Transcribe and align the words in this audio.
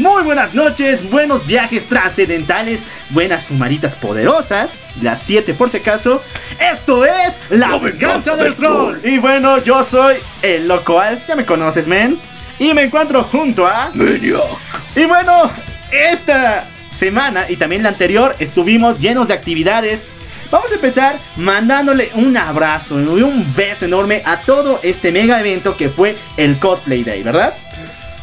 Muy 0.00 0.22
buenas 0.22 0.54
noches, 0.54 1.08
buenos 1.10 1.46
viajes 1.46 1.86
trascendentales, 1.86 2.84
buenas 3.10 3.44
fumaritas 3.44 3.94
poderosas, 3.94 4.70
las 5.02 5.20
7 5.22 5.52
por 5.52 5.68
si 5.68 5.76
acaso. 5.76 6.22
Esto 6.58 7.04
es 7.04 7.34
La, 7.50 7.68
La 7.68 7.78
venganza 7.78 7.80
venganza 7.80 8.36
del 8.36 8.44
del 8.44 8.54
troll. 8.54 9.00
troll. 9.00 9.12
Y 9.12 9.18
bueno, 9.18 9.62
yo 9.62 9.84
soy 9.84 10.16
el 10.40 10.66
locoal, 10.66 11.22
ya 11.28 11.36
me 11.36 11.44
conoces, 11.44 11.86
men. 11.86 12.18
Y 12.58 12.72
me 12.72 12.82
encuentro 12.84 13.24
junto 13.24 13.66
a... 13.66 13.90
Maniac. 13.92 14.42
Y 14.96 15.04
bueno, 15.04 15.50
esta 15.92 16.66
semana 16.90 17.50
y 17.50 17.56
también 17.56 17.82
la 17.82 17.90
anterior 17.90 18.34
estuvimos 18.38 18.98
llenos 18.98 19.28
de 19.28 19.34
actividades. 19.34 20.00
Vamos 20.50 20.70
a 20.72 20.74
empezar 20.76 21.18
mandándole 21.36 22.10
un 22.14 22.36
abrazo 22.36 22.98
y 23.00 23.22
un 23.22 23.46
beso 23.54 23.84
enorme 23.84 24.22
a 24.24 24.40
todo 24.40 24.80
este 24.82 25.12
mega 25.12 25.38
evento 25.40 25.76
que 25.76 25.88
fue 25.90 26.16
el 26.38 26.58
Cosplay 26.58 27.04
Day, 27.04 27.22
¿verdad? 27.22 27.54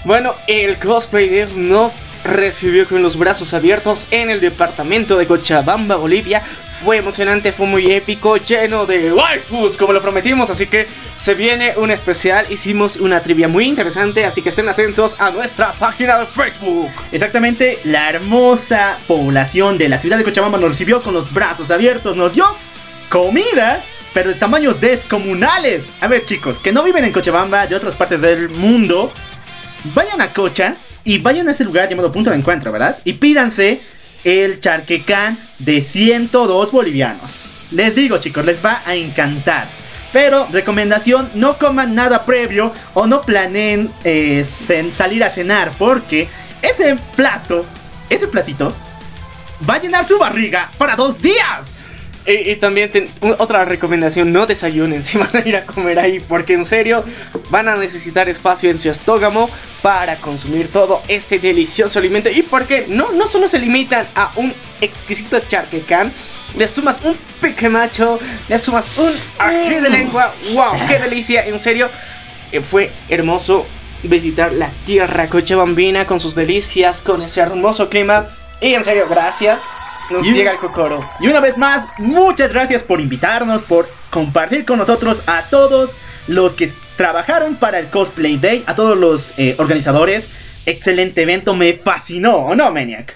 Bueno, 0.07 0.35
el 0.47 0.79
Cosplay 0.79 1.27
Day 1.27 1.49
nos 1.57 1.99
recibió 2.23 2.87
con 2.87 3.03
los 3.03 3.19
brazos 3.19 3.53
abiertos 3.53 4.07
en 4.09 4.29
el 4.29 4.39
departamento 4.39 5.17
de 5.17 5.27
Cochabamba, 5.27 5.97
Bolivia. 5.97 6.39
Fue 6.39 6.95
emocionante, 6.95 7.51
fue 7.51 7.65
muy 7.65 7.91
épico, 7.91 8.37
lleno 8.37 8.85
de 8.85 9.11
waifus, 9.11 9.75
como 9.75 9.91
lo 9.91 10.01
prometimos. 10.01 10.49
Así 10.49 10.67
que 10.67 10.87
se 11.17 11.33
viene 11.33 11.73
un 11.75 11.91
especial. 11.91 12.45
Hicimos 12.49 12.95
una 12.95 13.21
trivia 13.21 13.49
muy 13.49 13.65
interesante, 13.65 14.23
así 14.23 14.41
que 14.41 14.47
estén 14.47 14.69
atentos 14.69 15.19
a 15.19 15.29
nuestra 15.29 15.73
página 15.73 16.19
de 16.19 16.25
Facebook. 16.27 16.89
Exactamente, 17.11 17.77
la 17.83 18.09
hermosa 18.09 18.97
población 19.07 19.77
de 19.77 19.89
la 19.89 19.99
ciudad 19.99 20.17
de 20.17 20.23
Cochabamba 20.23 20.57
nos 20.57 20.69
recibió 20.69 21.01
con 21.01 21.13
los 21.13 21.33
brazos 21.33 21.69
abiertos, 21.69 22.15
nos 22.15 22.33
dio 22.33 22.45
comida, 23.09 23.83
pero 24.13 24.29
de 24.29 24.35
tamaños 24.35 24.79
descomunales. 24.79 25.87
A 25.99 26.07
ver 26.07 26.23
chicos, 26.23 26.59
que 26.59 26.71
no 26.71 26.81
viven 26.81 27.03
en 27.03 27.11
Cochabamba, 27.11 27.67
de 27.67 27.75
otras 27.75 27.95
partes 27.95 28.21
del 28.21 28.47
mundo, 28.47 29.11
vayan 29.93 30.21
a 30.21 30.33
Cocha 30.33 30.75
y 31.03 31.19
vayan 31.19 31.47
a 31.47 31.51
ese 31.51 31.63
lugar 31.63 31.89
llamado 31.89 32.11
Punto 32.11 32.29
de 32.29 32.35
Encuentro, 32.35 32.71
¿verdad? 32.71 32.99
Y 33.03 33.13
pídanse 33.13 33.81
el 34.23 34.59
charquecán 34.59 35.37
de 35.59 35.81
102 35.81 36.71
bolivianos. 36.71 37.41
Les 37.71 37.95
digo 37.95 38.17
chicos, 38.17 38.45
les 38.45 38.63
va 38.63 38.81
a 38.85 38.95
encantar. 38.95 39.67
Pero 40.13 40.47
recomendación, 40.51 41.29
no 41.35 41.57
coman 41.57 41.93
nada 41.93 42.25
previo 42.25 42.73
o 42.93 43.07
no 43.07 43.21
planeen 43.21 43.91
eh, 44.03 44.45
salir 44.93 45.23
a 45.23 45.29
cenar 45.29 45.71
porque 45.77 46.27
ese 46.61 46.97
plato, 47.15 47.65
ese 48.09 48.27
platito, 48.27 48.73
va 49.69 49.75
a 49.75 49.81
llenar 49.81 50.07
su 50.07 50.17
barriga 50.17 50.69
para 50.77 50.95
dos 50.95 51.21
días. 51.21 51.83
Y, 52.27 52.57
también 52.57 52.91
otra 53.37 53.63
recomendación, 53.63 54.33
no 54.33 54.45
desayunen 54.45 55.03
si 55.05 55.17
van 55.17 55.29
a 55.33 55.47
ir 55.47 55.55
a 55.55 55.65
comer 55.65 55.97
ahí, 55.97 56.19
porque 56.19 56.53
en 56.53 56.65
serio 56.65 57.03
van 57.49 57.69
a 57.69 57.75
necesitar 57.75 58.27
espacio 58.27 58.69
en 58.69 58.77
su 58.77 58.89
estómago 58.89 59.49
para 59.81 60.17
consumir 60.17 60.69
todo 60.69 61.01
este 61.07 61.39
delicioso 61.39 61.99
alimento. 61.99 62.29
Y 62.29 62.41
porque 62.41 62.85
no, 62.89 63.11
no 63.13 63.27
solo 63.27 63.47
se 63.47 63.59
limitan 63.59 64.07
a 64.13 64.31
un 64.35 64.53
exquisito 64.81 65.39
charquecán, 65.39 66.11
le 66.57 66.67
sumas 66.67 66.99
un 67.03 67.15
pique 67.41 67.69
macho, 67.69 68.19
le 68.49 68.59
sumas 68.59 68.97
un 68.97 69.13
ají 69.39 69.75
de 69.75 69.89
lengua, 69.89 70.33
wow, 70.53 70.73
qué 70.87 70.99
delicia, 70.99 71.45
en 71.45 71.59
serio, 71.59 71.89
eh, 72.51 72.61
fue 72.61 72.91
hermoso 73.09 73.65
visitar 74.03 74.53
la 74.53 74.69
tierra 74.85 75.27
cochabambina 75.27 76.05
con 76.05 76.19
sus 76.19 76.35
delicias, 76.35 77.01
con 77.01 77.21
ese 77.21 77.41
hermoso 77.41 77.89
clima. 77.89 78.27
Y 78.59 78.73
en 78.73 78.83
serio, 78.83 79.07
gracias. 79.09 79.59
Nos 80.09 80.25
Y- 80.25 80.33
llega 80.33 80.51
el 80.51 80.57
cocoro. 80.57 81.07
Y 81.19 81.27
una 81.27 81.39
vez 81.39 81.57
más, 81.57 81.83
muchas 81.99 82.51
gracias 82.53 82.83
por 82.83 83.01
invitarnos, 83.01 83.61
por 83.63 83.89
compartir 84.09 84.65
con 84.65 84.77
nosotros 84.79 85.21
a 85.27 85.43
todos 85.49 85.91
los 86.27 86.53
que 86.53 86.71
trabajaron 86.95 87.55
para 87.55 87.79
el 87.79 87.87
Cosplay 87.87 88.37
Day, 88.37 88.63
a 88.67 88.75
todos 88.75 88.97
los 88.97 89.33
eh, 89.37 89.55
organizadores. 89.59 90.29
Excelente 90.65 91.21
evento, 91.21 91.53
me 91.55 91.73
fascinó, 91.73 92.37
¿o 92.37 92.55
no, 92.55 92.71
Maniac? 92.71 93.15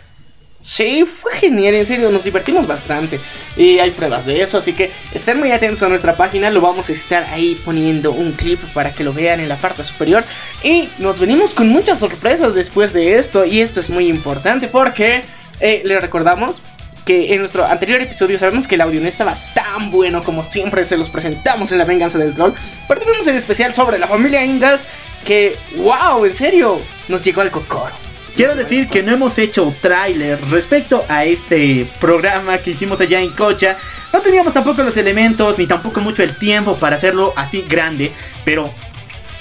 Sí, 0.59 1.05
fue 1.05 1.33
genial, 1.37 1.73
en 1.73 1.85
serio, 1.87 2.11
nos 2.11 2.23
divertimos 2.23 2.67
bastante. 2.67 3.19
Y 3.57 3.79
hay 3.79 3.91
pruebas 3.91 4.25
de 4.27 4.41
eso, 4.43 4.59
así 4.59 4.73
que 4.73 4.91
estén 5.11 5.39
muy 5.39 5.51
atentos 5.51 5.81
a 5.81 5.89
nuestra 5.89 6.15
página. 6.15 6.51
Lo 6.51 6.61
vamos 6.61 6.87
a 6.89 6.93
estar 6.93 7.23
ahí 7.33 7.59
poniendo 7.65 8.11
un 8.11 8.33
clip 8.33 8.59
para 8.73 8.93
que 8.93 9.03
lo 9.03 9.11
vean 9.11 9.39
en 9.39 9.49
la 9.49 9.55
parte 9.57 9.83
superior. 9.83 10.23
Y 10.63 10.87
nos 10.99 11.19
venimos 11.19 11.55
con 11.55 11.67
muchas 11.67 11.97
sorpresas 11.99 12.53
después 12.53 12.93
de 12.93 13.17
esto. 13.17 13.43
Y 13.43 13.59
esto 13.59 13.79
es 13.79 13.89
muy 13.89 14.07
importante 14.07 14.67
porque 14.67 15.21
eh, 15.59 15.81
les 15.83 15.99
recordamos 15.99 16.61
en 17.11 17.39
nuestro 17.39 17.65
anterior 17.65 18.01
episodio 18.01 18.39
sabemos 18.39 18.67
que 18.67 18.75
el 18.75 18.81
audio 18.81 19.01
no 19.01 19.07
estaba 19.07 19.35
tan 19.53 19.91
bueno 19.91 20.23
como 20.23 20.43
siempre 20.43 20.85
se 20.85 20.97
los 20.97 21.09
presentamos 21.09 21.71
en 21.71 21.77
La 21.77 21.85
Venganza 21.85 22.17
del 22.17 22.33
Troll. 22.33 22.53
Pero 22.87 23.01
tuvimos 23.01 23.27
el 23.27 23.35
especial 23.35 23.73
sobre 23.75 23.99
la 23.99 24.07
familia 24.07 24.45
Ingalls 24.45 24.83
que, 25.25 25.55
wow, 25.77 26.25
en 26.25 26.33
serio, 26.33 26.81
nos 27.07 27.21
llegó 27.21 27.41
al 27.41 27.51
cocoro. 27.51 27.93
Quiero 28.35 28.55
decir 28.55 28.87
que 28.87 29.03
no 29.03 29.11
hemos 29.11 29.37
hecho 29.37 29.73
tráiler 29.81 30.39
respecto 30.49 31.03
a 31.09 31.25
este 31.25 31.85
programa 31.99 32.57
que 32.59 32.71
hicimos 32.71 33.01
allá 33.01 33.19
en 33.19 33.31
Cocha. 33.31 33.75
No 34.13 34.21
teníamos 34.21 34.53
tampoco 34.53 34.81
los 34.83 34.95
elementos 34.95 35.57
ni 35.57 35.67
tampoco 35.67 35.99
mucho 35.99 36.23
el 36.23 36.37
tiempo 36.37 36.77
para 36.77 36.95
hacerlo 36.95 37.33
así 37.35 37.65
grande. 37.67 38.11
Pero 38.45 38.73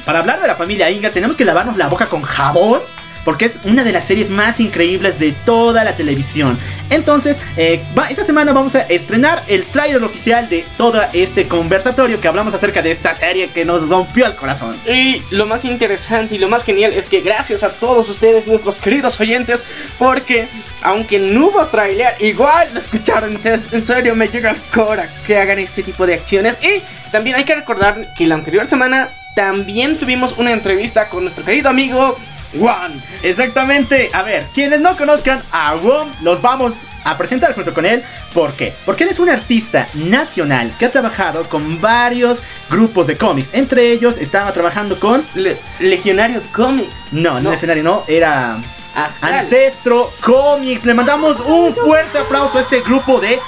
para 0.05 0.19
hablar 0.19 0.41
de 0.41 0.49
la 0.49 0.57
familia 0.57 0.91
Ingalls 0.91 1.15
tenemos 1.15 1.37
que 1.37 1.45
lavarnos 1.45 1.77
la 1.77 1.87
boca 1.89 2.07
con 2.07 2.23
jabón. 2.23 2.81
Porque 3.25 3.47
es 3.47 3.59
una 3.65 3.85
de 3.85 3.93
las 3.93 4.07
series 4.07 4.31
más 4.31 4.61
increíbles 4.61 5.19
de 5.19 5.33
toda 5.45 5.85
la 5.85 5.97
televisión. 5.97 6.59
Entonces, 6.91 7.37
eh, 7.57 7.81
esta 8.09 8.25
semana 8.25 8.53
vamos 8.53 8.75
a 8.75 8.81
estrenar 8.83 9.43
el 9.47 9.65
tráiler 9.65 10.03
oficial 10.03 10.49
de 10.49 10.65
todo 10.77 11.01
este 11.13 11.47
conversatorio 11.47 12.21
que 12.21 12.29
hablamos 12.29 12.55
acerca 12.55 12.83
de 12.83 12.91
esta 12.91 13.15
serie 13.15 13.49
que 13.49 13.65
nos 13.65 13.89
rompió 13.89 14.27
el 14.27 14.35
corazón. 14.35 14.77
Y 14.87 15.23
lo 15.31 15.47
más 15.47 15.65
interesante 15.65 16.35
y 16.35 16.39
lo 16.39 16.49
más 16.49 16.65
genial 16.65 16.93
es 16.93 17.09
que 17.09 17.21
gracias 17.21 17.63
a 17.63 17.71
todos 17.71 18.09
ustedes, 18.09 18.47
nuestros 18.47 18.79
queridos 18.79 19.21
oyentes, 19.21 19.63
porque 19.99 20.49
aunque 20.83 21.19
no 21.19 21.49
hubo 21.49 21.67
trailer, 21.67 22.15
igual 22.21 22.69
lo 22.73 22.81
escucharon. 22.81 23.31
Entonces, 23.31 23.73
en 23.73 23.85
serio, 23.85 24.15
me 24.15 24.29
llega 24.29 24.51
el 24.51 24.57
cora 24.75 25.09
que 25.27 25.39
hagan 25.39 25.59
este 25.59 25.83
tipo 25.83 26.07
de 26.07 26.15
acciones. 26.15 26.59
Y 26.63 26.83
también 27.11 27.37
hay 27.37 27.45
que 27.45 27.55
recordar 27.55 28.13
que 28.15 28.27
la 28.27 28.35
anterior 28.35 28.67
semana 28.67 29.09
también 29.35 29.97
tuvimos 29.97 30.35
una 30.39 30.53
entrevista 30.53 31.09
con 31.09 31.23
nuestro 31.23 31.45
querido 31.45 31.69
amigo 31.69 32.19
Juan. 32.59 33.03
Exactamente. 33.23 34.11
A 34.13 34.23
ver, 34.23 34.47
quienes 34.55 34.81
no 34.81 34.97
conozcan 34.97 35.43
a 35.53 35.75
Wom, 35.77 36.09
los 36.23 36.41
vamos 36.43 36.75
a 37.05 37.17
presentar 37.17 37.55
junto 37.55 37.73
con 37.73 37.87
él. 37.87 38.03
¿Por 38.35 38.53
qué? 38.55 38.75
Porque 38.85 39.05
él 39.05 39.11
es 39.11 39.19
un 39.19 39.29
artista 39.29 39.89
nacional 39.95 40.73
que 40.79 40.87
ha 40.87 40.91
trabajado 40.93 41.45
con 41.45 41.81
varios 41.81 42.43
grupos 42.69 43.07
de 43.07 43.17
cómics. 43.17 43.49
Entre 43.53 43.91
ellos 43.93 44.17
estaba 44.19 44.53
trabajando 44.53 44.99
con... 44.99 45.25
Le- 45.35 45.57
Legionario 45.79 46.43
Comics. 46.53 46.93
No, 47.13 47.35
no, 47.35 47.41
No. 47.41 47.51
legendario, 47.53 47.83
no, 47.83 48.05
era... 48.07 48.59
Astral. 48.95 49.35
Ancestro 49.35 50.11
Comics. 50.21 50.85
Le 50.85 50.95
mandamos 50.95 51.39
un 51.41 51.73
fuerte 51.75 52.19
aplauso 52.19 52.59
a 52.59 52.63
este 52.63 52.81
grupo 52.81 53.21
de 53.21 53.39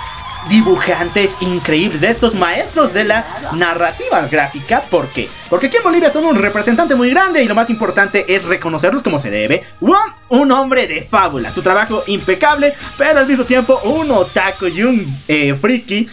dibujantes 0.48 1.30
increíbles, 1.40 2.00
de 2.00 2.10
estos 2.10 2.34
maestros 2.34 2.92
de 2.92 3.04
la 3.04 3.24
narrativa 3.54 4.26
gráfica. 4.30 4.80
¿Por 4.82 5.08
qué? 5.08 5.28
Porque 5.48 5.66
aquí 5.66 5.76
en 5.76 5.82
Bolivia 5.82 6.10
son 6.10 6.24
un 6.24 6.36
representante 6.36 6.94
muy 6.94 7.10
grande 7.10 7.42
y 7.42 7.48
lo 7.48 7.54
más 7.54 7.70
importante 7.70 8.24
es 8.34 8.44
reconocerlos 8.44 9.02
como 9.02 9.18
se 9.18 9.30
debe. 9.30 9.62
Wong, 9.80 10.10
un 10.30 10.50
hombre 10.52 10.86
de 10.86 11.02
fábula, 11.02 11.52
su 11.52 11.62
trabajo 11.62 12.02
impecable, 12.06 12.72
pero 12.98 13.20
al 13.20 13.26
mismo 13.26 13.44
tiempo 13.44 13.80
un 13.84 14.10
otaku 14.10 14.66
y 14.66 14.82
un 14.82 15.18
eh, 15.28 15.54
friki 15.60 16.08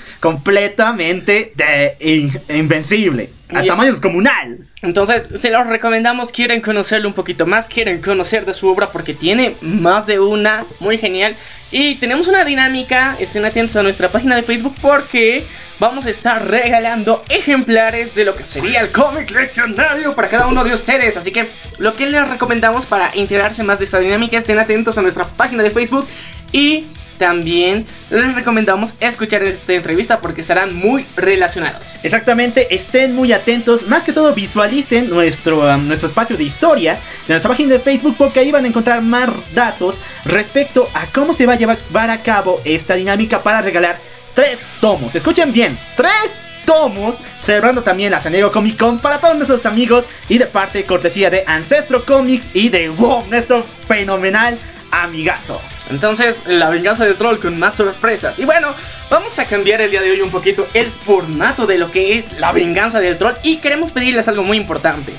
completamente 0.60 1.54
de- 1.56 1.96
in- 2.00 2.40
invencible, 2.56 3.30
a 3.54 3.64
tamaño 3.64 3.92
descomunal. 3.92 4.60
Entonces, 4.82 5.28
se 5.36 5.50
los 5.50 5.68
recomendamos, 5.68 6.32
quieren 6.32 6.62
conocerlo 6.62 7.10
un 7.10 7.14
poquito 7.14 7.46
más, 7.46 7.68
quieren 7.68 8.02
conocer 8.02 8.46
de 8.46 8.54
su 8.54 8.70
obra 8.70 8.92
porque 8.92 9.14
tiene 9.14 9.56
más 9.62 10.06
de 10.06 10.20
una, 10.20 10.66
muy 10.80 10.98
genial. 10.98 11.36
Y 11.70 11.96
tenemos 11.96 12.28
una 12.28 12.46
dinámica, 12.46 13.18
estén 13.20 13.44
atentos 13.44 13.76
a 13.76 13.84
nuestra 13.84 14.10
página 14.10 14.38
de 14.38 14.44
Facebook 14.44 14.76
porque 14.82 15.46
vamos 15.80 16.06
a 16.06 16.10
estar 16.10 16.48
regalando 16.48 17.24
ejemplares 17.30 18.16
de 18.16 18.24
lo 18.24 18.36
que 18.36 18.46
sería 18.46 18.80
el 18.80 18.92
cómic 18.92 19.30
legendario 19.32 20.16
para 20.16 20.30
cada 20.30 20.48
uno 20.48 20.64
de 20.64 20.74
ustedes. 20.74 21.18
Así 21.18 21.32
que 21.32 21.50
lo 21.78 21.94
que 21.94 22.06
les 22.06 22.28
recomendamos 22.30 22.86
para 22.86 23.14
integrarse 23.16 23.64
más 23.64 23.80
de 23.80 23.86
esta 23.86 24.00
dinámica, 24.00 24.38
estén 24.38 24.60
atentos 24.60 24.98
a 24.98 25.02
nuestra 25.02 25.26
página 25.26 25.62
de 25.62 25.72
Facebook 25.72 26.08
y 26.54 26.88
también 27.20 27.86
les 28.10 28.34
recomendamos 28.34 28.96
escuchar 29.00 29.44
esta 29.44 29.74
entrevista 29.74 30.20
porque 30.20 30.42
estarán 30.42 30.74
muy 30.76 31.06
relacionados. 31.16 31.86
Exactamente, 32.02 32.74
estén 32.74 33.14
muy 33.14 33.32
atentos, 33.34 33.86
más 33.88 34.04
que 34.04 34.14
todo 34.14 34.34
visualicen 34.34 35.10
nuestro, 35.10 35.60
um, 35.60 35.88
nuestro 35.88 36.08
espacio 36.08 36.36
de 36.38 36.44
historia 36.44 36.94
de 37.28 37.34
nuestra 37.34 37.50
página 37.50 37.74
de 37.74 37.80
Facebook 37.80 38.16
porque 38.18 38.40
ahí 38.40 38.52
van 38.52 38.66
a 38.66 38.70
encontrar 38.70 39.02
más 39.02 39.30
datos 39.54 40.00
respecto 40.26 40.88
a 40.96 41.06
cómo 41.08 41.34
se 41.34 41.46
va 41.46 41.54
a 41.54 41.58
llevar 41.58 42.10
a 42.10 42.22
cabo 42.24 42.62
esta 42.64 42.96
dinámica 42.96 43.44
para 43.44 43.62
regalar 43.62 44.00
tres 44.34 44.60
tomos. 44.80 45.14
Escuchen 45.14 45.52
bien, 45.52 45.78
tres 45.98 46.32
tomos, 46.66 47.16
celebrando 47.42 47.84
también 47.84 48.12
la 48.12 48.22
San 48.22 48.32
Diego 48.32 48.50
Comic 48.50 48.78
Con 48.78 49.00
para 49.00 49.20
todos 49.20 49.36
nuestros 49.36 49.66
amigos 49.66 50.06
y 50.30 50.38
de 50.38 50.46
parte 50.46 50.86
cortesía 50.86 51.30
de 51.30 51.44
Ancestro 51.46 52.06
Comics 52.06 52.48
y 52.54 52.70
de 52.70 52.90
WOW, 52.90 53.28
nuestro 53.28 53.66
fenomenal 53.88 54.58
amigazo. 54.92 55.60
Entonces, 55.90 56.44
la 56.46 56.70
venganza 56.70 57.06
del 57.06 57.16
troll 57.16 57.40
con 57.40 57.58
más 57.58 57.76
sorpresas. 57.76 58.40
Y 58.40 58.46
bueno, 58.46 58.74
vamos 59.10 59.40
a 59.40 59.46
cambiar 59.46 59.82
el 59.82 59.92
día 59.92 60.02
de 60.02 60.12
hoy 60.12 60.22
un 60.22 60.30
poquito 60.30 60.68
el 60.74 60.88
formato 60.88 61.66
de 61.66 61.78
lo 61.78 61.92
que 61.92 62.18
es 62.18 62.40
la 62.40 62.52
venganza 62.52 63.00
del 63.00 63.18
troll. 63.18 63.34
Y 63.44 63.58
queremos 63.58 63.92
pedirles 63.92 64.28
algo 64.28 64.44
muy 64.44 64.58
importante. 64.58 65.14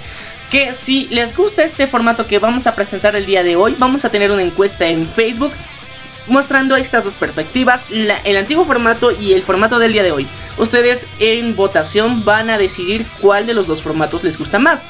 Que 0.51 0.75
si 0.75 1.07
les 1.09 1.37
gusta 1.37 1.63
este 1.63 1.87
formato 1.87 2.27
que 2.27 2.39
vamos 2.39 2.67
a 2.67 2.75
presentar 2.75 3.15
el 3.17 3.27
día 3.27 3.43
de 3.43 3.57
hoy, 3.57 3.77
vamos 3.79 4.05
a 4.05 4.11
tener 4.11 4.31
una 4.31 4.43
encuesta 4.43 4.87
en 4.87 5.07
Facebook 5.07 5.53
mostrando 6.27 6.77
estas 6.77 7.05
dos 7.05 7.15
perspectivas, 7.15 7.81
el 7.91 8.37
antiguo 8.37 8.65
formato 8.65 9.11
y 9.11 9.33
el 9.33 9.43
formato 9.43 9.79
del 9.79 9.93
día 9.93 10.03
de 10.03 10.13
hoy. 10.13 10.27
Ustedes 10.59 11.07
en 11.19 11.57
votación 11.57 12.25
van 12.25 12.51
a 12.51 12.59
decidir 12.59 13.07
cuál 13.21 13.47
de 13.47 13.55
los 13.55 13.67
dos 13.67 13.83
formatos 13.83 14.23
les 14.25 14.39
gusta 14.39 14.59
más. 14.59 14.83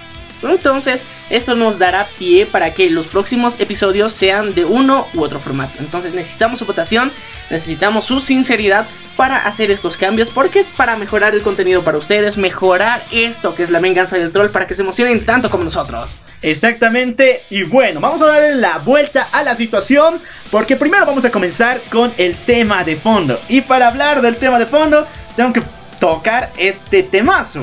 Entonces, 0.43 1.05
esto 1.29 1.55
nos 1.55 1.79
dará 1.79 2.09
pie 2.19 2.47
para 2.47 2.75
que 2.75 2.91
los 2.91 3.07
próximos 3.07 3.61
episodios 3.61 4.13
sean 4.13 4.55
de 4.55 4.65
uno 4.65 5.07
u 5.15 5.23
otro 5.23 5.39
formato. 5.39 5.75
Entonces, 5.79 6.15
necesitamos 6.15 6.59
su 6.59 6.67
votación, 6.67 7.13
necesitamos 7.51 8.05
su 8.05 8.21
sinceridad 8.21 8.87
para 9.17 9.37
hacer 9.37 9.71
estos 9.71 9.99
cambios, 9.99 10.31
porque 10.31 10.61
es 10.61 10.71
para 10.71 10.97
mejorar 10.97 11.35
el 11.35 11.43
contenido 11.43 11.83
para 11.83 11.99
ustedes, 11.99 12.39
mejorar 12.39 13.03
esto 13.13 13.55
que 13.55 13.63
es 13.63 13.71
la 13.71 13.79
venganza 13.79 14.17
del 14.17 14.33
troll 14.33 14.49
para 14.49 14.67
que 14.67 14.75
se 14.75 14.81
emocionen 14.81 15.27
tanto 15.27 15.51
como 15.51 15.65
nosotros. 15.65 16.17
Exactamente, 16.41 17.43
y 17.51 17.65
bueno, 17.65 18.01
vamos 18.01 18.23
a 18.23 18.27
darle 18.27 18.55
la 18.55 18.79
vuelta 18.79 19.29
a 19.33 19.43
la 19.43 19.57
situación, 19.57 20.21
porque 20.51 20.75
primero 20.75 21.05
vamos 21.05 21.25
a 21.27 21.31
comenzar 21.31 21.83
con 21.91 22.11
el 22.17 22.35
tema 22.35 22.83
de 22.83 22.97
fondo. 22.97 23.39
Y 23.49 23.61
para 23.61 23.89
hablar 23.89 24.23
del 24.23 24.37
tema 24.37 24.59
de 24.59 24.65
fondo, 24.65 25.07
tengo 25.37 25.53
que 25.53 25.63
tocar 26.01 26.51
este 26.57 27.03
temazo. 27.03 27.63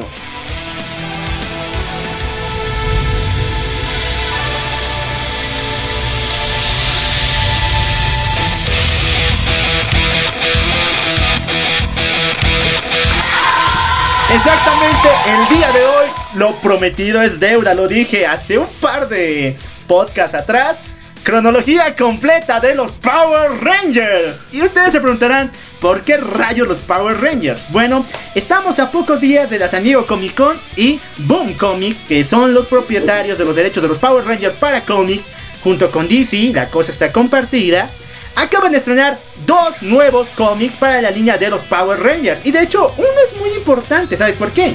Exactamente, 14.37 15.09
el 15.25 15.57
día 15.57 15.71
de 15.71 15.83
hoy 15.83 16.05
lo 16.35 16.55
prometido 16.61 17.23
es 17.23 17.39
deuda, 17.39 17.73
lo 17.73 17.87
dije 17.87 18.27
hace 18.27 18.59
un 18.59 18.67
par 18.79 19.09
de 19.09 19.57
podcasts 19.87 20.35
atrás. 20.35 20.77
Cronología 21.23 21.95
completa 21.95 22.59
de 22.59 22.75
los 22.75 22.91
Power 22.91 23.49
Rangers. 23.61 24.39
Y 24.51 24.61
ustedes 24.61 24.91
se 24.91 24.99
preguntarán, 25.01 25.51
¿por 25.81 26.01
qué 26.01 26.17
rayos 26.17 26.67
los 26.67 26.77
Power 26.77 27.19
Rangers? 27.19 27.61
Bueno, 27.69 28.05
estamos 28.35 28.77
a 28.77 28.91
pocos 28.91 29.19
días 29.19 29.49
de 29.49 29.57
la 29.57 29.69
San 29.69 29.83
Diego 29.83 30.05
Comic 30.05 30.35
Con 30.35 30.55
y 30.75 30.99
Boom 31.17 31.53
Comic, 31.53 31.97
que 32.05 32.23
son 32.23 32.53
los 32.53 32.67
propietarios 32.67 33.39
de 33.39 33.45
los 33.45 33.55
derechos 33.55 33.81
de 33.81 33.89
los 33.89 33.97
Power 33.97 34.23
Rangers 34.23 34.53
para 34.53 34.81
cómic, 34.81 35.23
junto 35.63 35.89
con 35.89 36.07
DC, 36.07 36.51
la 36.53 36.69
cosa 36.69 36.91
está 36.91 37.11
compartida 37.11 37.89
acaban 38.37 38.71
de 38.71 38.77
estrenar 38.77 39.19
dos 39.45 39.81
nuevos 39.81 40.27
cómics 40.35 40.77
para 40.77 41.01
la 41.01 41.11
línea 41.11 41.37
de 41.37 41.49
los 41.49 41.61
Power 41.63 41.99
Rangers. 41.99 42.45
Y 42.45 42.51
de 42.51 42.61
hecho, 42.61 42.93
uno 42.95 43.07
es 43.25 43.37
muy 43.39 43.49
importante, 43.49 44.15
¿sabes 44.15 44.35
por 44.35 44.51
qué? 44.51 44.73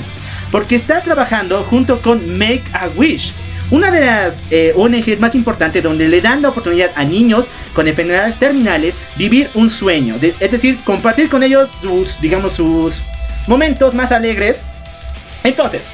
Porque 0.51 0.77
está 0.77 1.01
trabajando 1.01 1.63
junto 1.63 2.03
con 2.03 2.37
Make 2.37 2.65
a 2.75 2.89
Wish, 2.97 3.33
una 3.71 3.91
de 3.91 4.05
las 4.05 4.43
eh, 4.51 4.75
ONGs 4.77 5.21
más 5.21 5.35
importantes 5.35 5.83
donde 5.83 6.09
le 6.09 6.21
dan 6.21 6.43
la 6.43 6.51
oportunidad 6.51 6.91
a 6.95 7.05
niños 7.05 7.47
con 7.73 7.89
enfermedades 7.89 8.37
terminales 8.37 8.97
vivir 9.17 9.49
un 9.55 9.71
sueño, 9.71 10.17
es 10.21 10.51
decir, 10.51 10.79
compartir 10.85 11.31
con 11.31 11.43
ellos 11.43 11.71
sus, 11.81 12.21
digamos, 12.21 12.55
sus 12.55 13.03
momentos 13.47 13.95
más 13.95 14.13
alegres. 14.13 14.61
Entonces, 15.45 15.85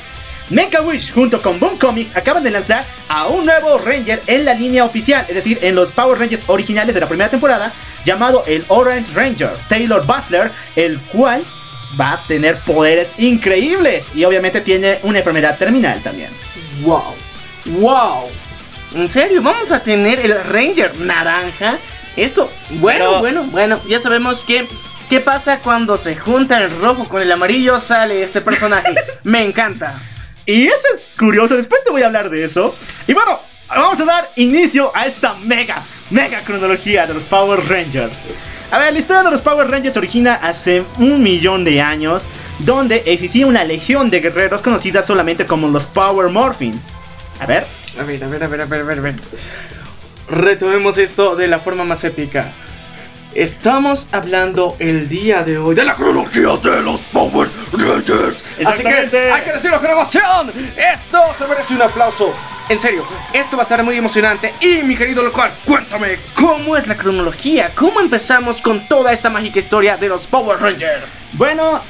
Make 0.51 0.79
a 0.79 0.81
Wish 0.81 1.13
junto 1.13 1.43
con 1.43 1.61
Boom 1.61 1.77
Comics 1.77 2.17
acaban 2.17 2.43
de 2.43 2.51
lanzar 2.51 2.87
a 3.09 3.27
un 3.27 3.45
nuevo 3.45 3.77
Ranger 3.77 4.23
en 4.27 4.47
la 4.47 4.55
línea 4.55 4.83
oficial, 4.85 5.27
es 5.29 5.35
decir, 5.35 5.59
en 5.61 5.75
los 5.75 5.91
Power 5.91 6.19
Rangers 6.19 6.43
originales 6.47 6.95
de 6.95 7.01
la 7.01 7.07
primera 7.07 7.29
temporada, 7.29 7.71
llamado 8.07 8.45
el 8.47 8.65
Orange 8.69 9.13
Ranger, 9.13 9.51
Taylor 9.69 10.07
Butler, 10.07 10.51
el 10.75 10.99
cual 11.01 11.45
va 12.01 12.13
a 12.13 12.17
tener 12.17 12.59
poderes 12.61 13.11
increíbles 13.19 14.07
y 14.15 14.25
obviamente 14.25 14.63
tiene 14.63 14.99
una 15.03 15.19
enfermedad 15.19 15.59
terminal 15.59 16.03
también. 16.03 16.31
¡Wow! 16.81 17.15
¡Wow! 17.67 18.29
¿En 18.95 19.09
serio? 19.09 19.43
¿Vamos 19.43 19.71
a 19.71 19.83
tener 19.83 20.19
el 20.21 20.35
Ranger 20.45 20.99
naranja? 20.99 21.77
Esto, 22.17 22.51
bueno, 22.71 23.19
bueno, 23.19 23.45
bueno, 23.45 23.79
ya 23.87 24.01
sabemos 24.01 24.45
que 24.45 24.67
¿Qué 25.09 25.21
pasa 25.21 25.61
cuando 25.61 25.97
se 25.97 26.17
junta 26.17 26.59
el 26.59 26.71
rojo 26.71 27.09
con 27.09 27.23
el 27.23 27.33
amarillo? 27.33 27.81
Sale 27.81 28.23
este 28.23 28.43
personaje. 28.43 28.95
Me 29.23 29.43
encanta. 29.43 29.99
Y 30.49 30.67
eso 30.67 30.87
es 30.97 31.03
curioso, 31.19 31.59
después 31.59 31.85
te 31.85 31.91
voy 31.91 32.01
a 32.01 32.07
hablar 32.07 32.31
de 32.31 32.43
eso. 32.43 32.75
Y 33.07 33.13
bueno, 33.13 33.39
vamos 33.69 34.01
a 34.01 34.05
dar 34.07 34.31
inicio 34.37 34.91
a 34.97 35.05
esta 35.05 35.35
mega, 35.45 35.85
mega 36.09 36.41
cronología 36.41 37.07
de 37.07 37.13
los 37.13 37.25
Power 37.25 37.61
Rangers. 37.69 38.15
A 38.71 38.79
ver, 38.79 38.95
la 38.95 38.99
historia 38.99 39.23
de 39.25 39.31
los 39.31 39.43
Power 39.43 39.71
Rangers 39.71 39.99
origina 39.99 40.37
hace 40.37 40.85
un 40.97 41.23
millón 41.23 41.65
de 41.65 41.83
años, 41.83 42.23
donde 42.61 43.03
existía 43.05 43.47
una 43.47 43.63
legión 43.63 44.09
de 44.09 44.21
guerreros 44.21 44.63
conocida 44.63 45.03
solamente 45.03 45.45
como 45.45 45.69
los 45.69 45.85
Power 45.85 46.31
Morphin. 46.31 46.81
A 47.41 47.45
ver. 47.45 47.67
A 48.01 48.05
ver, 48.05 48.25
a 48.25 48.29
ver, 48.29 48.43
a 48.43 48.49
ver, 48.49 48.61
a 48.63 48.65
ver, 48.65 48.81
a 48.81 49.03
ver. 49.03 49.15
Retomemos 50.31 50.97
esto 50.97 51.37
de 51.37 51.47
la 51.47 51.59
forma 51.59 51.85
más 51.85 52.05
épica. 52.05 52.51
Estamos 53.35 54.09
hablando 54.13 54.77
el 54.79 55.11
día 55.11 55.43
de 55.43 55.59
hoy 55.59 55.75
de 55.75 55.85
la 55.85 55.95
cronología 55.95 56.57
de 56.57 56.81
los 56.81 57.03
Power. 57.03 57.49
Así 58.67 58.83
que 58.83 59.31
hay 59.33 59.43
que 59.43 59.53
decirlo 59.53 59.81
con 59.81 59.91
emoción. 59.91 60.53
Esto 60.77 61.21
se 61.37 61.47
merece 61.47 61.75
un 61.75 61.83
aplauso. 61.83 62.35
En 62.69 62.79
serio, 62.79 63.07
esto 63.33 63.57
va 63.57 63.63
a 63.63 63.65
estar 63.65 63.83
muy 63.83 63.97
emocionante. 63.97 64.53
Y 64.61 64.83
mi 64.83 64.97
querido 64.97 65.23
local, 65.23 65.51
cuéntame, 65.65 66.19
¿cómo 66.35 66.77
es 66.77 66.87
la 66.87 66.97
cronología? 66.97 67.73
¿Cómo 67.75 68.01
empezamos 68.01 68.61
con 68.61 68.87
toda 68.89 69.13
esta 69.13 69.31
mágica 69.31 69.59
historia 69.59 69.97
de 69.97 70.09
los 70.09 70.27
Power 70.27 70.61
Rangers? 70.61 71.05
Bueno, 71.33 71.81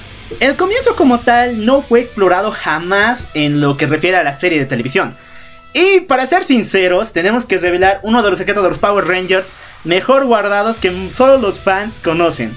el 0.41 0.55
comienzo 0.57 0.95
como 0.95 1.19
tal 1.19 1.65
no 1.65 1.83
fue 1.83 2.01
explorado 2.01 2.53
jamás 2.53 3.27
en 3.35 3.61
lo 3.61 3.77
que 3.77 3.87
refiere 3.87 4.17
a 4.19 4.23
la 4.23 4.35
serie 4.35 4.61
de 4.61 4.67
televisión. 4.67 5.17
Y 5.73 6.01
para 6.01 6.27
ser 6.27 6.45
sinceros, 6.45 7.13
tenemos 7.13 7.45
que 7.45 7.59
revelar 7.59 8.01
uno 8.03 8.23
de 8.23 8.31
los 8.31 8.39
secretos 8.39 8.63
de 8.63 8.69
los 8.69 8.79
Power 8.79 9.07
Rangers 9.07 9.49
mejor 9.85 10.27
guardados 10.27 10.77
que 10.77 10.93
solo 11.15 11.39
los 11.39 11.59
fans 11.59 12.01
conocen. 12.03 12.57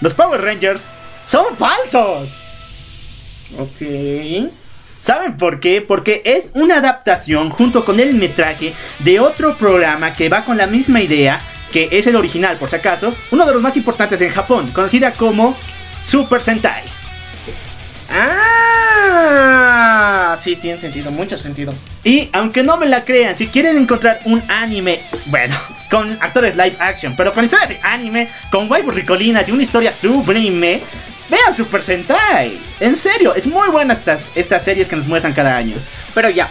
Los 0.00 0.14
Power 0.14 0.40
Rangers 0.40 0.82
son 1.24 1.56
falsos. 1.56 2.45
Ok. 3.58 4.50
¿Saben 5.00 5.36
por 5.36 5.60
qué? 5.60 5.82
Porque 5.82 6.22
es 6.24 6.46
una 6.54 6.78
adaptación 6.78 7.50
junto 7.50 7.84
con 7.84 8.00
el 8.00 8.14
metraje 8.14 8.72
de 9.00 9.20
otro 9.20 9.56
programa 9.56 10.14
que 10.14 10.28
va 10.28 10.42
con 10.42 10.56
la 10.56 10.66
misma 10.66 11.00
idea, 11.00 11.40
que 11.72 11.88
es 11.92 12.08
el 12.08 12.16
original 12.16 12.56
por 12.56 12.68
si 12.68 12.76
acaso, 12.76 13.14
uno 13.30 13.46
de 13.46 13.52
los 13.52 13.62
más 13.62 13.76
importantes 13.76 14.20
en 14.20 14.32
Japón, 14.32 14.72
conocida 14.72 15.12
como 15.12 15.56
Super 16.04 16.40
Sentai. 16.40 16.96
Ah, 18.10 20.36
sí, 20.40 20.56
tiene 20.56 20.80
sentido, 20.80 21.10
mucho 21.10 21.38
sentido. 21.38 21.72
Y 22.04 22.28
aunque 22.32 22.62
no 22.62 22.76
me 22.76 22.86
la 22.86 23.04
crean, 23.04 23.36
si 23.36 23.48
quieren 23.48 23.76
encontrar 23.76 24.20
un 24.24 24.42
anime, 24.48 25.00
bueno, 25.26 25.56
con 25.90 26.10
actores 26.20 26.56
live 26.56 26.76
action, 26.78 27.14
pero 27.16 27.32
con 27.32 27.44
historia 27.44 27.66
de 27.66 27.80
anime, 27.82 28.28
con 28.50 28.70
waifu 28.70 28.90
ricolinas 28.90 29.48
y 29.48 29.52
una 29.52 29.62
historia 29.62 29.92
sublime, 29.92 30.80
vean 31.28 31.54
Super 31.56 31.82
Sentai. 31.82 32.58
En 32.80 32.96
serio, 32.96 33.34
es 33.34 33.46
muy 33.46 33.68
buena 33.70 33.94
estas, 33.94 34.30
estas 34.34 34.62
series 34.64 34.88
que 34.88 34.96
nos 34.96 35.06
muestran 35.06 35.32
cada 35.32 35.56
año. 35.56 35.76
Pero 36.14 36.30
ya, 36.30 36.48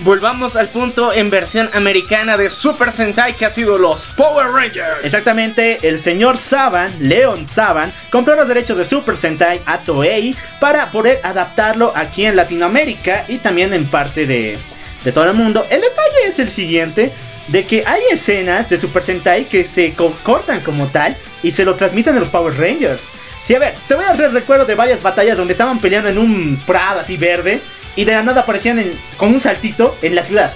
volvamos 0.00 0.56
al 0.56 0.68
punto 0.68 1.12
en 1.12 1.30
versión 1.30 1.70
americana 1.72 2.36
de 2.36 2.50
Super 2.50 2.90
Sentai 2.90 3.34
que 3.34 3.46
ha 3.46 3.50
sido 3.50 3.78
los 3.78 4.06
Power 4.16 4.48
Rangers. 4.48 5.04
Exactamente, 5.04 5.78
el 5.82 5.98
señor 5.98 6.36
Saban, 6.38 6.92
Leon 6.98 7.46
Saban, 7.46 7.92
compró 8.10 8.34
los 8.36 8.48
derechos 8.48 8.76
de 8.76 8.84
Super 8.84 9.16
Sentai 9.16 9.60
a 9.66 9.78
Toei 9.78 10.34
para 10.60 10.90
poder 10.90 11.20
adaptarlo 11.22 11.92
aquí 11.94 12.26
en 12.26 12.36
Latinoamérica 12.36 13.24
y 13.28 13.38
también 13.38 13.72
en 13.72 13.86
parte 13.86 14.26
de, 14.26 14.58
de 15.04 15.12
todo 15.12 15.24
el 15.24 15.34
mundo. 15.34 15.64
El 15.70 15.80
detalle 15.80 16.24
es 16.26 16.38
el 16.38 16.50
siguiente, 16.50 17.12
de 17.48 17.64
que 17.66 17.84
hay 17.86 18.00
escenas 18.10 18.68
de 18.70 18.76
Super 18.78 19.02
Sentai 19.02 19.44
que 19.44 19.64
se 19.64 19.92
co- 19.94 20.16
cortan 20.22 20.60
como 20.60 20.86
tal 20.88 21.14
y 21.42 21.50
se 21.52 21.64
lo 21.64 21.74
transmiten 21.74 22.16
a 22.16 22.20
los 22.20 22.30
Power 22.30 22.58
Rangers. 22.58 23.04
Sí, 23.46 23.54
a 23.54 23.58
ver, 23.58 23.74
te 23.86 23.94
voy 23.94 24.04
a 24.04 24.10
hacer 24.10 24.32
recuerdo 24.32 24.64
de 24.64 24.74
varias 24.74 25.02
batallas 25.02 25.36
donde 25.36 25.52
estaban 25.52 25.78
peleando 25.78 26.08
en 26.08 26.18
un 26.18 26.62
prado 26.66 27.00
así 27.00 27.16
verde 27.16 27.60
y 27.96 28.04
de 28.04 28.12
la 28.12 28.22
nada 28.22 28.40
aparecían 28.42 28.78
en- 28.78 28.98
con 29.16 29.32
un 29.34 29.40
saltito 29.40 29.96
en 30.02 30.14
la 30.14 30.22
ciudad. 30.22 30.52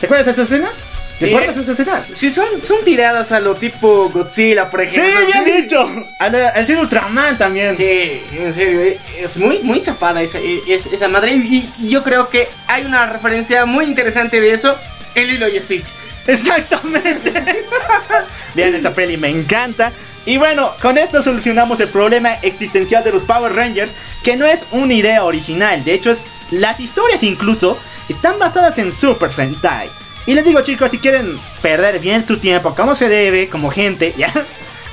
¿Te 0.00 0.06
acuerdas 0.06 0.26
de 0.26 0.32
esas 0.32 0.46
escenas? 0.46 0.72
¿Te 1.18 1.26
Sí. 1.26 1.32
acuerdas 1.34 1.56
de 1.56 1.62
esas 1.62 1.78
escenas? 1.78 2.06
Si 2.12 2.30
son, 2.30 2.46
son 2.62 2.84
tiradas 2.84 3.32
a 3.32 3.40
lo 3.40 3.54
tipo 3.56 4.08
Godzilla, 4.10 4.68
por 4.70 4.80
Sí, 4.90 5.00
ejemplo. 5.00 5.26
bien 5.44 5.62
dicho. 5.62 6.06
Al, 6.18 6.34
al 6.34 6.66
ser 6.66 6.76
Ultraman 6.78 7.36
también. 7.38 7.76
Sí, 7.76 8.22
en 8.32 8.52
serio, 8.52 8.80
eh, 8.80 8.98
es 9.20 9.36
muy, 9.36 9.58
muy 9.60 9.80
zapada 9.80 10.20
esa, 10.22 10.38
eh, 10.38 10.60
es- 10.68 10.86
esa 10.86 11.08
madre. 11.08 11.32
Y, 11.32 11.68
y 11.80 11.88
yo 11.90 12.02
creo 12.04 12.28
que 12.28 12.48
hay 12.68 12.84
una 12.84 13.06
referencia 13.06 13.64
muy 13.64 13.84
interesante 13.86 14.40
de 14.40 14.52
eso 14.52 14.76
en 15.14 15.26
Lilo 15.28 15.48
y 15.48 15.60
Stitch. 15.60 15.86
Exactamente. 16.26 17.32
Bien, 18.54 18.74
esa 18.74 18.92
peli 18.94 19.16
me 19.16 19.28
encanta. 19.28 19.90
Y 20.28 20.36
bueno, 20.36 20.72
con 20.82 20.98
esto 20.98 21.22
solucionamos 21.22 21.80
el 21.80 21.88
problema 21.88 22.34
existencial 22.42 23.02
de 23.02 23.12
los 23.12 23.22
Power 23.22 23.54
Rangers, 23.54 23.94
que 24.22 24.36
no 24.36 24.44
es 24.44 24.60
una 24.72 24.92
idea 24.92 25.24
original. 25.24 25.82
De 25.84 25.94
hecho, 25.94 26.10
es, 26.10 26.18
las 26.50 26.80
historias 26.80 27.22
incluso 27.22 27.78
están 28.10 28.38
basadas 28.38 28.76
en 28.76 28.92
Super 28.92 29.32
Sentai. 29.32 29.88
Y 30.26 30.34
les 30.34 30.44
digo 30.44 30.60
chicos, 30.60 30.90
si 30.90 30.98
quieren 30.98 31.34
perder 31.62 31.98
bien 31.98 32.26
su 32.26 32.36
tiempo 32.36 32.74
como 32.74 32.94
se 32.94 33.08
debe, 33.08 33.48
como 33.48 33.70
gente, 33.70 34.12
ya, 34.18 34.30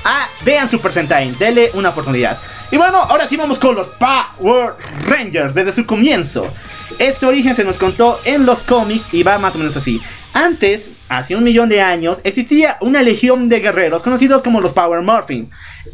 ah, 0.04 0.26
vean 0.42 0.70
Super 0.70 0.94
Sentai, 0.94 1.30
denle 1.32 1.70
una 1.74 1.90
oportunidad. 1.90 2.38
Y 2.70 2.78
bueno, 2.78 2.96
ahora 3.02 3.28
sí 3.28 3.36
vamos 3.36 3.58
con 3.58 3.74
los 3.74 3.88
Power 3.88 4.72
Rangers 5.06 5.52
desde 5.52 5.72
su 5.72 5.84
comienzo. 5.84 6.50
Este 6.98 7.26
origen 7.26 7.54
se 7.54 7.62
nos 7.62 7.76
contó 7.76 8.18
en 8.24 8.46
los 8.46 8.62
cómics 8.62 9.12
y 9.12 9.22
va 9.22 9.36
más 9.36 9.54
o 9.54 9.58
menos 9.58 9.76
así. 9.76 10.00
Antes, 10.32 10.92
hace 11.08 11.36
un 11.36 11.44
millón 11.44 11.68
de 11.68 11.80
años, 11.80 12.20
existía 12.24 12.78
una 12.80 13.02
legión 13.02 13.48
de 13.48 13.60
guerreros 13.60 14.02
conocidos 14.02 14.42
como 14.42 14.60
los 14.60 14.72
Power 14.72 15.02
Morphin. 15.02 15.50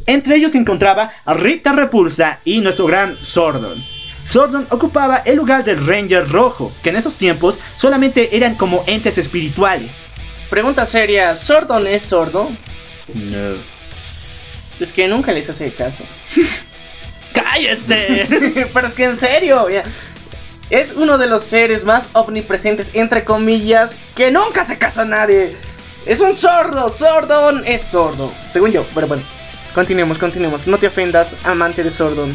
Entre 0.07 0.37
ellos 0.37 0.53
se 0.53 0.59
encontraba 0.59 1.11
Rita 1.27 1.73
Repulsa 1.73 2.41
y 2.45 2.61
nuestro 2.61 2.87
gran 2.87 3.17
Sordon. 3.21 3.83
Sordon 4.29 4.67
ocupaba 4.71 5.17
el 5.25 5.37
lugar 5.37 5.65
del 5.65 5.87
Ranger 5.87 6.29
Rojo, 6.29 6.73
que 6.83 6.91
en 6.91 6.97
esos 6.97 7.17
tiempos 7.17 7.59
solamente 7.77 8.37
eran 8.37 8.55
como 8.55 8.83
entes 8.87 9.19
espirituales. 9.19 9.91
Pregunta 10.49 10.87
seria, 10.87 11.35
¿Sordon 11.35 11.87
es 11.87 12.03
sordo? 12.03 12.51
No. 13.15 13.55
Es 14.81 14.93
que 14.93 15.09
nunca 15.09 15.33
les 15.33 15.49
hace 15.51 15.73
caso. 15.73 16.05
¡Cállate! 17.33 18.27
Pero 18.75 18.87
es 18.87 18.95
que 18.95 19.05
en 19.05 19.17
serio, 19.17 19.69
ya. 19.71 19.83
Es 20.73 20.93
uno 20.97 21.19
de 21.19 21.27
los 21.27 21.45
seres 21.45 21.85
más 21.85 22.09
omnipresentes, 22.15 22.93
entre 22.95 23.25
comillas, 23.25 23.95
que 24.17 24.31
nunca 24.31 24.67
se 24.67 24.79
casa 24.79 25.03
a 25.03 25.05
nadie. 25.05 25.55
Es 26.07 26.21
un 26.21 26.35
sordo, 26.35 26.89
Sordon 26.89 27.63
es 27.67 27.83
sordo. 27.83 28.33
Según 28.55 28.73
yo, 28.73 28.83
pero 28.95 29.07
bueno. 29.07 29.23
Continuemos, 29.75 30.17
continuemos. 30.17 30.67
No 30.67 30.79
te 30.79 30.87
ofendas, 30.87 31.37
amante 31.45 31.85
de 31.85 31.91
Sordon. 31.91 32.35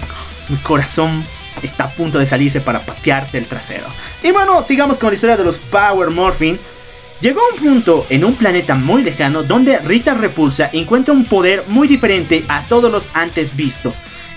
Mi 0.50 0.58
corazón 0.58 1.26
está 1.64 1.86
a 1.86 1.90
punto 1.90 2.20
de 2.20 2.28
salirse 2.28 2.62
para 2.62 2.80
patearte 2.80 3.40
el 3.40 3.48
trasero. 3.48 3.88
Y 4.22 4.30
bueno, 4.30 4.64
sigamos 4.64 5.00
con 5.00 5.10
la 5.10 5.16
historia 5.16 5.36
de 5.36 5.44
los 5.44 5.58
Power 5.58 6.12
Morphin. 6.12 6.60
Llegó 7.20 7.42
un 7.52 7.60
punto 7.60 8.06
en 8.08 8.24
un 8.24 8.36
planeta 8.36 8.76
muy 8.76 9.02
lejano 9.02 9.42
donde 9.42 9.80
Rita 9.80 10.14
Repulsa 10.14 10.70
encuentra 10.74 11.12
un 11.12 11.26
poder 11.26 11.64
muy 11.70 11.88
diferente 11.88 12.46
a 12.50 12.68
todos 12.68 12.92
los 12.92 13.10
antes 13.16 13.56
visto. 13.56 13.92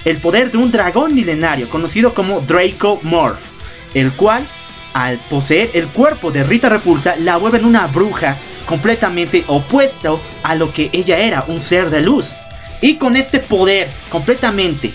El 0.07 0.23
poder 0.23 0.51
de 0.51 0.57
un 0.57 0.71
dragón 0.71 1.15
milenario 1.15 1.69
conocido 1.69 2.15
como 2.15 2.41
Draco 2.41 2.99
Morph, 3.03 3.50
el 3.95 4.13
cual, 4.13 4.47
al 4.93 5.19
poseer 5.19 5.71
el 5.75 5.89
cuerpo 5.89 6.31
de 6.31 6.45
Rita 6.45 6.69
Repulsa, 6.69 7.17
la 7.17 7.37
vuelve 7.37 7.59
en 7.59 7.65
una 7.65 7.87
bruja 7.87 8.37
completamente 8.67 9.45
opuesto 9.49 10.21
a 10.43 10.55
lo 10.55 10.73
que 10.73 10.91
ella 10.93 11.19
era, 11.19 11.45
un 11.49 11.61
ser 11.61 11.91
de 11.91 12.01
luz. 12.01 12.35
Y 12.81 12.97
con 12.97 13.17
este 13.17 13.41
poder 13.41 13.91
completamente 14.11 14.93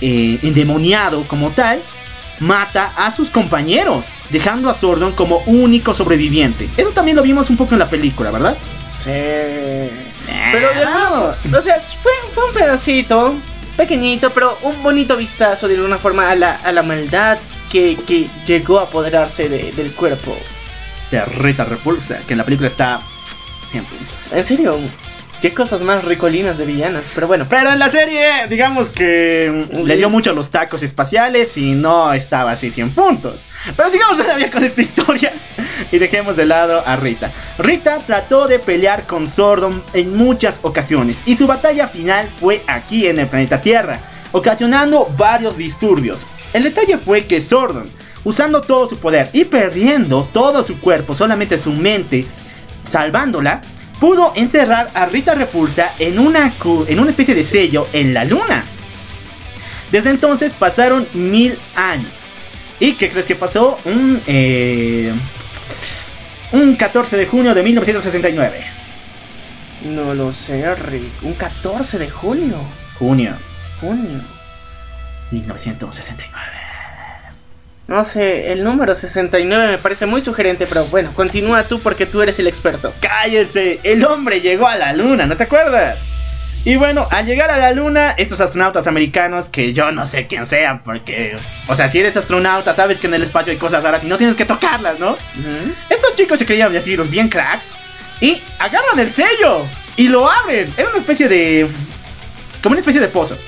eh, 0.00 0.38
endemoniado 0.42 1.24
como 1.24 1.50
tal, 1.50 1.80
mata 2.40 2.92
a 2.96 3.10
sus 3.10 3.30
compañeros, 3.30 4.04
dejando 4.30 4.70
a 4.70 4.74
Sordon 4.74 5.12
como 5.12 5.38
único 5.46 5.94
sobreviviente. 5.94 6.68
Eso 6.76 6.90
también 6.90 7.16
lo 7.16 7.22
vimos 7.22 7.50
un 7.50 7.56
poco 7.56 7.74
en 7.74 7.80
la 7.80 7.88
película, 7.88 8.30
¿verdad? 8.30 8.56
Sí. 8.98 9.10
Pero 10.52 10.68
de 10.74 10.84
nuevo, 10.84 11.32
o 11.58 11.62
sea, 11.62 11.80
fue, 11.80 12.12
fue 12.34 12.44
un 12.46 12.52
pedacito 12.52 13.34
pequeñito, 13.76 14.30
pero 14.30 14.58
un 14.62 14.82
bonito 14.82 15.16
vistazo 15.16 15.68
de 15.68 15.74
alguna 15.74 15.98
forma 15.98 16.30
a 16.30 16.34
la, 16.34 16.56
a 16.56 16.72
la 16.72 16.82
maldad 16.82 17.38
que, 17.76 17.96
que 18.06 18.28
llegó 18.46 18.78
a 18.80 18.84
apoderarse 18.84 19.48
de- 19.50 19.70
del 19.72 19.92
cuerpo. 19.92 20.34
De 21.10 21.22
Rita 21.24 21.64
Repulsa, 21.64 22.18
que 22.26 22.32
en 22.32 22.38
la 22.38 22.44
película 22.44 22.68
está 22.68 23.00
100 23.70 23.84
puntos. 23.84 24.32
En 24.32 24.46
serio, 24.46 24.78
qué 25.42 25.52
cosas 25.52 25.82
más 25.82 26.02
ricolinas 26.04 26.56
de 26.56 26.64
villanas, 26.64 27.04
pero 27.14 27.26
bueno. 27.26 27.44
Pero 27.50 27.70
en 27.72 27.78
la 27.78 27.90
serie, 27.90 28.46
digamos 28.48 28.88
que 28.88 29.68
mm, 29.72 29.82
le 29.82 29.96
dio 29.96 30.08
mucho 30.08 30.30
a 30.30 30.32
los 30.32 30.50
tacos 30.50 30.82
espaciales 30.82 31.56
y 31.58 31.72
no 31.72 32.12
estaba 32.14 32.52
así 32.52 32.70
100 32.70 32.90
puntos. 32.92 33.42
Pero 33.76 33.90
sigamos 33.90 34.16
todavía 34.22 34.50
con 34.50 34.64
esta 34.64 34.80
historia 34.80 35.32
y 35.92 35.98
dejemos 35.98 36.34
de 36.36 36.46
lado 36.46 36.82
a 36.86 36.96
Rita. 36.96 37.30
Rita 37.58 37.98
trató 37.98 38.48
de 38.48 38.58
pelear 38.58 39.04
con 39.04 39.26
Sordon 39.26 39.82
en 39.92 40.16
muchas 40.16 40.60
ocasiones 40.62 41.18
y 41.26 41.36
su 41.36 41.46
batalla 41.46 41.86
final 41.88 42.28
fue 42.40 42.62
aquí 42.66 43.06
en 43.06 43.18
el 43.20 43.26
planeta 43.28 43.60
Tierra, 43.60 44.00
ocasionando 44.32 45.08
varios 45.16 45.56
disturbios. 45.58 46.20
El 46.56 46.62
detalle 46.62 46.96
fue 46.96 47.26
que 47.26 47.42
Sordon, 47.42 47.90
usando 48.24 48.62
todo 48.62 48.88
su 48.88 48.96
poder 48.96 49.28
y 49.34 49.44
perdiendo 49.44 50.26
todo 50.32 50.64
su 50.64 50.80
cuerpo, 50.80 51.12
solamente 51.12 51.58
su 51.58 51.70
mente, 51.70 52.24
salvándola, 52.88 53.60
pudo 54.00 54.32
encerrar 54.36 54.86
a 54.94 55.04
Rita 55.04 55.34
Repulsa 55.34 55.92
en 55.98 56.18
una, 56.18 56.50
en 56.88 56.98
una 56.98 57.10
especie 57.10 57.34
de 57.34 57.44
sello 57.44 57.86
en 57.92 58.14
la 58.14 58.24
luna. 58.24 58.64
Desde 59.92 60.08
entonces 60.08 60.54
pasaron 60.54 61.06
mil 61.12 61.58
años. 61.74 62.08
¿Y 62.80 62.94
qué 62.94 63.10
crees 63.10 63.26
que 63.26 63.36
pasó? 63.36 63.76
Un, 63.84 64.22
eh, 64.26 65.12
un 66.52 66.74
14 66.74 67.18
de 67.18 67.26
junio 67.26 67.54
de 67.54 67.62
1969. 67.62 68.64
No 69.84 70.14
lo 70.14 70.32
sé, 70.32 70.74
Rick. 70.74 71.22
Un 71.22 71.34
14 71.34 71.98
de 71.98 72.08
junio. 72.08 72.56
Junio 72.98 73.36
Junio. 73.78 74.35
1969. 75.30 76.66
No 77.88 78.04
sé, 78.04 78.50
el 78.50 78.64
número 78.64 78.96
69 78.96 79.68
me 79.68 79.78
parece 79.78 80.06
muy 80.06 80.20
sugerente, 80.20 80.66
pero 80.66 80.86
bueno, 80.86 81.12
continúa 81.14 81.62
tú 81.62 81.80
porque 81.80 82.04
tú 82.04 82.20
eres 82.20 82.38
el 82.40 82.48
experto. 82.48 82.92
¡Cállese! 83.00 83.78
El 83.84 84.04
hombre 84.04 84.40
llegó 84.40 84.66
a 84.66 84.76
la 84.76 84.92
luna, 84.92 85.26
¿no 85.26 85.36
te 85.36 85.44
acuerdas? 85.44 86.00
Y 86.64 86.74
bueno, 86.74 87.06
al 87.12 87.26
llegar 87.26 87.52
a 87.52 87.58
la 87.58 87.70
luna, 87.70 88.10
estos 88.18 88.40
astronautas 88.40 88.88
americanos, 88.88 89.48
que 89.48 89.72
yo 89.72 89.92
no 89.92 90.04
sé 90.04 90.26
quién 90.26 90.46
sean, 90.46 90.82
porque, 90.82 91.36
o 91.68 91.76
sea, 91.76 91.88
si 91.88 92.00
eres 92.00 92.16
astronauta, 92.16 92.74
sabes 92.74 92.98
que 92.98 93.06
en 93.06 93.14
el 93.14 93.22
espacio 93.22 93.52
hay 93.52 93.58
cosas 93.58 93.84
raras 93.84 94.02
y 94.02 94.08
no 94.08 94.18
tienes 94.18 94.34
que 94.34 94.44
tocarlas, 94.44 94.98
¿no? 94.98 95.16
Estos 95.88 96.16
chicos 96.16 96.40
se 96.40 96.44
creían 96.44 96.74
así, 96.74 96.96
los 96.96 97.08
bien 97.08 97.28
cracks, 97.28 97.66
y 98.20 98.42
agarran 98.58 98.98
el 98.98 99.12
sello 99.12 99.64
y 99.96 100.08
lo 100.08 100.28
abren. 100.28 100.74
Era 100.76 100.88
una 100.88 100.98
especie 100.98 101.28
de. 101.28 101.68
como 102.64 102.72
una 102.72 102.80
especie 102.80 103.00
de 103.00 103.08
pozo. 103.08 103.38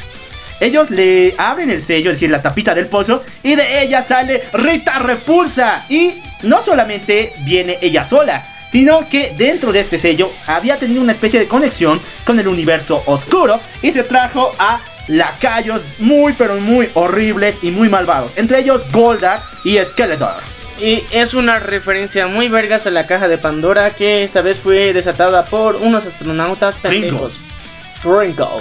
Ellos 0.61 0.91
le 0.91 1.35
abren 1.38 1.71
el 1.71 1.81
sello, 1.81 2.11
es 2.11 2.17
decir, 2.17 2.31
la 2.31 2.43
tapita 2.43 2.75
del 2.75 2.87
pozo, 2.87 3.23
y 3.43 3.55
de 3.55 3.83
ella 3.83 4.03
sale 4.03 4.45
Rita 4.53 4.99
Repulsa. 4.99 5.85
Y 5.88 6.21
no 6.43 6.62
solamente 6.62 7.33
viene 7.45 7.79
ella 7.81 8.05
sola, 8.05 8.45
sino 8.71 9.09
que 9.09 9.35
dentro 9.37 9.73
de 9.73 9.81
este 9.81 9.99
sello 9.99 10.31
había 10.47 10.77
tenido 10.77 11.00
una 11.00 11.12
especie 11.12 11.38
de 11.38 11.47
conexión 11.47 12.00
con 12.25 12.38
el 12.38 12.49
universo 12.49 13.03
oscuro 13.07 13.61
y 13.83 13.93
se 13.93 14.03
trajo 14.05 14.50
a 14.59 14.81
lacayos 15.09 15.83
muy 15.99 16.35
pero 16.35 16.57
muy 16.57 16.91
horribles 16.95 17.57
y 17.62 17.71
muy 17.71 17.88
malvados. 17.88 18.33
Entre 18.37 18.59
ellos 18.61 18.85
Goldar 18.93 19.43
y 19.65 19.79
Skeletor. 19.83 20.43
Y 20.81 21.03
es 21.11 21.35
una 21.35 21.59
referencia 21.59 22.29
muy 22.29 22.49
vergas 22.49 22.87
a 22.87 22.91
la 22.91 23.07
caja 23.07 23.27
de 23.27 23.37
Pandora 23.37 23.91
que 23.91 24.23
esta 24.23 24.43
vez 24.43 24.59
fue 24.59 24.93
desatada 24.93 25.45
por 25.45 25.77
unos 25.77 26.07
astronautas 26.07 26.77
pendejos. 26.77 27.41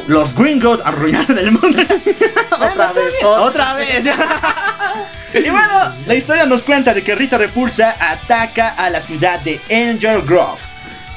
Los 0.08 0.36
gringos 0.36 0.82
arruinaron 0.84 1.38
el 1.38 1.52
mundo. 1.52 1.78
Otra 2.52 2.94
vez, 2.94 3.14
Otra 3.24 3.74
vez. 3.76 4.04
y 5.34 5.50
bueno, 5.50 5.94
la 6.06 6.16
historia 6.16 6.46
nos 6.46 6.64
cuenta 6.64 6.94
de 6.94 7.04
que 7.04 7.14
Rita 7.16 7.38
Repulsa 7.38 7.96
ataca 8.00 8.70
a 8.70 8.90
la 8.90 9.02
ciudad 9.02 9.40
de 9.42 9.60
Angel 9.70 10.22
Grove. 10.24 10.58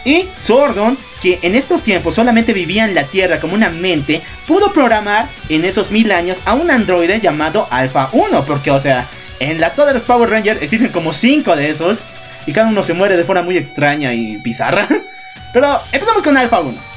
Y 0.04 0.28
Sordon, 0.36 0.96
que 1.22 1.38
en 1.42 1.54
estos 1.54 1.82
tiempos 1.82 2.14
solamente 2.14 2.52
vivía 2.54 2.84
en 2.86 2.94
la 2.94 3.04
Tierra 3.04 3.38
como 3.38 3.54
una 3.54 3.68
mente, 3.70 4.22
pudo 4.46 4.72
programar 4.72 5.28
en 5.48 5.64
esos 5.64 5.90
mil 5.90 6.10
años 6.12 6.38
a 6.46 6.54
un 6.54 6.70
androide 6.70 7.20
llamado 7.20 7.68
Alpha 7.70 8.08
1. 8.12 8.44
Porque, 8.44 8.70
o 8.70 8.80
sea, 8.80 9.06
en 9.38 9.60
la 9.60 9.72
toda 9.72 9.88
de 9.88 9.94
los 9.94 10.02
Power 10.02 10.28
Rangers 10.30 10.62
existen 10.62 10.90
como 10.90 11.12
cinco 11.12 11.54
de 11.56 11.70
esos. 11.70 12.04
y 12.46 12.52
cada 12.52 12.68
uno 12.68 12.82
se 12.82 12.94
muere 12.94 13.16
de 13.18 13.24
forma 13.24 13.42
muy 13.42 13.56
extraña 13.58 14.12
y 14.14 14.36
bizarra. 14.38 14.86
Pero 15.52 15.78
empezamos 15.92 16.22
con 16.22 16.36
Alpha 16.36 16.60
1. 16.60 16.89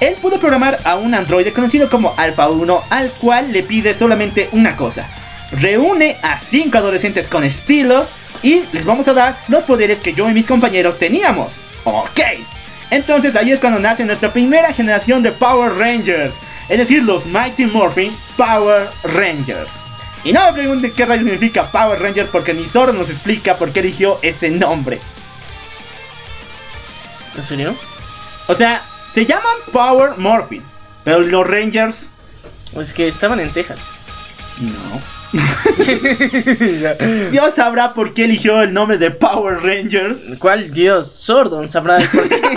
Él 0.00 0.14
pudo 0.20 0.40
programar 0.40 0.78
a 0.84 0.96
un 0.96 1.14
androide 1.14 1.52
conocido 1.52 1.90
como 1.90 2.14
Alpha 2.16 2.48
1 2.48 2.84
al 2.88 3.10
cual 3.10 3.52
le 3.52 3.62
pide 3.62 3.96
solamente 3.96 4.48
una 4.52 4.76
cosa. 4.76 5.06
Reúne 5.52 6.16
a 6.22 6.38
5 6.38 6.76
adolescentes 6.78 7.26
con 7.26 7.44
estilo 7.44 8.06
y 8.42 8.62
les 8.72 8.86
vamos 8.86 9.06
a 9.08 9.12
dar 9.12 9.38
los 9.48 9.64
poderes 9.64 9.98
que 9.98 10.14
yo 10.14 10.28
y 10.28 10.32
mis 10.34 10.46
compañeros 10.46 10.98
teníamos. 10.98 11.54
Ok. 11.84 12.20
Entonces 12.90 13.36
ahí 13.36 13.52
es 13.52 13.60
cuando 13.60 13.78
nace 13.78 14.04
nuestra 14.04 14.32
primera 14.32 14.72
generación 14.72 15.22
de 15.22 15.32
Power 15.32 15.74
Rangers. 15.74 16.36
Es 16.68 16.78
decir, 16.78 17.02
los 17.02 17.26
Mighty 17.26 17.66
Morphin 17.66 18.16
Power 18.36 18.88
Rangers. 19.04 19.72
Y 20.24 20.32
no 20.32 20.44
me 20.46 20.52
pregunten 20.52 20.92
qué 20.92 21.04
rayos 21.04 21.24
significa 21.24 21.70
Power 21.70 22.00
Rangers 22.00 22.28
porque 22.30 22.54
ni 22.54 22.66
Zoro 22.66 22.92
nos 22.92 23.10
explica 23.10 23.56
por 23.56 23.72
qué 23.72 23.80
eligió 23.80 24.18
ese 24.22 24.50
nombre. 24.50 24.98
¿En 27.36 27.44
serio? 27.44 27.74
O 28.46 28.54
sea, 28.54 28.82
se 29.12 29.26
llaman 29.26 29.56
Power 29.72 30.16
Morphin. 30.16 30.62
Pero 31.04 31.20
los 31.20 31.46
Rangers... 31.46 32.08
Pues 32.72 32.92
que 32.92 33.08
estaban 33.08 33.40
en 33.40 33.50
Texas. 33.50 33.80
No. 34.60 35.00
Dios 37.30 37.54
sabrá 37.54 37.94
por 37.94 38.14
qué 38.14 38.24
eligió 38.24 38.62
el 38.62 38.72
nombre 38.72 38.98
de 38.98 39.10
Power 39.10 39.60
Rangers. 39.62 40.18
¿Cuál 40.38 40.72
Dios? 40.72 41.12
Sordon 41.12 41.68
sabrá 41.68 41.98
por 42.12 42.28
qué. 42.28 42.40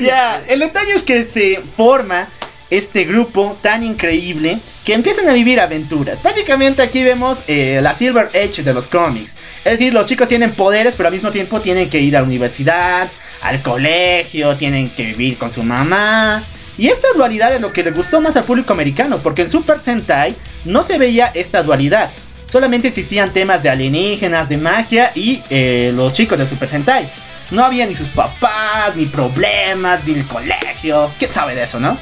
Ya, 0.00 0.42
el 0.48 0.60
detalle 0.60 0.94
es 0.94 1.02
que 1.02 1.24
se 1.24 1.60
forma 1.60 2.28
este 2.70 3.04
grupo 3.04 3.58
tan 3.60 3.82
increíble 3.82 4.58
que 4.84 4.94
empiezan 4.94 5.28
a 5.28 5.32
vivir 5.32 5.60
aventuras. 5.60 6.20
Prácticamente 6.20 6.82
aquí 6.82 7.02
vemos 7.02 7.42
eh, 7.46 7.80
la 7.82 7.94
Silver 7.94 8.30
Edge 8.32 8.62
de 8.62 8.72
los 8.72 8.86
cómics. 8.86 9.34
Es 9.64 9.72
decir, 9.72 9.92
los 9.92 10.06
chicos 10.06 10.28
tienen 10.28 10.52
poderes, 10.52 10.94
pero 10.96 11.08
al 11.08 11.14
mismo 11.14 11.30
tiempo 11.30 11.60
tienen 11.60 11.90
que 11.90 12.00
ir 12.00 12.16
a 12.16 12.20
la 12.20 12.26
universidad, 12.26 13.10
al 13.42 13.62
colegio, 13.62 14.56
tienen 14.56 14.90
que 14.90 15.04
vivir 15.06 15.38
con 15.38 15.52
su 15.52 15.62
mamá. 15.62 16.42
Y 16.78 16.88
esta 16.88 17.08
dualidad 17.14 17.54
es 17.54 17.60
lo 17.60 17.72
que 17.72 17.82
le 17.82 17.90
gustó 17.90 18.20
más 18.20 18.36
al 18.36 18.44
público 18.44 18.72
americano, 18.72 19.18
porque 19.18 19.42
en 19.42 19.50
Super 19.50 19.78
Sentai 19.80 20.34
no 20.64 20.82
se 20.82 20.98
veía 20.98 21.26
esta 21.34 21.62
dualidad. 21.62 22.10
Solamente 22.50 22.88
existían 22.88 23.32
temas 23.32 23.62
de 23.62 23.70
alienígenas, 23.70 24.48
de 24.48 24.56
magia 24.56 25.12
y 25.14 25.42
eh, 25.50 25.92
los 25.94 26.12
chicos 26.12 26.38
de 26.38 26.46
Super 26.46 26.68
Sentai. 26.68 27.10
No 27.50 27.64
había 27.64 27.86
ni 27.86 27.94
sus 27.94 28.08
papás, 28.08 28.96
ni 28.96 29.06
problemas, 29.06 30.04
ni 30.06 30.14
el 30.14 30.26
colegio. 30.26 31.12
¿Quién 31.18 31.32
sabe 31.32 31.54
de 31.54 31.64
eso, 31.64 31.80
no? 31.80 31.98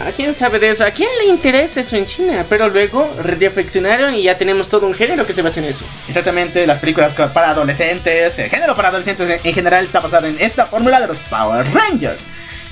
¿A 0.00 0.10
quién 0.10 0.32
sabe 0.32 0.58
de 0.58 0.70
eso? 0.70 0.84
¿A 0.84 0.90
quién 0.90 1.10
le 1.18 1.26
interesa 1.26 1.80
eso 1.80 1.96
en 1.96 2.06
China? 2.06 2.46
Pero 2.48 2.68
luego 2.68 3.10
reflexionaron 3.22 4.14
y 4.14 4.22
ya 4.22 4.38
tenemos 4.38 4.68
todo 4.68 4.86
un 4.86 4.94
género 4.94 5.26
que 5.26 5.34
se 5.34 5.42
basa 5.42 5.60
en 5.60 5.66
eso. 5.66 5.84
Exactamente, 6.08 6.66
las 6.66 6.78
películas 6.78 7.12
para 7.12 7.50
adolescentes, 7.50 8.38
el 8.38 8.48
género 8.48 8.74
para 8.74 8.88
adolescentes 8.88 9.40
en 9.44 9.54
general 9.54 9.84
está 9.84 10.00
basado 10.00 10.26
en 10.26 10.40
esta 10.40 10.66
fórmula 10.66 11.00
de 11.00 11.08
los 11.08 11.18
Power 11.18 11.66
Rangers. 11.72 12.24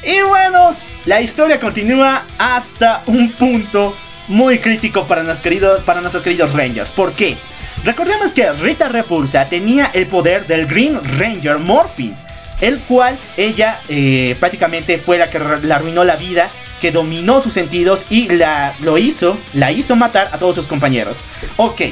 Y 0.03 0.21
bueno, 0.23 0.75
la 1.05 1.21
historia 1.21 1.61
continúa 1.61 2.25
hasta 2.39 3.03
un 3.07 3.31
punto 3.33 3.95
muy 4.29 4.59
crítico 4.59 5.07
para, 5.07 5.23
nuestros 5.23 5.43
queridos, 5.43 5.83
para 5.83 6.01
nuestros 6.01 6.23
queridos 6.23 6.53
Rangers. 6.55 6.91
¿Por 6.91 7.13
qué? 7.13 7.37
Recordemos 7.85 8.33
que 8.33 8.51
Rita 8.53 8.89
Repulsa 8.89 9.45
tenía 9.45 9.91
el 9.93 10.07
poder 10.07 10.47
del 10.47 10.67
Green 10.67 11.01
Ranger 11.19 11.59
Morphin, 11.59 12.15
el 12.61 12.81
cual 12.81 13.19
ella 13.37 13.79
eh, 13.89 14.37
prácticamente 14.39 14.99
fue 14.99 15.19
la 15.19 15.31
que 15.31 15.39
le 15.39 15.73
arruinó 15.73 16.05
la 16.05 16.17
vida, 16.17 16.51
que 16.81 16.91
dominó 16.91 17.41
sus 17.41 17.53
sentidos 17.53 18.05
y 18.11 18.29
la, 18.29 18.75
lo 18.81 18.99
hizo, 18.99 19.39
la 19.55 19.73
hizo 19.73 19.97
matar 19.97 20.31
a 20.33 20.39
todos 20.39 20.57
sus 20.57 20.67
compañeros. 20.67 21.19
Ok, 21.57 21.83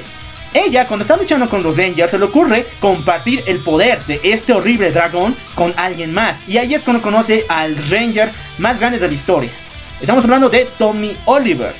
ella, 0.54 0.88
cuando 0.88 1.02
está 1.02 1.16
luchando 1.16 1.48
con 1.48 1.62
los 1.62 1.76
Rangers, 1.76 2.10
se 2.10 2.18
le 2.18 2.24
ocurre 2.24 2.66
compartir 2.80 3.44
el 3.46 3.58
poder 3.58 4.04
de 4.06 4.18
este 4.24 4.54
horrible 4.54 4.90
dragón 4.90 5.36
con 5.54 5.74
alguien 5.76 6.12
más. 6.14 6.40
Y 6.48 6.56
ahí 6.56 6.74
es 6.74 6.82
cuando 6.82 7.02
conoce 7.02 7.44
al 7.48 7.76
Ranger 7.90 8.30
más 8.56 8.80
grande 8.80 8.98
de 8.98 9.08
la 9.08 9.14
historia. 9.14 9.50
Estamos 10.00 10.24
hablando 10.24 10.48
de 10.48 10.66
Tommy 10.78 11.14
Oliver. 11.26 11.72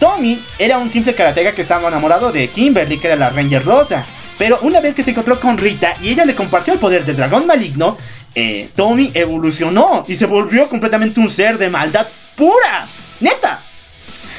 Tommy 0.00 0.42
era 0.58 0.78
un 0.78 0.90
simple 0.90 1.14
karateka 1.14 1.52
que 1.52 1.62
estaba 1.62 1.88
enamorado 1.88 2.32
de 2.32 2.48
Kimberly, 2.48 2.98
que 2.98 3.06
era 3.06 3.16
la 3.16 3.30
Ranger 3.30 3.64
Rosa. 3.64 4.04
Pero 4.38 4.58
una 4.62 4.80
vez 4.80 4.94
que 4.94 5.02
se 5.02 5.10
encontró 5.10 5.38
con 5.38 5.58
Rita 5.58 5.94
y 6.02 6.08
ella 6.08 6.24
le 6.24 6.34
compartió 6.34 6.72
el 6.72 6.78
poder 6.80 7.04
del 7.04 7.16
dragón 7.16 7.46
maligno, 7.46 7.96
eh, 8.34 8.68
Tommy 8.74 9.10
evolucionó 9.14 10.04
y 10.06 10.16
se 10.16 10.26
volvió 10.26 10.68
completamente 10.68 11.20
un 11.20 11.28
ser 11.28 11.58
de 11.58 11.68
maldad 11.68 12.06
pura. 12.36 12.86
Neta. 13.20 13.62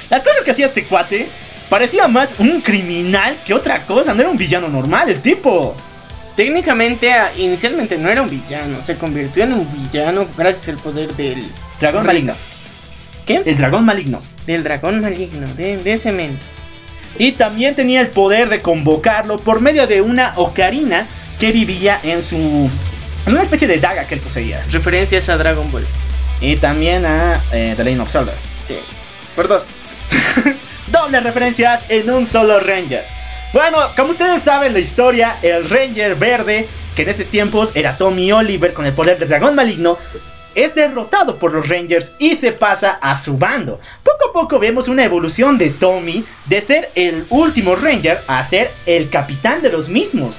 Las 0.10 0.22
cosas 0.22 0.44
que 0.44 0.52
hacía 0.52 0.66
este 0.66 0.86
cuate 0.86 1.28
parecía 1.70 2.08
más 2.08 2.32
un 2.40 2.62
criminal 2.62 3.36
que 3.46 3.54
otra 3.54 3.86
cosa, 3.86 4.14
no 4.14 4.22
era 4.22 4.30
un 4.30 4.38
villano 4.38 4.68
normal 4.68 5.10
el 5.10 5.22
tipo. 5.22 5.76
Técnicamente, 6.36 7.12
ah, 7.14 7.32
inicialmente 7.38 7.98
no 7.98 8.10
era 8.10 8.22
un 8.22 8.30
villano, 8.30 8.82
se 8.82 8.98
convirtió 8.98 9.44
en 9.44 9.54
un 9.54 9.68
villano 9.72 10.26
gracias 10.38 10.70
al 10.70 10.78
poder 10.78 11.14
del. 11.16 11.46
Dragón 11.80 12.06
maligno. 12.06 12.34
¿Qué? 13.26 13.42
El 13.46 13.58
dragón 13.58 13.86
maligno. 13.86 14.22
Del 14.46 14.64
dragón 14.64 15.02
maligno, 15.02 15.54
de, 15.56 15.78
de 15.78 15.94
ese 15.94 16.12
men. 16.12 16.38
Y 17.18 17.34
también 17.34 17.76
tenía 17.76 18.02
el 18.02 18.08
poder 18.08 18.50
de 18.50 18.62
convocarlo 18.62 19.38
por 19.38 19.62
medio 19.62 19.86
de 19.88 20.02
una 20.02 20.34
ocarina 20.38 21.08
que 21.40 21.52
vivía 21.52 22.00
en 22.04 22.24
su... 22.24 22.70
En 23.26 23.34
una 23.34 23.44
especie 23.44 23.68
de 23.68 23.80
daga 23.80 24.08
que 24.08 24.16
él 24.16 24.22
poseía. 24.22 24.64
Referencias 24.72 25.30
a 25.30 25.38
Dragon 25.38 25.72
Ball. 25.72 25.86
Y 26.40 26.56
también 26.56 27.06
a 27.06 27.40
eh, 27.52 27.74
The 27.78 27.84
Legend 27.84 28.02
of 28.02 28.12
Zelda. 28.12 28.34
Sí. 28.66 28.80
Por 29.36 29.48
dos. 29.48 29.66
Dobles 30.88 31.24
referencias 31.24 31.86
en 31.90 32.10
un 32.10 32.26
solo 32.26 32.60
Ranger. 32.60 33.06
Bueno, 33.54 33.78
como 33.96 34.12
ustedes 34.12 34.42
saben 34.44 34.74
la 34.74 34.80
historia, 34.80 35.38
el 35.42 35.70
Ranger 35.70 36.16
verde, 36.16 36.68
que 36.96 37.04
en 37.04 37.10
ese 37.10 37.26
tiempo 37.26 37.68
era 37.76 37.98
Tommy 37.98 38.32
Oliver 38.32 38.74
con 38.74 38.86
el 38.86 38.94
poder 38.94 39.20
del 39.20 39.30
dragón 39.30 39.56
maligno, 39.56 39.98
es 40.56 40.76
derrotado 40.76 41.38
por 41.38 41.54
los 41.54 41.68
Rangers 41.70 42.12
y 42.18 42.36
se 42.36 42.52
pasa 42.52 42.98
a 43.02 43.16
su 43.18 43.38
bando. 43.38 43.80
Poco 44.04 44.30
a 44.30 44.34
poco 44.34 44.60
vemos 44.60 44.88
una 44.88 45.04
evolución 45.04 45.58
de 45.58 45.70
Tommy 45.70 46.26
de 46.46 46.62
ser 46.62 46.90
el 46.96 47.26
último 47.30 47.76
Ranger 47.76 48.22
a 48.28 48.44
ser 48.44 48.72
el 48.86 49.10
capitán 49.10 49.62
de 49.62 49.70
los 49.70 49.88
mismos. 49.90 50.38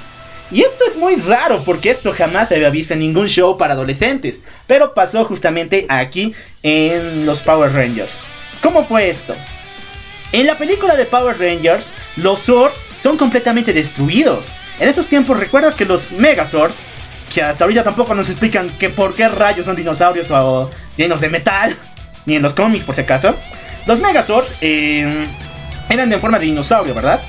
Y 0.53 0.61
esto 0.61 0.85
es 0.87 0.95
muy 0.95 1.15
raro 1.15 1.63
porque 1.65 1.89
esto 1.89 2.13
jamás 2.15 2.49
se 2.49 2.55
había 2.55 2.69
visto 2.69 2.93
en 2.93 2.99
ningún 2.99 3.27
show 3.27 3.57
para 3.57 3.73
adolescentes, 3.73 4.39
pero 4.67 4.93
pasó 4.93 5.25
justamente 5.25 5.87
aquí 5.89 6.35
en 6.61 7.25
los 7.25 7.41
Power 7.41 7.73
Rangers. 7.73 8.11
¿Cómo 8.61 8.83
fue 8.83 9.09
esto? 9.09 9.35
En 10.31 10.45
la 10.45 10.55
película 10.55 10.95
de 10.95 11.05
Power 11.05 11.39
Rangers, 11.39 11.87
los 12.17 12.39
Zords 12.41 12.75
son 13.01 13.17
completamente 13.17 13.73
destruidos. 13.73 14.45
En 14.79 14.87
esos 14.87 15.07
tiempos, 15.07 15.39
¿recuerdas 15.39 15.73
que 15.73 15.85
los 15.85 16.11
Megazords, 16.11 16.75
que 17.33 17.41
hasta 17.41 17.63
ahorita 17.63 17.83
tampoco 17.83 18.13
nos 18.13 18.29
explican 18.29 18.69
que 18.77 18.89
por 18.89 19.15
qué 19.15 19.27
rayos 19.29 19.65
son 19.65 19.75
dinosaurios 19.75 20.29
o 20.29 20.69
llenos 20.95 21.19
de 21.19 21.29
metal, 21.29 21.75
ni 22.27 22.35
en 22.35 22.43
los 22.43 22.53
cómics 22.53 22.85
por 22.85 22.93
si 22.93 23.01
acaso, 23.01 23.35
los 23.87 23.99
Megazords 23.99 24.51
eh, 24.61 25.25
eran 25.89 26.11
de 26.11 26.19
forma 26.19 26.37
de 26.37 26.45
dinosaurio, 26.45 26.93
¿verdad? 26.93 27.21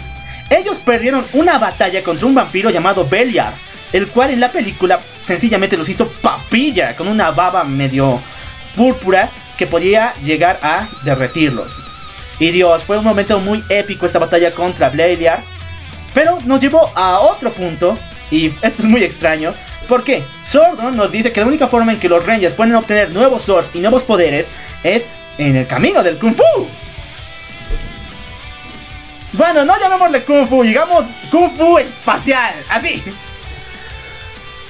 Ellos 0.51 0.79
perdieron 0.79 1.25
una 1.33 1.59
batalla 1.59 2.03
contra 2.03 2.27
un 2.27 2.35
vampiro 2.35 2.71
llamado 2.71 3.07
Beliar, 3.07 3.55
el 3.93 4.09
cual 4.09 4.31
en 4.31 4.41
la 4.41 4.51
película 4.51 4.99
sencillamente 5.25 5.77
los 5.77 5.89
hizo 5.89 6.09
papilla 6.09 6.97
con 6.97 7.09
una 7.09 7.31
baba 7.31 7.65
medio 7.65 8.21
púrpura 8.77 9.31
que 9.57 9.67
podía 9.67 10.13
llegar 10.23 10.59
a 10.63 10.89
derretirlos. 11.05 11.73
Y 12.39 12.51
Dios, 12.51 12.83
fue 12.83 12.99
un 12.99 13.05
momento 13.05 13.39
muy 13.39 13.63
épico 13.69 14.07
esta 14.07 14.19
batalla 14.19 14.53
contra 14.53 14.91
Beliar, 14.91 15.43
pero 16.13 16.39
nos 16.45 16.61
llevó 16.61 16.91
a 16.95 17.21
otro 17.21 17.51
punto, 17.51 17.97
y 18.31 18.47
esto 18.47 18.83
es 18.83 18.85
muy 18.85 19.03
extraño, 19.05 19.55
porque 19.89 20.25
Sordon 20.45 20.97
nos 20.97 21.13
dice 21.13 21.33
que 21.33 21.41
la 21.41 21.47
única 21.47 21.69
forma 21.69 21.93
en 21.93 22.01
que 22.01 22.09
los 22.09 22.27
Rangers 22.27 22.55
pueden 22.55 22.75
obtener 22.75 23.13
nuevos 23.13 23.43
Swords 23.43 23.71
y 23.75 23.79
nuevos 23.79 24.03
poderes 24.03 24.47
es 24.83 25.05
en 25.39 25.57
el 25.57 25.67
camino 25.67 26.03
del 26.03 26.19
Kung 26.19 26.35
Fu. 26.35 26.67
Bueno, 29.35 29.65
no 29.65 29.79
llamémosle 29.79 30.23
Kung 30.25 30.47
Fu, 30.49 30.63
digamos 30.63 31.05
Kung 31.31 31.57
Fu 31.57 31.79
espacial, 31.79 32.55
así. 32.71 33.03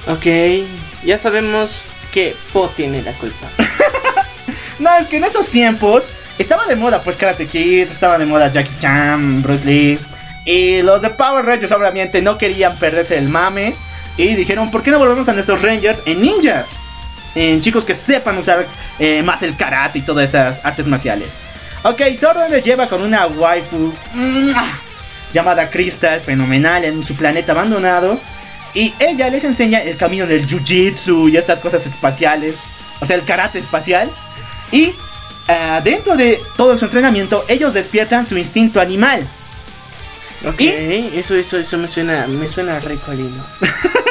Ok, 0.07 0.65
ya 1.03 1.17
sabemos 1.17 1.85
que 2.11 2.35
Po 2.51 2.69
tiene 2.75 3.01
la 3.01 3.13
culpa. 3.13 3.47
No, 4.77 4.93
es 4.97 5.07
que 5.07 5.17
en 5.17 5.23
esos 5.23 5.47
tiempos 5.47 6.03
estaba 6.37 6.65
de 6.65 6.75
moda 6.75 7.01
pues 7.01 7.15
Karate 7.15 7.47
Kid, 7.47 7.87
estaba 7.89 8.17
de 8.17 8.25
moda 8.25 8.51
Jackie 8.51 8.77
Chan, 8.79 9.41
Bruce 9.41 9.63
Lee. 9.63 9.97
Y 10.43 10.81
los 10.81 11.01
de 11.01 11.11
Power 11.11 11.45
Rangers 11.45 11.71
obviamente 11.71 12.21
no 12.21 12.37
querían 12.37 12.75
perderse 12.75 13.17
el 13.17 13.29
mame. 13.29 13.73
Y 14.17 14.35
dijeron, 14.35 14.69
¿por 14.69 14.83
qué 14.83 14.91
no 14.91 14.99
volvemos 14.99 15.29
a 15.29 15.33
nuestros 15.33 15.61
Rangers 15.61 16.01
en 16.05 16.21
ninjas? 16.21 16.67
En 17.35 17.61
chicos 17.61 17.85
que 17.85 17.95
sepan 17.95 18.37
usar 18.37 18.65
eh, 18.99 19.23
más 19.23 19.41
el 19.43 19.55
karate 19.55 19.99
y 19.99 20.01
todas 20.01 20.27
esas 20.27 20.59
artes 20.65 20.85
marciales. 20.87 21.29
Ok, 21.87 22.01
Sordon 22.19 22.49
les 22.49 22.65
lleva 22.65 22.87
con 22.87 23.03
una 23.03 23.27
waifu 23.27 23.93
¡mua! 24.15 24.67
llamada 25.31 25.69
Crystal, 25.69 26.19
fenomenal, 26.19 26.83
en 26.83 27.03
su 27.03 27.15
planeta 27.15 27.51
abandonado. 27.51 28.19
Y 28.73 28.91
ella 28.97 29.29
les 29.29 29.43
enseña 29.43 29.83
el 29.83 29.95
camino 29.95 30.25
del 30.25 30.47
jiu-jitsu 30.47 31.29
y 31.31 31.37
estas 31.37 31.59
cosas 31.59 31.85
espaciales. 31.85 32.55
O 33.01 33.05
sea, 33.05 33.15
el 33.15 33.23
karate 33.23 33.59
espacial. 33.59 34.09
Y 34.71 34.95
ah, 35.47 35.79
dentro 35.83 36.15
de 36.15 36.41
todo 36.57 36.75
su 36.75 36.85
entrenamiento, 36.85 37.45
ellos 37.47 37.75
despiertan 37.75 38.25
su 38.25 38.35
instinto 38.35 38.81
animal. 38.81 39.21
Ok, 40.47 40.61
Y 40.61 41.11
eso, 41.13 41.35
eso, 41.35 41.59
eso 41.59 41.77
me 41.77 41.87
suena, 41.87 42.25
me 42.25 42.47
suena 42.47 42.79
rico 42.79 43.13
lindo. 43.13 43.45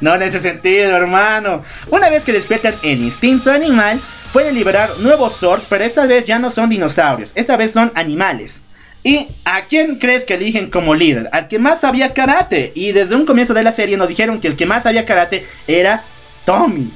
No 0.00 0.14
en 0.14 0.22
ese 0.22 0.40
sentido, 0.40 0.96
hermano. 0.96 1.62
Una 1.88 2.08
vez 2.08 2.24
que 2.24 2.32
despiertan 2.32 2.74
el 2.82 3.00
instinto 3.00 3.50
animal, 3.50 4.00
pueden 4.32 4.54
liberar 4.54 4.90
nuevos 4.98 5.34
swords, 5.34 5.66
pero 5.68 5.84
esta 5.84 6.06
vez 6.06 6.24
ya 6.24 6.38
no 6.38 6.50
son 6.50 6.70
dinosaurios, 6.70 7.30
esta 7.34 7.56
vez 7.56 7.72
son 7.72 7.92
animales. 7.94 8.62
¿Y 9.04 9.28
a 9.44 9.62
quién 9.62 9.96
crees 9.96 10.24
que 10.24 10.34
eligen 10.34 10.70
como 10.70 10.94
líder? 10.94 11.28
Al 11.32 11.48
que 11.48 11.58
más 11.58 11.80
sabía 11.80 12.12
karate. 12.12 12.72
Y 12.74 12.92
desde 12.92 13.14
un 13.14 13.26
comienzo 13.26 13.54
de 13.54 13.62
la 13.62 13.72
serie 13.72 13.96
nos 13.96 14.08
dijeron 14.08 14.40
que 14.40 14.48
el 14.48 14.56
que 14.56 14.66
más 14.66 14.82
sabía 14.82 15.06
karate 15.06 15.46
era 15.66 16.02
Tommy. 16.44 16.90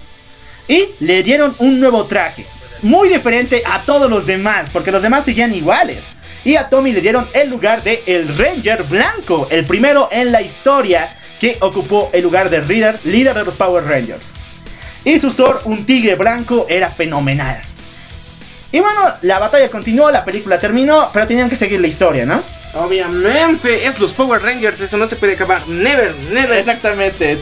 Y 0.69 0.89
le 1.01 1.23
dieron 1.23 1.55
un 1.59 1.81
nuevo 1.81 2.05
traje. 2.05 2.45
Muy 2.83 3.09
diferente 3.09 3.63
a 3.65 3.81
todos 3.83 4.11
los 4.11 4.27
demás, 4.27 4.69
porque 4.73 4.91
los 4.91 5.03
demás 5.03 5.25
seguían 5.25 5.55
iguales. 5.55 6.05
Y 6.45 6.57
a 6.57 6.69
Tommy 6.69 6.93
le 6.93 7.01
dieron 7.01 7.29
el 7.35 7.49
lugar 7.49 7.85
de 7.85 8.03
el 8.07 8.27
Ranger 8.37 8.83
Blanco, 8.83 9.47
el 9.51 9.65
primero 9.65 10.09
en 10.11 10.33
la 10.33 10.43
historia 10.43 11.17
que 11.39 11.57
ocupó 11.61 12.11
el 12.13 12.25
lugar 12.25 12.51
de 12.51 12.61
líder, 12.63 12.99
líder 13.05 13.35
de 13.35 13.45
los 13.45 13.55
Power 13.55 13.85
Rangers. 13.85 14.33
Y 15.05 15.19
su 15.21 15.31
Zord, 15.31 15.63
un 15.65 15.85
tigre 15.85 16.15
blanco, 16.15 16.67
era 16.69 16.91
fenomenal. 16.91 17.61
Y 18.71 18.81
bueno, 18.81 19.01
la 19.23 19.39
batalla 19.39 19.69
continuó, 19.69 20.11
la 20.11 20.25
película 20.25 20.59
terminó, 20.59 21.11
pero 21.13 21.27
tenían 21.27 21.51
que 21.51 21.57
seguir 21.57 21.81
la 21.81 21.89
historia, 21.89 22.25
¿no? 22.25 22.43
Obviamente, 22.75 23.87
es 23.87 23.99
los 23.99 24.15
Power 24.15 24.43
Rangers, 24.43 24.81
eso 24.81 24.97
no 24.97 25.07
se 25.07 25.17
puede 25.17 25.35
acabar. 25.35 25.69
Never, 25.69 26.15
never. 26.33 26.59
Exactamente. 26.59 27.39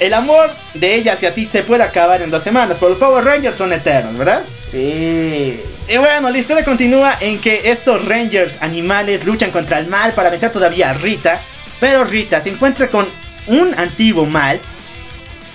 El 0.00 0.14
amor 0.14 0.50
de 0.72 0.94
ella 0.94 1.12
hacia 1.12 1.34
ti 1.34 1.48
se 1.52 1.62
puede 1.62 1.82
acabar 1.82 2.22
en 2.22 2.30
dos 2.30 2.42
semanas, 2.42 2.78
pero 2.80 2.90
los 2.90 2.98
Power 2.98 3.22
Rangers 3.22 3.56
son 3.56 3.72
eternos, 3.72 4.16
¿verdad? 4.16 4.42
Sí. 4.70 5.60
Y 5.88 5.96
bueno, 5.98 6.30
la 6.30 6.38
historia 6.38 6.64
continúa 6.64 7.18
en 7.20 7.38
que 7.38 7.70
estos 7.70 8.06
Rangers 8.06 8.62
animales 8.62 9.24
luchan 9.26 9.50
contra 9.50 9.78
el 9.78 9.88
mal 9.88 10.12
para 10.12 10.30
vencer 10.30 10.50
todavía 10.50 10.90
a 10.90 10.92
Rita, 10.94 11.40
pero 11.78 12.04
Rita 12.04 12.40
se 12.40 12.48
encuentra 12.48 12.88
con 12.88 13.06
un 13.48 13.74
antiguo 13.78 14.24
mal 14.24 14.58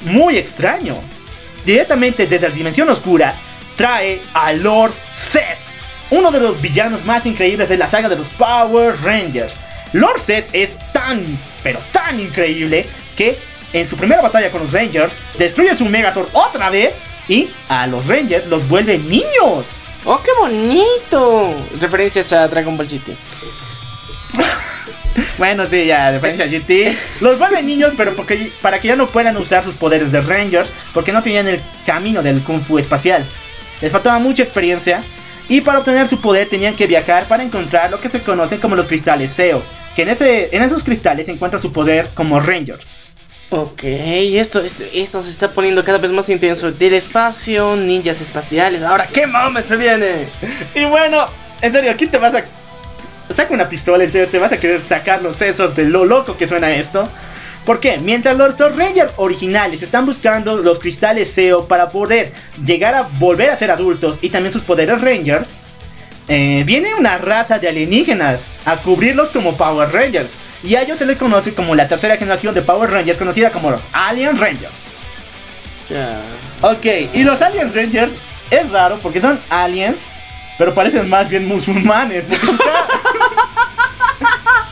muy 0.02 0.38
extraño. 0.38 1.02
Directamente 1.68 2.28
desde 2.28 2.48
la 2.48 2.56
dimensión 2.56 2.90
oscura 2.90 3.36
trae 3.76 4.22
a 4.34 4.54
Lord 4.54 4.94
Zed, 5.14 5.58
uno 6.12 6.32
de 6.32 6.40
los 6.40 6.62
villanos 6.62 7.04
más 7.04 7.26
increíbles 7.26 7.68
de 7.68 7.76
la 7.76 7.90
saga 7.90 8.08
de 8.08 8.16
los 8.16 8.30
Power 8.30 8.96
Rangers. 9.04 9.54
Lord 9.92 10.22
Zed 10.22 10.46
es 10.54 10.78
tan, 10.94 11.38
pero 11.64 11.78
tan 11.92 12.22
increíble 12.22 12.86
que 13.18 13.38
en 13.74 13.86
su 13.86 13.98
primera 13.98 14.22
batalla 14.22 14.50
con 14.50 14.62
los 14.62 14.72
Rangers 14.72 15.12
destruye 15.38 15.76
su 15.76 15.84
Megazord 15.84 16.30
otra 16.32 16.70
vez 16.70 17.00
y 17.28 17.50
a 17.68 17.86
los 17.86 18.08
Rangers 18.08 18.48
los 18.48 18.66
vuelve 18.70 18.98
niños. 18.98 19.66
Oh, 20.06 20.22
qué 20.24 20.32
bonito. 20.40 21.54
Referencias 21.82 22.32
a 22.32 22.48
Dragon 22.48 22.78
Ball 22.78 22.88
GT. 22.88 23.12
Bueno, 25.38 25.66
sí, 25.66 25.86
ya, 25.86 26.12
referencia 26.12 26.46
a 26.46 26.48
GT. 26.48 26.96
Los 27.22 27.40
vuelve 27.40 27.62
niños, 27.64 27.94
pero 27.98 28.16
porque, 28.16 28.52
para 28.62 28.80
que 28.80 28.88
ya 28.88 28.96
no 28.96 29.08
puedan 29.08 29.38
usar 29.38 29.64
sus 29.64 29.76
poderes 29.76 30.12
de 30.12 30.22
Rangers, 30.22 30.72
porque 30.94 31.12
no 31.12 31.24
tenían 31.24 31.48
el 31.48 31.62
camino 31.86 32.22
del 32.22 32.42
Kung 32.42 32.62
Fu 32.62 32.78
espacial. 32.80 33.26
Les 33.82 33.92
faltaba 33.92 34.20
mucha 34.20 34.44
experiencia, 34.44 35.02
y 35.50 35.62
para 35.62 35.80
obtener 35.80 36.08
su 36.08 36.20
poder 36.20 36.48
tenían 36.48 36.76
que 36.76 36.88
viajar 36.88 37.26
para 37.26 37.44
encontrar 37.44 37.90
lo 37.90 38.00
que 38.00 38.10
se 38.10 38.22
conocen 38.22 38.60
como 38.60 38.76
los 38.76 38.88
cristales 38.88 39.32
SEO, 39.32 39.62
que 39.96 40.04
en, 40.04 40.10
ese, 40.10 40.56
en 40.56 40.64
esos 40.64 40.84
cristales 40.84 41.28
se 41.28 41.32
encuentra 41.32 41.60
su 41.60 41.72
poder 41.72 42.10
como 42.14 42.40
Rangers. 42.40 42.96
Ok, 43.50 43.84
esto, 43.84 44.60
esto, 44.60 44.84
esto 44.94 45.22
se 45.22 45.30
está 45.30 45.52
poniendo 45.52 45.82
cada 45.86 46.00
vez 46.00 46.12
más 46.12 46.28
intenso. 46.28 46.70
Del 46.72 46.94
espacio, 46.94 47.78
ninjas 47.78 48.20
espaciales. 48.20 48.82
Ahora, 48.82 49.08
¿qué 49.08 49.26
mames 49.26 49.66
se 49.66 49.78
viene? 49.78 50.28
Y 50.76 50.84
bueno, 50.84 51.28
en 51.62 51.72
serio, 51.72 51.92
aquí 51.92 52.08
te 52.08 52.18
vas 52.18 52.36
a... 52.36 52.44
Saca 53.34 53.54
una 53.54 53.70
pistola, 53.70 54.04
en 54.04 54.12
serio, 54.12 54.28
te 54.28 54.40
vas 54.40 54.52
a 54.52 54.58
querer 54.58 54.82
sacar 54.82 55.22
los 55.22 55.36
sesos 55.36 55.76
de 55.76 55.86
lo 55.86 56.06
loco 56.06 56.38
que 56.38 56.48
suena 56.48 56.72
esto. 56.72 57.08
¿Por 57.66 57.82
qué? 57.82 58.00
Mientras 58.00 58.38
los 58.38 58.56
dos 58.56 58.78
Rangers 58.78 59.12
originales 59.18 59.84
están 59.84 60.06
buscando 60.06 60.56
los 60.58 60.80
cristales 60.80 61.30
SEO 61.30 61.68
para 61.68 61.90
poder 61.90 62.32
llegar 62.64 62.96
a 62.96 63.02
volver 63.20 63.50
a 63.50 63.58
ser 63.58 63.72
adultos 63.72 64.20
y 64.22 64.30
también 64.30 64.54
sus 64.54 64.64
poderes 64.64 65.02
Rangers, 65.02 65.50
eh, 66.30 66.64
viene 66.66 66.96
una 66.96 67.18
raza 67.18 67.60
de 67.60 67.68
alienígenas 67.68 68.42
a 68.66 68.78
cubrirlos 68.78 69.30
como 69.30 69.58
Power 69.58 69.92
Rangers. 69.92 70.30
Y 70.64 70.76
a 70.76 70.82
ellos 70.82 70.98
se 70.98 71.06
les 71.06 71.18
conoce 71.18 71.54
como 71.54 71.76
la 71.76 71.88
tercera 71.88 72.16
generación 72.18 72.56
de 72.56 72.62
Power 72.62 72.90
Rangers, 72.90 73.18
conocida 73.18 73.52
como 73.52 73.70
los 73.70 73.82
Alien 73.92 74.38
Rangers. 74.38 74.74
Ya. 75.90 76.22
Ok, 76.62 76.86
y 77.14 77.24
los 77.24 77.42
Alien 77.42 77.74
Rangers 77.74 78.14
es 78.50 78.72
raro 78.72 79.00
porque 79.02 79.22
son 79.22 79.40
aliens, 79.50 80.08
pero 80.58 80.74
parecen 80.74 81.10
más 81.10 81.30
bien 81.30 81.48
musulmanes. 81.48 82.24
porque 82.26 83.17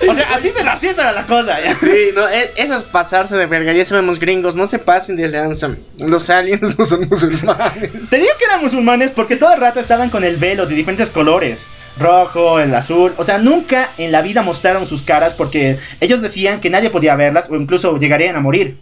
o 0.08 0.16
sea, 0.16 0.36
así 0.36 0.50
de 0.50 0.64
racista 0.64 1.02
era 1.02 1.12
la 1.12 1.26
cosa. 1.26 1.60
¿ya? 1.62 1.76
Sí, 1.78 2.10
no, 2.14 2.28
eso 2.28 2.76
es 2.76 2.84
pasarse 2.84 3.38
de 3.38 3.46
verga. 3.46 3.74
Ya 3.74 3.86
sabemos, 3.86 4.20
gringos, 4.20 4.56
no 4.56 4.68
se 4.68 4.80
pasen 4.80 5.16
de 5.16 5.28
lanza. 5.28 5.72
Los 6.00 6.30
aliens 6.30 6.78
no 6.78 6.86
son 6.86 7.08
musulmanes. 7.10 7.92
Te 8.10 8.18
digo 8.18 8.32
que 8.38 8.46
eran 8.46 8.62
musulmanes 8.62 9.12
porque 9.12 9.36
todo 9.36 9.54
el 9.54 9.62
rato 9.62 9.80
estaban 9.80 10.10
con 10.10 10.24
el 10.24 10.38
velo 10.38 10.66
de 10.66 10.76
diferentes 10.76 11.10
colores. 11.10 11.68
Rojo, 12.00 12.60
el 12.60 12.74
azul. 12.76 13.14
O 13.18 13.24
sea, 13.24 13.38
nunca 13.38 13.92
en 13.98 14.12
la 14.12 14.22
vida 14.22 14.42
mostraron 14.42 14.88
sus 14.88 15.02
caras 15.02 15.34
porque 15.34 15.80
ellos 16.02 16.22
decían 16.22 16.60
que 16.60 16.70
nadie 16.70 16.90
podía 16.90 17.16
verlas 17.16 17.50
o 17.50 17.56
incluso 17.56 17.98
llegarían 17.98 18.36
a 18.36 18.42
morir. 18.42 18.78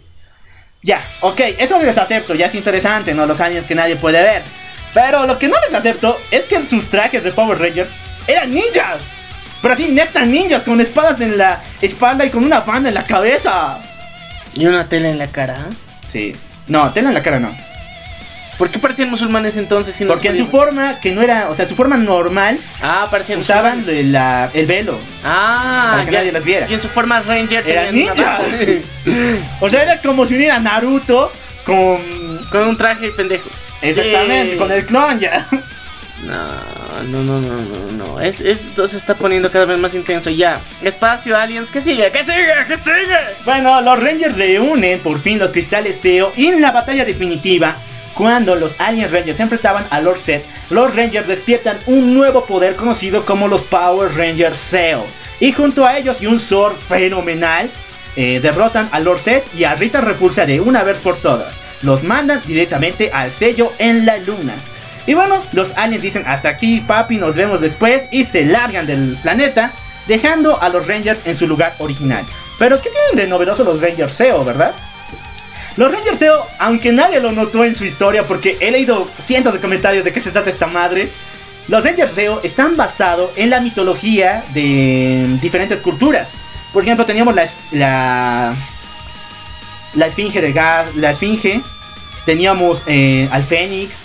Ya, 0.82 1.02
ok, 1.20 1.40
eso 1.58 1.80
les 1.82 1.96
acepto, 1.96 2.34
ya 2.34 2.46
es 2.46 2.54
interesante, 2.54 3.14
¿no? 3.14 3.24
Los 3.24 3.40
aliens 3.40 3.64
que 3.64 3.74
nadie 3.74 3.96
puede 3.96 4.22
ver. 4.22 4.42
Pero 4.92 5.26
lo 5.26 5.38
que 5.38 5.48
no 5.48 5.56
les 5.66 5.74
acepto 5.74 6.16
es 6.30 6.44
que 6.44 6.62
sus 6.66 6.88
trajes 6.88 7.24
de 7.24 7.32
Power 7.32 7.58
Rangers 7.58 7.90
eran 8.26 8.50
ninjas. 8.50 8.98
Pero 9.64 9.74
así, 9.74 9.88
neta 9.88 10.24
ninjas, 10.26 10.62
con 10.62 10.80
espadas 10.80 11.20
en 11.22 11.36
la 11.38 11.58
espalda 11.80 12.24
y 12.24 12.30
con 12.30 12.44
una 12.44 12.60
banda 12.60 12.90
en 12.90 12.94
la 12.94 13.02
cabeza. 13.04 13.78
Y 14.54 14.66
una 14.66 14.84
tela 14.88 15.08
en 15.08 15.18
la 15.18 15.26
cara. 15.28 15.56
Sí. 16.06 16.36
No, 16.68 16.92
tela 16.92 17.08
en 17.08 17.14
la 17.14 17.22
cara 17.22 17.40
no. 17.40 17.52
¿Por 18.58 18.68
qué 18.70 18.78
parecían 18.78 19.10
musulmanes 19.10 19.56
entonces? 19.56 19.96
Si 19.96 20.04
no 20.04 20.12
Porque 20.12 20.28
en 20.28 20.36
su 20.36 20.46
forma, 20.46 21.00
que 21.00 21.10
no 21.12 21.22
era, 21.22 21.48
o 21.50 21.54
sea, 21.56 21.66
su 21.66 21.74
forma 21.74 21.96
normal, 21.96 22.60
Ah, 22.80 23.08
parecían 23.10 23.40
usaban 23.40 23.78
musulmanes. 23.78 24.04
de 24.04 24.12
la- 24.12 24.50
el 24.54 24.66
velo. 24.66 24.98
Ah, 25.24 25.88
para 25.94 26.04
que 26.04 26.12
ya- 26.12 26.18
nadie 26.18 26.32
las 26.32 26.44
viera. 26.44 26.66
Y 26.70 26.74
en 26.74 26.80
su 26.82 26.88
forma 26.88 27.20
Ranger 27.20 27.68
Eran 27.68 27.96
una- 27.96 28.38
O 29.60 29.70
sea, 29.70 29.82
era 29.82 29.98
como 30.02 30.24
si 30.26 30.34
uniera 30.34 30.60
Naruto 30.60 31.32
con. 31.64 31.98
Con 32.50 32.68
un 32.68 32.76
traje 32.76 33.08
pendejo. 33.08 33.48
Exactamente, 33.82 34.56
con 34.56 34.70
el 34.70 34.84
clon 34.86 35.18
ya. 35.18 35.46
No, 36.24 36.34
no, 37.02 37.22
no, 37.22 37.40
no, 37.40 37.56
no, 37.56 37.92
no. 37.92 38.20
Es, 38.20 38.40
esto 38.40 38.86
se 38.88 38.96
está 38.96 39.14
poniendo 39.14 39.50
cada 39.50 39.64
vez 39.64 39.78
más 39.78 39.94
intenso. 39.94 40.30
Ya. 40.30 40.60
Espacio, 40.82 41.36
aliens, 41.36 41.70
¿qué 41.70 41.80
sigue? 41.80 42.10
¿Qué 42.10 42.22
sigue? 42.22 42.54
¿Qué 42.68 42.76
sigue? 42.76 43.18
Bueno, 43.44 43.80
los 43.80 44.02
Rangers 44.02 44.36
reúnen 44.36 45.00
por 45.00 45.18
fin 45.18 45.38
los 45.38 45.50
cristales 45.50 45.96
SEO 45.96 46.32
en 46.36 46.60
la 46.60 46.70
batalla 46.70 47.04
definitiva, 47.04 47.76
cuando 48.14 48.54
los 48.54 48.80
Alien 48.80 49.10
Rangers 49.10 49.36
se 49.36 49.42
enfrentaban 49.42 49.86
a 49.90 50.00
Lord 50.00 50.20
Zed, 50.20 50.42
los 50.70 50.94
Rangers 50.94 51.26
despiertan 51.26 51.78
un 51.86 52.14
nuevo 52.14 52.44
poder 52.44 52.76
conocido 52.76 53.24
como 53.26 53.48
los 53.48 53.62
Power 53.62 54.16
Rangers 54.16 54.58
SEO. 54.58 55.04
Y 55.40 55.52
junto 55.52 55.84
a 55.84 55.98
ellos 55.98 56.22
y 56.22 56.26
un 56.26 56.38
Zord 56.38 56.76
fenomenal, 56.76 57.68
eh, 58.16 58.38
derrotan 58.40 58.88
a 58.92 59.00
Lord 59.00 59.18
Zed 59.18 59.42
y 59.56 59.64
a 59.64 59.74
Rita 59.74 60.00
Repulsa 60.00 60.46
de 60.46 60.60
una 60.60 60.84
vez 60.84 60.98
por 60.98 61.16
todas. 61.16 61.54
Los 61.82 62.04
mandan 62.04 62.40
directamente 62.46 63.10
al 63.12 63.32
sello 63.32 63.72
en 63.78 64.06
la 64.06 64.16
luna. 64.18 64.54
Y 65.06 65.14
bueno, 65.14 65.42
los 65.52 65.76
aliens 65.76 66.02
dicen 66.02 66.24
hasta 66.26 66.48
aquí 66.48 66.80
papi, 66.80 67.18
nos 67.18 67.36
vemos 67.36 67.60
después 67.60 68.06
y 68.10 68.24
se 68.24 68.44
largan 68.44 68.86
del 68.86 69.18
planeta, 69.22 69.72
dejando 70.06 70.60
a 70.60 70.68
los 70.68 70.86
Rangers 70.86 71.20
en 71.24 71.36
su 71.36 71.46
lugar 71.46 71.74
original. 71.78 72.24
Pero 72.58 72.80
¿qué 72.80 72.90
tienen 72.90 73.16
de 73.16 73.26
novedoso 73.26 73.64
los 73.64 73.80
Rangers 73.80 74.14
SEO, 74.14 74.44
verdad? 74.44 74.72
Los 75.76 75.92
Rangers 75.92 76.18
SEO, 76.18 76.46
aunque 76.58 76.92
nadie 76.92 77.20
lo 77.20 77.32
notó 77.32 77.64
en 77.64 77.74
su 77.74 77.84
historia 77.84 78.22
porque 78.22 78.56
he 78.60 78.70
leído 78.70 79.08
cientos 79.18 79.52
de 79.52 79.60
comentarios 79.60 80.04
de 80.04 80.12
qué 80.12 80.20
se 80.20 80.30
trata 80.30 80.48
esta 80.48 80.68
madre, 80.68 81.10
los 81.68 81.84
Rangers 81.84 82.12
SEO 82.12 82.40
están 82.42 82.76
basados 82.76 83.30
en 83.36 83.50
la 83.50 83.60
mitología 83.60 84.44
de 84.54 85.38
diferentes 85.40 85.80
culturas. 85.80 86.30
Por 86.72 86.82
ejemplo, 86.82 87.04
teníamos 87.04 87.34
la, 87.34 88.54
la, 89.94 90.06
esfinge 90.06 90.40
de 90.40 90.52
gas, 90.52 90.94
la 90.94 91.10
esfinge, 91.10 91.60
teníamos 92.24 92.82
eh, 92.86 93.28
al 93.30 93.42
Fénix, 93.44 94.03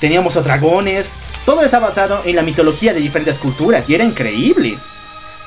teníamos 0.00 0.36
a 0.36 0.42
dragones. 0.42 1.12
Todo 1.46 1.62
está 1.62 1.78
basado 1.78 2.20
en 2.24 2.36
la 2.36 2.42
mitología 2.42 2.92
de 2.92 3.00
diferentes 3.00 3.38
culturas 3.38 3.88
y 3.88 3.94
era 3.94 4.04
increíble. 4.04 4.78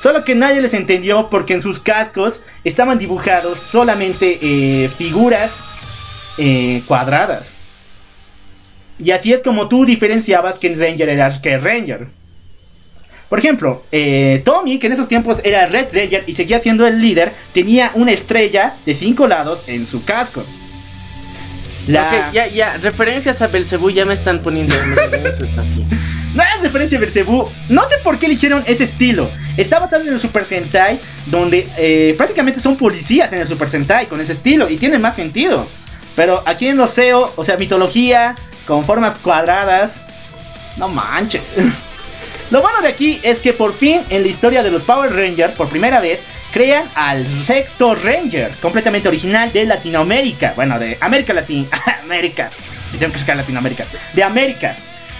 Solo 0.00 0.24
que 0.24 0.34
nadie 0.34 0.60
les 0.60 0.74
entendió 0.74 1.28
porque 1.30 1.54
en 1.54 1.62
sus 1.62 1.80
cascos 1.80 2.40
estaban 2.62 2.98
dibujados 2.98 3.58
solamente 3.58 4.38
eh, 4.42 4.88
figuras 4.88 5.60
eh, 6.38 6.82
cuadradas. 6.86 7.54
Y 8.98 9.10
así 9.10 9.32
es 9.32 9.42
como 9.42 9.68
tú 9.68 9.84
diferenciabas 9.84 10.58
quién 10.58 10.78
Ranger 10.78 11.08
era 11.08 11.40
que 11.40 11.58
Ranger. 11.58 12.06
Por 13.28 13.38
ejemplo, 13.38 13.82
eh, 13.90 14.42
Tommy, 14.44 14.78
que 14.78 14.86
en 14.86 14.92
esos 14.92 15.08
tiempos 15.08 15.40
era 15.42 15.66
Red 15.66 15.88
Ranger 15.92 16.24
y 16.26 16.34
seguía 16.34 16.60
siendo 16.60 16.86
el 16.86 17.00
líder, 17.00 17.32
tenía 17.52 17.90
una 17.94 18.12
estrella 18.12 18.76
de 18.86 18.94
cinco 18.94 19.26
lados 19.26 19.64
en 19.66 19.86
su 19.86 20.04
casco. 20.04 20.44
La... 21.86 22.28
Ok, 22.28 22.34
ya, 22.34 22.46
ya, 22.48 22.76
referencias 22.78 23.42
a 23.42 23.48
Belcebú 23.48 23.90
ya 23.90 24.04
me 24.04 24.14
están 24.14 24.40
poniendo 24.40 24.74
en 24.74 25.26
eso 25.26 25.44
está 25.44 25.62
aquí. 25.62 25.84
No 26.34 26.42
es 26.42 26.62
referencia 26.62 26.98
a 26.98 27.00
Belzebú. 27.00 27.48
No 27.68 27.88
sé 27.88 27.96
por 28.02 28.18
qué 28.18 28.26
eligieron 28.26 28.64
ese 28.66 28.84
estilo. 28.84 29.30
Está 29.56 29.78
basado 29.78 30.02
en 30.02 30.12
el 30.12 30.20
Super 30.20 30.44
Sentai, 30.44 30.98
donde 31.26 31.68
eh, 31.78 32.14
prácticamente 32.16 32.60
son 32.60 32.76
policías 32.76 33.32
en 33.32 33.40
el 33.40 33.48
Super 33.48 33.68
Sentai 33.68 34.06
con 34.06 34.20
ese 34.20 34.32
estilo 34.32 34.68
y 34.68 34.76
tiene 34.76 34.98
más 34.98 35.14
sentido. 35.14 35.66
Pero 36.16 36.42
aquí 36.46 36.68
en 36.68 36.76
los 36.76 36.90
SEO, 36.90 37.32
o 37.36 37.44
sea, 37.44 37.56
mitología 37.56 38.34
con 38.66 38.84
formas 38.84 39.14
cuadradas, 39.16 40.00
no 40.76 40.88
manches. 40.88 41.42
Lo 42.50 42.60
bueno 42.62 42.82
de 42.82 42.88
aquí 42.88 43.20
es 43.22 43.38
que 43.38 43.52
por 43.52 43.72
fin 43.72 44.02
en 44.10 44.22
la 44.22 44.28
historia 44.28 44.62
de 44.62 44.70
los 44.70 44.82
Power 44.82 45.12
Rangers, 45.14 45.54
por 45.54 45.68
primera 45.68 46.00
vez, 46.00 46.20
crean 46.54 46.88
al 46.94 47.26
sexto 47.44 47.96
Ranger, 47.96 48.52
completamente 48.62 49.08
original 49.08 49.52
de 49.52 49.66
Latinoamérica. 49.66 50.52
Bueno, 50.54 50.78
de 50.78 50.96
América 51.00 51.34
Latina. 51.34 51.66
América. 52.04 52.48
Tengo 52.96 53.12
que 53.12 53.18
sacar 53.18 53.36
Latinoamérica. 53.36 53.84
De 54.12 54.22
América. 54.22 54.76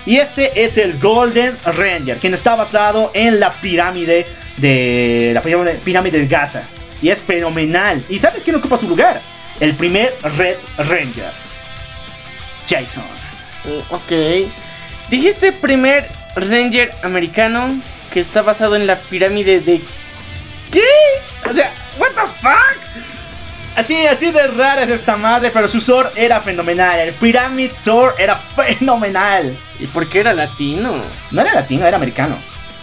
Y 0.06 0.18
este 0.18 0.62
es 0.64 0.78
el 0.78 1.00
Golden 1.00 1.56
Ranger, 1.64 2.18
quien 2.18 2.34
está 2.34 2.54
basado 2.54 3.10
en 3.14 3.40
la 3.40 3.52
pirámide 3.54 4.26
de 4.58 5.32
la 5.34 5.42
pirámide, 5.42 6.18
de 6.20 6.26
Gaza. 6.28 6.62
Y 7.02 7.08
es 7.08 7.20
fenomenal. 7.20 8.04
¿Y 8.08 8.20
sabes 8.20 8.42
quién 8.44 8.54
ocupa 8.54 8.78
su 8.78 8.88
lugar? 8.88 9.20
El 9.58 9.74
primer 9.74 10.14
Red 10.36 10.56
Ranger. 10.78 11.32
Jason. 12.68 13.02
Mm, 13.64 13.92
Ok. 13.94 14.48
Dijiste 15.10 15.50
primer 15.52 16.08
Ranger 16.36 16.92
americano 17.02 17.68
que 18.12 18.20
está 18.20 18.42
basado 18.42 18.76
en 18.76 18.86
la 18.86 18.94
pirámide 18.96 19.58
de. 19.58 19.80
¿Qué? 20.70 20.82
O 21.48 21.52
sea, 21.52 21.72
what 21.98 22.10
the 22.10 22.22
fuck? 22.40 22.76
Así, 23.76 24.06
así 24.06 24.30
de 24.30 24.46
rara 24.46 24.84
es 24.84 24.90
esta 24.90 25.16
madre, 25.16 25.50
pero 25.52 25.66
su 25.66 25.80
Zord 25.80 26.12
era 26.16 26.40
fenomenal. 26.40 27.00
El 27.00 27.12
Pyramid 27.14 27.72
Zord 27.72 28.14
era 28.18 28.36
fenomenal. 28.36 29.56
¿Y 29.80 29.86
por 29.88 30.08
qué 30.08 30.20
era 30.20 30.32
latino? 30.32 31.02
No 31.32 31.40
era 31.40 31.54
latino, 31.54 31.84
era 31.84 31.96
americano. 31.96 32.36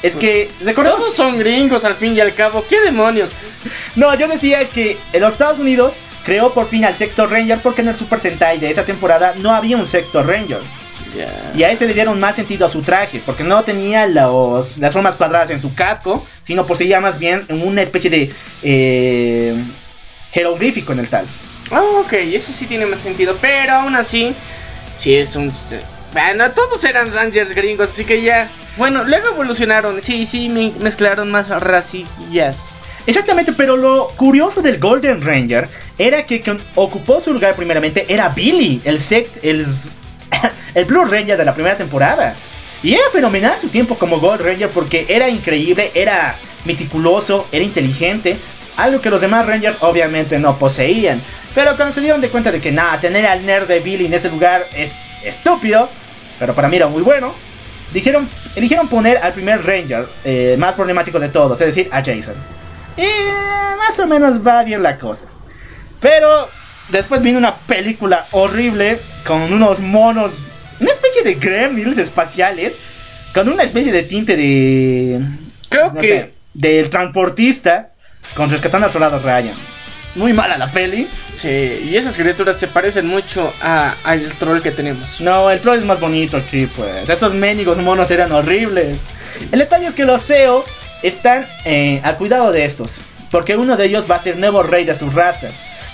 Es 0.03 0.15
que, 0.15 0.49
¿recordamos? 0.61 0.99
Todos 0.99 1.15
son 1.15 1.37
gringos 1.37 1.85
al 1.85 1.95
fin 1.95 2.15
y 2.15 2.19
al 2.19 2.33
cabo. 2.33 2.65
¿Qué 2.67 2.81
demonios? 2.81 3.29
No, 3.95 4.13
yo 4.15 4.27
decía 4.27 4.67
que 4.67 4.97
en 5.13 5.21
los 5.21 5.33
Estados 5.33 5.59
Unidos 5.59 5.93
creó 6.25 6.53
por 6.53 6.67
fin 6.67 6.83
al 6.83 6.95
sexto 6.95 7.25
Ranger 7.27 7.59
porque 7.59 7.81
en 7.81 7.89
el 7.89 7.95
Super 7.95 8.19
Sentai 8.19 8.59
de 8.59 8.69
esa 8.69 8.83
temporada 8.83 9.33
no 9.37 9.53
había 9.53 9.77
un 9.77 9.87
sexto 9.87 10.23
Ranger. 10.23 10.59
Y 11.55 11.63
a 11.63 11.71
ese 11.71 11.85
le 11.87 11.93
dieron 11.93 12.19
más 12.19 12.35
sentido 12.35 12.65
a 12.65 12.69
su 12.69 12.81
traje, 12.81 13.21
porque 13.25 13.43
no 13.43 13.61
tenía 13.63 14.07
los, 14.07 14.77
las 14.77 14.93
formas 14.93 15.15
cuadradas 15.15 15.49
en 15.49 15.59
su 15.59 15.73
casco, 15.75 16.25
sino 16.41 16.65
poseía 16.65 16.99
más 17.01 17.19
bien 17.19 17.45
una 17.49 17.81
especie 17.81 18.09
de 18.09 18.31
eh, 18.63 19.55
jeroglífico 20.31 20.93
en 20.93 20.99
el 20.99 21.07
tal. 21.07 21.25
Ah, 21.71 21.81
ok, 21.99 22.13
eso 22.13 22.51
sí 22.51 22.65
tiene 22.65 22.85
más 22.85 22.99
sentido. 22.99 23.35
Pero 23.41 23.73
aún 23.73 23.95
así, 23.95 24.33
sí 24.97 25.15
es 25.15 25.35
un. 25.35 25.51
Bueno, 26.13 26.51
todos 26.51 26.83
eran 26.83 27.13
Rangers 27.13 27.53
gringos, 27.53 27.89
así 27.89 28.05
que 28.05 28.21
ya. 28.21 28.47
Bueno, 28.77 29.03
luego 29.03 29.29
evolucionaron. 29.29 30.01
Sí, 30.01 30.25
sí, 30.25 30.49
me- 30.49 30.73
mezclaron 30.79 31.29
más 31.31 31.49
racillas. 31.49 32.69
Exactamente, 33.07 33.51
pero 33.53 33.77
lo 33.77 34.09
curioso 34.15 34.61
del 34.61 34.77
Golden 34.79 35.21
Ranger 35.21 35.67
era 35.97 36.25
que 36.25 36.41
quien 36.41 36.59
ocupó 36.75 37.19
su 37.19 37.33
lugar 37.33 37.55
primeramente 37.55 38.05
era 38.09 38.29
Billy, 38.29 38.79
el 38.85 38.99
sect, 38.99 39.43
el, 39.43 39.65
el 40.75 40.85
Blue 40.85 41.05
Ranger 41.05 41.37
de 41.37 41.45
la 41.45 41.53
primera 41.53 41.75
temporada. 41.75 42.35
Y 42.83 42.93
era 42.93 43.09
fenomenal 43.11 43.57
su 43.59 43.69
tiempo 43.69 43.95
como 43.95 44.19
Gold 44.19 44.41
Ranger 44.41 44.69
porque 44.69 45.05
era 45.07 45.29
increíble, 45.29 45.91
era 45.93 46.35
meticuloso, 46.65 47.47
era 47.51 47.63
inteligente, 47.63 48.37
algo 48.77 49.01
que 49.01 49.09
los 49.09 49.21
demás 49.21 49.45
Rangers 49.45 49.77
obviamente 49.81 50.39
no 50.39 50.57
poseían. 50.57 51.21
Pero 51.53 51.75
cuando 51.75 51.93
se 51.93 52.01
dieron 52.01 52.21
de 52.21 52.29
cuenta 52.29 52.51
de 52.51 52.61
que 52.61 52.71
nada, 52.71 52.99
tener 52.99 53.25
al 53.27 53.45
nerd 53.45 53.67
de 53.67 53.79
Billy 53.79 54.05
en 54.05 54.13
ese 54.13 54.29
lugar 54.29 54.65
es 54.75 54.93
estúpido, 55.23 55.89
pero 56.39 56.55
para 56.55 56.67
mí 56.67 56.77
era 56.77 56.87
muy 56.87 57.01
bueno, 57.01 57.35
dijeron, 57.93 58.27
eligieron 58.55 58.87
poner 58.87 59.17
al 59.17 59.33
primer 59.33 59.63
Ranger 59.63 60.07
eh, 60.23 60.55
más 60.57 60.73
problemático 60.73 61.19
de 61.19 61.29
todos, 61.29 61.59
es 61.61 61.67
decir, 61.67 61.89
a 61.91 61.97
Jason. 61.97 62.35
Y 62.97 63.77
más 63.77 63.99
o 63.99 64.07
menos 64.07 64.45
va 64.45 64.63
bien 64.63 64.81
la 64.81 64.97
cosa. 64.97 65.25
Pero 65.99 66.49
después 66.91 67.21
vino 67.21 67.37
una 67.37 67.55
película 67.55 68.25
horrible 68.31 68.99
con 69.25 69.41
unos 69.53 69.79
monos, 69.79 70.33
una 70.79 70.91
especie 70.91 71.23
de 71.23 71.35
gremlins 71.35 71.97
espaciales, 71.97 72.73
con 73.33 73.47
una 73.49 73.63
especie 73.63 73.91
de 73.91 74.03
tinte 74.03 74.35
de... 74.35 75.19
Creo 75.69 75.91
no 75.93 75.99
que. 75.99 76.07
sé, 76.07 76.33
del 76.53 76.89
transportista 76.89 77.91
con 78.35 78.49
Rescatando 78.49 78.85
al 78.87 78.91
Soldado 78.91 79.19
Ryan. 79.19 79.53
Muy 80.15 80.33
mala 80.33 80.57
la 80.57 80.69
peli. 80.69 81.07
Sí, 81.37 81.87
y 81.89 81.95
esas 81.95 82.17
criaturas 82.17 82.59
se 82.59 82.67
parecen 82.67 83.07
mucho 83.07 83.53
a- 83.61 83.95
al 84.03 84.23
troll 84.33 84.61
que 84.61 84.71
tenemos. 84.71 85.21
No, 85.21 85.49
el 85.49 85.61
troll 85.61 85.79
es 85.79 85.85
más 85.85 85.99
bonito 86.01 86.35
aquí, 86.35 86.67
pues. 86.67 87.07
Esos 87.09 87.33
mendigos 87.33 87.77
monos 87.77 88.11
eran 88.11 88.31
horribles. 88.33 88.97
El 89.51 89.59
detalle 89.59 89.85
es 89.87 89.93
que 89.93 90.03
los 90.03 90.21
SEO 90.21 90.65
están 91.03 91.47
eh, 91.63 92.01
al 92.03 92.17
cuidado 92.17 92.51
de 92.51 92.65
estos. 92.65 92.91
Porque 93.31 93.55
uno 93.55 93.77
de 93.77 93.85
ellos 93.85 94.03
va 94.11 94.17
a 94.17 94.21
ser 94.21 94.35
nuevo 94.35 94.61
rey 94.63 94.83
de 94.83 94.93
su 94.93 95.09
raza. 95.09 95.47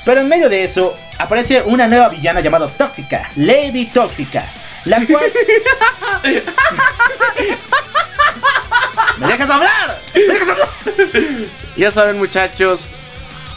Pero 0.08 0.22
en 0.22 0.30
medio 0.30 0.48
de 0.48 0.64
eso 0.64 0.98
aparece 1.18 1.62
una 1.64 1.86
nueva 1.86 2.08
villana 2.08 2.40
llamada 2.40 2.70
Tóxica, 2.70 3.30
Lady 3.36 3.88
Tóxica. 3.88 4.50
La 4.86 5.06
cual. 5.06 5.30
¿Me 9.18 9.28
dejas 9.28 9.50
hablar? 9.50 9.98
¿Me 10.16 10.22
dejas 10.22 10.48
hablar? 10.48 10.70
Ya 11.76 11.92
saben, 11.92 12.18
muchachos, 12.18 12.86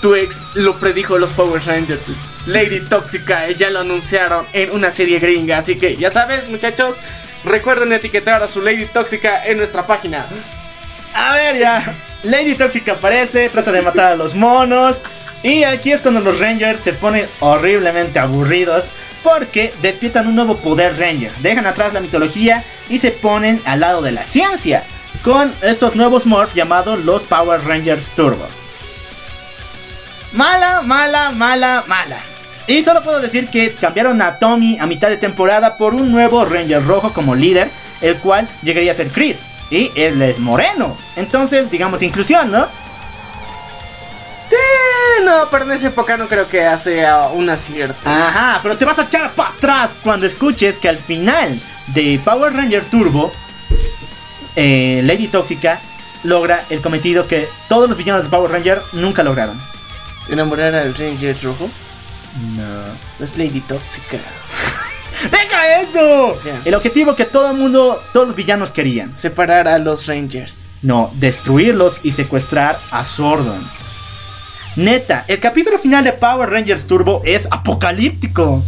tu 0.02 0.16
ex 0.16 0.42
lo 0.54 0.74
predijo 0.74 1.18
los 1.18 1.30
Power 1.30 1.64
Rangers. 1.64 2.02
Lady 2.46 2.80
Tóxica, 2.80 3.46
ya 3.50 3.70
lo 3.70 3.82
anunciaron 3.82 4.44
en 4.52 4.72
una 4.72 4.90
serie 4.90 5.20
gringa. 5.20 5.58
Así 5.58 5.78
que 5.78 5.94
ya 5.94 6.10
sabes, 6.10 6.48
muchachos, 6.48 6.96
recuerden 7.44 7.92
etiquetar 7.92 8.42
a 8.42 8.48
su 8.48 8.60
Lady 8.60 8.86
Tóxica 8.86 9.46
en 9.46 9.58
nuestra 9.58 9.86
página. 9.86 10.26
A 11.14 11.32
ver, 11.32 11.60
ya. 11.60 11.94
Lady 12.24 12.56
Tóxica 12.56 12.94
aparece, 12.94 13.48
trata 13.50 13.70
de 13.70 13.82
matar 13.82 14.14
a 14.14 14.16
los 14.16 14.34
monos. 14.34 15.00
Y 15.42 15.64
aquí 15.64 15.92
es 15.92 16.00
cuando 16.00 16.20
los 16.20 16.38
Rangers 16.38 16.80
se 16.80 16.92
ponen 16.92 17.26
horriblemente 17.40 18.18
aburridos. 18.18 18.90
Porque 19.22 19.72
despiertan 19.82 20.28
un 20.28 20.34
nuevo 20.34 20.56
poder 20.56 20.98
Ranger. 20.98 21.32
Dejan 21.36 21.66
atrás 21.66 21.92
la 21.92 22.00
mitología 22.00 22.64
y 22.88 22.98
se 22.98 23.10
ponen 23.10 23.60
al 23.66 23.80
lado 23.80 24.00
de 24.00 24.12
la 24.12 24.24
ciencia. 24.24 24.84
Con 25.22 25.52
estos 25.60 25.94
nuevos 25.94 26.24
morphs 26.24 26.54
llamados 26.54 26.98
los 27.04 27.24
Power 27.24 27.62
Rangers 27.62 28.06
Turbo. 28.16 28.46
Mala, 30.32 30.80
mala, 30.82 31.32
mala, 31.32 31.84
mala. 31.86 32.20
Y 32.66 32.84
solo 32.84 33.02
puedo 33.02 33.20
decir 33.20 33.48
que 33.48 33.72
cambiaron 33.72 34.22
a 34.22 34.38
Tommy 34.38 34.78
a 34.78 34.86
mitad 34.86 35.08
de 35.08 35.16
temporada 35.16 35.76
por 35.76 35.92
un 35.94 36.12
nuevo 36.12 36.44
Ranger 36.44 36.84
rojo 36.86 37.12
como 37.12 37.34
líder, 37.34 37.68
el 38.00 38.16
cual 38.18 38.46
llegaría 38.62 38.92
a 38.92 38.94
ser 38.94 39.08
Chris. 39.08 39.40
Y 39.70 39.90
él 39.96 40.22
es 40.22 40.38
moreno. 40.38 40.96
Entonces, 41.16 41.70
digamos, 41.70 42.02
inclusión, 42.02 42.50
¿no? 42.50 42.68
No, 45.24 45.48
pero 45.50 45.64
en 45.64 45.72
esa 45.72 45.88
época 45.88 46.16
no 46.16 46.28
creo 46.28 46.48
que 46.48 46.66
sea 46.78 47.28
un 47.28 47.48
acierto. 47.48 48.08
Ajá, 48.08 48.60
pero 48.62 48.76
te 48.76 48.84
vas 48.84 48.98
a 48.98 49.02
echar 49.02 49.32
para 49.32 49.50
atrás 49.50 49.90
cuando 50.02 50.26
escuches 50.26 50.78
que 50.78 50.88
al 50.88 50.98
final 50.98 51.58
de 51.88 52.20
Power 52.24 52.52
Ranger 52.52 52.84
Turbo, 52.84 53.32
eh, 54.56 55.02
Lady 55.04 55.28
Tóxica 55.28 55.80
logra 56.24 56.64
el 56.70 56.80
cometido 56.80 57.26
que 57.26 57.48
todos 57.68 57.88
los 57.88 57.98
villanos 57.98 58.24
de 58.24 58.30
Power 58.30 58.50
Ranger 58.50 58.82
nunca 58.92 59.22
lograron. 59.22 59.60
¿Enamorar 60.28 60.74
al 60.74 60.94
Ranger 60.94 61.36
rojo? 61.42 61.68
No. 62.56 63.24
Es 63.24 63.36
Lady 63.36 63.60
Tóxica. 63.60 64.18
¡Deja 65.30 65.80
eso! 65.80 66.36
El 66.64 66.74
objetivo 66.74 67.14
que 67.14 67.24
todo 67.24 67.50
el 67.50 67.56
mundo, 67.56 68.02
todos 68.12 68.28
los 68.28 68.36
villanos 68.36 68.70
querían. 68.70 69.16
Separar 69.16 69.68
a 69.68 69.78
los 69.78 70.06
Rangers. 70.06 70.68
No, 70.82 71.10
destruirlos 71.14 71.98
y 72.04 72.12
secuestrar 72.12 72.78
a 72.90 73.04
Sordon. 73.04 73.79
Neta, 74.76 75.24
el 75.26 75.40
capítulo 75.40 75.78
final 75.78 76.04
de 76.04 76.12
Power 76.12 76.48
Rangers 76.48 76.86
Turbo 76.86 77.22
es 77.24 77.48
apocalíptico. 77.50 78.62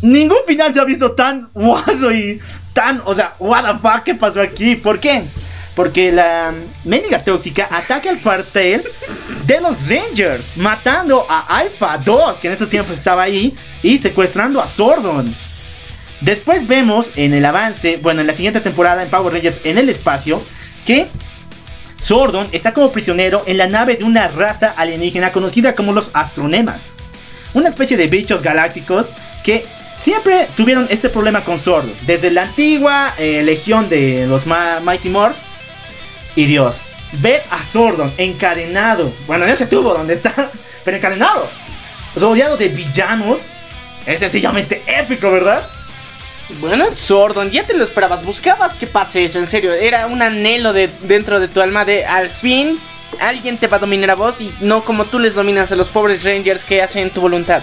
Ningún 0.00 0.38
final 0.46 0.72
se 0.72 0.80
ha 0.80 0.84
visto 0.84 1.10
tan 1.12 1.50
guaso 1.52 2.12
y 2.12 2.40
tan, 2.72 3.02
o 3.04 3.12
sea, 3.12 3.34
what 3.40 3.64
the 3.64 3.78
fuck, 3.80 4.04
¿qué 4.04 4.14
pasó 4.14 4.40
aquí? 4.40 4.76
¿Por 4.76 5.00
qué? 5.00 5.24
Porque 5.74 6.12
la 6.12 6.54
mendiga 6.84 7.24
tóxica 7.24 7.66
ataca 7.68 8.10
el 8.10 8.20
cuartel 8.20 8.84
de 9.44 9.60
los 9.60 9.88
Rangers, 9.88 10.56
matando 10.56 11.26
a 11.28 11.40
Alpha 11.40 11.98
2, 11.98 12.38
que 12.38 12.46
en 12.46 12.54
esos 12.54 12.70
tiempos 12.70 12.96
estaba 12.96 13.22
ahí, 13.22 13.56
y 13.82 13.98
secuestrando 13.98 14.60
a 14.60 14.68
Sordon. 14.68 15.32
Después 16.20 16.66
vemos 16.68 17.10
en 17.16 17.34
el 17.34 17.44
avance, 17.44 17.98
bueno, 18.00 18.20
en 18.20 18.28
la 18.28 18.34
siguiente 18.34 18.60
temporada 18.60 19.02
en 19.02 19.10
Power 19.10 19.32
Rangers 19.32 19.58
en 19.64 19.78
el 19.78 19.88
espacio, 19.88 20.40
que 20.86 21.08
Sordon 22.00 22.48
está 22.50 22.72
como 22.72 22.90
prisionero 22.90 23.42
en 23.46 23.58
la 23.58 23.66
nave 23.66 23.96
de 23.96 24.04
una 24.04 24.26
raza 24.28 24.74
alienígena 24.76 25.30
conocida 25.32 25.74
como 25.74 25.92
los 25.92 26.10
Astronemas. 26.14 26.94
Una 27.52 27.68
especie 27.68 27.96
de 27.96 28.08
bichos 28.08 28.42
galácticos 28.42 29.06
que 29.44 29.64
siempre 30.02 30.48
tuvieron 30.56 30.86
este 30.90 31.10
problema 31.10 31.44
con 31.44 31.58
Sordon. 31.58 31.92
Desde 32.06 32.30
la 32.30 32.42
antigua 32.44 33.14
eh, 33.18 33.42
legión 33.44 33.88
de 33.88 34.26
los 34.26 34.44
Mighty 34.46 35.10
Morph. 35.10 35.36
Y 36.36 36.46
Dios, 36.46 36.80
ver 37.20 37.42
a 37.50 37.62
Sordon 37.62 38.12
encadenado. 38.16 39.12
Bueno, 39.26 39.44
en 39.44 39.50
ese 39.50 39.66
tubo 39.66 39.92
donde 39.92 40.14
está, 40.14 40.50
pero 40.84 40.96
encadenado. 40.96 41.48
rodeado 42.16 42.56
de 42.56 42.68
villanos. 42.68 43.42
Es 44.06 44.20
sencillamente 44.20 44.82
épico, 44.86 45.30
¿verdad? 45.30 45.68
Bueno, 46.60 46.90
Sordon, 46.90 47.50
ya 47.50 47.64
te 47.64 47.74
lo 47.74 47.84
esperabas, 47.84 48.24
buscabas 48.24 48.74
que 48.76 48.86
pase 48.86 49.24
eso, 49.24 49.38
en 49.38 49.46
serio, 49.46 49.72
era 49.72 50.06
un 50.06 50.20
anhelo 50.22 50.72
de 50.72 50.90
dentro 51.02 51.40
de 51.40 51.48
tu 51.48 51.60
alma 51.60 51.84
de 51.84 52.04
al 52.04 52.30
fin 52.30 52.78
alguien 53.20 53.58
te 53.58 53.66
va 53.66 53.76
a 53.76 53.80
dominar 53.80 54.10
a 54.10 54.14
vos 54.14 54.40
y 54.40 54.52
no 54.60 54.84
como 54.84 55.04
tú 55.04 55.18
les 55.18 55.34
dominas 55.34 55.72
a 55.72 55.76
los 55.76 55.88
pobres 55.88 56.24
Rangers 56.24 56.64
que 56.64 56.82
hacen 56.82 57.10
tu 57.10 57.20
voluntad. 57.20 57.62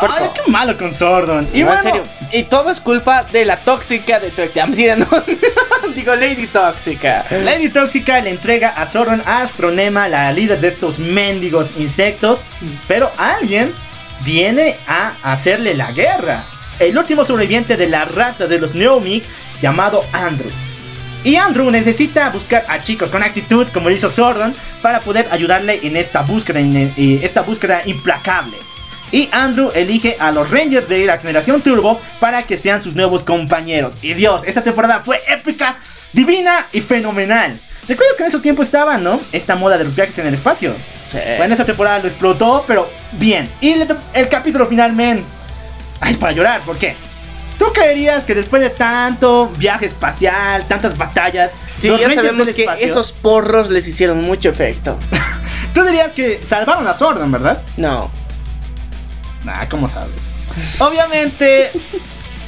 Ay, 0.00 0.30
qué 0.34 0.48
malo 0.50 0.78
con 0.78 0.94
Sordon. 0.94 1.48
Y 1.52 1.60
No, 1.60 1.66
bueno, 1.66 1.80
en 1.80 1.82
serio. 1.82 2.02
Y 2.32 2.44
todo 2.44 2.70
es 2.70 2.78
culpa 2.78 3.24
de 3.24 3.44
la 3.44 3.58
tóxica 3.58 4.20
de 4.20 4.30
tu 4.30 4.42
ex. 4.42 4.54
No. 4.96 5.06
Digo, 5.94 6.14
Lady 6.14 6.46
Tóxica. 6.46 7.24
Lady 7.30 7.68
Tóxica 7.68 8.20
le 8.20 8.30
entrega 8.30 8.68
a 8.68 8.86
Sordon 8.86 9.22
a 9.26 9.42
Astronema, 9.42 10.06
la 10.08 10.30
líder 10.32 10.60
de 10.60 10.68
estos 10.68 10.98
mendigos 11.00 11.72
insectos, 11.78 12.40
pero 12.86 13.10
alguien 13.16 13.74
viene 14.24 14.76
a 14.86 15.14
hacerle 15.22 15.74
la 15.74 15.90
guerra. 15.90 16.44
El 16.78 16.96
último 16.96 17.24
sobreviviente 17.24 17.76
de 17.76 17.88
la 17.88 18.04
raza 18.04 18.46
de 18.46 18.58
los 18.58 18.74
Neomic, 18.74 19.24
llamado 19.60 20.04
Andrew. 20.12 20.50
Y 21.24 21.36
Andrew 21.36 21.70
necesita 21.70 22.30
buscar 22.30 22.64
a 22.68 22.80
chicos 22.82 23.10
con 23.10 23.22
actitud, 23.22 23.66
como 23.74 23.90
hizo 23.90 24.08
Sordon, 24.08 24.54
para 24.80 25.00
poder 25.00 25.26
ayudarle 25.30 25.80
en 25.82 25.96
esta 25.96 26.22
búsqueda, 26.22 26.60
en 26.60 26.76
eh, 26.76 27.20
esta 27.22 27.42
búsqueda 27.42 27.82
implacable. 27.86 28.56
Y 29.10 29.28
Andrew 29.32 29.72
elige 29.74 30.16
a 30.20 30.30
los 30.30 30.50
Rangers 30.50 30.88
de 30.88 31.06
la 31.06 31.18
generación 31.18 31.60
Turbo 31.60 32.00
para 32.20 32.44
que 32.44 32.56
sean 32.56 32.80
sus 32.82 32.94
nuevos 32.94 33.24
compañeros. 33.24 33.94
Y 34.02 34.14
Dios, 34.14 34.42
esta 34.46 34.62
temporada 34.62 35.00
fue 35.00 35.20
épica, 35.26 35.78
divina 36.12 36.66
y 36.72 36.80
fenomenal. 36.80 37.60
¿Recuerdas 37.88 38.16
que 38.16 38.22
en 38.22 38.28
esos 38.28 38.42
tiempos 38.42 38.66
estaba, 38.66 38.98
no? 38.98 39.18
Esta 39.32 39.56
moda 39.56 39.78
de 39.78 39.84
los 39.84 39.96
viajes 39.96 40.18
en 40.18 40.26
el 40.26 40.34
espacio. 40.34 40.74
Sí. 41.10 41.18
Bueno, 41.38 41.54
esta 41.54 41.64
temporada 41.64 41.98
lo 42.00 42.06
explotó, 42.06 42.64
pero 42.66 42.88
bien. 43.12 43.48
Y 43.62 43.70
el, 43.70 43.88
el 44.12 44.28
capítulo 44.28 44.66
final, 44.66 44.92
men. 44.92 45.24
Ay, 46.00 46.12
es 46.12 46.16
para 46.18 46.32
llorar, 46.32 46.60
¿por 46.62 46.76
qué? 46.76 46.94
¿Tú 47.58 47.66
creerías 47.72 48.24
que 48.24 48.34
después 48.34 48.62
de 48.62 48.70
tanto 48.70 49.50
viaje 49.58 49.86
espacial, 49.86 50.64
tantas 50.68 50.96
batallas, 50.96 51.50
Sí, 51.80 51.88
ya 51.88 52.12
sabemos 52.12 52.52
que 52.52 52.64
espacio- 52.64 52.86
esos 52.86 53.12
porros 53.12 53.70
les 53.70 53.86
hicieron 53.86 54.22
mucho 54.22 54.48
efecto. 54.48 54.96
Tú 55.74 55.84
dirías 55.84 56.12
que 56.12 56.40
salvaron 56.42 56.86
a 56.86 56.94
Sordon, 56.94 57.30
¿verdad? 57.30 57.62
No. 57.76 58.10
Nah, 59.44 59.66
¿cómo 59.68 59.86
sabes? 59.88 60.10
Obviamente, 60.78 61.70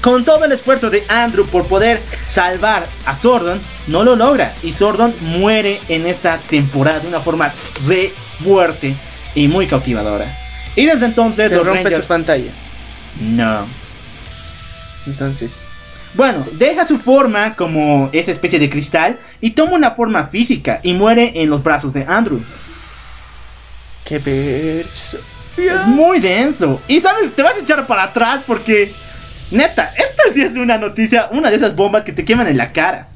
con 0.00 0.24
todo 0.24 0.44
el 0.44 0.52
esfuerzo 0.52 0.90
de 0.90 1.04
Andrew 1.08 1.46
por 1.46 1.66
poder 1.66 2.00
salvar 2.28 2.86
a 3.06 3.14
Sordon, 3.14 3.60
no 3.86 4.02
lo 4.04 4.16
logra. 4.16 4.52
Y 4.62 4.72
Sordon 4.72 5.14
muere 5.20 5.80
en 5.88 6.06
esta 6.06 6.38
temporada 6.38 6.98
de 7.00 7.08
una 7.08 7.20
forma 7.20 7.52
re 7.86 8.12
fuerte 8.42 8.96
y 9.34 9.46
muy 9.48 9.66
cautivadora. 9.66 10.26
Y 10.76 10.86
desde 10.86 11.06
entonces 11.06 11.50
Se 11.50 11.56
los 11.56 11.64
rompe 11.66 11.84
Rangers... 11.84 12.02
su 12.02 12.08
pantalla. 12.08 12.50
No. 13.20 13.66
Entonces. 15.06 15.60
Bueno, 16.14 16.44
deja 16.52 16.86
su 16.86 16.98
forma 16.98 17.54
como 17.54 18.10
esa 18.12 18.32
especie 18.32 18.58
de 18.58 18.68
cristal 18.68 19.18
y 19.40 19.52
toma 19.52 19.74
una 19.74 19.92
forma 19.92 20.26
física 20.26 20.80
y 20.82 20.94
muere 20.94 21.32
en 21.36 21.48
los 21.48 21.62
brazos 21.62 21.92
de 21.92 22.04
Andrew. 22.04 22.42
Qué 24.04 24.18
verso. 24.18 25.18
Es 25.56 25.86
muy 25.86 26.18
denso. 26.18 26.80
Y 26.88 27.00
sabes, 27.00 27.32
te 27.34 27.42
vas 27.42 27.54
a 27.54 27.60
echar 27.60 27.86
para 27.86 28.04
atrás 28.04 28.40
porque, 28.46 28.92
neta, 29.50 29.92
esta 29.96 30.22
sí 30.34 30.42
es 30.42 30.56
una 30.56 30.78
noticia, 30.78 31.28
una 31.30 31.50
de 31.50 31.56
esas 31.56 31.76
bombas 31.76 32.02
que 32.02 32.12
te 32.12 32.24
queman 32.24 32.48
en 32.48 32.56
la 32.56 32.72
cara. 32.72 33.08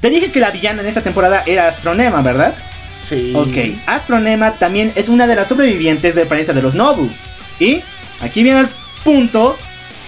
Te 0.00 0.08
dije 0.08 0.30
que 0.30 0.40
la 0.40 0.50
villana 0.50 0.82
en 0.82 0.88
esta 0.88 1.02
temporada 1.02 1.42
era 1.46 1.68
Astronema, 1.68 2.22
¿verdad? 2.22 2.54
Sí. 3.00 3.32
Ok, 3.34 3.86
Astronema 3.86 4.52
también 4.52 4.92
es 4.94 5.08
una 5.08 5.26
de 5.26 5.34
las 5.34 5.48
sobrevivientes 5.48 6.14
de 6.14 6.26
prensa 6.26 6.52
de 6.52 6.62
los 6.62 6.74
Nobu. 6.74 7.10
Y, 7.58 7.82
aquí 8.20 8.42
viene 8.42 8.60
el 8.60 8.68
punto, 9.06 9.56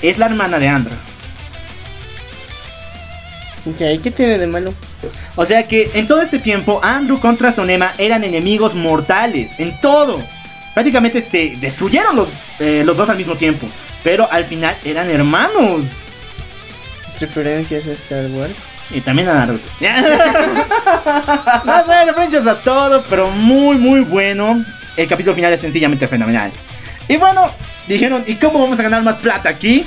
es 0.03 0.19
la 0.19 0.27
hermana 0.27 0.59
de 0.59 0.67
Andrew. 0.67 0.97
Ok, 3.65 4.03
¿qué 4.03 4.11
tiene 4.11 4.39
de 4.39 4.49
malo? 4.49 4.75
O 5.37 5.45
sea 5.45 5.69
que 5.69 5.91
en 5.95 6.09
todo 6.09 6.21
este 6.21 6.41
tiempo 6.41 6.81
Andrew 6.83 7.21
contra 7.21 7.53
Sonema 7.53 7.93
eran 7.97 8.25
enemigos 8.25 8.75
mortales, 8.75 9.53
en 9.59 9.81
todo. 9.81 10.21
Prácticamente 10.75 11.23
se 11.23 11.57
destruyeron 11.61 12.17
los, 12.17 12.29
eh, 12.59 12.83
los 12.85 12.97
dos 12.97 13.09
al 13.09 13.17
mismo 13.17 13.37
tiempo, 13.37 13.69
pero 14.03 14.29
al 14.33 14.47
final 14.47 14.77
eran 14.85 15.09
hermanos. 15.09 15.83
Referencias 17.21 17.87
a 17.87 17.93
Star 17.93 18.27
Wars. 18.33 18.55
Y 18.91 19.01
también 19.01 19.29
a 19.29 19.35
Naruto. 19.35 19.69
no 21.65 21.85
sé, 21.85 22.05
referencias 22.05 22.47
a 22.49 22.61
todo, 22.63 23.05
pero 23.09 23.31
muy, 23.31 23.77
muy 23.77 24.01
bueno. 24.01 24.65
El 24.97 25.07
capítulo 25.07 25.37
final 25.37 25.53
es 25.53 25.61
sencillamente 25.61 26.09
fenomenal. 26.09 26.51
Y 27.09 27.17
bueno, 27.17 27.51
dijeron, 27.87 28.23
¿y 28.27 28.35
cómo 28.35 28.61
vamos 28.61 28.79
a 28.79 28.83
ganar 28.83 29.03
más 29.03 29.17
plata 29.17 29.49
aquí? 29.49 29.85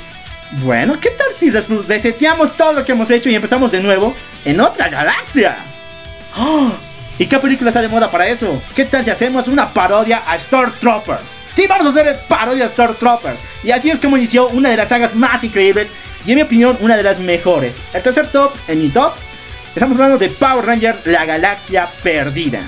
Bueno, 0.64 1.00
¿qué 1.00 1.12
tal 1.12 1.28
si 1.34 1.52
reseteamos 1.52 2.58
todo 2.58 2.74
lo 2.74 2.84
que 2.84 2.92
hemos 2.92 3.10
hecho 3.12 3.30
y 3.30 3.36
empezamos 3.36 3.72
de 3.72 3.80
nuevo 3.80 4.16
en 4.44 4.60
otra 4.60 4.90
galaxia? 4.90 5.56
¡Oh! 6.36 6.72
¿Y 7.20 7.28
qué 7.28 7.38
película 7.38 7.70
está 7.70 7.82
de 7.82 7.88
moda 7.88 8.10
para 8.10 8.28
eso? 8.28 8.62
¿Qué 8.76 8.86
tal 8.86 9.04
si 9.06 9.12
hacemos 9.12 9.48
una 9.48 9.70
parodia 9.70 10.24
a 10.26 10.36
Star 10.38 10.72
Troopers? 10.72 11.24
Sí, 11.56 11.68
vamos 11.68 11.86
a 11.86 11.90
hacer 11.92 12.20
parodia 12.28 12.66
a 12.66 12.68
Star 12.68 12.94
Troopers. 12.96 13.38
Y 13.64 13.70
así 13.70 13.92
es 13.92 14.00
como 14.00 14.18
inició 14.18 14.48
una 14.50 14.70
de 14.70 14.78
las 14.78 14.90
sagas 14.90 15.14
más 15.14 15.44
increíbles 15.44 15.90
y 16.26 16.32
en 16.32 16.38
mi 16.38 16.42
opinión 16.42 16.78
una 16.82 16.98
de 16.98 17.04
las 17.04 17.20
mejores. 17.20 17.76
El 17.94 18.02
tercer 18.02 18.28
top, 18.32 18.54
en 18.68 18.80
mi 18.80 18.90
top, 18.90 19.14
estamos 19.76 19.96
hablando 19.98 20.18
de 20.18 20.30
Power 20.30 20.66
Ranger, 20.66 20.96
la 21.06 21.26
galaxia 21.26 21.88
perdida. 22.02 22.62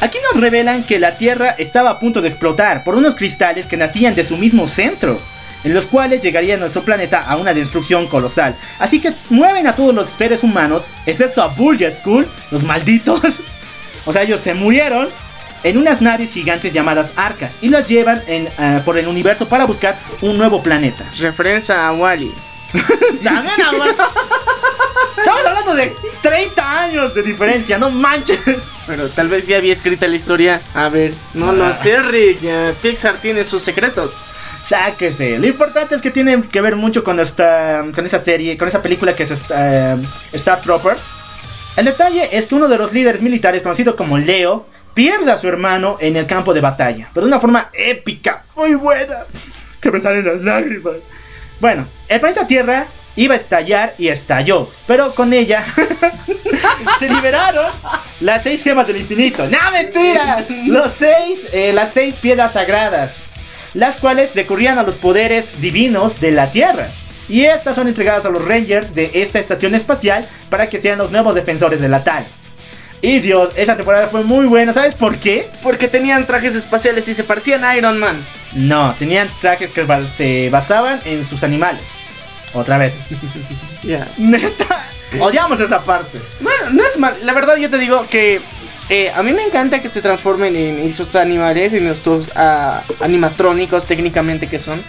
Aquí 0.00 0.18
nos 0.32 0.40
revelan 0.40 0.84
que 0.84 1.00
la 1.00 1.16
Tierra 1.16 1.56
estaba 1.58 1.90
a 1.90 1.98
punto 1.98 2.22
de 2.22 2.28
explotar 2.28 2.84
por 2.84 2.94
unos 2.94 3.16
cristales 3.16 3.66
que 3.66 3.76
nacían 3.76 4.14
de 4.14 4.24
su 4.24 4.36
mismo 4.36 4.68
centro, 4.68 5.20
en 5.64 5.74
los 5.74 5.86
cuales 5.86 6.22
llegaría 6.22 6.56
nuestro 6.56 6.82
planeta 6.82 7.20
a 7.20 7.36
una 7.36 7.52
destrucción 7.52 8.06
colosal. 8.06 8.54
Así 8.78 9.00
que 9.00 9.12
mueven 9.28 9.66
a 9.66 9.74
todos 9.74 9.92
los 9.92 10.08
seres 10.08 10.44
humanos, 10.44 10.84
excepto 11.04 11.42
a 11.42 11.48
Bulja 11.48 11.90
School, 11.90 12.28
los 12.50 12.62
malditos. 12.62 13.22
O 14.06 14.12
sea, 14.12 14.22
ellos 14.22 14.40
se 14.40 14.54
murieron 14.54 15.10
en 15.64 15.76
unas 15.76 16.00
naves 16.00 16.32
gigantes 16.32 16.72
llamadas 16.72 17.10
arcas 17.14 17.58
y 17.60 17.68
las 17.68 17.86
llevan 17.86 18.22
en, 18.26 18.48
ah, 18.56 18.80
por 18.82 18.96
el 18.96 19.06
universo 19.06 19.46
para 19.46 19.66
buscar 19.66 19.98
un 20.22 20.38
nuevo 20.38 20.62
planeta. 20.62 21.04
Referencia 21.18 21.86
a 21.86 21.92
Wally. 21.92 22.32
También. 23.24 23.54
Estamos 25.16 25.44
hablando 25.46 25.74
de 25.74 25.94
30 26.22 26.82
años 26.82 27.14
de 27.14 27.22
diferencia, 27.22 27.78
no 27.78 27.90
manches. 27.90 28.38
Pero 28.86 29.08
tal 29.08 29.28
vez 29.28 29.46
ya 29.46 29.56
había 29.58 29.72
escrita 29.72 30.06
la 30.06 30.16
historia. 30.16 30.60
A 30.74 30.88
ver, 30.88 31.12
no 31.34 31.52
lo 31.52 31.64
Ah. 31.64 31.72
sé, 31.74 32.00
Rick. 32.02 32.40
Pixar 32.82 33.16
tiene 33.16 33.44
sus 33.44 33.62
secretos. 33.62 34.12
Sáquese. 34.64 35.38
Lo 35.38 35.46
importante 35.46 35.94
es 35.94 36.02
que 36.02 36.10
tiene 36.10 36.40
que 36.42 36.60
ver 36.60 36.76
mucho 36.76 37.02
con 37.04 37.20
esta, 37.20 37.84
con 37.94 38.04
esa 38.04 38.18
serie, 38.18 38.56
con 38.58 38.68
esa 38.68 38.82
película 38.82 39.14
que 39.14 39.22
es 39.22 39.30
esta, 39.30 39.94
eh, 39.94 39.96
Star 40.32 40.60
Troopers. 40.60 41.00
El 41.76 41.86
detalle 41.86 42.28
es 42.36 42.46
que 42.46 42.54
uno 42.54 42.68
de 42.68 42.76
los 42.76 42.92
líderes 42.92 43.22
militares, 43.22 43.62
conocido 43.62 43.96
como 43.96 44.18
Leo, 44.18 44.66
pierde 44.94 45.30
a 45.30 45.38
su 45.38 45.46
hermano 45.48 45.96
en 46.00 46.16
el 46.16 46.26
campo 46.26 46.52
de 46.52 46.60
batalla, 46.60 47.08
pero 47.14 47.24
de 47.26 47.32
una 47.32 47.40
forma 47.40 47.70
épica, 47.72 48.42
muy 48.56 48.74
buena, 48.74 49.18
que 49.80 49.90
me 49.92 50.00
salen 50.00 50.26
las 50.26 50.42
lágrimas. 50.42 50.96
Bueno, 51.60 51.86
el 52.08 52.20
planeta 52.20 52.46
Tierra 52.46 52.86
iba 53.16 53.34
a 53.34 53.36
estallar 53.36 53.94
y 53.98 54.08
estalló, 54.08 54.70
pero 54.86 55.14
con 55.14 55.32
ella 55.32 55.64
se 56.98 57.08
liberaron 57.08 57.66
las 58.20 58.42
seis 58.44 58.62
gemas 58.62 58.86
del 58.86 58.98
infinito. 58.98 59.46
¡No, 59.46 59.70
mentira! 59.72 60.44
Los 60.66 60.92
seis, 60.92 61.40
eh, 61.52 61.72
las 61.72 61.92
seis 61.92 62.16
piedras 62.16 62.52
sagradas 62.52 63.22
las 63.74 63.96
cuales 63.96 64.34
recurrían 64.34 64.78
a 64.78 64.82
los 64.82 64.94
poderes 64.94 65.60
divinos 65.60 66.20
de 66.20 66.32
la 66.32 66.50
Tierra. 66.50 66.88
Y 67.28 67.44
estas 67.44 67.76
son 67.76 67.88
entregadas 67.88 68.24
a 68.24 68.30
los 68.30 68.46
Rangers 68.46 68.94
de 68.94 69.10
esta 69.14 69.38
estación 69.38 69.74
espacial 69.74 70.26
para 70.48 70.68
que 70.68 70.80
sean 70.80 70.98
los 70.98 71.10
nuevos 71.10 71.34
defensores 71.34 71.80
de 71.80 71.88
la 71.88 72.02
tal. 72.02 72.24
Y 73.00 73.20
Dios, 73.20 73.50
esa 73.54 73.76
temporada 73.76 74.08
fue 74.08 74.24
muy 74.24 74.46
buena, 74.46 74.72
¿sabes 74.72 74.94
por 74.94 75.18
qué? 75.18 75.48
Porque 75.62 75.86
tenían 75.86 76.26
trajes 76.26 76.56
espaciales 76.56 77.06
y 77.06 77.14
se 77.14 77.22
parecían 77.22 77.64
a 77.64 77.76
Iron 77.76 77.98
Man. 77.98 78.24
No, 78.54 78.94
tenían 78.98 79.28
trajes 79.40 79.70
que 79.70 79.86
se 80.16 80.50
basaban 80.50 81.00
en 81.04 81.24
sus 81.24 81.44
animales. 81.44 81.82
Otra 82.54 82.78
vez. 82.78 82.94
Ya. 83.84 84.08
Neta, 84.18 84.84
odiamos 85.20 85.60
esa 85.60 85.80
parte. 85.80 86.18
Bueno, 86.40 86.70
no 86.72 86.84
es 86.84 86.98
mal. 86.98 87.14
La 87.22 87.32
verdad, 87.32 87.56
yo 87.56 87.70
te 87.70 87.78
digo 87.78 88.02
que 88.10 88.42
eh, 88.90 89.10
a 89.14 89.22
mí 89.22 89.32
me 89.32 89.44
encanta 89.44 89.80
que 89.80 89.88
se 89.88 90.02
transformen 90.02 90.56
en 90.56 90.80
esos 90.80 91.14
animales, 91.14 91.72
en 91.72 91.86
estos 91.86 92.30
ah, 92.34 92.82
animatrónicos 93.00 93.86
técnicamente 93.86 94.48
que 94.48 94.58
son. 94.58 94.82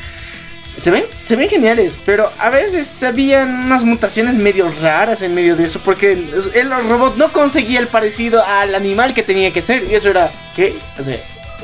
Se 0.79 0.91
ven, 0.91 1.03
se 1.23 1.35
ven 1.35 1.49
geniales, 1.49 1.97
pero 2.05 2.31
a 2.39 2.49
veces 2.49 3.03
habían 3.03 3.65
unas 3.65 3.83
mutaciones 3.83 4.35
medio 4.35 4.71
raras 4.81 5.21
en 5.21 5.35
medio 5.35 5.55
de 5.55 5.65
eso, 5.65 5.79
porque 5.83 6.13
el, 6.13 6.31
el 6.53 6.69
robot 6.87 7.17
no 7.17 7.33
conseguía 7.33 7.79
el 7.79 7.87
parecido 7.87 8.43
al 8.45 8.73
animal 8.73 9.13
que 9.13 9.21
tenía 9.21 9.51
que 9.51 9.61
ser, 9.61 9.83
y 9.83 9.95
eso 9.95 10.09
era, 10.09 10.31
¿qué? 10.55 10.73
O 10.97 11.03
sea, 11.03 11.17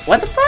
¿what 0.06 0.20
the 0.20 0.28
fuck? 0.28 0.46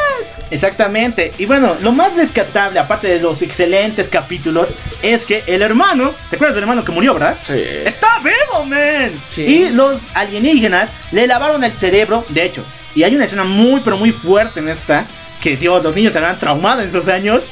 Exactamente. 0.52 1.32
Y 1.38 1.46
bueno, 1.46 1.76
lo 1.82 1.92
más 1.92 2.16
rescatable, 2.16 2.80
aparte 2.80 3.08
de 3.08 3.20
los 3.20 3.42
excelentes 3.42 4.08
capítulos, 4.08 4.70
es 5.02 5.26
que 5.26 5.44
el 5.48 5.62
hermano, 5.62 6.14
¿te 6.30 6.36
acuerdas 6.36 6.56
del 6.56 6.64
hermano 6.64 6.84
que 6.84 6.92
murió, 6.92 7.14
verdad? 7.14 7.38
Sí. 7.42 7.62
¡Está 7.86 8.20
vivo, 8.20 8.66
man! 8.66 9.12
Sí. 9.34 9.42
Y 9.44 9.70
los 9.70 9.98
alienígenas 10.14 10.90
le 11.12 11.28
lavaron 11.28 11.64
el 11.64 11.74
cerebro, 11.74 12.26
de 12.30 12.44
hecho. 12.44 12.64
Y 12.96 13.04
hay 13.04 13.16
una 13.16 13.26
escena 13.26 13.44
muy, 13.44 13.82
pero 13.82 13.98
muy 13.98 14.12
fuerte 14.12 14.60
en 14.60 14.70
esta. 14.70 15.06
Que 15.42 15.56
Dios, 15.56 15.84
los 15.84 15.96
niños 15.96 16.14
se 16.14 16.20
habrán 16.20 16.40
traumado 16.40 16.82
en 16.82 16.90
esos 16.90 17.08
años. 17.08 17.44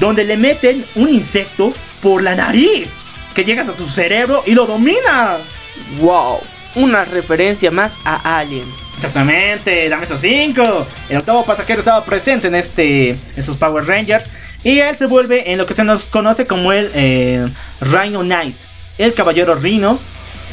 Donde 0.00 0.24
le 0.24 0.36
meten 0.36 0.84
un 0.94 1.08
insecto 1.08 1.72
por 2.02 2.22
la 2.22 2.34
nariz, 2.34 2.88
que 3.34 3.44
llega 3.44 3.62
hasta 3.62 3.76
su 3.76 3.88
cerebro 3.88 4.42
y 4.46 4.54
lo 4.54 4.66
domina. 4.66 5.38
Wow, 6.00 6.40
una 6.74 7.04
referencia 7.04 7.70
más 7.70 7.98
a 8.04 8.38
Alien. 8.38 8.64
Exactamente, 8.96 9.88
dame 9.88 10.04
esos 10.04 10.20
5. 10.20 10.86
El 11.08 11.16
octavo 11.18 11.44
pasajero 11.44 11.80
estaba 11.80 12.04
presente 12.04 12.48
en 12.48 12.54
este, 12.54 13.18
esos 13.36 13.56
Power 13.56 13.84
Rangers. 13.84 14.26
Y 14.62 14.78
él 14.78 14.96
se 14.96 15.06
vuelve 15.06 15.52
en 15.52 15.58
lo 15.58 15.66
que 15.66 15.74
se 15.74 15.84
nos 15.84 16.04
conoce 16.04 16.46
como 16.46 16.72
el 16.72 16.90
eh, 16.94 17.46
Rhino 17.80 18.20
Knight, 18.20 18.56
el 18.98 19.12
caballero 19.12 19.54
Rhino. 19.56 19.98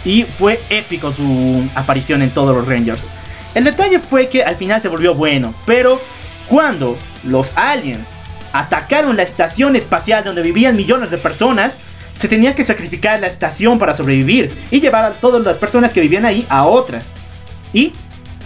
Y 0.03 0.23
fue 0.23 0.59
épico 0.69 1.13
su 1.13 1.69
aparición 1.75 2.21
en 2.21 2.31
todos 2.31 2.55
los 2.55 2.67
Rangers. 2.67 3.07
El 3.53 3.65
detalle 3.65 3.99
fue 3.99 4.27
que 4.27 4.43
al 4.43 4.55
final 4.55 4.81
se 4.81 4.87
volvió 4.87 5.13
bueno, 5.13 5.53
pero 5.65 6.01
cuando 6.47 6.97
los 7.23 7.55
aliens 7.55 8.07
atacaron 8.53 9.17
la 9.17 9.23
estación 9.23 9.75
espacial 9.75 10.23
donde 10.23 10.41
vivían 10.41 10.75
millones 10.75 11.11
de 11.11 11.17
personas, 11.17 11.77
se 12.17 12.27
tenía 12.27 12.53
que 12.55 12.63
sacrificar 12.63 13.19
la 13.19 13.27
estación 13.27 13.79
para 13.79 13.95
sobrevivir 13.95 14.55
y 14.69 14.79
llevar 14.79 15.05
a 15.05 15.13
todas 15.13 15.43
las 15.43 15.57
personas 15.57 15.91
que 15.91 16.01
vivían 16.01 16.25
ahí 16.25 16.45
a 16.49 16.65
otra. 16.65 17.01
Y 17.73 17.93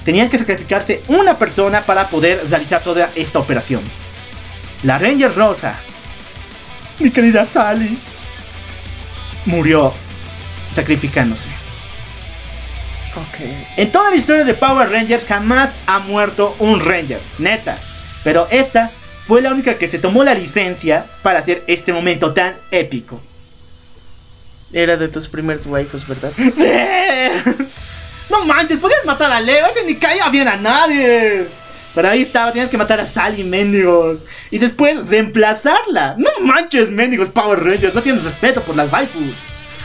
tenían 0.06 0.30
que 0.30 0.38
sacrificarse 0.38 1.02
una 1.08 1.38
persona 1.38 1.82
para 1.82 2.08
poder 2.08 2.42
realizar 2.50 2.82
toda 2.82 3.10
esta 3.16 3.40
operación. 3.40 3.82
La 4.84 4.98
Ranger 4.98 5.34
Rosa, 5.34 5.76
mi 7.00 7.10
querida 7.10 7.44
Sally, 7.44 7.98
murió 9.46 9.92
sacrificándose. 10.74 11.50
Ok. 13.16 13.46
En 13.78 13.92
toda 13.92 14.10
la 14.12 14.18
historia 14.18 14.44
de 14.44 14.54
Power 14.54 14.90
Rangers 14.90 15.26
jamás 15.26 15.74
ha 15.88 16.00
muerto 16.00 16.56
un 16.60 16.80
Ranger, 16.80 17.22
neta. 17.40 17.78
Pero 18.24 18.48
esta 18.52 18.92
fue 19.28 19.42
la 19.42 19.52
única 19.52 19.78
que 19.78 19.90
se 19.90 20.00
tomó 20.00 20.24
la 20.24 20.34
licencia 20.34 21.06
para 21.22 21.40
hacer 21.40 21.64
este 21.68 21.92
momento 21.92 22.34
tan 22.34 22.56
épico. 22.72 23.22
Era 24.72 24.98
de 24.98 25.08
tus 25.08 25.28
primeros 25.28 25.66
waifus, 25.66 26.08
¿verdad? 26.08 26.32
No 28.30 28.44
manches, 28.44 28.80
podías 28.80 29.06
matar 29.06 29.32
a 29.32 29.40
Leo, 29.40 29.68
ese 29.68 29.86
ni 29.86 29.96
caía 29.96 30.28
bien 30.30 30.48
a 30.48 30.56
nadie. 30.58 31.46
Pero 31.94 32.10
ahí 32.10 32.24
estaba, 32.24 32.52
tienes 32.52 32.70
que 32.70 32.78
matar 32.78 33.00
a 33.00 33.06
Sally, 33.06 33.44
mendigos. 33.44 34.20
Y 34.52 34.58
después 34.58 35.08
reemplazarla. 35.08 36.16
No 36.18 36.30
manches, 36.42 36.90
mendigos 36.90 37.30
Power 37.30 37.64
Rangers, 37.64 37.94
no 37.94 38.02
tienes 38.02 38.24
respeto 38.24 38.62
por 38.64 38.76
las 38.76 38.92
waifus. 38.92 39.36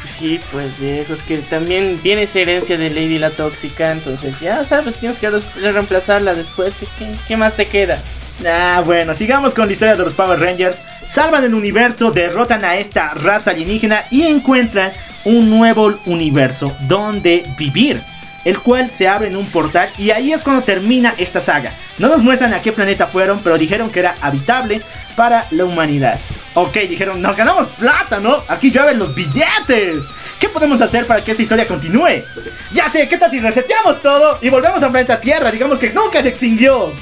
Sí, 0.05 0.41
pues 0.51 0.78
viejos, 0.80 1.22
que 1.22 1.36
también 1.38 2.01
viene 2.03 2.22
esa 2.22 2.41
herencia 2.41 2.78
de 2.78 2.88
Lady 2.88 3.18
la 3.18 3.30
Tóxica, 3.30 3.93
entonces 3.93 4.41
ya 4.41 4.64
sabes, 4.64 4.97
tienes 4.97 5.18
que 5.18 5.28
reemplazarla 5.61 6.34
después. 6.34 6.74
¿Qué, 6.99 7.07
qué 7.28 7.36
más 7.36 7.55
te 7.55 7.66
queda? 7.66 7.99
Ah, 8.47 8.82
bueno, 8.84 9.12
sigamos 9.12 9.53
con 9.53 9.66
la 9.66 9.72
historia 9.72 9.97
de 9.97 10.05
los 10.05 10.14
Power 10.14 10.41
Rangers. 10.41 10.80
Salvan 11.09 11.45
el 11.45 11.55
universo, 11.55 12.11
derrotan 12.11 12.64
a 12.64 12.76
esta 12.76 13.14
raza 13.14 13.51
alienígena 13.51 14.05
y 14.11 14.22
encuentran 14.22 14.93
un 15.24 15.51
nuevo 15.51 15.99
universo 16.07 16.74
donde 16.82 17.45
vivir. 17.59 18.01
El 18.45 18.59
cual 18.61 18.91
se 18.91 19.07
abre 19.07 19.28
en 19.28 19.36
un 19.36 19.47
portal 19.47 19.91
y 19.99 20.11
ahí 20.11 20.32
es 20.32 20.41
cuando 20.41 20.62
termina 20.62 21.14
esta 21.18 21.43
saga. 21.43 21.72
No 21.99 22.09
nos 22.09 22.22
muestran 22.22 22.55
a 22.55 22.61
qué 22.61 22.72
planeta 22.72 23.07
fueron, 23.07 23.41
pero 23.41 23.59
dijeron 23.59 23.91
que 23.91 24.01
era 24.01 24.14
habitable 24.22 24.80
para 25.14 25.45
la 25.51 25.66
humanidad. 25.66 26.18
Ok, 26.55 26.74
dijeron, 26.88 27.20
nos 27.20 27.36
ganamos 27.36 27.68
plata, 27.78 28.18
¿no? 28.20 28.43
Aquí 28.49 28.70
llueven 28.70 28.99
los 28.99 29.14
billetes. 29.14 29.99
¿Qué 30.38 30.49
podemos 30.49 30.80
hacer 30.80 31.07
para 31.07 31.22
que 31.22 31.32
esta 31.32 31.43
historia 31.43 31.68
continúe? 31.68 32.24
Ya 32.72 32.88
sé, 32.88 33.07
¿qué 33.07 33.18
tal 33.18 33.30
si 33.30 33.38
reseteamos 33.38 34.01
todo 34.01 34.38
y 34.41 34.49
volvemos 34.49 34.82
al 34.82 34.91
planeta 34.91 35.20
Tierra? 35.20 35.51
Digamos 35.51 35.78
que 35.78 35.91
nunca 35.91 36.22
se 36.22 36.28
extinguió. 36.28 36.95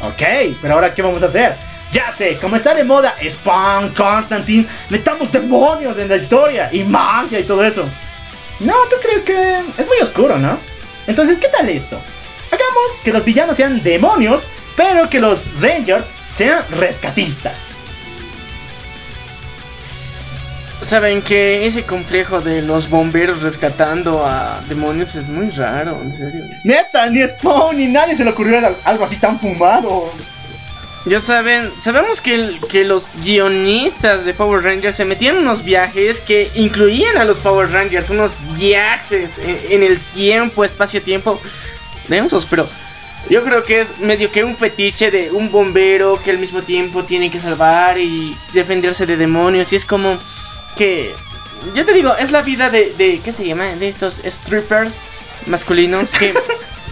Ok, 0.00 0.22
pero 0.62 0.74
ahora 0.74 0.94
¿qué 0.94 1.02
vamos 1.02 1.22
a 1.22 1.26
hacer? 1.26 1.54
Ya 1.90 2.12
sé, 2.12 2.36
como 2.36 2.56
está 2.56 2.74
de 2.74 2.84
moda 2.84 3.14
Spawn, 3.28 3.94
Constantine, 3.94 4.66
metamos 4.90 5.32
demonios 5.32 5.96
en 5.98 6.08
la 6.08 6.16
historia 6.16 6.68
y 6.70 6.84
magia 6.84 7.40
y 7.40 7.44
todo 7.44 7.64
eso. 7.64 7.88
No, 8.60 8.74
¿tú 8.90 8.96
crees 9.02 9.22
que 9.22 9.58
es 9.78 9.86
muy 9.86 9.98
oscuro, 10.02 10.38
no? 10.38 10.58
Entonces, 11.06 11.38
¿qué 11.38 11.48
tal 11.48 11.68
esto? 11.68 11.98
Hagamos 12.48 13.00
que 13.02 13.12
los 13.12 13.24
villanos 13.24 13.56
sean 13.56 13.82
demonios, 13.82 14.42
pero 14.76 15.08
que 15.08 15.20
los 15.20 15.40
Rangers 15.60 16.06
sean 16.32 16.62
rescatistas. 16.70 17.67
Saben 20.80 21.22
que 21.22 21.66
ese 21.66 21.82
complejo 21.84 22.40
de 22.40 22.62
los 22.62 22.88
bomberos 22.88 23.42
rescatando 23.42 24.24
a 24.24 24.60
demonios 24.68 25.16
es 25.16 25.26
muy 25.26 25.50
raro, 25.50 26.00
en 26.02 26.14
serio. 26.14 26.44
Neta, 26.62 27.10
ni 27.10 27.26
Spawn 27.26 27.76
ni 27.76 27.86
nadie 27.88 28.16
se 28.16 28.24
le 28.24 28.30
ocurrió 28.30 28.58
al- 28.58 28.76
algo 28.84 29.04
así 29.04 29.16
tan 29.16 29.40
fumado. 29.40 30.12
Ya 31.04 31.18
saben, 31.20 31.72
sabemos 31.80 32.20
que, 32.20 32.34
el- 32.36 32.60
que 32.70 32.84
los 32.84 33.06
guionistas 33.24 34.24
de 34.24 34.34
Power 34.34 34.62
Rangers 34.62 34.94
se 34.94 35.04
metían 35.04 35.36
en 35.36 35.42
unos 35.42 35.64
viajes 35.64 36.20
que 36.20 36.48
incluían 36.54 37.16
a 37.18 37.24
los 37.24 37.40
Power 37.40 37.70
Rangers, 37.72 38.10
unos 38.10 38.34
viajes 38.56 39.38
en, 39.38 39.58
en 39.70 39.82
el 39.82 39.98
tiempo, 39.98 40.64
espacio-tiempo 40.64 41.40
densos, 42.06 42.46
pero 42.48 42.68
yo 43.28 43.42
creo 43.42 43.64
que 43.64 43.80
es 43.80 43.98
medio 43.98 44.30
que 44.30 44.44
un 44.44 44.56
fetiche 44.56 45.10
de 45.10 45.30
un 45.32 45.50
bombero 45.50 46.20
que 46.22 46.30
al 46.30 46.38
mismo 46.38 46.62
tiempo 46.62 47.02
tiene 47.02 47.30
que 47.30 47.40
salvar 47.40 47.98
y 47.98 48.36
defenderse 48.52 49.06
de 49.06 49.16
demonios 49.16 49.72
y 49.72 49.76
es 49.76 49.84
como 49.84 50.16
que, 50.76 51.14
yo 51.74 51.84
te 51.84 51.92
digo, 51.92 52.14
es 52.16 52.30
la 52.30 52.42
vida 52.42 52.70
de, 52.70 52.92
de 52.94 53.20
¿qué 53.24 53.32
se 53.32 53.46
llama? 53.46 53.66
De 53.76 53.88
estos 53.88 54.20
strippers 54.24 54.94
masculinos 55.46 56.10
que... 56.10 56.34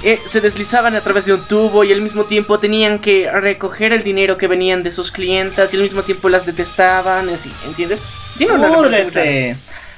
eh, 0.02 0.20
se 0.28 0.40
deslizaban 0.40 0.94
a 0.94 1.00
través 1.00 1.26
de 1.26 1.34
un 1.34 1.42
tubo 1.42 1.84
y 1.84 1.92
al 1.92 2.00
mismo 2.00 2.24
tiempo 2.24 2.58
tenían 2.58 2.98
que 2.98 3.30
recoger 3.30 3.92
el 3.92 4.02
dinero 4.02 4.36
que 4.36 4.46
venían 4.46 4.82
de 4.82 4.92
sus 4.92 5.10
clientas 5.10 5.72
y 5.72 5.76
al 5.76 5.82
mismo 5.82 6.02
tiempo 6.02 6.28
las 6.28 6.46
detestaban, 6.46 7.28
así, 7.28 7.50
¿entiendes? 7.66 8.00
Tiene 8.36 8.54
una. 8.54 8.68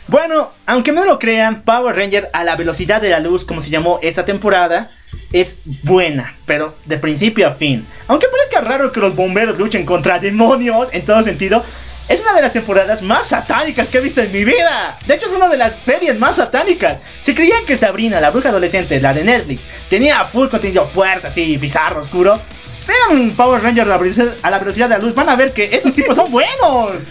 Bueno, 0.06 0.50
aunque 0.64 0.92
no 0.92 1.04
lo 1.04 1.18
crean, 1.18 1.62
Power 1.62 1.94
Ranger 1.94 2.30
a 2.32 2.42
la 2.42 2.56
velocidad 2.56 3.02
de 3.02 3.10
la 3.10 3.20
luz, 3.20 3.44
como 3.44 3.60
se 3.60 3.68
llamó 3.68 3.98
esta 4.02 4.24
temporada, 4.24 4.90
es 5.32 5.58
buena, 5.82 6.34
pero 6.46 6.74
de 6.86 6.96
principio 6.96 7.46
a 7.46 7.50
fin. 7.50 7.86
Aunque 8.06 8.26
parezca 8.28 8.62
raro 8.62 8.90
que 8.90 9.00
los 9.00 9.14
bomberos 9.14 9.58
luchen 9.58 9.84
contra 9.84 10.18
demonios 10.18 10.88
en 10.92 11.04
todo 11.04 11.20
sentido, 11.20 11.62
es 12.09 12.20
una 12.20 12.32
de 12.34 12.42
las 12.42 12.52
temporadas 12.52 13.02
más 13.02 13.26
satánicas 13.28 13.88
que 13.88 13.98
he 13.98 14.00
visto 14.00 14.20
en 14.22 14.32
mi 14.32 14.44
vida. 14.44 14.98
De 15.06 15.14
hecho, 15.14 15.26
es 15.26 15.32
una 15.32 15.48
de 15.48 15.56
las 15.59 15.72
series 15.84 16.18
más 16.18 16.36
satánicas. 16.36 16.98
Si 17.22 17.34
creían 17.34 17.64
que 17.66 17.76
Sabrina, 17.76 18.20
la 18.20 18.30
bruja 18.30 18.48
adolescente, 18.48 19.00
la 19.00 19.12
de 19.12 19.24
Netflix, 19.24 19.62
tenía 19.90 20.24
full 20.24 20.48
contenido 20.48 20.86
fuerte, 20.86 21.26
así, 21.28 21.56
bizarro, 21.59 22.00
oscuro, 22.00 22.40
vean 22.86 23.30
Power 23.32 23.62
Ranger 23.62 23.84
a 23.84 23.88
la 23.90 23.98
velocidad- 23.98 24.34
a 24.42 24.50
la 24.50 24.59
velocidad 24.59 24.88
de 24.88 24.94
la 24.96 25.00
luz, 25.04 25.14
van 25.14 25.28
a 25.28 25.36
ver 25.36 25.52
que 25.52 25.68
esos 25.76 25.92
tipos 25.94 26.16
son 26.16 26.30
buenos. 26.30 26.92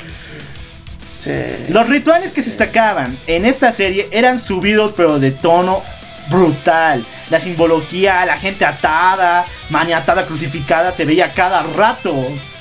Sí. 1.19 1.31
Los 1.69 1.89
rituales 1.89 2.31
que 2.31 2.43
se 2.43 2.49
destacaban 2.49 3.17
en 3.25 3.45
esta 3.45 3.71
serie 3.71 4.07
eran 4.11 4.39
subidos 4.39 4.93
pero 4.95 5.19
de 5.19 5.31
tono 5.31 5.81
brutal. 6.29 7.03
La 7.31 7.39
simbología, 7.39 8.23
la 8.25 8.37
gente 8.37 8.65
atada, 8.65 9.45
maniatada, 9.69 10.27
crucificada 10.27 10.91
se 10.91 11.05
veía 11.05 11.31
cada 11.31 11.63
rato. 11.63 12.13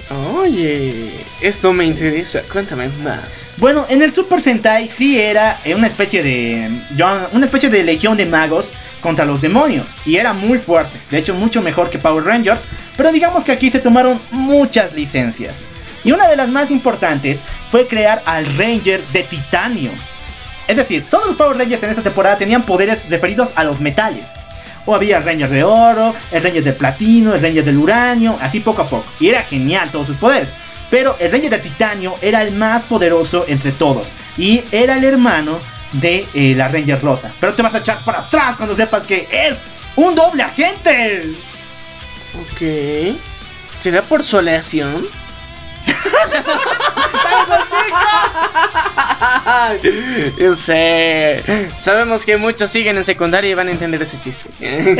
Oye, 0.09 1.11
esto 1.41 1.73
me 1.73 1.85
interesa, 1.85 2.43
cuéntame 2.53 2.89
más. 3.03 3.55
Bueno, 3.57 3.87
en 3.89 4.03
el 4.03 4.13
Super 4.13 4.41
Sentai 4.41 4.89
sí 4.89 5.19
era 5.21 5.61
eh, 5.65 5.75
una 5.75 5.89
especie 5.89 6.23
de 6.23 6.71
una 7.33 7.45
especie 7.45 7.69
de 7.69 7.83
legión 7.83 8.17
de 8.17 8.25
magos 8.25 8.69
contra 9.01 9.25
los 9.25 9.41
demonios 9.41 9.89
y 10.05 10.17
era 10.17 10.33
muy 10.33 10.59
fuerte, 10.59 10.97
de 11.11 11.19
hecho 11.19 11.35
mucho 11.35 11.61
mejor 11.61 11.91
que 11.91 11.99
Power 11.99 12.25
Rangers, 12.25 12.63
pero 12.97 13.11
digamos 13.11 13.43
que 13.43 13.51
aquí 13.51 13.69
se 13.69 13.81
tomaron 13.81 14.21
muchas 14.31 14.95
licencias. 14.95 15.59
Y 16.05 16.13
una 16.13 16.29
de 16.29 16.37
las 16.37 16.49
más 16.51 16.71
importantes 16.71 17.41
fue 17.69 17.89
crear 17.89 18.23
al 18.27 18.47
Ranger 18.57 19.05
de 19.09 19.25
titanio. 19.25 19.91
Es 20.69 20.77
decir, 20.77 21.05
todos 21.11 21.27
los 21.27 21.37
Power 21.37 21.59
Rangers 21.59 21.83
en 21.83 21.91
esta 21.91 22.03
temporada 22.03 22.39
tenían 22.39 22.63
poderes 22.63 23.09
referidos 23.09 23.51
a 23.57 23.65
los 23.65 23.81
metales. 23.81 24.29
O 24.87 24.95
había 24.95 25.19
el 25.19 25.25
Ranger 25.25 25.51
de 25.51 25.65
oro, 25.65 26.15
el 26.31 26.43
Ranger 26.43 26.63
de 26.65 26.73
platino, 26.73 27.35
el 27.35 27.43
Ranger 27.43 27.65
del 27.65 27.77
uranio, 27.77 28.39
así 28.41 28.61
poco 28.61 28.83
a 28.83 28.89
poco. 28.89 29.07
Y 29.21 29.29
era 29.29 29.43
genial 29.43 29.91
todos 29.91 30.07
sus 30.07 30.17
poderes. 30.17 30.55
Pero 30.91 31.17
el 31.19 31.31
Ranger 31.31 31.51
de 31.51 31.59
titanio 31.59 32.15
era 32.23 32.43
el 32.43 32.55
más 32.55 32.85
poderoso 32.85 33.45
entre 33.49 33.73
todos. 33.73 34.07
Y 34.39 34.63
era 34.71 34.97
el 34.97 35.05
hermano 35.05 35.59
de 35.93 36.27
eh, 36.35 36.55
la 36.57 36.69
Ranger 36.69 37.03
rosa. 37.03 37.33
Pero 37.41 37.55
te 37.55 37.63
vas 37.63 37.75
a 37.75 37.79
echar 37.79 38.05
para 38.05 38.21
atrás 38.21 38.57
cuando 38.57 38.75
sepas 38.75 39.07
que 39.07 39.29
es 39.31 39.57
un 39.97 40.15
doble 40.15 40.43
agente. 40.43 41.31
Ok. 42.41 43.17
¿Será 43.77 44.03
por 44.03 44.23
su 44.23 44.39
aleación? 44.39 45.07
Yo 50.39 50.55
sé. 50.55 51.43
Sabemos 51.79 52.25
que 52.25 52.37
muchos 52.37 52.71
siguen 52.71 52.97
en 52.97 53.05
secundaria 53.05 53.51
y 53.51 53.55
van 53.55 53.69
a 53.69 53.71
entender 53.71 54.01
ese 54.03 54.19
chiste. 54.21 54.49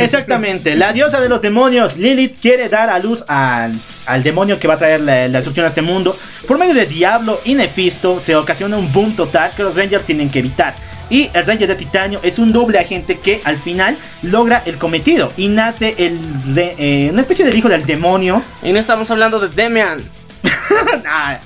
Exactamente, 0.01 0.75
la 0.75 0.93
diosa 0.93 1.19
de 1.19 1.29
los 1.29 1.41
demonios, 1.41 1.97
Lilith, 1.97 2.39
quiere 2.41 2.69
dar 2.69 2.89
a 2.89 2.99
luz 2.99 3.23
al, 3.27 3.73
al 4.05 4.23
demonio 4.23 4.59
que 4.59 4.67
va 4.67 4.75
a 4.75 4.77
traer 4.77 5.01
la, 5.01 5.27
la 5.27 5.37
destrucción 5.39 5.65
a 5.65 5.69
este 5.69 5.81
mundo. 5.81 6.17
Por 6.47 6.57
medio 6.57 6.73
de 6.73 6.85
Diablo 6.85 7.41
y 7.45 7.53
Nefisto 7.55 8.19
se 8.19 8.35
ocasiona 8.35 8.77
un 8.77 8.91
boom 8.93 9.15
total 9.15 9.51
que 9.55 9.63
los 9.63 9.75
Rangers 9.75 10.05
tienen 10.05 10.29
que 10.29 10.39
evitar. 10.39 10.75
Y 11.09 11.29
el 11.33 11.45
Ranger 11.45 11.69
de 11.69 11.75
Titanio 11.75 12.19
es 12.21 12.37
un 12.37 12.51
doble 12.51 12.79
agente 12.79 13.17
que 13.17 13.39
al 13.45 13.57
final 13.57 13.95
logra 14.23 14.61
el 14.65 14.77
cometido 14.77 15.31
y 15.37 15.47
nace 15.47 15.95
el 15.97 16.19
de- 16.53 16.75
eh, 16.77 17.09
una 17.11 17.21
especie 17.21 17.45
del 17.45 17.55
hijo 17.55 17.69
del 17.69 17.85
demonio. 17.85 18.41
Y 18.61 18.73
no 18.73 18.79
estamos 18.79 19.09
hablando 19.09 19.39
de 19.39 19.47
Demian. 19.47 19.99
nada, 21.03 21.41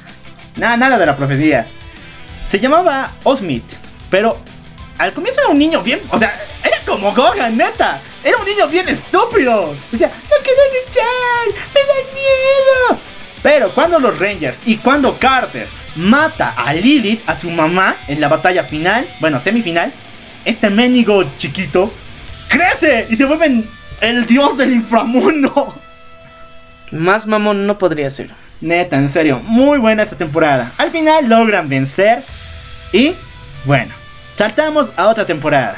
nada, 0.57 0.77
nada 0.77 0.97
de 0.97 1.05
la 1.05 1.15
profecía. 1.15 1.67
Se 2.51 2.59
llamaba 2.59 3.13
Osmith, 3.23 3.63
pero 4.09 4.37
al 4.97 5.13
comienzo 5.13 5.39
era 5.39 5.51
un 5.51 5.57
niño 5.57 5.81
bien, 5.81 6.01
o 6.09 6.19
sea, 6.19 6.37
era 6.61 6.79
como 6.85 7.13
Gohan, 7.13 7.55
neta. 7.55 8.01
Era 8.21 8.35
un 8.39 8.45
niño 8.45 8.67
bien 8.67 8.89
estúpido. 8.89 9.73
Decía, 9.89 10.09
no 10.09 10.35
quiero 10.43 10.61
luchar, 10.65 11.63
me 11.73 11.79
da 11.79 11.93
miedo. 12.13 13.01
Pero 13.41 13.69
cuando 13.69 14.01
los 14.01 14.19
Rangers 14.19 14.59
y 14.65 14.75
cuando 14.75 15.17
Carter 15.17 15.65
mata 15.95 16.49
a 16.49 16.73
Lilith, 16.73 17.21
a 17.25 17.39
su 17.39 17.49
mamá, 17.49 17.95
en 18.09 18.19
la 18.19 18.27
batalla 18.27 18.65
final, 18.65 19.07
bueno, 19.21 19.39
semifinal, 19.39 19.93
este 20.43 20.69
ménigo 20.69 21.23
chiquito 21.37 21.89
crece 22.49 23.07
y 23.09 23.15
se 23.15 23.23
vuelve 23.23 23.63
el 24.01 24.25
dios 24.25 24.57
del 24.57 24.73
inframundo. 24.73 25.73
Más 26.91 27.25
mamón 27.27 27.65
no 27.65 27.77
podría 27.77 28.09
ser. 28.09 28.29
Neta, 28.59 28.97
en 28.97 29.07
serio, 29.07 29.39
muy 29.45 29.79
buena 29.79 30.03
esta 30.03 30.17
temporada. 30.17 30.73
Al 30.77 30.91
final 30.91 31.29
logran 31.29 31.69
vencer 31.69 32.21
y, 32.91 33.13
bueno, 33.65 33.93
saltamos 34.35 34.87
a 34.95 35.07
otra 35.07 35.25
temporada. 35.25 35.77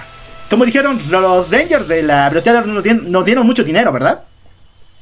Como 0.49 0.65
dijeron, 0.65 0.99
los 1.09 1.51
Rangers 1.51 1.87
de 1.87 2.03
la 2.03 2.29
velocidad 2.29 2.65
nos 2.65 2.83
dieron, 2.83 3.11
nos 3.11 3.25
dieron 3.25 3.45
mucho 3.45 3.63
dinero, 3.63 3.91
¿verdad? 3.91 4.23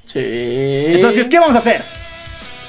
Sí. 0.05 0.19
Entonces, 0.19 1.27
¿qué 1.27 1.39
vamos 1.39 1.55
a 1.55 1.59
hacer? 1.59 1.81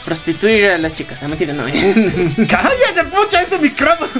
Prostituir 0.04 0.70
a 0.70 0.78
las 0.78 0.94
chicas. 0.94 1.22
Ah, 1.22 1.28
mentira, 1.28 1.52
no. 1.52 1.64
¡Cállate, 2.48 3.04
pucha, 3.10 3.42
este 3.42 3.58
micrófono! 3.58 4.10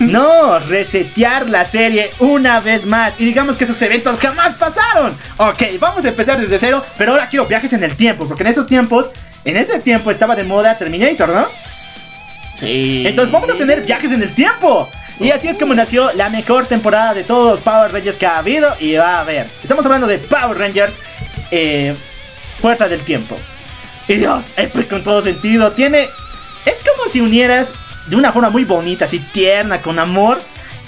No, 0.00 0.58
resetear 0.58 1.48
la 1.48 1.64
serie 1.64 2.10
una 2.18 2.58
vez 2.60 2.84
más. 2.84 3.14
Y 3.18 3.24
digamos 3.24 3.56
que 3.56 3.64
esos 3.64 3.80
eventos 3.82 4.18
jamás 4.18 4.56
pasaron. 4.56 5.16
Ok, 5.36 5.62
vamos 5.78 6.04
a 6.04 6.08
empezar 6.08 6.40
desde 6.40 6.58
cero, 6.58 6.84
pero 6.96 7.12
ahora 7.12 7.28
quiero 7.28 7.46
viajes 7.46 7.72
en 7.72 7.84
el 7.84 7.94
tiempo, 7.94 8.26
porque 8.26 8.42
en 8.42 8.48
esos 8.48 8.66
tiempos, 8.66 9.10
en 9.44 9.56
ese 9.56 9.78
tiempo 9.78 10.10
estaba 10.10 10.34
de 10.34 10.42
moda 10.42 10.76
Terminator, 10.76 11.28
¿no? 11.28 11.46
Sí. 12.60 13.04
Entonces 13.06 13.32
vamos 13.32 13.50
a 13.50 13.54
tener 13.54 13.84
viajes 13.84 14.12
en 14.12 14.22
el 14.22 14.32
tiempo. 14.34 14.88
Y 15.20 15.30
así 15.30 15.48
es 15.48 15.58
como 15.58 15.74
nació 15.74 16.12
la 16.12 16.30
mejor 16.30 16.66
temporada 16.66 17.12
de 17.12 17.24
todos 17.24 17.50
los 17.50 17.60
Power 17.60 17.92
Rangers 17.92 18.16
que 18.16 18.26
ha 18.26 18.38
habido 18.38 18.74
y 18.78 18.94
va 18.94 19.16
a 19.16 19.20
haber. 19.22 19.48
Estamos 19.62 19.84
hablando 19.84 20.06
de 20.06 20.18
Power 20.18 20.56
Rangers 20.56 20.94
eh, 21.50 21.94
Fuerza 22.60 22.88
del 22.88 23.00
Tiempo. 23.00 23.36
Y 24.06 24.14
Dios, 24.14 24.44
épico 24.56 24.96
en 24.96 25.02
todo 25.02 25.20
sentido. 25.20 25.72
Tiene... 25.72 26.08
Es 26.64 26.76
como 26.88 27.10
si 27.10 27.20
unieras 27.20 27.72
de 28.06 28.16
una 28.16 28.32
forma 28.32 28.50
muy 28.50 28.64
bonita, 28.64 29.06
así 29.06 29.18
tierna, 29.18 29.80
con 29.80 29.98
amor. 29.98 30.38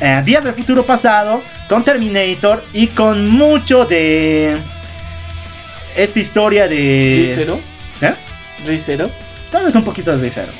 eh, 0.01 0.23
Días 0.25 0.45
del 0.45 0.55
futuro 0.55 0.85
pasado, 0.85 1.43
con 1.69 1.85
Terminator 1.85 2.65
y 2.73 2.87
con 2.89 3.29
mucho 3.31 3.85
de... 3.85 4.57
Esta 5.97 6.21
historia 6.21 6.69
de... 6.69 7.27
¿Rizero? 7.27 7.61
¿Eh? 8.01 8.15
¿Rizero? 8.65 9.11
Tal 9.51 9.67
vez 9.67 9.75
un 9.75 9.83
poquito 9.83 10.17
de 10.17 10.31
cero. 10.31 10.53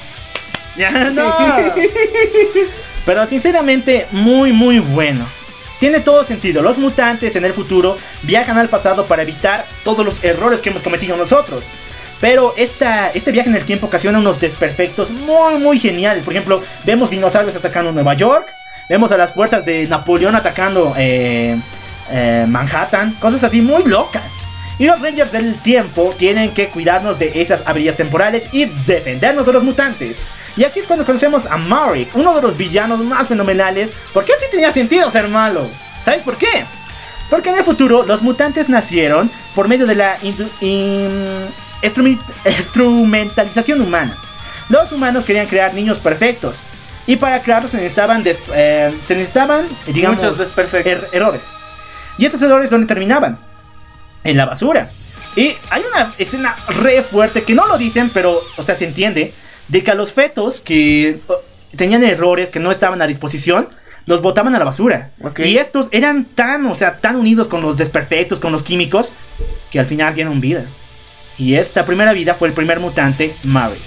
Ya 0.81 0.91
no. 1.11 1.33
Pero 3.07 3.27
sinceramente, 3.27 4.07
muy, 4.13 4.53
muy 4.53 4.79
bueno. 4.79 5.27
Tiene 5.79 6.01
todo 6.01 6.25
sentido. 6.25 6.63
Los 6.63 6.79
mutantes 6.79 7.37
en 7.37 7.45
el 7.45 7.53
futuro 7.53 7.97
viajan 8.23 8.59
al 8.59 8.69
pasado 8.69 9.07
para 9.07 9.23
evitar 9.23 9.67
todos 9.85 10.05
los 10.05 10.25
errores 10.25 10.61
que 10.61 10.71
hemos 10.71 10.83
cometido 10.83 11.17
nosotros. 11.17 11.65
Pero 12.21 12.55
esta, 12.57 13.11
este 13.11 13.33
viaje 13.33 13.49
en 13.49 13.57
el 13.57 13.65
tiempo 13.65 13.87
ocasiona 13.87 14.19
unos 14.19 14.41
desperfectos 14.41 15.11
muy, 15.11 15.59
muy 15.59 15.79
geniales. 15.79 16.23
Por 16.23 16.33
ejemplo, 16.33 16.63
vemos 16.85 17.11
dinosaurios 17.11 17.57
atacando 17.57 17.93
Nueva 17.93 18.15
York. 18.15 18.47
Vemos 18.89 19.13
a 19.13 19.17
las 19.17 19.33
fuerzas 19.33 19.65
de 19.65 19.87
Napoleón 19.87 20.35
atacando 20.35 20.95
eh, 20.97 21.57
eh, 22.11 22.45
Manhattan. 22.49 23.15
Cosas 23.15 23.45
así 23.45 23.61
muy 23.61 23.85
locas. 23.85 24.27
Y 24.79 24.87
los 24.87 25.01
Rangers 25.01 25.33
del 25.33 25.55
tiempo 25.61 26.15
tienen 26.17 26.53
que 26.53 26.69
cuidarnos 26.69 27.19
de 27.19 27.43
esas 27.43 27.63
habilidades 27.67 27.99
temporales 27.99 28.45
y 28.53 28.65
defendernos 28.65 29.47
de 29.47 29.53
los 29.53 29.63
mutantes. 29.63 30.17
Y 30.61 30.65
aquí 30.65 30.79
es 30.81 30.87
cuando 30.87 31.07
conocemos 31.07 31.47
a 31.47 31.57
Marik, 31.57 32.15
uno 32.15 32.35
de 32.35 32.43
los 32.43 32.55
villanos 32.55 33.01
más 33.01 33.29
fenomenales, 33.29 33.89
porque 34.13 34.33
él 34.33 34.39
sí 34.39 34.45
tenía 34.51 34.71
sentido 34.71 35.11
ser 35.11 35.27
malo. 35.29 35.67
¿Sabes 36.05 36.21
por 36.23 36.37
qué? 36.37 36.67
Porque 37.31 37.49
en 37.49 37.57
el 37.57 37.65
futuro 37.65 38.05
los 38.05 38.21
mutantes 38.21 38.69
nacieron 38.69 39.31
por 39.55 39.69
medio 39.69 39.87
de 39.87 39.95
la 39.95 40.19
instrumentalización 42.59 43.81
humana. 43.81 44.15
Los 44.69 44.93
humanos 44.93 45.25
querían 45.25 45.47
crear 45.47 45.73
niños 45.73 45.97
perfectos. 45.97 46.57
Y 47.07 47.17
para 47.17 47.41
crearlos 47.41 47.71
se 47.71 47.79
necesitaban, 47.79 48.23
eh, 48.27 48.95
se 49.07 49.15
necesitaban 49.17 49.67
digamos, 49.87 50.19
Muchos 50.23 50.37
desperfectos. 50.37 50.93
er- 50.93 51.09
errores. 51.17 51.43
Y 52.19 52.27
estos 52.27 52.43
errores, 52.43 52.69
¿dónde 52.69 52.87
terminaban? 52.87 53.39
En 54.25 54.37
la 54.37 54.45
basura. 54.45 54.91
Y 55.37 55.55
hay 55.71 55.83
una 55.91 56.13
escena 56.19 56.55
re 56.69 57.01
fuerte 57.03 57.45
que 57.45 57.55
no 57.55 57.67
lo 57.67 57.79
dicen, 57.79 58.11
pero, 58.13 58.43
o 58.59 58.63
sea, 58.63 58.77
se 58.77 58.85
entiende, 58.85 59.33
de 59.71 59.83
que 59.83 59.91
a 59.91 59.95
los 59.95 60.13
fetos 60.13 60.61
que 60.61 61.21
oh, 61.29 61.37
tenían 61.77 62.05
errores, 62.05 62.51
que 62.51 62.59
no 62.61 62.71
estaban 62.71 63.01
a 63.01 63.07
disposición, 63.07 63.69
los 64.07 64.21
botaban 64.23 64.55
a 64.55 64.59
la 64.59 64.65
basura. 64.65 65.11
Ok. 65.23 65.41
Y 65.41 65.59
estos 65.59 65.89
eran 65.93 66.25
tan, 66.25 66.67
o 66.67 66.75
sea, 66.75 66.99
tan 66.99 67.17
unidos 67.17 67.47
con 67.47 67.63
los 67.63 67.77
desperfectos, 67.77 68.41
con 68.41 68.53
los 68.53 68.63
químicos, 68.63 69.13
que 69.71 69.79
al 69.79 69.87
final 69.87 70.15
dieron 70.15 70.41
vida. 70.41 70.65
Y 71.39 71.55
esta 71.55 71.87
primera 71.87 72.13
vida 72.13 72.35
fue 72.35 72.49
el 72.49 72.55
primer 72.55 72.81
mutante, 72.81 73.33
Marik. 73.45 73.81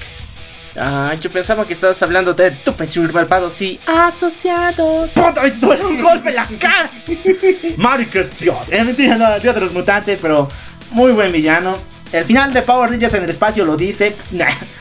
Ah, 0.76 1.14
yo 1.22 1.30
pensaba 1.30 1.68
que 1.68 1.74
estabas 1.74 2.02
hablando 2.02 2.34
de 2.34 2.50
tu 2.50 2.74
pecho 2.74 3.02
malvados 3.14 3.62
y 3.62 3.80
asociados. 3.86 5.12
¡Puta! 5.12 5.44
¡Me 5.44 5.52
duele 5.52 5.86
un 5.86 6.02
golpe 6.02 6.30
en 6.30 6.36
la 6.36 6.48
cara! 6.58 6.90
Marik 7.78 8.16
es 8.16 8.40
Dios. 8.40 8.58
Es 8.70 8.84
mentira, 8.84 9.18
no, 9.18 9.40
Dios 9.40 9.54
de 9.54 9.62
los 9.62 9.74
mutantes, 9.74 10.18
pero 10.20 10.50
muy 10.92 11.12
buen 11.12 11.32
villano. 11.32 11.78
El 12.14 12.26
final 12.26 12.54
de 12.54 12.62
Power 12.62 12.92
Rangers 12.92 13.14
en 13.16 13.24
el 13.24 13.30
espacio 13.32 13.66
lo 13.66 13.76
dice. 13.76 14.16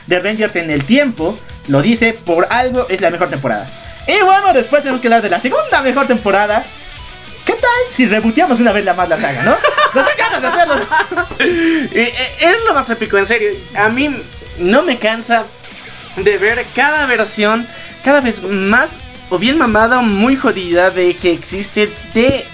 de 0.07 0.19
Rangers 0.19 0.55
en 0.55 0.69
el 0.69 0.85
tiempo 0.85 1.37
lo 1.67 1.81
dice. 1.81 2.13
Por 2.13 2.47
algo 2.49 2.87
es 2.87 3.01
la 3.01 3.09
mejor 3.09 3.29
temporada. 3.29 3.67
Y 4.07 4.21
bueno, 4.23 4.53
después 4.53 4.83
tenemos 4.83 5.01
que 5.01 5.07
hablar 5.07 5.23
de 5.23 5.29
la 5.29 5.39
segunda 5.39 5.81
mejor 5.81 6.05
temporada. 6.07 6.63
¿Qué 7.45 7.53
tal 7.53 7.71
si 7.89 8.05
reboteamos 8.05 8.59
una 8.59 8.71
vez 8.71 8.85
la 8.85 8.93
más 8.93 9.09
la 9.09 9.19
saga, 9.19 9.41
no? 9.43 9.57
Nos 9.93 10.17
ganas 10.17 10.41
de 10.41 10.47
hacerlo. 10.47 10.75
Eh, 11.39 12.13
eh, 12.17 12.35
es 12.39 12.65
lo 12.65 12.73
más 12.73 12.89
épico, 12.89 13.17
en 13.17 13.25
serio. 13.25 13.51
A 13.75 13.89
mí 13.89 14.09
no 14.59 14.83
me 14.83 14.97
cansa 14.97 15.45
de 16.15 16.37
ver 16.37 16.65
cada 16.75 17.05
versión 17.05 17.67
cada 18.03 18.21
vez 18.21 18.41
más 18.43 18.97
o 19.29 19.39
bien 19.39 19.57
mamada 19.57 19.99
o 19.99 20.03
muy 20.03 20.35
jodida 20.35 20.91
de 20.91 21.15
que 21.15 21.31
existe 21.31 21.91
de 22.13 22.45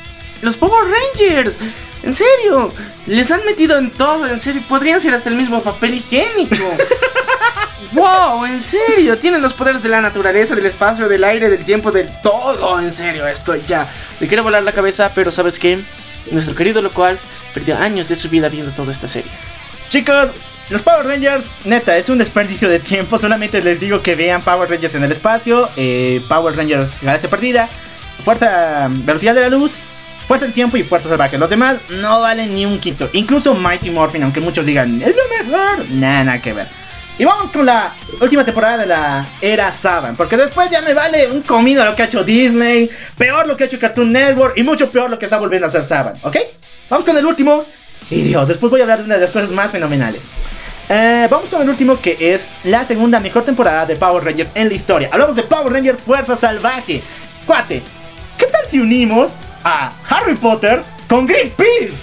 los 0.42 0.58
Power 0.58 0.86
Rangers. 0.90 1.58
En 2.04 2.14
serio, 2.14 2.72
les 3.08 3.30
han 3.32 3.44
metido 3.46 3.78
en 3.78 3.92
todo, 3.92 4.28
en 4.28 4.40
serio, 4.40 4.62
podrían 4.68 5.02
ser 5.02 5.14
hasta 5.14 5.30
el 5.30 5.36
mismo 5.36 5.62
papel 5.62 5.96
higiénico. 5.96 6.56
wow, 7.92 8.46
en 8.46 8.62
serio, 8.62 9.18
tienen 9.18 9.42
los 9.42 9.54
poderes 9.54 9.84
de 9.84 9.90
la 9.90 10.02
naturaleza, 10.02 10.56
del 10.56 10.66
espacio, 10.66 11.10
del 11.10 11.24
aire, 11.24 11.50
del 11.50 11.66
tiempo, 11.66 11.92
del 11.92 12.10
todo, 12.22 12.80
en 12.80 12.92
serio, 12.92 13.28
estoy 13.28 13.62
ya. 13.68 13.88
Me 14.20 14.28
quiero 14.28 14.44
volar 14.44 14.64
la 14.64 14.72
cabeza, 14.72 15.12
pero 15.14 15.32
¿sabes 15.32 15.60
qué? 15.60 15.80
Nuestro 16.32 16.56
querido 16.56 16.82
local 16.82 17.20
perdió 17.54 17.78
años 17.78 18.08
de 18.08 18.16
su 18.16 18.30
vida 18.30 18.48
viendo 18.48 18.72
toda 18.72 18.92
esta 18.92 19.08
serie. 19.08 19.32
Chicos, 19.90 20.30
los 20.70 20.84
Power 20.84 21.06
Rangers, 21.06 21.46
neta, 21.66 21.98
es 21.98 22.10
un 22.10 22.20
desperdicio 22.20 22.70
de 22.70 22.80
tiempo. 22.80 23.18
Solamente 23.18 23.62
les 23.62 23.80
digo 23.80 24.02
que 24.04 24.16
vean 24.16 24.44
Power 24.44 24.70
Rangers 24.70 24.96
en 24.96 25.04
el 25.04 25.12
espacio, 25.12 25.68
eh, 25.76 26.22
Power 26.30 26.56
Rangers 26.56 26.90
Galaxia 27.02 27.30
Perdida, 27.30 27.68
Fuerza 28.24 28.88
Velocidad 28.90 29.34
de 29.34 29.42
la 29.42 29.50
Luz, 29.50 29.80
Fuerza 30.30 30.46
del 30.46 30.54
Tiempo 30.54 30.78
y 30.78 30.84
Fuerza 30.84 31.10
Salvaje. 31.10 31.40
Los 31.40 31.50
demás 31.50 31.78
no 31.90 32.22
valen 32.22 32.54
ni 32.54 32.64
un 32.64 32.78
quinto. 32.78 33.10
Incluso 33.14 33.56
Mighty 33.56 33.90
Morphin, 33.90 34.22
aunque 34.22 34.40
muchos 34.40 34.64
digan, 34.64 35.02
es 35.02 35.16
lo 35.16 35.24
mejor. 35.28 35.90
Nada, 35.90 36.24
nada 36.24 36.40
que 36.40 36.54
ver. 36.54 36.68
Y 37.18 37.26
vamos 37.26 37.50
con 37.50 37.66
la 37.66 37.96
última 38.22 38.46
temporada 38.46 38.78
de 38.78 38.86
la 38.86 39.26
era 39.42 39.72
Saban. 39.72 40.16
Porque 40.16 40.38
después 40.38 40.70
ya 40.70 40.84
me 40.84 40.94
vale 40.94 41.32
un 41.32 41.42
comido 41.42 41.84
lo 41.84 41.96
que 41.96 42.04
ha 42.04 42.06
hecho 42.06 42.24
Disney, 42.24 42.92
peor 43.18 43.48
lo 43.48 43.58
que 43.58 43.64
ha 43.64 43.66
hecho 43.66 43.80
Cartoon 43.80 44.12
Network 44.12 44.56
y 44.56 44.62
mucho 44.62 44.92
peor 44.92 45.10
lo 45.10 45.18
que 45.18 45.26
está 45.26 45.40
volviendo 45.40 45.66
a 45.66 45.70
hacer 45.70 45.82
Saban. 45.82 46.14
¿Ok? 46.22 46.38
Vamos 46.92 47.08
con 47.08 47.18
el 47.18 47.26
último. 47.26 47.66
Y 48.12 48.22
Dios, 48.22 48.48
después 48.48 48.70
voy 48.70 48.82
a 48.82 48.84
hablar 48.84 49.00
de 49.00 49.06
una 49.06 49.16
de 49.16 49.22
las 49.22 49.32
cosas 49.32 49.50
más 49.50 49.72
fenomenales. 49.72 50.22
Eh, 50.90 51.28
vamos 51.28 51.50
con 51.50 51.60
el 51.64 51.70
último 51.70 52.00
que 52.00 52.16
es 52.20 52.50
la 52.66 52.86
segunda 52.86 53.20
mejor 53.20 53.46
temporada 53.46 53.88
de 53.88 53.96
Power 53.96 54.24
Rangers 54.24 54.52
en 54.54 54.70
la 54.70 54.76
historia. 54.76 55.10
Hablamos 55.12 55.36
de 55.36 55.42
Power 55.42 55.74
Rangers 55.74 56.00
Fuerza 56.00 56.36
Salvaje. 56.36 57.02
Cuate, 57.48 57.82
¿qué 58.38 58.46
tal 58.46 58.68
si 58.70 58.80
unimos 58.80 59.32
a 59.64 59.92
Harry 60.10 60.36
Potter 60.36 60.84
con 61.08 61.26
Greenpeace? 61.26 61.94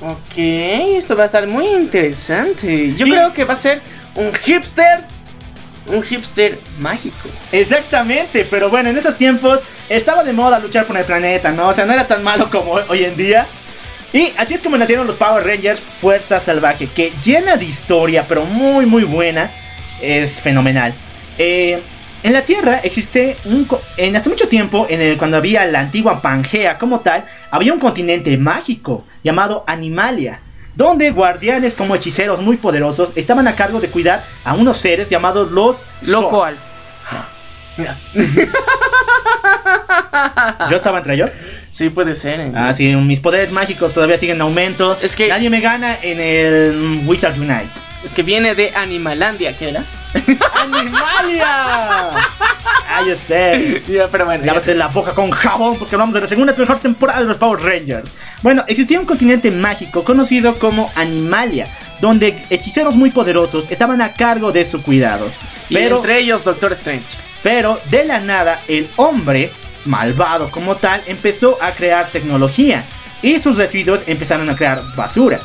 Ok, 0.00 0.36
esto 0.36 1.16
va 1.16 1.22
a 1.22 1.26
estar 1.26 1.46
muy 1.46 1.66
interesante. 1.66 2.94
Yo 2.94 3.06
creo 3.06 3.32
que 3.32 3.44
va 3.44 3.54
a 3.54 3.56
ser 3.56 3.80
un 4.14 4.32
hipster. 4.32 5.00
Un 5.86 6.02
hipster 6.02 6.58
mágico. 6.80 7.28
Exactamente, 7.52 8.46
pero 8.50 8.70
bueno, 8.70 8.90
en 8.90 8.96
esos 8.96 9.16
tiempos 9.16 9.60
estaba 9.88 10.24
de 10.24 10.32
moda 10.32 10.58
luchar 10.58 10.86
por 10.86 10.96
el 10.96 11.04
planeta, 11.04 11.52
¿no? 11.52 11.68
O 11.68 11.72
sea, 11.72 11.84
no 11.84 11.92
era 11.92 12.06
tan 12.06 12.22
malo 12.22 12.50
como 12.50 12.72
hoy 12.72 13.04
en 13.04 13.16
día. 13.16 13.46
Y 14.12 14.32
así 14.36 14.54
es 14.54 14.60
como 14.60 14.78
nacieron 14.78 15.06
los 15.06 15.16
Power 15.16 15.44
Rangers 15.44 15.80
Fuerza 15.80 16.38
Salvaje, 16.38 16.86
que 16.86 17.12
llena 17.24 17.56
de 17.56 17.64
historia, 17.64 18.26
pero 18.28 18.44
muy, 18.44 18.86
muy 18.86 19.04
buena. 19.04 19.50
Es 20.00 20.40
fenomenal. 20.40 20.94
Eh, 21.38 21.82
en 22.24 22.32
la 22.32 22.44
Tierra 22.44 22.80
existe 22.82 23.36
un... 23.44 23.68
En 23.96 24.16
hace 24.16 24.28
mucho 24.30 24.48
tiempo, 24.48 24.86
en 24.90 25.00
el, 25.00 25.16
cuando 25.16 25.36
había 25.36 25.64
la 25.66 25.78
antigua 25.80 26.20
Pangea 26.20 26.76
como 26.78 26.98
tal, 27.00 27.24
había 27.52 27.72
un 27.72 27.78
continente 27.78 28.36
mágico 28.38 29.04
llamado 29.22 29.62
Animalia. 29.66 30.40
donde 30.74 31.10
guardianes 31.12 31.74
como 31.74 31.94
hechiceros 31.94 32.40
muy 32.40 32.56
poderosos 32.56 33.10
estaban 33.14 33.46
a 33.46 33.54
cargo 33.54 33.80
de 33.80 33.88
cuidar 33.88 34.24
a 34.44 34.54
unos 34.54 34.78
seres 34.78 35.08
llamados 35.08 35.52
los 35.52 35.76
Loco 36.08 36.30
Zords. 36.30 36.58
al. 37.10 37.24
Mira. 37.76 37.96
¿Yo 40.70 40.76
estaba 40.76 40.98
entre 40.98 41.14
ellos? 41.14 41.30
Sí, 41.70 41.90
puede 41.90 42.14
ser. 42.14 42.40
¿eh? 42.40 42.52
Ah, 42.54 42.72
sí, 42.74 42.94
mis 42.96 43.20
poderes 43.20 43.52
mágicos 43.52 43.92
todavía 43.94 44.18
siguen 44.18 44.36
en 44.36 44.42
aumento. 44.42 44.96
Es 45.02 45.16
que- 45.16 45.28
Nadie 45.28 45.50
me 45.50 45.60
gana 45.60 45.96
en 46.02 46.20
el 46.20 47.02
Wizard 47.06 47.38
Unite. 47.38 47.68
Es 48.04 48.12
que 48.12 48.22
viene 48.22 48.54
de 48.54 48.74
Animalandia, 48.74 49.56
¿qué 49.56 49.70
era? 49.70 49.84
¡Animalia! 50.54 51.46
ah, 52.16 53.02
yo 53.06 53.16
sé. 53.16 53.82
Ya, 53.88 54.08
pero 54.08 54.26
bueno. 54.26 54.42
ya. 54.42 54.48
Lávase 54.48 54.74
la 54.74 54.88
boca 54.88 55.14
con 55.14 55.30
jabón 55.30 55.78
porque 55.78 55.94
hablamos 55.94 56.14
de 56.14 56.20
la 56.20 56.26
segunda 56.26 56.54
mejor 56.56 56.78
temporada 56.78 57.20
de 57.20 57.26
los 57.26 57.36
Power 57.36 57.60
Rangers. 57.60 58.10
Bueno, 58.42 58.64
existía 58.68 59.00
un 59.00 59.06
continente 59.06 59.50
mágico 59.50 60.04
conocido 60.04 60.54
como 60.56 60.90
Animalia, 60.96 61.66
donde 62.00 62.42
hechiceros 62.50 62.96
muy 62.96 63.10
poderosos 63.10 63.66
estaban 63.70 64.00
a 64.02 64.12
cargo 64.12 64.52
de 64.52 64.64
su 64.64 64.82
cuidado. 64.82 65.26
Y 65.70 65.74
Pero, 65.74 65.96
entre 65.96 66.18
ellos, 66.18 66.44
Doctor 66.44 66.72
Strange. 66.72 67.04
pero 67.42 67.80
de 67.90 68.04
la 68.04 68.20
nada, 68.20 68.60
el 68.68 68.88
hombre, 68.96 69.50
malvado 69.86 70.50
como 70.50 70.76
tal, 70.76 71.00
empezó 71.06 71.56
a 71.62 71.72
crear 71.72 72.10
tecnología 72.10 72.84
y 73.22 73.40
sus 73.40 73.56
residuos 73.56 74.02
empezaron 74.06 74.50
a 74.50 74.56
crear 74.56 74.82
basura. 74.94 75.40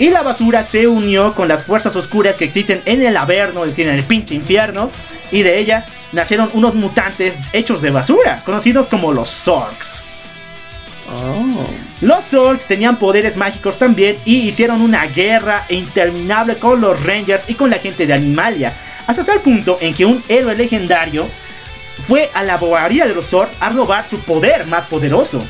Y 0.00 0.08
la 0.08 0.22
basura 0.22 0.64
se 0.64 0.88
unió 0.88 1.34
con 1.34 1.46
las 1.46 1.64
fuerzas 1.64 1.94
oscuras 1.94 2.34
que 2.34 2.46
existen 2.46 2.80
en 2.86 3.02
el 3.02 3.18
Averno, 3.18 3.66
es 3.66 3.72
decir, 3.72 3.86
en 3.86 3.96
el 3.96 4.04
pinche 4.04 4.34
infierno. 4.34 4.90
Y 5.30 5.42
de 5.42 5.58
ella 5.58 5.84
nacieron 6.12 6.48
unos 6.54 6.74
mutantes 6.74 7.34
hechos 7.52 7.82
de 7.82 7.90
basura, 7.90 8.42
conocidos 8.46 8.86
como 8.86 9.12
los 9.12 9.28
Zorks. 9.28 10.00
Oh. 11.12 11.66
Los 12.00 12.24
Zorks 12.24 12.64
tenían 12.64 12.96
poderes 12.96 13.36
mágicos 13.36 13.78
también 13.78 14.16
y 14.24 14.48
hicieron 14.48 14.80
una 14.80 15.04
guerra 15.04 15.66
interminable 15.68 16.56
con 16.56 16.80
los 16.80 17.04
Rangers 17.04 17.44
y 17.48 17.54
con 17.54 17.68
la 17.68 17.78
gente 17.78 18.06
de 18.06 18.14
Animalia. 18.14 18.72
Hasta 19.06 19.24
tal 19.24 19.40
punto 19.40 19.76
en 19.82 19.92
que 19.92 20.06
un 20.06 20.24
héroe 20.30 20.56
legendario 20.56 21.28
fue 21.98 22.30
a 22.32 22.42
la 22.42 22.56
bobería 22.56 23.06
de 23.06 23.14
los 23.14 23.26
Zorks 23.26 23.54
a 23.60 23.68
robar 23.68 24.08
su 24.08 24.18
poder 24.20 24.66
más 24.66 24.86
poderoso. 24.86 25.44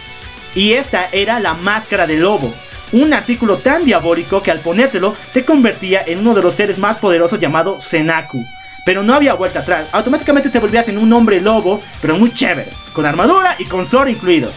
Y 0.57 0.73
esta 0.73 1.09
era 1.13 1.39
la 1.39 1.55
máscara 1.55 2.09
de 2.09 2.17
lobo. 2.17 2.53
Un 2.93 3.13
artículo 3.13 3.59
tan 3.59 3.85
diabólico 3.85 4.43
que 4.43 4.51
al 4.51 4.59
ponértelo 4.61 5.15
te 5.33 5.45
convertía 5.45 6.03
en 6.07 6.19
uno 6.21 6.35
de 6.35 6.43
los 6.43 6.55
seres 6.55 6.79
más 6.79 6.97
poderosos 6.97 7.39
llamado 7.39 7.81
Senaku. 7.81 8.45
Pero 8.85 9.03
no 9.03 9.15
había 9.15 9.35
vuelta 9.35 9.61
atrás. 9.61 9.87
Automáticamente 9.93 10.49
te 10.51 10.59
volvías 10.59 10.89
en 10.89 10.99
un 10.99 11.13
hombre 11.13 11.41
lobo, 11.41 11.83
pero 12.01 12.17
muy 12.17 12.33
chévere. 12.33 12.71
Con 12.93 13.07
armadura 13.07 13.55
y 13.59 13.65
con 13.67 13.85
sword 13.87 14.09
incluido. 14.09 14.51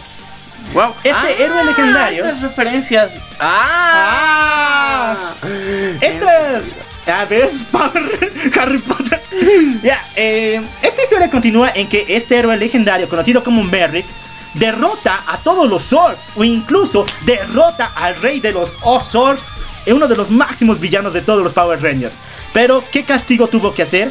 Wow. 0.72 0.94
Este 1.04 1.44
héroe 1.44 1.62
legendario- 1.64 2.24
Estas 2.24 2.40
referencias. 2.40 3.12
¡Ah! 3.38 5.14
Esto 6.00 6.26
es. 6.56 6.74
A 7.06 7.24
ver, 7.26 7.50
Harry 8.58 8.78
Potter. 8.78 9.20
Ya, 9.82 10.00
eh, 10.16 10.60
esta 10.82 11.02
historia 11.02 11.30
continúa 11.30 11.70
en 11.74 11.86
que 11.88 12.04
este 12.08 12.36
héroe 12.38 12.56
legendario, 12.56 13.08
conocido 13.10 13.44
como 13.44 13.62
Merrick, 13.62 14.06
derrota 14.54 15.22
a 15.26 15.38
todos 15.38 15.68
los 15.68 15.82
Zords, 15.82 16.18
o 16.36 16.44
incluso 16.44 17.04
derrota 17.24 17.92
al 17.94 18.16
rey 18.16 18.40
de 18.40 18.52
los 18.52 18.76
Zords, 19.10 19.42
uno 19.86 20.08
de 20.08 20.16
los 20.16 20.30
máximos 20.30 20.80
villanos 20.80 21.12
de 21.12 21.22
todos 21.22 21.42
los 21.42 21.52
Power 21.52 21.82
Rangers. 21.82 22.14
Pero, 22.52 22.84
¿qué 22.90 23.04
castigo 23.04 23.48
tuvo 23.48 23.74
que 23.74 23.82
hacer? 23.82 24.10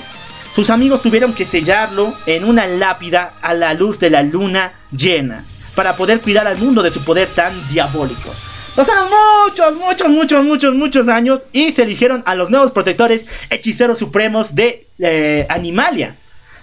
Sus 0.56 0.70
amigos 0.70 1.02
tuvieron 1.02 1.34
que 1.34 1.46
sellarlo 1.46 2.14
en 2.26 2.46
una 2.46 2.68
lápida 2.68 3.34
a 3.42 3.54
la 3.54 3.74
luz 3.74 4.00
de 4.00 4.10
la 4.10 4.22
luna 4.22 4.74
llena, 4.92 5.44
para 5.76 5.96
poder 5.96 6.22
cuidar 6.22 6.48
al 6.48 6.58
mundo 6.58 6.84
de 6.84 6.92
su 6.92 7.04
poder 7.04 7.28
tan 7.30 7.54
diabólico. 7.70 8.30
Pasaron 8.76 9.08
muchos, 9.46 9.76
muchos, 9.76 10.10
muchos, 10.10 10.44
muchos, 10.44 10.76
muchos 10.76 11.08
años 11.08 11.42
y 11.52 11.72
se 11.72 11.84
eligieron 11.84 12.24
a 12.26 12.34
los 12.34 12.50
nuevos 12.50 12.72
protectores 12.72 13.28
hechiceros 13.52 14.00
supremos 14.00 14.56
de 14.56 14.88
eh, 14.98 15.46
Animalia. 15.48 16.16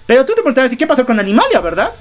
Pero 0.07 0.27
tú 0.27 0.35
te 0.35 0.43
preguntarás, 0.43 0.73
¿y 0.73 0.77
qué 0.77 0.89
pasó 0.89 1.07
con 1.07 1.21
Animalia, 1.21 1.61
verdad? 1.61 1.93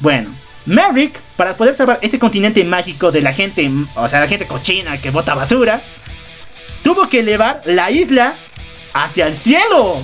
Bueno, 0.00 0.30
Merrick, 0.66 1.18
para 1.36 1.56
poder 1.56 1.74
salvar 1.74 1.98
ese 2.02 2.18
continente 2.18 2.62
mágico 2.64 3.10
de 3.10 3.20
la 3.20 3.32
gente, 3.32 3.70
o 3.96 4.08
sea, 4.08 4.20
la 4.20 4.28
gente 4.28 4.46
cochina 4.46 4.98
que 4.98 5.10
bota 5.10 5.34
basura, 5.34 5.82
tuvo 6.82 7.08
que 7.08 7.20
elevar 7.20 7.62
la 7.64 7.90
isla 7.90 8.36
hacia 8.92 9.26
el 9.26 9.34
cielo. 9.34 10.00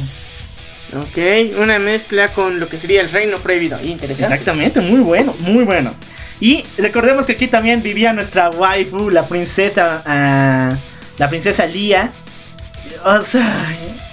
Ok, 0.96 1.58
una 1.60 1.78
mezcla 1.78 2.32
con 2.32 2.60
lo 2.60 2.68
que 2.68 2.78
sería 2.78 3.00
el 3.02 3.10
reino 3.10 3.38
prohibido. 3.38 3.78
Interesante. 3.82 4.34
Exactamente, 4.34 4.80
muy 4.80 5.00
bueno, 5.00 5.34
muy 5.40 5.64
bueno. 5.64 5.94
Y 6.40 6.64
recordemos 6.78 7.26
que 7.26 7.32
aquí 7.32 7.48
también 7.48 7.82
vivía 7.82 8.12
nuestra 8.12 8.48
waifu, 8.50 9.10
la 9.10 9.26
princesa, 9.26 10.02
ah, 10.06 10.76
la 11.18 11.28
princesa 11.28 11.66
Lía. 11.66 12.10
O 13.04 13.20
sea, 13.22 13.66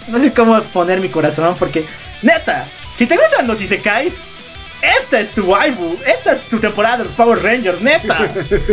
no 0.07 0.19
sé 0.19 0.33
cómo 0.33 0.59
poner 0.61 0.99
mi 0.99 1.09
corazón 1.09 1.55
porque, 1.57 1.85
neta, 2.21 2.67
si 2.97 3.05
te 3.05 3.15
gustan 3.15 3.47
los 3.47 3.61
isekais, 3.61 4.13
esta 4.81 5.19
es 5.19 5.31
tu 5.31 5.45
waifu, 5.45 5.97
esta 6.05 6.33
es 6.33 6.41
tu 6.43 6.59
temporada 6.59 6.99
de 6.99 7.03
los 7.05 7.13
Power 7.13 7.41
Rangers, 7.41 7.81
neta. 7.81 8.27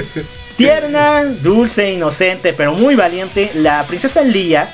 Tierna, 0.57 1.24
dulce, 1.24 1.92
inocente, 1.92 2.53
pero 2.53 2.72
muy 2.74 2.94
valiente, 2.94 3.50
la 3.55 3.82
princesa 3.84 4.22
Lía 4.22 4.68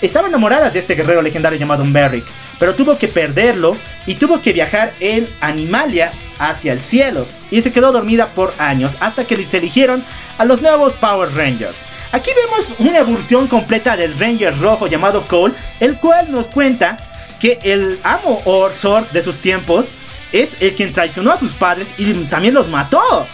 estaba 0.00 0.28
enamorada 0.28 0.70
de 0.70 0.78
este 0.78 0.94
guerrero 0.94 1.22
legendario 1.22 1.58
llamado 1.58 1.84
Merrick, 1.84 2.24
pero 2.58 2.74
tuvo 2.74 2.96
que 2.96 3.08
perderlo 3.08 3.76
y 4.06 4.14
tuvo 4.14 4.40
que 4.40 4.52
viajar 4.52 4.92
en 5.00 5.28
Animalia 5.40 6.12
hacia 6.38 6.72
el 6.72 6.80
cielo 6.80 7.26
y 7.50 7.62
se 7.62 7.72
quedó 7.72 7.92
dormida 7.92 8.34
por 8.34 8.54
años 8.58 8.92
hasta 9.00 9.24
que 9.24 9.44
se 9.44 9.58
eligieron 9.58 10.04
a 10.38 10.44
los 10.44 10.62
nuevos 10.62 10.94
Power 10.94 11.34
Rangers. 11.34 11.76
Aquí 12.10 12.30
vemos 12.34 12.72
una 12.78 12.98
evolución 12.98 13.48
completa 13.48 13.96
del 13.96 14.18
Ranger 14.18 14.58
rojo 14.58 14.86
llamado 14.86 15.26
Cole, 15.26 15.54
el 15.78 15.98
cual 15.98 16.32
nos 16.32 16.46
cuenta 16.46 16.96
que 17.38 17.58
el 17.62 17.98
amo 18.02 18.40
Orsor 18.44 19.06
de 19.10 19.22
sus 19.22 19.38
tiempos 19.38 19.86
es 20.32 20.50
el 20.60 20.74
quien 20.74 20.92
traicionó 20.92 21.32
a 21.32 21.36
sus 21.36 21.52
padres 21.52 21.88
y 21.98 22.12
también 22.24 22.54
los 22.54 22.68
mató. 22.68 23.26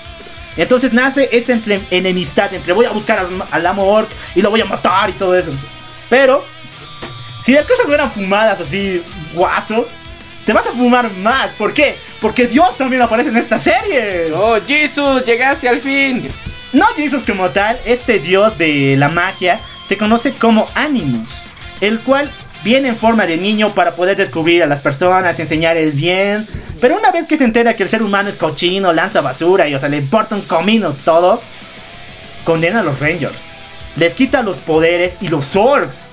Entonces 0.57 0.92
nace 0.92 1.28
esta 1.32 1.53
entre- 1.53 1.80
enemistad 1.90 2.53
entre 2.55 2.72
voy 2.72 2.86
a 2.86 2.90
buscar 2.90 3.18
as- 3.18 3.28
al 3.51 3.66
amo 3.66 3.84
Orc 3.86 4.09
y 4.34 4.42
lo 4.42 4.51
voy 4.51 4.61
a 4.61 4.64
matar 4.64 5.11
y 5.11 5.14
todo 5.14 5.36
eso. 5.36 5.51
Pero, 6.09 6.45
si 7.45 7.53
las 7.53 7.66
cosas 7.66 7.86
no 7.88 7.95
eran 7.95 8.11
fumadas 8.12 8.61
así, 8.61 9.03
guaso, 9.32 9.86
te 10.47 10.53
vas 10.53 10.66
a 10.66 10.70
fumar 10.72 11.11
más. 11.14 11.51
¿Por 11.51 11.72
qué? 11.74 11.97
Porque 12.20 12.47
Dios 12.47 12.76
también 12.76 13.03
aparece 13.03 13.30
en 13.30 13.36
esta 13.36 13.59
serie. 13.59 14.32
Oh, 14.32 14.57
Jesus, 14.64 15.24
llegaste 15.26 15.68
al 15.68 15.80
fin. 15.80 16.28
No 16.72 16.86
Jesus 16.97 17.24
como 17.24 17.51
tal, 17.51 17.78
este 17.84 18.18
dios 18.18 18.57
de 18.59 18.95
la 18.97 19.09
magia 19.09 19.59
se 19.88 19.97
conoce 19.97 20.32
como 20.32 20.68
Animus, 20.74 21.28
el 21.80 22.01
cual 22.01 22.30
viene 22.65 22.89
en 22.89 22.97
forma 22.97 23.27
de 23.27 23.37
niño 23.37 23.75
para 23.75 23.95
poder 23.95 24.17
descubrir 24.17 24.62
a 24.62 24.67
las 24.67 24.81
personas, 24.81 25.39
enseñar 25.39 25.77
el 25.77 25.93
bien. 25.93 26.49
Pero 26.81 26.97
una 26.97 27.12
vez 27.12 27.27
que 27.27 27.37
se 27.37 27.45
entera 27.45 27.77
que 27.77 27.85
el 27.85 27.89
ser 27.89 28.03
humano 28.03 28.31
es 28.31 28.37
cochino, 28.37 28.93
lanza 28.93 29.21
basura 29.21 29.69
y 29.69 29.75
o 29.75 29.79
sea, 29.79 29.89
le 29.89 29.99
importa 29.99 30.35
un 30.35 30.41
comino 30.41 30.95
todo, 31.05 31.41
condena 32.45 32.81
a 32.81 32.83
los 32.83 32.99
Rangers. 32.99 33.37
Les 33.97 34.15
quita 34.15 34.43
los 34.43 34.57
poderes 34.57 35.19
y 35.21 35.29
los 35.29 35.45
Zorgs. 35.45 36.07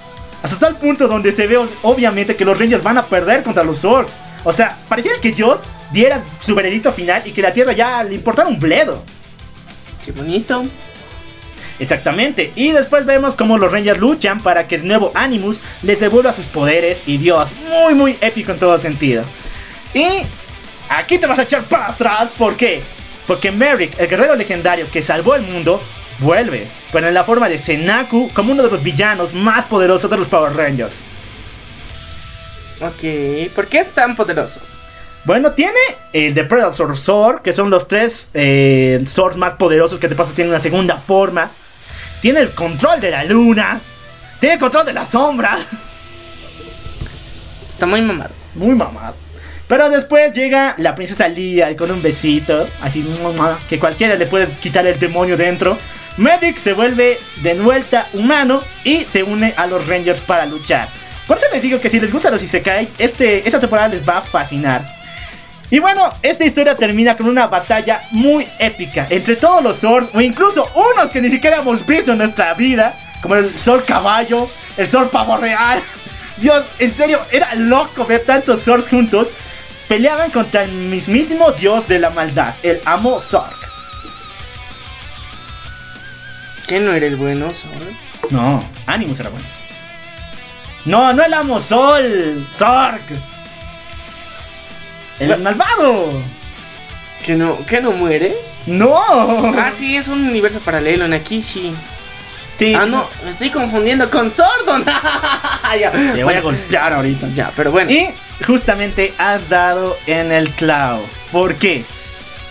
Hasta 0.44 0.60
tal 0.60 0.76
punto 0.76 1.08
donde 1.08 1.32
se 1.32 1.48
ve 1.48 1.58
obviamente 1.82 2.36
que 2.36 2.46
los 2.46 2.60
Rangers 2.60 2.84
van 2.84 2.98
a 2.98 3.06
perder 3.06 3.44
contra 3.44 3.64
los 3.64 3.80
Zorgs. 3.80 4.12
O 4.44 4.52
sea, 4.52 4.78
pareciera 4.90 5.20
que 5.20 5.32
Dios 5.32 5.62
diera 5.92 6.22
su 6.44 6.54
veredicto 6.54 6.92
final 6.92 7.22
y 7.26 7.32
que 7.32 7.42
la 7.42 7.54
Tierra 7.54 7.72
ya 7.74 8.04
le 8.04 8.16
importara 8.16 8.50
un 8.50 8.60
bledo. 8.60 9.04
Qué 10.06 10.12
bonito. 10.12 10.66
Exactamente. 11.82 12.54
Y 12.56 12.72
después 12.74 13.08
vemos 13.08 13.34
cómo 13.34 13.58
los 13.58 13.72
Rangers 13.72 14.00
luchan 14.00 14.40
para 14.40 14.68
que 14.68 14.76
el 14.76 14.88
nuevo 14.88 15.12
Animus 15.16 15.60
les 15.82 16.00
devuelva 16.00 16.32
sus 16.32 16.46
poderes. 16.46 17.02
Y 17.08 17.18
Dios, 17.18 17.50
muy, 17.68 17.96
muy 17.96 18.18
épico 18.22 18.52
en 18.52 18.60
todo 18.60 18.78
sentido. 18.78 19.24
Y 19.96 20.06
aquí 20.90 21.18
te 21.18 21.26
vas 21.26 21.40
a 21.40 21.42
echar 21.42 21.64
para 21.64 21.90
atrás. 21.90 22.30
¿Por 22.38 22.56
qué? 22.56 22.84
Porque 23.26 23.52
Merrick, 23.52 24.00
el 24.00 24.08
guerrero 24.08 24.36
legendario 24.36 24.86
que 24.92 25.02
salvó 25.02 25.34
el 25.34 25.42
mundo, 25.42 25.82
vuelve. 26.20 26.68
Pero 26.92 27.08
en 27.08 27.16
la 27.16 27.24
forma 27.24 27.50
de 27.50 27.58
Senaku, 27.58 28.30
como 28.36 28.52
uno 28.52 28.62
de 28.62 28.70
los 28.70 28.84
villanos 28.84 29.34
más 29.34 29.66
poderosos 29.66 30.12
de 30.12 30.18
los 30.18 30.28
Power 30.28 30.56
Rangers. 30.56 31.00
Ok, 32.80 33.50
¿por 33.56 33.66
qué 33.66 33.80
es 33.80 33.90
tan 33.90 34.16
poderoso? 34.16 34.60
Bueno, 35.24 35.54
tiene 35.54 35.80
el 36.14 36.36
de 36.36 36.44
Predator 36.44 36.96
Sword, 36.96 37.42
que 37.42 37.54
son 37.54 37.72
los 37.72 37.88
tres 37.88 38.30
eh, 38.36 39.04
swords 39.08 39.38
más 39.38 39.54
poderosos 39.54 39.98
que 39.98 40.08
de 40.08 40.16
paso 40.16 40.34
tienen 40.34 40.52
una 40.52 40.60
segunda 40.60 40.98
forma. 40.98 41.50
Tiene 42.22 42.42
el 42.42 42.52
control 42.52 43.02
de 43.02 43.12
la 43.12 43.24
luna. 43.24 43.82
Tiene 44.40 44.54
el 44.56 44.60
control 44.60 44.86
de 44.86 44.94
las 44.94 45.10
sombras. 45.10 45.66
Está 47.70 47.86
muy 47.86 48.02
mamado. 48.02 48.32
Muy 48.56 48.76
mamado. 48.76 49.16
Pero 49.68 49.90
después 49.90 50.34
llega 50.34 50.76
la 50.78 50.96
princesa 50.96 51.28
Lía 51.28 51.76
con 51.78 51.90
un 51.90 52.02
besito, 52.02 52.68
así 52.82 53.08
que 53.70 53.80
cualquiera 53.80 54.16
le 54.16 54.26
puede 54.26 54.48
quitar 54.60 54.86
el 54.86 55.00
demonio 55.00 55.38
dentro. 55.38 55.78
Medic 56.18 56.58
se 56.58 56.74
vuelve 56.74 57.18
de 57.42 57.54
vuelta 57.56 58.08
humano 58.14 58.62
y 58.84 59.06
se 59.06 59.24
une 59.24 59.54
a 59.56 59.68
los 59.68 59.88
Rangers 59.88 60.20
para 60.20 60.46
luchar. 60.46 60.90
Por 61.26 61.38
eso 61.38 61.46
les 61.54 61.62
digo 61.62 61.80
que 61.80 61.90
si 61.90 62.02
les 62.02 62.12
gustan 62.12 62.34
los 62.34 62.44
Isekais, 62.44 62.90
este, 62.98 63.48
esta 63.48 63.62
temporada 63.62 63.88
les 63.88 64.08
va 64.08 64.18
a 64.18 64.22
fascinar. 64.22 64.82
Y 65.72 65.80
bueno, 65.80 66.10
esta 66.22 66.44
historia 66.44 66.76
termina 66.76 67.16
con 67.16 67.28
una 67.28 67.48
batalla 67.48 68.04
muy 68.12 68.46
épica 68.60 69.08
entre 69.10 69.38
todos 69.38 69.64
los 69.64 69.80
Zords 69.80 70.10
o 70.14 70.20
incluso 70.20 70.70
unos 70.76 71.10
que 71.10 71.22
ni 71.22 71.32
siquiera 71.32 71.60
hemos 71.60 71.86
visto 71.86 72.12
en 72.12 72.18
nuestra 72.18 72.54
vida. 72.54 72.94
como 73.22 73.36
el 73.36 73.58
Sol 73.58 73.86
Caballo, 73.86 74.50
el 74.76 74.92
Sol 74.92 75.10
Pavo 75.10 75.38
Real. 75.38 75.82
Dios, 76.38 76.66
en 76.78 76.94
serio, 76.96 77.20
era 77.32 77.56
loco 77.56 78.06
ver 78.06 78.26
tantos 78.26 78.64
Zords 78.64 78.90
juntos. 78.90 79.30
Peleaban 79.88 80.30
contra 80.30 80.64
el 80.64 80.72
mismísimo 80.72 81.52
dios 81.52 81.88
de 81.88 82.00
la 82.00 82.10
maldad, 82.10 82.54
el 82.64 82.82
Amo 82.86 83.20
Zorg. 83.20 83.56
¿Qué 86.68 86.80
no 86.80 86.94
era 86.94 87.06
el 87.06 87.16
bueno, 87.16 87.50
Zorg? 87.50 88.32
No, 88.32 88.64
Animus 88.88 89.20
era 89.20 89.30
bueno. 89.30 89.46
No, 90.86 91.14
no 91.14 91.24
el 91.24 91.34
Amo 91.34 91.60
Sol, 91.60 92.46
Zorg. 92.50 93.02
El 95.20 95.38
malvado. 95.40 96.10
¿Que 97.26 97.36
no, 97.36 97.64
que 97.66 97.82
no 97.82 97.92
muere? 97.92 98.34
No. 98.66 98.96
Ah, 99.58 99.72
sí, 99.76 99.96
es 99.96 100.08
un 100.08 100.26
universo 100.28 100.60
paralelo. 100.60 101.06
En 101.06 101.14
aquí 101.14 101.42
sí. 101.42 101.74
Sí, 102.58 102.76
Ah, 102.76 102.86
no, 102.86 103.08
me 103.24 103.32
estoy 103.32 103.50
confundiendo 103.50 104.10
con 104.10 104.30
Sordon. 104.30 104.86
Ya, 105.80 105.90
Te 105.92 106.24
voy 106.24 106.34
a 106.34 106.42
golpear 106.42 106.94
ahorita. 106.94 107.28
Ya, 107.34 107.52
pero 107.56 107.72
bueno. 107.72 107.90
Y 107.90 108.10
justamente 108.46 109.14
has 109.18 109.48
dado 109.50 109.98
en 110.06 110.32
el 110.32 110.50
clavo. 110.52 111.04
¿Por 111.32 111.56
qué? 111.56 111.86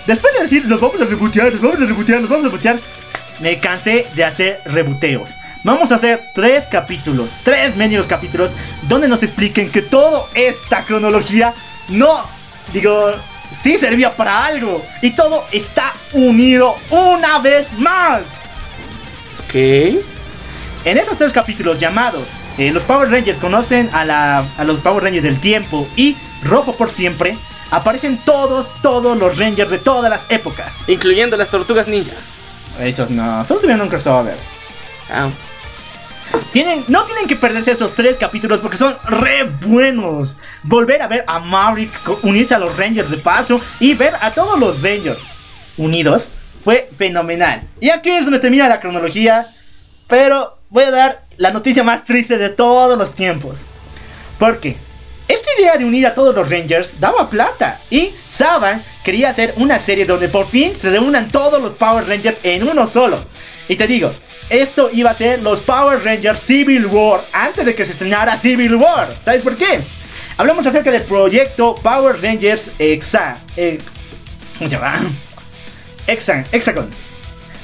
Después 0.07 0.33
de 0.35 0.43
decir, 0.45 0.65
los 0.65 0.81
vamos 0.81 1.01
a 1.01 1.05
rebotear, 1.05 1.53
los 1.53 1.61
vamos 1.61 1.81
a 1.83 1.85
rebotear, 1.85 2.21
los 2.23 2.31
vamos 2.31 2.47
a 2.47 2.49
rebotear, 2.49 2.79
me 3.41 3.59
cansé 3.59 4.07
de 4.15 4.25
hacer 4.25 4.63
reboteos. 4.65 5.31
Vamos 5.63 5.93
a 5.93 5.97
hacer 5.97 6.31
tres 6.35 6.65
capítulos, 6.67 7.29
tres 7.45 7.77
medios 7.77 8.07
capítulos, 8.07 8.51
donde 8.89 9.07
nos 9.07 9.23
expliquen 9.23 9.71
que 9.71 9.83
toda 9.83 10.25
esta 10.35 10.85
cronología 10.85 11.53
no, 11.89 12.25
digo, 12.73 13.13
sí 13.51 13.77
servía 13.79 14.11
para 14.15 14.45
algo. 14.45 14.85
Y 15.03 15.11
todo 15.11 15.45
está 15.53 15.93
unido 16.13 16.77
una 16.91 17.39
vez 17.39 17.73
más. 17.79 18.23
Ok. 19.45 19.55
En 20.85 20.97
esos 20.97 21.19
tres 21.19 21.33
capítulos 21.33 21.79
llamados 21.79 22.29
eh, 22.57 22.73
Los 22.73 22.83
Power 22.85 23.11
Rangers 23.11 23.39
conocen 23.39 23.91
a, 23.93 24.05
la, 24.05 24.45
a 24.57 24.65
los 24.65 24.81
Power 24.81 25.03
Rangers 25.03 25.25
del 25.25 25.41
tiempo 25.41 25.87
y 25.97 26.17
Rojo 26.43 26.73
por 26.73 26.91
siempre, 26.91 27.37
aparecen 27.71 28.19
todos, 28.19 28.75
todos 28.83 29.17
los 29.17 29.39
Rangers 29.39 29.71
de 29.71 29.79
todas 29.79 30.11
las 30.11 30.27
épocas. 30.31 30.85
Incluyendo 30.87 31.37
las 31.37 31.49
tortugas 31.49 31.89
ninja. 31.89 32.13
Esos 32.79 33.11
no, 33.11 33.45
solo 33.45 33.61
tuvieron 33.61 33.83
un 33.83 33.89
crossover. 33.89 34.37
Ah, 35.11 35.29
Tienen, 36.53 36.85
no 36.89 37.05
tienen 37.05 37.27
que 37.27 37.37
perderse 37.37 37.73
esos 37.73 37.95
tres 37.95 38.17
capítulos 38.17 38.61
porque 38.61 38.77
son 38.77 38.97
re 39.05 39.45
buenos. 39.45 40.37
Volver 40.63 41.03
a 41.03 41.09
ver 41.09 41.25
a 41.27 41.39
Maverick 41.39 41.93
unirse 42.23 42.55
a 42.55 42.59
los 42.59 42.77
Rangers 42.77 43.11
de 43.11 43.19
paso 43.19 43.61
y 43.79 43.95
ver 43.95 44.15
a 44.21 44.33
todos 44.33 44.59
los 44.59 44.83
Rangers 44.83 45.21
unidos 45.77 46.29
fue 46.63 46.89
fenomenal. 46.97 47.63
Y 47.81 47.91
aquí 47.91 48.11
es 48.11 48.25
donde 48.25 48.39
termina 48.39 48.69
la 48.69 48.81
cronología, 48.81 49.47
pero 50.07 50.59
voy 50.69 50.85
a 50.85 50.91
dar 50.91 51.25
la 51.37 51.53
noticia 51.53 51.83
más 51.83 52.05
triste 52.05 52.37
de 52.37 52.51
todos 52.51 52.99
los 52.99 53.15
tiempos. 53.15 53.59
Porque 54.39 54.77
esta 55.29 55.49
idea 55.59 55.77
de 55.77 55.85
unir 55.85 56.07
a 56.07 56.15
todos 56.15 56.35
los 56.35 56.51
Rangers 56.51 56.99
daba 56.99 57.31
plata 57.31 57.81
y 57.91 58.11
Saban 58.29 58.83
quería 59.05 59.31
hacer 59.31 59.55
una 59.57 59.79
serie 59.79 60.05
donde 60.05 60.29
por 60.29 60.47
fin 60.47 60.75
se 60.77 60.91
reúnan 60.91 61.29
todos 61.29 61.63
los 61.63 61.75
Power 61.75 62.07
Rangers 62.07 62.39
en 62.43 62.69
uno 62.69 62.87
solo. 62.87 63.25
Y 63.69 63.77
te 63.77 63.87
digo, 63.87 64.13
esto 64.51 64.91
iba 64.93 65.11
a 65.11 65.15
ser 65.15 65.41
los 65.43 65.61
Power 65.61 66.05
Rangers 66.05 66.41
Civil 66.41 66.87
War 66.87 67.25
antes 67.33 67.65
de 67.65 67.75
que 67.75 67.85
se 67.85 67.93
estrenara 67.93 68.37
Civil 68.37 68.75
War. 68.75 69.17
¿Sabes 69.25 69.43
por 69.43 69.57
qué? 69.57 69.81
Hablamos 70.37 70.67
acerca 70.67 70.91
del 70.91 71.03
proyecto 71.03 71.75
Power 71.77 72.21
Rangers 72.21 72.71
Exa. 72.79 73.39
eh, 73.57 73.79
¿Cómo 74.59 74.69
se 74.69 74.77
llama? 74.77 74.99
Hexagon. 76.07 76.45
Hexagon. 76.53 76.89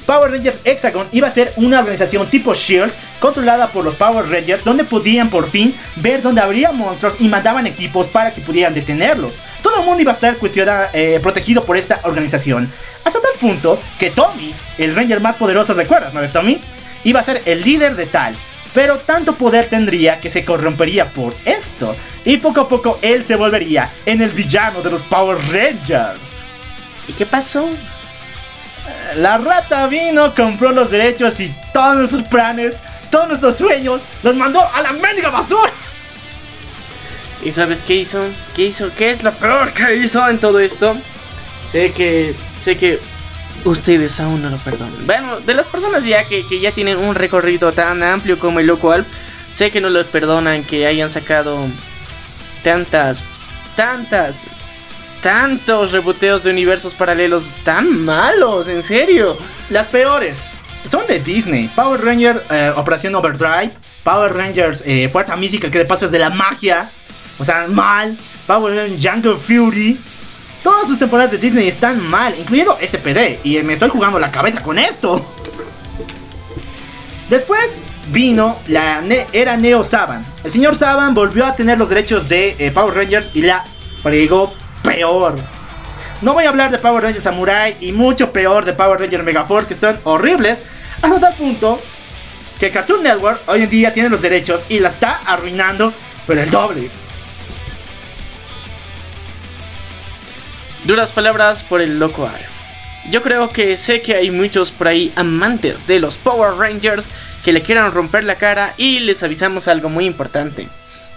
Power 0.07 0.31
Rangers 0.31 0.59
Hexagon 0.65 1.09
iba 1.11 1.27
a 1.27 1.33
ser 1.33 1.53
una 1.57 1.81
organización 1.81 2.29
tipo 2.29 2.55
Shield 2.55 2.93
controlada 3.19 3.67
por 3.67 3.85
los 3.85 3.97
Power 3.97 4.29
Rangers 4.31 4.63
donde 4.63 4.85
podían 4.85 5.31
por 5.31 5.51
fin 5.51 5.75
ver 5.97 6.23
dónde 6.23 6.41
habría 6.41 6.71
monstruos 6.71 7.15
y 7.19 7.29
mandaban 7.29 7.67
equipos 7.67 8.07
para 8.07 8.33
que 8.33 8.41
pudieran 8.41 8.73
detenerlos. 8.73 9.33
Todo 9.63 9.81
el 9.81 9.85
mundo 9.87 10.01
iba 10.03 10.13
a 10.13 10.15
estar 10.15 10.37
cuestiona- 10.37 10.91
eh, 10.93 11.19
protegido 11.21 11.65
por 11.65 11.77
esta 11.77 11.99
organización. 12.05 12.71
Hasta 13.05 13.21
tal 13.21 13.33
punto 13.41 13.81
que 13.99 14.11
Tommy, 14.11 14.55
el 14.79 14.95
Ranger 14.95 15.21
más 15.21 15.35
poderoso, 15.37 15.75
¿recuerdas, 15.75 16.15
no 16.15 16.21
de 16.21 16.29
Tommy? 16.29 16.61
Iba 17.07 17.21
a 17.21 17.23
ser 17.23 17.41
el 17.47 17.63
líder 17.63 17.95
de 17.95 18.07
tal. 18.07 18.35
Pero 18.75 18.99
tanto 18.99 19.37
poder 19.37 19.69
tendría 19.69 20.19
que 20.19 20.29
se 20.29 20.45
corrompería 20.45 21.13
por 21.13 21.37
esto. 21.45 21.95
Y 22.25 22.39
poco 22.39 22.63
a 22.63 22.69
poco 22.69 22.99
él 23.01 23.23
se 23.23 23.37
volvería 23.37 23.93
en 24.05 24.23
el 24.23 24.31
villano 24.31 24.83
de 24.83 24.91
los 24.91 25.03
Power 25.03 25.39
Rangers. 25.53 26.19
¿Y 27.07 27.13
qué 27.13 27.25
pasó? 27.25 27.69
La 29.19 29.39
rata 29.39 29.87
vino, 29.87 30.35
compró 30.35 30.73
los 30.73 30.91
derechos 30.91 31.39
y 31.39 31.55
todos 31.73 31.97
nuestros 31.97 32.25
planes, 32.25 32.75
todos 33.09 33.29
nuestros 33.29 33.57
sueños, 33.57 34.01
los 34.25 34.35
mandó 34.35 34.61
a 34.61 34.83
la 34.83 34.91
mendiga 34.91 35.31
basura. 35.31 35.71
¿Y 37.45 37.53
sabes 37.53 37.83
qué 37.83 37.95
hizo? 37.95 38.25
¿Qué 38.57 38.67
hizo? 38.67 38.91
¿Qué 38.97 39.11
es 39.11 39.23
lo 39.23 39.31
peor 39.33 39.73
que 39.73 39.95
hizo 39.95 40.29
en 40.29 40.39
todo 40.39 40.59
esto? 40.59 40.97
Sé 41.71 41.93
que. 41.93 42.35
Sé 42.61 42.77
que. 42.77 42.99
Ustedes 43.67 44.21
aún 44.21 44.43
no 44.43 44.49
lo 44.49 44.59
perdonan. 44.59 45.07
Bueno, 45.07 45.41
de 45.41 45.53
las 45.53 45.67
personas 45.67 46.05
ya 46.05 46.25
que, 46.25 46.47
que 46.47 46.61
ya 46.61 46.71
tienen 46.71 46.99
un 46.99 47.17
recorrido 47.17 47.73
tan 47.73 48.03
amplio 48.03 48.39
como 48.39 48.61
el 48.61 48.67
Loco 48.67 48.93
Alp, 48.93 49.07
sé 49.53 49.73
que 49.73 49.81
no 49.81 49.91
los 49.91 50.07
perdonan 50.07 50.63
que 50.63 50.87
hayan 50.87 51.11
sacado 51.11 51.67
tantas, 52.63 53.29
tantas, 53.75 54.45
tantos 55.21 55.91
reboteos 55.91 56.45
de 56.45 56.51
universos 56.51 56.95
paralelos 56.95 57.49
tan 57.65 58.05
malos, 58.05 58.69
en 58.69 58.85
serio. 58.85 59.37
Las 59.71 59.89
peores 59.89 60.55
son 60.89 61.05
de 61.09 61.19
Disney. 61.19 61.69
Power 61.75 62.05
Ranger 62.05 62.41
eh, 62.51 62.73
Operación 62.77 63.17
Overdrive, 63.17 63.73
Power 64.05 64.33
Rangers 64.33 64.85
eh, 64.87 65.09
Fuerza 65.09 65.37
Mística 65.37 65.71
que 65.73 65.79
de 65.79 65.85
paso 65.87 66.07
es 66.07 66.13
de 66.13 66.21
la 66.21 66.31
magia, 66.31 66.91
o 67.39 67.45
sea, 67.45 67.67
mal. 67.69 68.17
Power 68.47 68.77
Rangers 68.77 69.05
Jungle 69.05 69.37
Fury. 69.37 69.99
Todas 70.67 70.89
sus 70.89 70.99
temporadas 70.99 71.31
de 71.31 71.39
Disney 71.39 71.69
están 71.69 72.05
mal, 72.05 72.35
incluyendo 72.37 72.77
SPD. 72.85 73.39
Y 73.45 73.63
me 73.63 73.75
estoy 73.75 73.89
jugando 73.89 74.19
la 74.19 74.33
cabeza 74.33 74.61
con 74.61 74.81
esto. 74.81 75.25
Después 77.31 77.81
vino 78.09 78.59
la 78.67 79.01
era 79.33 79.57
Neo 79.57 79.85
Saban. 79.85 80.27
El 80.43 80.51
señor 80.51 80.75
Saban 80.75 81.15
volvió 81.15 81.47
a 81.47 81.55
tener 81.55 81.79
los 81.79 81.89
derechos 81.89 82.29
de 82.29 82.57
eh, 82.59 82.73
Power 82.73 82.97
Rangers 82.97 83.29
y 83.33 83.43
la 83.43 83.63
fregó 84.03 84.55
peor. 84.83 85.37
No 86.21 86.33
voy 86.35 86.47
a 86.47 86.49
hablar 86.49 86.73
de 86.73 86.81
Power 86.81 87.01
Rangers 87.01 87.23
Samurai 87.23 87.77
y 87.79 87.93
mucho 87.93 88.33
peor 88.33 88.65
de 88.65 88.73
Power 88.73 88.99
Rangers 88.99 89.23
Megaforce 89.23 89.69
que 89.69 89.77
son 89.77 89.97
horribles. 90.03 90.59
Hasta 91.01 91.21
tal 91.21 91.35
punto 91.35 91.81
que 92.59 92.71
Cartoon 92.71 93.05
Network 93.05 93.41
hoy 93.47 93.63
en 93.63 93.71
día 93.71 93.95
tiene 93.95 94.09
los 94.09 94.21
derechos 94.21 94.65
y 94.69 94.81
la 94.81 94.89
está 94.89 95.21
arruinando 95.27 95.93
pero 96.27 96.43
el 96.43 96.51
doble. 96.51 96.91
Duras 100.87 101.13
palabras 101.13 101.63
por 101.63 101.81
el 101.81 101.99
loco 101.99 102.27
Alf. 102.27 102.47
Yo 103.11 103.23
creo 103.23 103.49
que 103.49 103.77
sé 103.77 104.01
que 104.03 104.15
hay 104.15 104.31
muchos 104.31 104.71
por 104.71 104.89
ahí 104.89 105.13
amantes 105.17 105.87
de 105.87 106.01
los 106.01 106.17
Power 106.17 106.55
Rangers 106.55 107.09
que 107.45 107.53
le 107.53 107.63
quieran 107.63 107.93
romper 107.93 108.25
la 108.25 108.35
cara 108.37 108.75
y 108.77 109.01
les 109.01 109.23
avisamos 109.23 109.69
algo 109.69 109.89
muy 109.89 110.07
importante. 110.07 110.69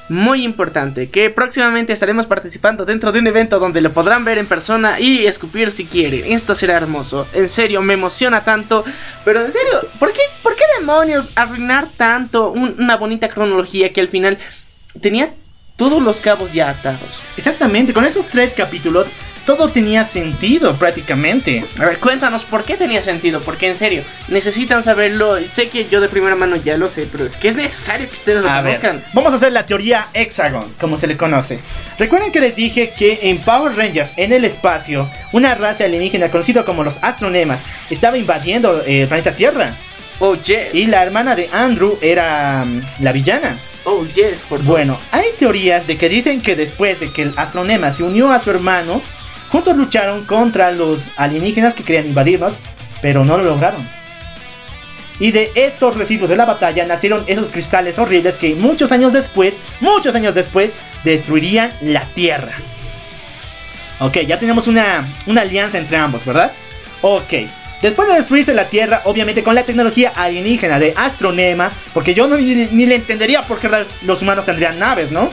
Muy 0.07 0.43
importante, 0.43 1.09
que 1.09 1.30
próximamente 1.30 1.93
estaremos 1.93 2.26
participando 2.26 2.84
dentro 2.84 3.11
de 3.11 3.20
un 3.20 3.28
evento 3.28 3.59
donde 3.59 3.80
lo 3.82 3.91
podrán 3.93 4.26
ver 4.26 4.39
en 4.39 4.47
persona 4.47 4.99
y 4.99 5.28
escupir 5.28 5.70
si 5.72 5.86
quieren. 5.86 6.32
Esto 6.34 6.55
será 6.55 6.76
hermoso. 6.78 7.28
En 7.34 7.47
serio, 7.47 7.84
me 7.84 7.93
emociona 7.93 8.43
tanto. 8.43 8.84
Pero 9.24 9.41
en 9.45 9.51
serio, 9.51 9.88
¿por 9.99 10.11
qué, 10.11 10.22
por 10.41 10.55
qué 10.55 10.63
demonios 10.80 11.30
arruinar 11.36 11.89
tanto 11.95 12.49
un- 12.51 12.76
una 12.80 12.97
bonita 12.97 13.30
cronología 13.30 13.93
que 13.93 14.01
al 14.01 14.07
final 14.07 14.39
tenía 14.99 15.30
todos 15.78 16.01
los 16.01 16.17
cabos 16.17 16.53
ya 16.53 16.70
atados? 16.72 17.01
Exactamente, 17.38 17.93
con 17.93 18.03
esos 18.05 18.26
tres 18.28 18.53
capítulos 18.57 19.05
todo 19.45 19.69
tenía 19.69 20.03
sentido 20.03 20.75
prácticamente. 20.75 21.65
A 21.79 21.85
ver, 21.85 21.97
cuéntanos 21.99 22.43
por 22.45 22.63
qué 22.63 22.77
tenía 22.77 23.01
sentido, 23.01 23.41
porque 23.41 23.67
en 23.67 23.75
serio, 23.75 24.03
necesitan 24.27 24.83
saberlo. 24.83 25.37
Sé 25.51 25.69
que 25.69 25.87
yo 25.89 26.01
de 26.01 26.09
primera 26.09 26.35
mano 26.35 26.55
ya 26.55 26.77
lo 26.77 26.87
sé, 26.87 27.07
pero 27.11 27.25
es 27.25 27.37
que 27.37 27.47
es 27.49 27.55
necesario 27.55 28.09
que 28.09 28.15
ustedes 28.15 28.41
lo 28.43 28.49
A 28.49 28.61
ver, 28.61 28.79
conozcan. 28.79 29.03
vamos 29.13 29.33
a 29.33 29.35
hacer 29.37 29.51
la 29.51 29.65
teoría 29.65 30.07
Hexagon, 30.13 30.63
como 30.79 30.97
se 30.97 31.07
le 31.07 31.17
conoce. 31.17 31.59
Recuerden 31.97 32.31
que 32.31 32.39
les 32.39 32.55
dije 32.55 32.93
que 32.97 33.19
en 33.23 33.39
Power 33.39 33.75
Rangers, 33.75 34.11
en 34.17 34.33
el 34.33 34.45
espacio, 34.45 35.09
una 35.31 35.55
raza 35.55 35.85
alienígena 35.85 36.29
conocida 36.29 36.65
como 36.65 36.83
los 36.83 36.97
Astronemas 37.01 37.59
estaba 37.89 38.17
invadiendo 38.17 38.81
eh, 38.85 39.01
el 39.03 39.07
planeta 39.07 39.33
Tierra. 39.33 39.73
Oh, 40.19 40.35
yes. 40.35 40.73
Y 40.73 40.87
la 40.87 41.01
hermana 41.03 41.35
de 41.35 41.49
Andrew 41.53 41.97
era 42.01 42.65
mm, 42.65 42.81
la 42.99 43.11
villana. 43.13 43.57
Oh, 43.85 44.05
yes, 44.05 44.41
por 44.41 44.61
Bueno, 44.63 44.97
hay 45.11 45.27
teorías 45.39 45.87
de 45.87 45.97
que 45.97 46.09
dicen 46.09 46.41
que 46.41 46.55
después 46.57 46.99
de 46.99 47.11
que 47.11 47.21
el 47.23 47.33
Astronema 47.37 47.91
se 47.93 48.03
unió 48.03 48.31
a 48.31 48.41
su 48.41 48.51
hermano, 48.51 49.01
juntos 49.49 49.75
lucharon 49.75 50.25
contra 50.25 50.71
los 50.71 51.03
alienígenas 51.17 51.75
que 51.75 51.83
querían 51.83 52.07
invadirnos, 52.07 52.53
pero 53.01 53.25
no 53.25 53.37
lo 53.37 53.43
lograron. 53.43 53.85
Y 55.19 55.31
de 55.31 55.51
estos 55.55 55.95
residuos 55.95 56.29
de 56.29 56.37
la 56.37 56.45
batalla 56.45 56.85
nacieron 56.85 57.23
esos 57.27 57.49
cristales 57.49 57.99
horribles 57.99 58.35
que 58.35 58.55
muchos 58.55 58.91
años 58.91 59.11
después, 59.11 59.55
muchos 59.81 60.15
años 60.15 60.33
después, 60.33 60.71
destruirían 61.03 61.73
la 61.81 62.05
Tierra. 62.15 62.53
Ok, 63.99 64.19
ya 64.19 64.39
tenemos 64.39 64.67
una, 64.67 65.05
una 65.27 65.41
alianza 65.41 65.77
entre 65.77 65.97
ambos, 65.97 66.25
¿verdad? 66.25 66.53
Ok, 67.01 67.33
Después 67.81 68.09
de 68.09 68.15
destruirse 68.15 68.53
la 68.53 68.65
Tierra, 68.65 69.01
obviamente 69.05 69.41
con 69.41 69.55
la 69.55 69.63
tecnología 69.63 70.11
alienígena 70.13 70.79
de 70.79 70.93
Astronema, 70.97 71.71
porque 71.93 72.13
yo 72.13 72.27
no, 72.27 72.37
ni, 72.37 72.85
le 72.85 72.95
entendería 72.95 73.43
por 73.43 73.59
qué 73.59 73.69
los 74.01 74.21
humanos 74.21 74.45
tendrían 74.45 74.79
naves, 74.79 75.11
¿no? 75.11 75.31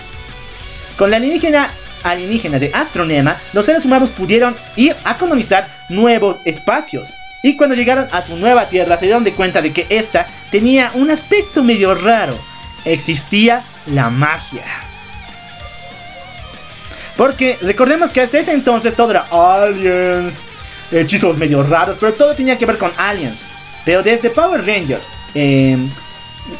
Con 0.96 1.10
la 1.10 1.16
alienígena, 1.16 1.70
alienígena 2.10 2.58
de 2.58 2.70
Astronema, 2.72 3.36
los 3.52 3.66
seres 3.66 3.84
humanos 3.84 4.10
pudieron 4.10 4.56
ir 4.76 4.96
a 5.04 5.16
colonizar 5.16 5.68
nuevos 5.88 6.38
espacios. 6.44 7.12
Y 7.42 7.56
cuando 7.56 7.74
llegaron 7.74 8.08
a 8.10 8.22
su 8.22 8.36
nueva 8.36 8.68
Tierra 8.68 8.98
se 8.98 9.06
dieron 9.06 9.24
de 9.24 9.32
cuenta 9.32 9.62
de 9.62 9.72
que 9.72 9.86
esta 9.88 10.26
tenía 10.50 10.90
un 10.94 11.10
aspecto 11.10 11.62
medio 11.62 11.94
raro. 11.94 12.38
Existía 12.84 13.62
la 13.86 14.10
magia. 14.10 14.64
Porque 17.16 17.58
recordemos 17.62 18.10
que 18.10 18.20
hasta 18.20 18.38
ese 18.38 18.52
entonces 18.52 18.94
todo 18.94 19.10
era 19.12 19.26
aliens, 19.30 20.34
hechizos 20.92 21.36
medio 21.38 21.62
raros, 21.62 21.96
pero 21.98 22.12
todo 22.12 22.34
tenía 22.34 22.58
que 22.58 22.66
ver 22.66 22.76
con 22.76 22.92
aliens. 22.96 23.38
Pero 23.84 24.02
desde 24.02 24.30
Power 24.30 24.66
Rangers, 24.66 25.06
eh, 25.34 25.76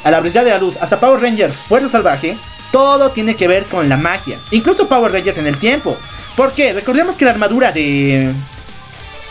a 0.03 0.11
la 0.11 0.21
velocidad 0.21 0.45
de 0.45 0.51
la 0.51 0.59
luz, 0.59 0.77
hasta 0.81 0.99
Power 0.99 1.21
Rangers 1.21 1.55
Fuerza 1.57 1.91
Salvaje, 1.91 2.37
todo 2.77 3.09
tiene 3.09 3.35
que 3.35 3.49
ver 3.49 3.65
con 3.65 3.89
la 3.89 3.97
magia. 3.97 4.39
Incluso 4.51 4.87
Power 4.87 5.11
Rangers 5.11 5.39
en 5.39 5.47
el 5.47 5.57
tiempo. 5.57 5.97
¿Por 6.37 6.53
qué? 6.53 6.75
Recordemos 6.75 7.17
que 7.17 7.25
la 7.25 7.31
armadura 7.31 7.73
de... 7.73 8.35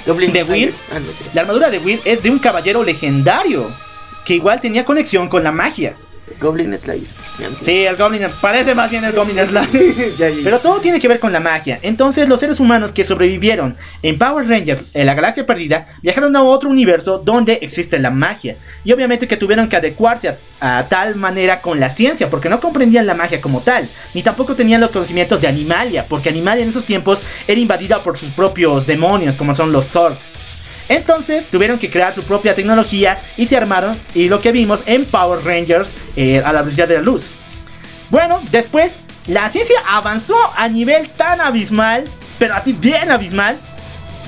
¿De. 0.03 0.43
Will? 0.43 0.73
Ah. 0.91 0.97
La 1.35 1.41
armadura 1.41 1.69
de 1.69 1.77
Will 1.77 2.01
es 2.05 2.23
de 2.23 2.31
un 2.31 2.39
caballero 2.39 2.83
legendario. 2.83 3.69
Que 4.25 4.33
igual 4.33 4.61
tenía 4.61 4.83
conexión 4.83 5.29
con 5.29 5.43
la 5.43 5.51
magia. 5.51 5.95
Goblin 6.39 6.77
Slayer. 6.77 7.07
Sí, 7.63 7.85
el 7.85 7.95
Goblin 7.95 8.23
parece 8.41 8.73
más 8.73 8.89
bien 8.89 9.03
el 9.03 9.13
Goblin 9.13 9.37
Slayer. 9.45 9.65
Ya, 10.17 10.29
ya, 10.29 10.29
ya. 10.29 10.43
Pero 10.43 10.59
todo 10.59 10.79
tiene 10.79 10.99
que 10.99 11.07
ver 11.07 11.19
con 11.19 11.31
la 11.31 11.39
magia. 11.39 11.79
Entonces 11.81 12.27
los 12.27 12.39
seres 12.39 12.59
humanos 12.59 12.91
que 12.91 13.03
sobrevivieron 13.03 13.75
en 14.01 14.17
Power 14.17 14.47
Rangers, 14.47 14.83
en 14.93 15.05
la 15.05 15.13
galaxia 15.13 15.45
perdida, 15.45 15.87
viajaron 16.01 16.35
a 16.35 16.43
otro 16.43 16.69
universo 16.69 17.19
donde 17.19 17.59
existe 17.61 17.99
la 17.99 18.09
magia. 18.09 18.55
Y 18.83 18.91
obviamente 18.91 19.27
que 19.27 19.37
tuvieron 19.37 19.69
que 19.69 19.75
adecuarse 19.75 20.29
a, 20.59 20.77
a 20.77 20.87
tal 20.89 21.15
manera 21.15 21.61
con 21.61 21.79
la 21.79 21.89
ciencia, 21.89 22.29
porque 22.29 22.49
no 22.49 22.59
comprendían 22.59 23.05
la 23.05 23.13
magia 23.13 23.41
como 23.41 23.61
tal. 23.61 23.87
Ni 24.13 24.23
tampoco 24.23 24.55
tenían 24.55 24.81
los 24.81 24.91
conocimientos 24.91 25.41
de 25.41 25.47
Animalia, 25.47 26.05
porque 26.07 26.29
Animalia 26.29 26.63
en 26.63 26.69
esos 26.69 26.85
tiempos 26.85 27.21
era 27.47 27.59
invadida 27.59 28.03
por 28.03 28.17
sus 28.17 28.31
propios 28.31 28.87
demonios, 28.87 29.35
como 29.35 29.55
son 29.55 29.71
los 29.71 29.85
Zords. 29.87 30.44
Entonces 30.87 31.47
tuvieron 31.47 31.79
que 31.79 31.89
crear 31.89 32.13
su 32.13 32.23
propia 32.23 32.53
tecnología 32.53 33.19
y 33.37 33.47
se 33.47 33.57
armaron 33.57 33.99
y 34.13 34.29
lo 34.29 34.39
que 34.39 34.51
vimos 34.51 34.81
en 34.85 35.05
Power 35.05 35.43
Rangers 35.43 35.89
eh, 36.15 36.41
a 36.45 36.53
la 36.53 36.61
velocidad 36.61 36.87
de 36.87 36.95
la 36.95 37.01
luz. 37.01 37.23
Bueno, 38.09 38.41
después 38.51 38.97
la 39.27 39.49
ciencia 39.49 39.81
avanzó 39.87 40.37
a 40.55 40.67
nivel 40.67 41.09
tan 41.09 41.41
abismal, 41.41 42.03
pero 42.37 42.53
así 42.53 42.73
bien 42.73 43.11
abismal, 43.11 43.57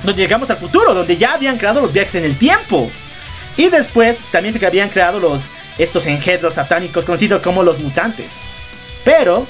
donde 0.02 0.20
llegamos 0.20 0.50
al 0.50 0.56
futuro, 0.56 0.94
donde 0.94 1.16
ya 1.16 1.34
habían 1.34 1.58
creado 1.58 1.80
los 1.80 1.92
viajes 1.92 2.16
en 2.16 2.24
el 2.24 2.36
tiempo. 2.36 2.90
Y 3.56 3.68
después 3.68 4.18
también 4.32 4.58
se 4.58 4.64
habían 4.64 4.88
creado 4.88 5.20
los 5.20 5.40
estos 5.78 6.06
engendros 6.06 6.54
satánicos 6.54 7.04
conocidos 7.04 7.40
como 7.40 7.62
los 7.62 7.78
mutantes. 7.78 8.30
Pero 9.04 9.46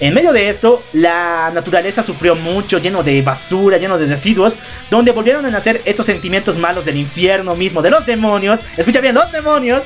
en 0.00 0.14
medio 0.14 0.32
de 0.32 0.48
esto, 0.48 0.82
la 0.94 1.50
naturaleza 1.52 2.02
sufrió 2.02 2.34
mucho, 2.34 2.78
lleno 2.78 3.02
de 3.02 3.20
basura, 3.22 3.76
lleno 3.76 3.98
de 3.98 4.06
residuos, 4.06 4.54
donde 4.90 5.12
volvieron 5.12 5.44
a 5.46 5.50
nacer 5.50 5.82
estos 5.84 6.06
sentimientos 6.06 6.56
malos 6.56 6.84
del 6.84 6.96
infierno 6.96 7.54
mismo, 7.54 7.82
de 7.82 7.90
los 7.90 8.06
demonios. 8.06 8.60
Escucha 8.76 9.00
bien, 9.00 9.14
los 9.14 9.30
demonios. 9.30 9.82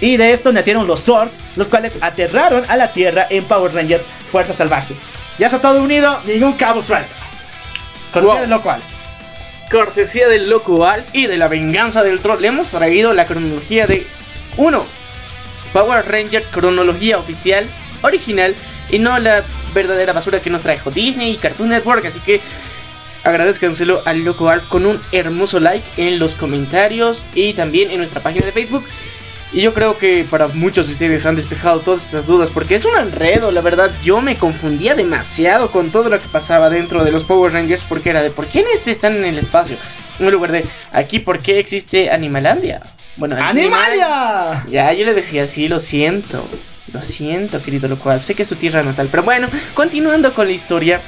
Y 0.00 0.16
de 0.18 0.32
esto 0.32 0.52
nacieron 0.52 0.86
los 0.86 1.02
Zords, 1.04 1.36
los 1.56 1.68
cuales 1.68 1.92
aterraron 2.00 2.64
a 2.68 2.76
la 2.76 2.92
Tierra 2.92 3.26
en 3.30 3.44
Power 3.44 3.74
Rangers 3.74 4.04
Fuerza 4.30 4.52
Salvaje. 4.52 4.94
Ya 5.38 5.46
está 5.46 5.60
todo 5.60 5.82
unido, 5.82 6.20
ningún 6.26 6.52
cabo 6.52 6.80
suelto. 6.82 7.10
Cortesía 8.12 8.32
Wow. 8.34 8.40
de 8.42 8.46
lo 8.46 8.62
cual. 8.62 8.80
Cortesía 9.70 10.28
del 10.28 10.48
Locual 10.48 11.04
y 11.12 11.26
de 11.26 11.36
la 11.36 11.48
venganza 11.48 12.02
del 12.02 12.20
troll, 12.20 12.40
le 12.40 12.48
hemos 12.48 12.68
traído 12.70 13.12
la 13.14 13.26
cronología 13.26 13.86
de 13.86 14.06
1. 14.56 14.84
Power 15.72 16.06
Rangers, 16.08 16.46
cronología 16.46 17.18
oficial, 17.18 17.66
original, 18.02 18.54
y 18.90 18.98
no 18.98 19.18
la 19.18 19.44
verdadera 19.74 20.12
basura 20.12 20.40
que 20.40 20.50
nos 20.50 20.62
trajo 20.62 20.90
Disney 20.90 21.32
y 21.32 21.36
Cartoon 21.36 21.68
Network. 21.68 22.04
Así 22.04 22.20
que 22.20 22.40
agradezcanselo 23.24 24.02
al 24.04 24.20
Loco 24.20 24.48
Alf 24.48 24.66
con 24.66 24.86
un 24.86 25.00
hermoso 25.12 25.60
like 25.60 25.84
en 25.96 26.18
los 26.18 26.34
comentarios 26.34 27.24
y 27.34 27.54
también 27.54 27.90
en 27.90 27.98
nuestra 27.98 28.22
página 28.22 28.46
de 28.46 28.52
Facebook. 28.52 28.84
Y 29.52 29.62
yo 29.62 29.72
creo 29.72 29.96
que 29.96 30.26
para 30.28 30.48
muchos 30.48 30.86
de 30.86 30.92
ustedes 30.92 31.24
han 31.24 31.36
despejado 31.36 31.80
todas 31.80 32.04
estas 32.04 32.26
dudas 32.26 32.50
porque 32.50 32.74
es 32.74 32.84
un 32.84 32.96
enredo, 32.96 33.52
la 33.52 33.60
verdad. 33.60 33.90
Yo 34.02 34.20
me 34.20 34.36
confundía 34.36 34.94
demasiado 34.94 35.70
con 35.70 35.90
todo 35.90 36.08
lo 36.08 36.20
que 36.20 36.28
pasaba 36.28 36.68
dentro 36.68 37.04
de 37.04 37.12
los 37.12 37.24
Power 37.24 37.52
Rangers 37.52 37.82
porque 37.88 38.10
era 38.10 38.22
de 38.22 38.30
por 38.30 38.46
qué 38.46 38.60
en 38.60 38.66
este 38.74 38.90
están 38.90 39.16
en 39.16 39.24
el 39.24 39.38
espacio. 39.38 39.76
En 40.18 40.30
lugar 40.30 40.50
de 40.50 40.64
aquí, 40.92 41.20
¿por 41.20 41.40
qué 41.40 41.58
existe 41.58 42.10
Animalandia? 42.10 42.82
Bueno, 43.16 43.36
¡Animalia! 43.36 44.64
Ya, 44.68 44.92
yo 44.92 45.04
le 45.04 45.14
decía, 45.14 45.46
sí, 45.46 45.68
lo 45.68 45.80
siento. 45.80 46.46
Lo 46.92 47.02
siento, 47.02 47.62
querido 47.62 47.88
lo 47.88 47.98
cual. 47.98 48.22
Sé 48.22 48.34
que 48.34 48.42
es 48.42 48.48
tu 48.48 48.54
tierra 48.54 48.82
natal. 48.82 49.08
Pero 49.10 49.22
bueno, 49.22 49.48
continuando 49.74 50.32
con 50.32 50.46
la 50.46 50.52
historia. 50.52 51.00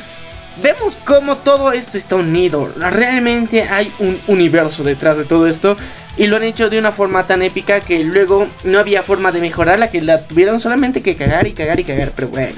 Vemos 0.62 0.96
cómo 1.04 1.36
todo 1.36 1.70
esto 1.70 1.96
está 1.96 2.16
unido. 2.16 2.72
Realmente 2.76 3.62
hay 3.62 3.92
un 4.00 4.18
universo 4.26 4.82
detrás 4.82 5.16
de 5.16 5.24
todo 5.24 5.46
esto. 5.46 5.76
Y 6.16 6.26
lo 6.26 6.36
han 6.36 6.42
hecho 6.42 6.68
de 6.68 6.78
una 6.78 6.90
forma 6.90 7.26
tan 7.28 7.42
épica 7.42 7.80
que 7.80 8.02
luego 8.02 8.48
no 8.64 8.80
había 8.80 9.04
forma 9.04 9.30
de 9.30 9.40
mejorarla. 9.40 9.90
Que 9.90 10.00
la 10.00 10.22
tuvieron 10.22 10.58
solamente 10.58 11.00
que 11.00 11.14
cagar 11.14 11.46
y 11.46 11.52
cagar 11.52 11.78
y 11.78 11.84
cagar. 11.84 12.12
Pero 12.14 12.28
bueno. 12.28 12.56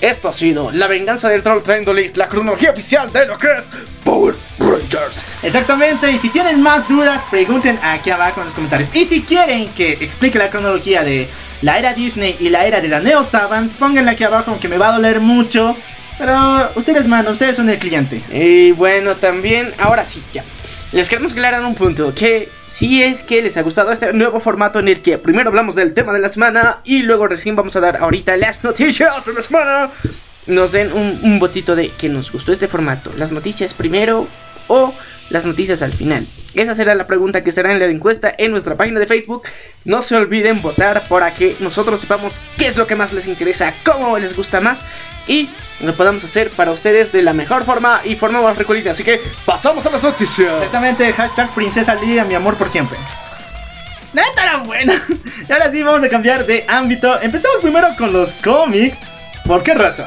Esto 0.00 0.28
ha 0.28 0.32
sido 0.32 0.70
la 0.72 0.86
venganza 0.86 1.28
del 1.28 1.42
troll 1.42 1.62
trayéndoles 1.62 2.16
la 2.16 2.26
cronología 2.26 2.70
oficial 2.70 3.12
de 3.12 3.26
lo 3.26 3.36
que 3.36 3.48
es 3.58 3.70
Power 4.02 4.34
Rangers. 4.58 5.26
Exactamente, 5.42 6.10
y 6.10 6.18
si 6.18 6.30
tienen 6.30 6.62
más 6.62 6.88
dudas, 6.88 7.22
pregunten 7.30 7.78
aquí 7.82 8.08
abajo 8.08 8.40
en 8.40 8.46
los 8.46 8.54
comentarios. 8.54 8.88
Y 8.94 9.04
si 9.04 9.22
quieren 9.22 9.68
que 9.74 9.92
explique 9.92 10.38
la 10.38 10.48
cronología 10.48 11.02
de 11.02 11.28
la 11.62 11.78
era 11.78 11.94
Disney 11.94 12.36
y 12.40 12.48
la 12.48 12.66
era 12.66 12.80
de 12.80 12.88
la 12.88 13.00
Neo 13.00 13.24
Saban, 13.24 13.68
pónganla 13.68 14.12
aquí 14.12 14.24
abajo, 14.24 14.50
aunque 14.50 14.68
me 14.68 14.78
va 14.78 14.88
a 14.88 14.92
doler 14.92 15.20
mucho. 15.20 15.76
Pero 16.18 16.70
ustedes 16.74 17.06
mandan, 17.06 17.32
ustedes 17.32 17.56
son 17.56 17.70
el 17.70 17.78
cliente. 17.78 18.22
Y 18.32 18.72
bueno, 18.72 19.16
también, 19.16 19.72
ahora 19.78 20.04
sí, 20.04 20.22
ya. 20.32 20.44
Les 20.92 21.08
queremos 21.08 21.32
aclarar 21.32 21.64
un 21.64 21.74
punto, 21.74 22.12
que 22.14 22.48
si 22.66 23.02
es 23.02 23.22
que 23.22 23.42
les 23.42 23.56
ha 23.56 23.62
gustado 23.62 23.92
este 23.92 24.12
nuevo 24.12 24.40
formato 24.40 24.80
en 24.80 24.88
el 24.88 25.00
que 25.02 25.18
primero 25.18 25.48
hablamos 25.48 25.76
del 25.76 25.94
tema 25.94 26.12
de 26.12 26.18
la 26.18 26.28
semana 26.28 26.80
y 26.84 27.02
luego 27.02 27.28
recién 27.28 27.54
vamos 27.54 27.76
a 27.76 27.80
dar 27.80 27.98
ahorita 27.98 28.36
las 28.36 28.64
noticias 28.64 29.24
de 29.24 29.32
la 29.32 29.40
semana, 29.40 29.90
nos 30.48 30.72
den 30.72 30.92
un, 30.92 31.20
un 31.22 31.38
botito 31.38 31.76
de 31.76 31.90
que 31.90 32.08
nos 32.08 32.32
gustó 32.32 32.50
este 32.52 32.66
formato. 32.66 33.12
Las 33.16 33.30
noticias 33.30 33.72
primero 33.72 34.26
o 34.70 34.94
las 35.30 35.44
noticias 35.44 35.82
al 35.82 35.92
final. 35.92 36.26
Esa 36.54 36.74
será 36.74 36.94
la 36.94 37.06
pregunta 37.06 37.44
que 37.44 37.52
será 37.52 37.72
en 37.72 37.78
la 37.78 37.86
encuesta 37.86 38.34
en 38.36 38.50
nuestra 38.50 38.76
página 38.76 38.98
de 38.98 39.06
Facebook. 39.06 39.42
No 39.84 40.02
se 40.02 40.16
olviden 40.16 40.62
votar 40.62 41.02
para 41.08 41.34
que 41.34 41.56
nosotros 41.60 42.00
sepamos 42.00 42.40
qué 42.56 42.66
es 42.66 42.76
lo 42.76 42.86
que 42.86 42.96
más 42.96 43.12
les 43.12 43.26
interesa, 43.26 43.74
cómo 43.84 44.18
les 44.18 44.34
gusta 44.34 44.60
más 44.60 44.82
y 45.28 45.48
lo 45.84 45.92
podamos 45.94 46.24
hacer 46.24 46.50
para 46.50 46.72
ustedes 46.72 47.12
de 47.12 47.22
la 47.22 47.32
mejor 47.32 47.64
forma 47.64 48.00
y 48.04 48.16
forma 48.16 48.42
más 48.42 48.56
recolita. 48.56 48.92
Así 48.92 49.04
que 49.04 49.20
pasamos 49.44 49.84
a 49.86 49.90
las 49.90 50.02
noticias. 50.02 50.52
Exactamente, 50.54 51.12
hashtag 51.12 51.50
Princesa 51.54 51.94
Lidia, 51.94 52.24
mi 52.24 52.34
amor 52.34 52.56
por 52.56 52.68
siempre. 52.68 52.98
Neta 54.12 54.42
era 54.42 54.56
buena. 54.58 54.94
Y 55.48 55.52
ahora 55.52 55.70
sí 55.70 55.82
vamos 55.82 56.02
a 56.04 56.08
cambiar 56.08 56.46
de 56.46 56.64
ámbito. 56.68 57.20
Empezamos 57.20 57.58
primero 57.60 57.88
con 57.96 58.12
los 58.12 58.30
cómics. 58.34 58.98
¿Por 59.46 59.62
qué 59.62 59.74
razón? 59.74 60.06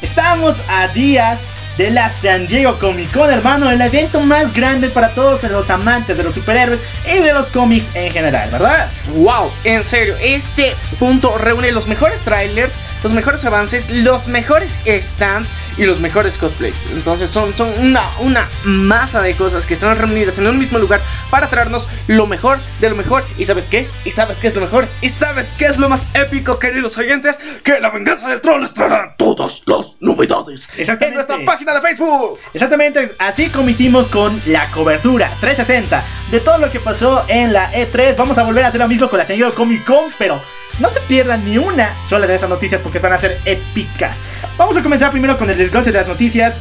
Estamos 0.00 0.56
a 0.68 0.88
días 0.88 1.40
de 1.76 1.90
la 1.90 2.10
San 2.10 2.46
Diego 2.46 2.78
Comic 2.78 3.12
Con, 3.12 3.30
hermano, 3.30 3.70
el 3.70 3.80
evento 3.80 4.20
más 4.20 4.52
grande 4.52 4.88
para 4.88 5.14
todos 5.14 5.42
los 5.44 5.70
amantes 5.70 6.16
de 6.16 6.24
los 6.24 6.34
superhéroes 6.34 6.80
y 7.06 7.20
de 7.20 7.32
los 7.32 7.48
cómics 7.48 7.86
en 7.94 8.12
general, 8.12 8.50
¿verdad? 8.50 8.90
Wow, 9.14 9.50
en 9.64 9.84
serio, 9.84 10.16
este 10.20 10.74
punto 10.98 11.38
reúne 11.38 11.72
los 11.72 11.86
mejores 11.86 12.20
trailers, 12.20 12.74
los 13.02 13.12
mejores 13.12 13.44
avances, 13.44 13.88
los 13.90 14.28
mejores 14.28 14.72
stands 14.86 15.48
y 15.76 15.84
los 15.84 16.00
mejores 16.00 16.38
cosplays. 16.38 16.84
Entonces 16.92 17.30
son, 17.30 17.56
son 17.56 17.70
una, 17.78 18.10
una 18.20 18.48
masa 18.64 19.22
de 19.22 19.34
cosas 19.34 19.66
que 19.66 19.74
están 19.74 19.96
reunidas 19.96 20.38
en 20.38 20.46
un 20.46 20.58
mismo 20.58 20.78
lugar 20.78 21.00
para 21.30 21.48
traernos 21.48 21.88
lo 22.06 22.26
mejor 22.26 22.58
de 22.80 22.90
lo 22.90 22.96
mejor. 22.96 23.24
¿Y 23.38 23.44
sabes 23.44 23.66
qué? 23.66 23.88
¿Y 24.04 24.10
sabes 24.10 24.38
qué 24.38 24.48
es 24.48 24.54
lo 24.54 24.60
mejor? 24.60 24.86
¿Y 25.00 25.08
sabes 25.08 25.54
qué 25.58 25.66
es 25.66 25.78
lo 25.78 25.88
más 25.88 26.06
épico, 26.14 26.58
queridos 26.58 26.96
oyentes? 26.98 27.38
Que 27.62 27.80
la 27.80 27.90
venganza 27.90 28.28
del 28.28 28.40
troll 28.40 28.60
les 28.60 28.74
traerá 28.74 29.14
todas 29.16 29.62
las 29.66 29.96
novedades 30.00 30.68
Exactamente. 30.76 31.06
en 31.06 31.14
nuestra 31.14 31.38
página 31.44 31.74
de 31.74 31.80
Facebook. 31.80 32.38
Exactamente, 32.54 33.12
así 33.18 33.48
como 33.48 33.68
hicimos 33.68 34.06
con 34.08 34.40
la 34.46 34.70
cobertura 34.70 35.32
360 35.40 36.02
de 36.30 36.40
todo 36.40 36.58
lo 36.58 36.70
que 36.70 36.80
pasó 36.80 37.24
en 37.28 37.52
la 37.52 37.72
E3, 37.72 38.16
vamos 38.16 38.38
a 38.38 38.42
volver 38.42 38.64
a 38.64 38.68
hacer 38.68 38.80
lo 38.80 38.88
mismo 38.88 39.08
con 39.08 39.18
la 39.18 39.24
Diego 39.24 39.54
Comic 39.54 39.84
Con, 39.84 40.12
pero 40.18 40.40
no 40.80 40.90
se 40.90 41.00
pierdan 41.00 41.44
ni 41.44 41.58
una 41.58 41.94
sola 42.06 42.26
de 42.26 42.34
esas 42.34 42.48
noticias 42.48 42.80
porque 42.80 42.98
van 42.98 43.12
a 43.12 43.18
ser 43.18 43.38
épicas. 43.44 44.16
Vamos 44.56 44.76
a 44.76 44.82
comenzar 44.82 45.10
primero 45.10 45.38
con 45.38 45.48
el 45.50 45.56
desglose 45.58 45.92
de 45.92 45.98
las 45.98 46.08
noticias. 46.08 46.54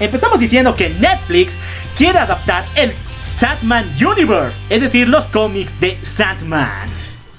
Empezamos 0.00 0.38
diciendo 0.40 0.74
que 0.74 0.90
Netflix 0.90 1.54
quiere 1.96 2.18
adaptar 2.18 2.64
el 2.74 2.92
Sandman 3.38 3.86
Universe, 4.04 4.58
es 4.70 4.80
decir, 4.80 5.08
los 5.08 5.26
cómics 5.26 5.78
de 5.80 5.98
Sandman. 6.02 6.88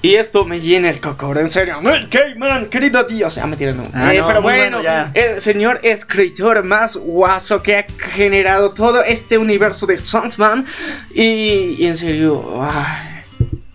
Y 0.02 0.16
esto 0.16 0.44
me 0.44 0.60
llena 0.60 0.90
el 0.90 1.00
cocoro, 1.00 1.40
en 1.40 1.48
serio. 1.48 1.80
Neil 1.80 2.08
Gaiman, 2.10 2.66
querido 2.66 3.04
Dios. 3.04 3.38
Ah, 3.38 3.46
mentira, 3.46 3.72
no. 3.72 3.86
Ah, 3.94 4.12
Eh, 4.14 4.18
no, 4.18 4.26
pero 4.26 4.42
bueno, 4.42 4.80
el 5.14 5.40
señor 5.40 5.80
escritor 5.82 6.62
más 6.62 6.96
guaso 6.98 7.62
que 7.62 7.78
ha 7.78 7.86
generado 8.12 8.72
todo 8.72 9.02
este 9.02 9.38
universo 9.38 9.86
de 9.86 9.96
Sandman. 9.96 10.66
Y, 11.14 11.76
y 11.78 11.86
en 11.86 11.96
serio, 11.96 12.60
ay, 12.62 13.22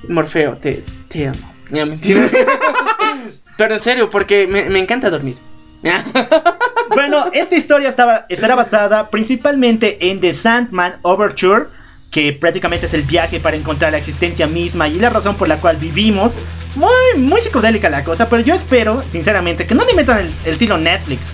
Morfeo, 0.08 0.54
te, 0.56 0.84
te 1.08 1.30
amo. 1.30 1.49
Pero 3.58 3.74
en 3.76 3.80
serio, 3.82 4.10
porque 4.10 4.48
me, 4.48 4.64
me 4.70 4.80
encanta 4.80 5.10
dormir. 5.10 5.36
Bueno, 6.92 7.28
esta 7.34 7.56
historia 7.56 7.88
estaba, 7.88 8.26
estará 8.30 8.56
basada 8.56 9.10
principalmente 9.12 10.10
en 10.10 10.20
The 10.20 10.34
Sandman 10.34 10.96
Overture, 11.04 11.66
que 12.12 12.34
prácticamente 12.34 12.88
es 12.88 12.94
el 12.96 13.04
viaje 13.04 13.40
para 13.40 13.56
encontrar 13.56 13.92
la 13.92 14.00
existencia 14.00 14.48
misma 14.48 14.88
y 14.88 14.96
la 15.00 15.12
razón 15.12 15.36
por 15.36 15.48
la 15.48 15.62
cual 15.62 15.78
vivimos. 15.78 16.36
Muy, 16.76 16.90
muy 17.18 17.40
psicodélica 17.42 17.92
la 17.92 18.04
cosa, 18.04 18.28
pero 18.28 18.42
yo 18.42 18.56
espero, 18.56 19.04
sinceramente, 19.12 19.68
que 19.68 19.76
no 19.76 19.86
le 19.86 19.94
metan 19.94 20.18
el, 20.18 20.34
el 20.46 20.54
estilo 20.54 20.80
Netflix. 20.80 21.28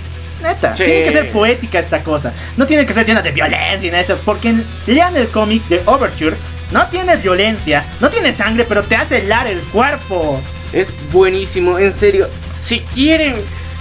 Neta, 0.44 0.76
Sí. 0.76 0.84
tiene 0.84 1.04
que 1.04 1.12
ser 1.14 1.32
poética 1.32 1.80
esta 1.80 2.04
cosa. 2.04 2.34
No 2.58 2.68
tiene 2.68 2.86
que 2.86 2.92
ser 2.94 3.06
llena 3.06 3.22
de 3.22 3.32
violencia 3.32 3.88
y 3.88 3.92
nada 3.92 4.00
de 4.00 4.04
eso, 4.04 4.20
porque 4.26 4.54
lean 4.88 5.16
el 5.16 5.30
cómic 5.30 5.66
de 5.70 5.82
Overture. 5.86 6.36
No 6.72 6.88
tiene 6.88 7.16
violencia, 7.18 7.86
no 8.00 8.10
tiene 8.10 8.36
sangre, 8.36 8.66
pero 8.66 8.84
te 8.84 8.96
hace 8.96 9.20
helar 9.20 9.48
el 9.48 9.62
cuerpo. 9.62 10.42
Es 10.74 10.94
buenísimo, 11.12 11.78
en 11.80 11.94
serio. 11.94 12.28
Si 12.58 12.80
quieren 12.80 13.36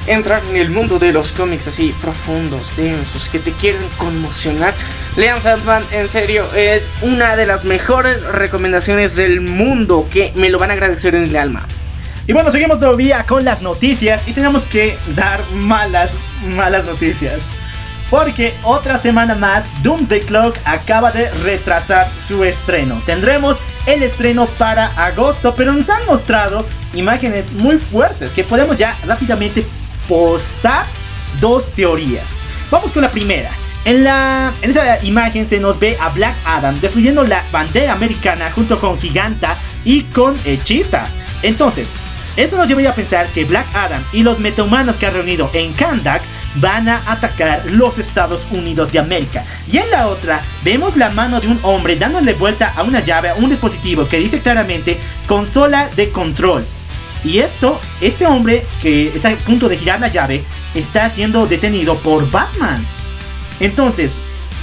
entrar 0.07 0.43
en 0.51 0.57
el 0.57 0.70
mundo 0.70 0.99
de 0.99 1.12
los 1.12 1.32
cómics 1.32 1.68
así 1.68 1.95
profundos, 2.03 2.76
densos, 2.76 3.28
que 3.28 3.39
te 3.39 3.53
quieren 3.53 3.82
conmocionar, 3.97 4.74
lean 5.16 5.41
Sandman, 5.41 5.82
en 5.93 6.11
serio, 6.11 6.47
es 6.55 6.91
una 7.03 7.37
de 7.37 7.47
las 7.47 7.64
mejores 7.64 8.22
recomendaciones 8.22 9.16
del 9.16 9.41
mundo 9.41 10.07
que 10.12 10.32
me 10.35 10.51
lo 10.51 10.59
van 10.59 10.70
a 10.70 10.74
agradecer 10.74 11.14
en 11.14 11.24
el 11.24 11.37
alma. 11.37 11.66
Y 12.26 12.32
bueno, 12.32 12.51
seguimos 12.51 12.80
todavía 12.80 13.24
con 13.26 13.45
las 13.45 13.61
noticias 13.61 14.22
y 14.26 14.32
tenemos 14.32 14.64
que 14.64 14.97
dar 15.14 15.43
malas, 15.53 16.11
malas 16.55 16.85
noticias. 16.85 17.41
Porque 18.15 18.55
otra 18.62 18.97
semana 18.97 19.35
más, 19.35 19.65
Doomsday 19.83 20.21
Clock 20.21 20.57
acaba 20.65 21.11
de 21.11 21.33
retrasar 21.33 22.09
su 22.17 22.45
estreno. 22.45 23.03
Tendremos 23.05 23.57
el 23.87 24.05
estreno 24.05 24.47
para 24.47 24.87
agosto, 24.87 25.57
pero 25.57 25.73
nos 25.73 25.91
han 25.91 26.07
mostrado 26.07 26.65
imágenes 26.95 27.51
muy 27.51 27.77
fuertes 27.77 28.31
que 28.31 28.45
podemos 28.45 28.77
ya 28.77 28.97
rápidamente 29.05 29.67
postar 30.09 30.87
dos 31.41 31.67
teorías. 31.73 32.25
Vamos 32.71 32.93
con 32.93 33.03
la 33.03 33.11
primera. 33.11 33.51
En, 33.85 34.05
la, 34.05 34.53
en 34.62 34.71
esa 34.71 35.05
imagen 35.05 35.45
se 35.45 35.59
nos 35.59 35.81
ve 35.81 35.97
a 36.01 36.11
Black 36.11 36.37
Adam 36.45 36.79
destruyendo 36.81 37.25
la 37.25 37.43
bandera 37.51 37.95
americana 37.95 38.49
junto 38.53 38.79
con 38.79 38.97
Giganta 38.97 39.59
y 39.85 40.05
con 40.05 40.41
Cheetah. 40.62 41.09
Entonces, 41.43 41.89
esto 42.37 42.57
nos 42.57 42.69
llevaría 42.69 42.91
a 42.91 42.95
pensar 42.95 43.27
que 43.27 43.45
Black 43.45 43.67
Adam 43.75 44.05
y 44.12 44.23
los 44.23 44.39
metahumanos 44.39 44.95
que 44.99 45.07
ha 45.07 45.11
reunido 45.11 45.51
en 45.53 45.73
Kandak 45.73 46.23
van 46.57 46.89
a 46.89 47.03
atacar 47.07 47.65
los 47.67 47.99
Estados 47.99 48.47
Unidos 48.51 48.93
de 48.93 48.99
América. 48.99 49.45
Y 49.71 49.79
en 49.79 49.91
la 49.91 50.09
otra, 50.09 50.43
vemos 50.63 50.97
la 50.97 51.11
mano 51.11 51.41
de 51.41 51.49
un 51.49 51.59
hombre 51.63 51.97
dándole 51.97 52.35
vuelta 52.35 52.73
a 52.77 52.83
una 52.83 53.01
llave, 53.01 53.31
a 53.31 53.35
un 53.35 53.51
dispositivo 53.51 54.07
que 54.07 54.19
dice 54.19 54.41
claramente 54.41 54.99
consola 55.27 55.89
de 55.97 56.11
control. 56.11 56.65
Y 57.25 57.39
esto, 57.39 57.81
este 58.01 58.27
hombre 58.27 58.67
que 58.83 59.09
está 59.09 59.31
a 59.31 59.37
punto 59.37 59.69
de 59.69 59.79
girar 59.79 60.01
la 60.01 60.09
llave, 60.09 60.45
está 60.75 61.09
siendo 61.09 61.47
detenido 61.47 61.97
por 61.97 62.31
Batman. 62.31 62.85
Entonces, 63.61 64.13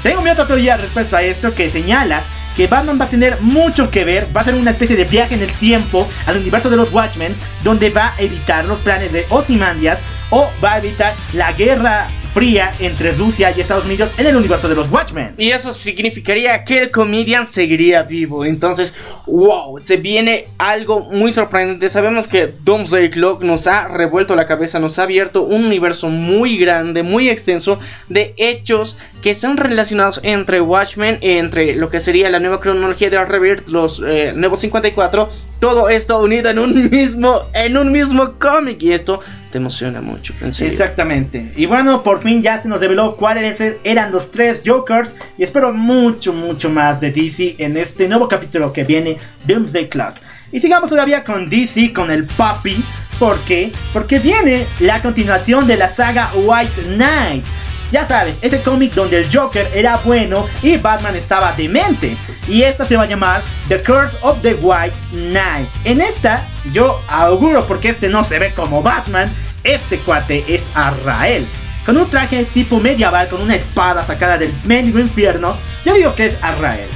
tengo 0.03 0.21
mi 0.21 0.29
otra 0.29 0.47
teoría 0.47 0.77
respecto 0.77 1.15
a 1.15 1.23
esto 1.23 1.53
que 1.55 1.69
señala 1.69 2.23
que 2.55 2.67
Batman 2.67 2.99
va 2.99 3.05
a 3.05 3.09
tener 3.09 3.39
mucho 3.41 3.89
que 3.89 4.03
ver, 4.03 4.27
va 4.35 4.41
a 4.41 4.43
ser 4.43 4.55
una 4.55 4.71
especie 4.71 4.95
de 4.95 5.05
viaje 5.05 5.35
en 5.35 5.41
el 5.41 5.51
tiempo 5.53 6.07
al 6.25 6.37
universo 6.37 6.69
de 6.69 6.75
los 6.75 6.91
Watchmen, 6.91 7.35
donde 7.63 7.89
va 7.89 8.13
a 8.17 8.21
evitar 8.21 8.65
los 8.65 8.79
planes 8.79 9.13
de 9.13 9.25
Ozymandias 9.29 9.99
o 10.31 10.49
va 10.63 10.73
a 10.73 10.77
evitar 10.79 11.13
la 11.33 11.51
guerra 11.53 12.07
fría 12.33 12.71
entre 12.79 13.11
Rusia 13.11 13.53
y 13.55 13.59
Estados 13.59 13.85
Unidos 13.85 14.09
en 14.17 14.25
el 14.25 14.35
universo 14.35 14.69
de 14.69 14.75
los 14.75 14.89
Watchmen. 14.89 15.33
Y 15.37 15.51
eso 15.51 15.73
significaría 15.73 16.63
que 16.63 16.81
el 16.81 16.91
comedian 16.91 17.45
seguiría 17.45 18.03
vivo. 18.03 18.45
Entonces, 18.45 18.95
wow, 19.27 19.77
se 19.79 19.97
viene 19.97 20.45
algo 20.57 21.01
muy 21.01 21.31
sorprendente. 21.31 21.89
Sabemos 21.89 22.27
que 22.27 22.53
Doomsday 22.63 23.09
Clock 23.09 23.43
nos 23.43 23.67
ha 23.67 23.87
revuelto 23.87 24.35
la 24.35 24.45
cabeza, 24.45 24.79
nos 24.79 24.97
ha 24.99 25.03
abierto 25.03 25.43
un 25.43 25.65
universo 25.65 26.09
muy 26.09 26.57
grande, 26.57 27.03
muy 27.03 27.29
extenso 27.29 27.79
de 28.07 28.33
hechos 28.37 28.97
que 29.21 29.33
son 29.33 29.57
relacionados 29.57 30.19
entre 30.23 30.61
Watchmen, 30.61 31.17
entre 31.21 31.75
lo 31.75 31.89
que 31.89 31.99
sería 31.99 32.29
la 32.29 32.39
nueva 32.39 32.59
cronología 32.59 33.09
de 33.09 33.23
Rebirth, 33.23 33.67
los 33.67 34.01
eh, 34.05 34.33
nuevos 34.35 34.61
54. 34.61 35.29
Todo 35.59 35.89
esto 35.89 36.19
unido 36.19 36.49
en 36.49 36.59
un 36.59 36.89
mismo, 36.89 37.43
en 37.53 37.77
un 37.77 37.91
mismo 37.91 38.33
cómic. 38.39 38.81
Y 38.81 38.93
esto 38.93 39.19
te 39.51 39.57
emociona 39.57 40.01
mucho. 40.01 40.33
En 40.41 40.53
serio. 40.53 40.71
Exactamente. 40.71 41.51
Y 41.55 41.65
bueno, 41.67 42.03
por 42.03 42.20
fin 42.21 42.41
ya 42.41 42.61
se 42.61 42.67
nos 42.67 42.79
reveló 42.81 43.15
cuáles 43.15 43.61
eran 43.83 44.11
los 44.11 44.31
tres 44.31 44.61
Jokers. 44.65 45.15
Y 45.37 45.43
espero 45.43 45.73
mucho, 45.73 46.33
mucho 46.33 46.69
más 46.69 46.99
de 47.01 47.11
DC 47.11 47.55
en 47.57 47.77
este 47.77 48.07
nuevo 48.07 48.27
capítulo 48.27 48.71
que 48.71 48.83
viene, 48.83 49.17
Doomsday 49.45 49.89
Clock. 49.89 50.15
Y 50.51 50.59
sigamos 50.59 50.89
todavía 50.89 51.23
con 51.23 51.49
DC, 51.49 51.93
con 51.93 52.11
el 52.11 52.25
Papi. 52.25 52.83
¿Por 53.19 53.39
qué? 53.41 53.71
Porque 53.93 54.19
viene 54.19 54.65
la 54.79 55.01
continuación 55.01 55.67
de 55.67 55.77
la 55.77 55.87
saga 55.87 56.31
White 56.35 56.81
Knight. 56.95 57.45
Ya 57.91 58.05
sabes, 58.05 58.35
ese 58.41 58.61
cómic 58.61 58.93
donde 58.93 59.17
el 59.17 59.29
Joker 59.31 59.69
era 59.75 59.97
bueno 59.97 60.47
y 60.61 60.77
Batman 60.77 61.15
estaba 61.15 61.51
demente. 61.53 62.15
Y 62.47 62.63
esta 62.63 62.85
se 62.85 62.95
va 62.95 63.03
a 63.03 63.07
llamar 63.07 63.43
The 63.67 63.81
Curse 63.81 64.17
of 64.21 64.41
the 64.41 64.55
White 64.55 64.95
Knight. 65.11 65.67
En 65.83 65.99
esta, 65.99 66.47
yo 66.71 67.01
auguro, 67.09 67.65
porque 67.67 67.89
este 67.89 68.07
no 68.07 68.23
se 68.23 68.39
ve 68.39 68.53
como 68.53 68.81
Batman, 68.81 69.29
este 69.63 69.99
cuate 69.99 70.45
es 70.47 70.67
Arrael. 70.73 71.45
Con 71.85 71.97
un 71.97 72.09
traje 72.09 72.45
tipo 72.45 72.79
medieval, 72.79 73.27
con 73.27 73.41
una 73.41 73.55
espada 73.55 74.03
sacada 74.03 74.37
del 74.37 74.53
mendigo 74.65 74.99
infierno, 74.99 75.55
yo 75.83 75.93
digo 75.95 76.13
que 76.15 76.27
es 76.27 76.35
Arrael. 76.41 76.89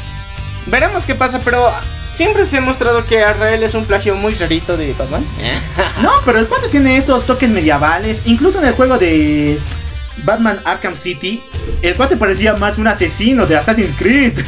Veremos 0.67 1.05
qué 1.05 1.15
pasa, 1.15 1.39
pero 1.39 1.71
siempre 2.09 2.45
se 2.45 2.57
ha 2.57 2.61
mostrado 2.61 3.05
que 3.05 3.23
Arrael 3.23 3.63
es 3.63 3.73
un 3.73 3.85
plagio 3.85 4.15
muy 4.15 4.33
rarito 4.35 4.77
de 4.77 4.93
Batman. 4.93 5.25
No, 6.01 6.11
pero 6.25 6.39
el 6.39 6.47
cuate 6.47 6.69
tiene 6.69 6.97
estos 6.97 7.25
toques 7.25 7.49
medievales. 7.49 8.21
Incluso 8.25 8.59
en 8.59 8.65
el 8.65 8.73
juego 8.73 8.97
de 8.97 9.59
Batman 10.23 10.59
Arkham 10.63 10.95
City, 10.95 11.41
el 11.81 11.95
cuate 11.95 12.17
parecía 12.17 12.53
más 12.55 12.77
un 12.77 12.87
asesino 12.87 13.45
de 13.45 13.57
Assassin's 13.57 13.95
Creed. 13.95 14.39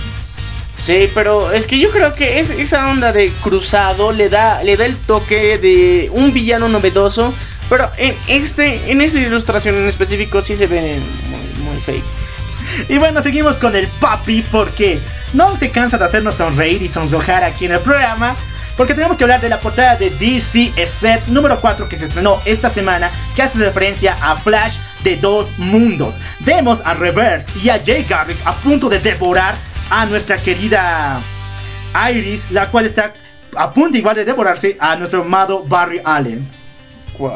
Sí, 0.76 1.10
pero 1.14 1.52
es 1.52 1.66
que 1.66 1.80
yo 1.80 1.90
creo 1.90 2.14
que 2.14 2.40
es, 2.40 2.52
esa 2.52 2.90
onda 2.90 3.12
de 3.12 3.32
cruzado 3.42 4.12
le 4.12 4.30
da, 4.30 4.64
le 4.64 4.78
da 4.78 4.86
el 4.86 4.96
toque 4.96 5.58
de 5.58 6.10
un 6.14 6.34
villano 6.34 6.70
novedoso. 6.70 7.34
Pero 7.70 7.92
en 7.98 8.16
este, 8.28 8.92
en 8.92 9.02
esta 9.02 9.20
ilustración 9.20 9.76
en 9.76 9.88
específico 9.88 10.42
sí 10.42 10.56
se 10.56 10.68
ve 10.68 11.00
muy, 11.30 11.64
muy 11.64 11.82
fake. 11.82 12.04
Y 12.90 12.98
bueno, 12.98 13.22
seguimos 13.22 13.58
con 13.58 13.76
el 13.76 13.88
papi 13.88 14.44
porque 14.52 15.00
no 15.34 15.56
se 15.58 15.70
cansa 15.70 15.98
de 15.98 16.06
hacernos 16.06 16.36
sonreír 16.36 16.82
y 16.82 16.88
sonrojar 16.88 17.44
aquí 17.44 17.66
en 17.66 17.74
el 17.74 17.80
programa. 17.80 18.36
Porque 18.76 18.94
tenemos 18.94 19.18
que 19.18 19.24
hablar 19.24 19.42
de 19.42 19.50
la 19.50 19.60
portada 19.60 19.96
de 19.96 20.12
DC 20.12 20.72
Set 20.86 21.26
número 21.28 21.60
4 21.60 21.90
que 21.90 21.98
se 21.98 22.06
estrenó 22.06 22.40
esta 22.46 22.70
semana, 22.70 23.10
que 23.36 23.42
hace 23.42 23.58
referencia 23.58 24.16
a 24.22 24.38
Flash 24.38 24.78
de 25.04 25.18
dos 25.18 25.50
mundos. 25.58 26.16
Vemos 26.42 26.80
a 26.86 26.94
Reverse 26.94 27.50
y 27.60 27.70
a 27.70 27.82
Jay 27.84 28.06
Garrick 28.08 28.38
a 28.46 28.54
punto 28.54 28.88
de 28.88 29.00
devorar 29.00 29.56
a 29.90 30.06
nuestra 30.06 30.38
querida 30.38 31.20
Iris, 32.12 32.52
la 32.52 32.70
cual 32.70 32.86
está 32.86 33.14
a 33.56 33.74
punto 33.74 33.98
igual 33.98 34.16
de 34.16 34.26
devorarse 34.26 34.78
a 34.80 34.96
nuestro 34.96 35.24
amado 35.24 35.64
Barry 35.64 36.00
Allen. 36.04 36.57
Wow. 37.18 37.32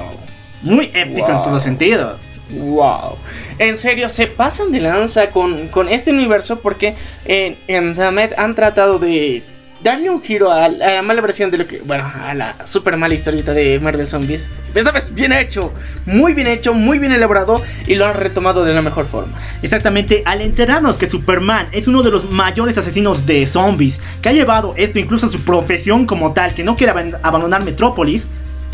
Muy 0.62 0.92
épico 0.94 1.28
en 1.30 1.44
todo 1.44 1.60
sentido. 1.60 2.18
Wow. 2.52 3.18
En 3.60 3.78
serio, 3.78 4.10
se 4.10 4.28
pasan 4.28 4.72
de 4.72 4.82
lanza 4.82 5.30
con, 5.30 5.70
con 5.70 5.88
este 5.88 6.12
universo 6.12 6.60
porque 6.60 6.96
en, 7.26 7.58
en 7.68 7.96
han 8.38 8.56
tratado 8.56 9.00
de 9.00 9.44
darle 9.82 10.10
un 10.12 10.22
giro 10.22 10.52
a, 10.52 10.68
la 10.68 11.02
mala 11.02 11.22
versión 11.22 11.50
de 11.50 11.58
lo 11.58 11.66
que. 11.66 11.80
Bueno, 11.80 12.12
a 12.14 12.34
la 12.34 12.66
super 12.66 12.98
mala 12.98 13.14
historieta 13.16 13.54
de 13.54 13.80
Marvel 13.80 14.08
Zombies. 14.08 14.48
Esta 14.76 14.92
vez 14.92 15.14
bien 15.14 15.32
hecho, 15.34 15.74
muy 16.06 16.34
bien 16.34 16.48
hecho, 16.48 16.74
muy 16.74 17.00
bien 17.00 17.12
elaborado 17.14 17.62
y 17.88 17.96
lo 17.96 18.06
han 18.06 18.14
retomado 18.16 18.64
de 18.66 18.74
la 18.74 18.82
mejor 18.82 19.06
forma. 19.06 19.34
Exactamente, 19.62 20.22
al 20.26 20.42
enterarnos 20.42 20.98
que 20.98 21.08
Superman 21.08 21.70
es 21.72 21.88
uno 21.88 22.04
de 22.04 22.12
los 22.12 22.30
mayores 22.32 22.78
asesinos 22.78 23.26
de 23.26 23.46
zombies, 23.48 24.00
que 24.22 24.30
ha 24.30 24.34
llevado 24.34 24.74
esto 24.78 25.00
incluso 25.00 25.26
a 25.26 25.30
su 25.30 25.40
profesión 25.42 26.06
como 26.06 26.34
tal, 26.34 26.54
que 26.54 26.64
no 26.64 26.76
quiere 26.76 26.94
aban- 26.94 27.18
abandonar 27.24 27.64
Metrópolis, 27.64 28.28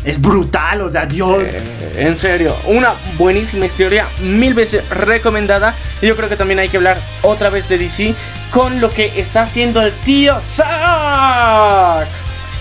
es 0.07 0.21
brutal, 0.21 0.81
o 0.81 0.89
sea, 0.89 1.05
Dios. 1.05 1.43
Eh, 1.43 1.61
en 1.97 2.15
serio, 2.15 2.55
una 2.65 2.93
buenísima 3.17 3.65
historia, 3.65 4.07
mil 4.21 4.53
veces 4.53 4.87
recomendada. 4.89 5.75
Y 6.01 6.07
yo 6.07 6.15
creo 6.15 6.29
que 6.29 6.37
también 6.37 6.59
hay 6.59 6.69
que 6.69 6.77
hablar 6.77 6.97
otra 7.23 7.49
vez 7.49 7.67
de 7.67 7.77
DC 7.77 8.15
con 8.49 8.79
lo 8.79 8.89
que 8.89 9.19
está 9.19 9.41
haciendo 9.41 9.81
el 9.81 9.91
tío 9.91 10.39
Zack. 10.39 12.07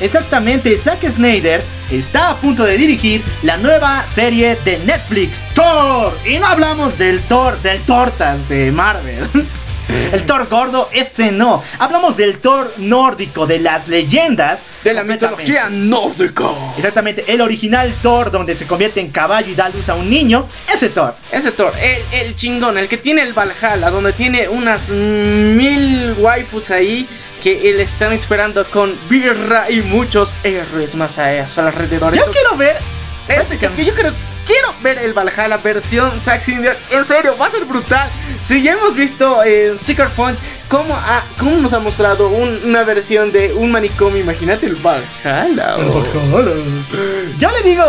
Exactamente, 0.01 0.76
Zack 0.76 1.09
Snyder 1.09 1.62
está 1.90 2.30
a 2.30 2.36
punto 2.36 2.64
de 2.64 2.76
dirigir 2.76 3.22
la 3.44 3.57
nueva 3.59 4.05
serie 4.09 4.59
de 4.64 4.78
Netflix, 4.80 5.47
Thor. 5.55 6.18
Y 6.26 6.40
no 6.40 6.47
hablamos 6.47 6.99
del 6.99 7.22
Thor, 7.22 7.62
del 7.62 7.80
Tortas 7.82 8.49
de 8.49 8.72
Marvel. 8.72 9.28
El 10.12 10.24
Thor 10.24 10.49
gordo, 10.49 10.89
ese 10.93 11.32
no. 11.32 11.62
Hablamos 11.78 12.16
del 12.16 12.39
Thor 12.39 12.72
nórdico, 12.78 13.47
de 13.47 13.59
las 13.59 13.89
leyendas. 13.89 14.62
De 14.84 14.95
la 14.95 15.05
mitología 15.05 15.68
nórdica. 15.68 16.51
Exactamente, 16.76 17.24
el 17.28 17.41
original 17.41 17.95
Thor, 18.03 18.30
donde 18.30 18.55
se 18.55 18.66
convierte 18.66 19.01
en 19.01 19.11
caballo 19.11 19.51
y 19.51 19.55
da 19.55 19.68
luz 19.68 19.89
a 19.89 19.95
un 19.95 20.09
niño. 20.09 20.47
Ese 20.72 20.89
Thor. 20.91 21.14
Ese 21.30 21.53
Thor, 21.53 21.72
el, 21.80 22.03
el 22.12 22.34
chingón, 22.34 22.78
el 22.78 22.89
que 22.89 22.97
tiene 22.97 23.22
el 23.22 23.32
Valhalla, 23.32 23.91
donde 23.91 24.12
tiene 24.12 24.49
unas 24.49 24.89
mil 24.89 26.14
waifus 26.18 26.70
ahí 26.70 27.07
que 27.43 27.55
le 27.55 27.82
están 27.82 28.12
esperando 28.12 28.64
con 28.70 28.95
birra 29.09 29.70
y 29.70 29.80
muchos 29.80 30.34
héroes 30.43 30.95
más 30.95 31.18
a 31.18 31.32
eso 31.32 31.61
alrededor. 31.61 32.14
Yo 32.14 32.30
quiero 32.30 32.57
ver. 32.57 32.78
es, 33.28 33.51
es 33.51 33.70
que 33.72 33.84
yo 33.84 33.95
creo, 33.95 34.12
quiero 34.47 34.72
ver 34.82 34.99
el 34.99 35.12
Valhalla 35.12 35.57
versión 35.59 36.20
Zack 36.20 36.44
Snyder. 36.44 36.78
En 36.90 37.05
serio, 37.05 37.36
va 37.36 37.47
a 37.47 37.51
ser 37.51 37.64
brutal. 37.64 38.09
Si 38.42 38.62
ya 38.62 38.72
hemos 38.72 38.94
visto 38.94 39.42
en 39.44 39.76
Secret 39.76 40.11
Punch 40.11 40.38
cómo, 40.68 40.94
ha- 40.94 41.24
cómo 41.38 41.57
nos 41.57 41.72
ha 41.72 41.80
mostrado 41.80 42.28
un- 42.28 42.61
una 42.64 42.84
versión 42.84 43.32
de 43.32 43.53
un 43.53 43.70
manicomio, 43.72 44.18
imagínate 44.20 44.66
el 44.66 44.76
Valhalla. 44.76 45.76
oh. 45.76 46.42
Yo 47.38 47.51
le 47.51 47.62
digo, 47.62 47.84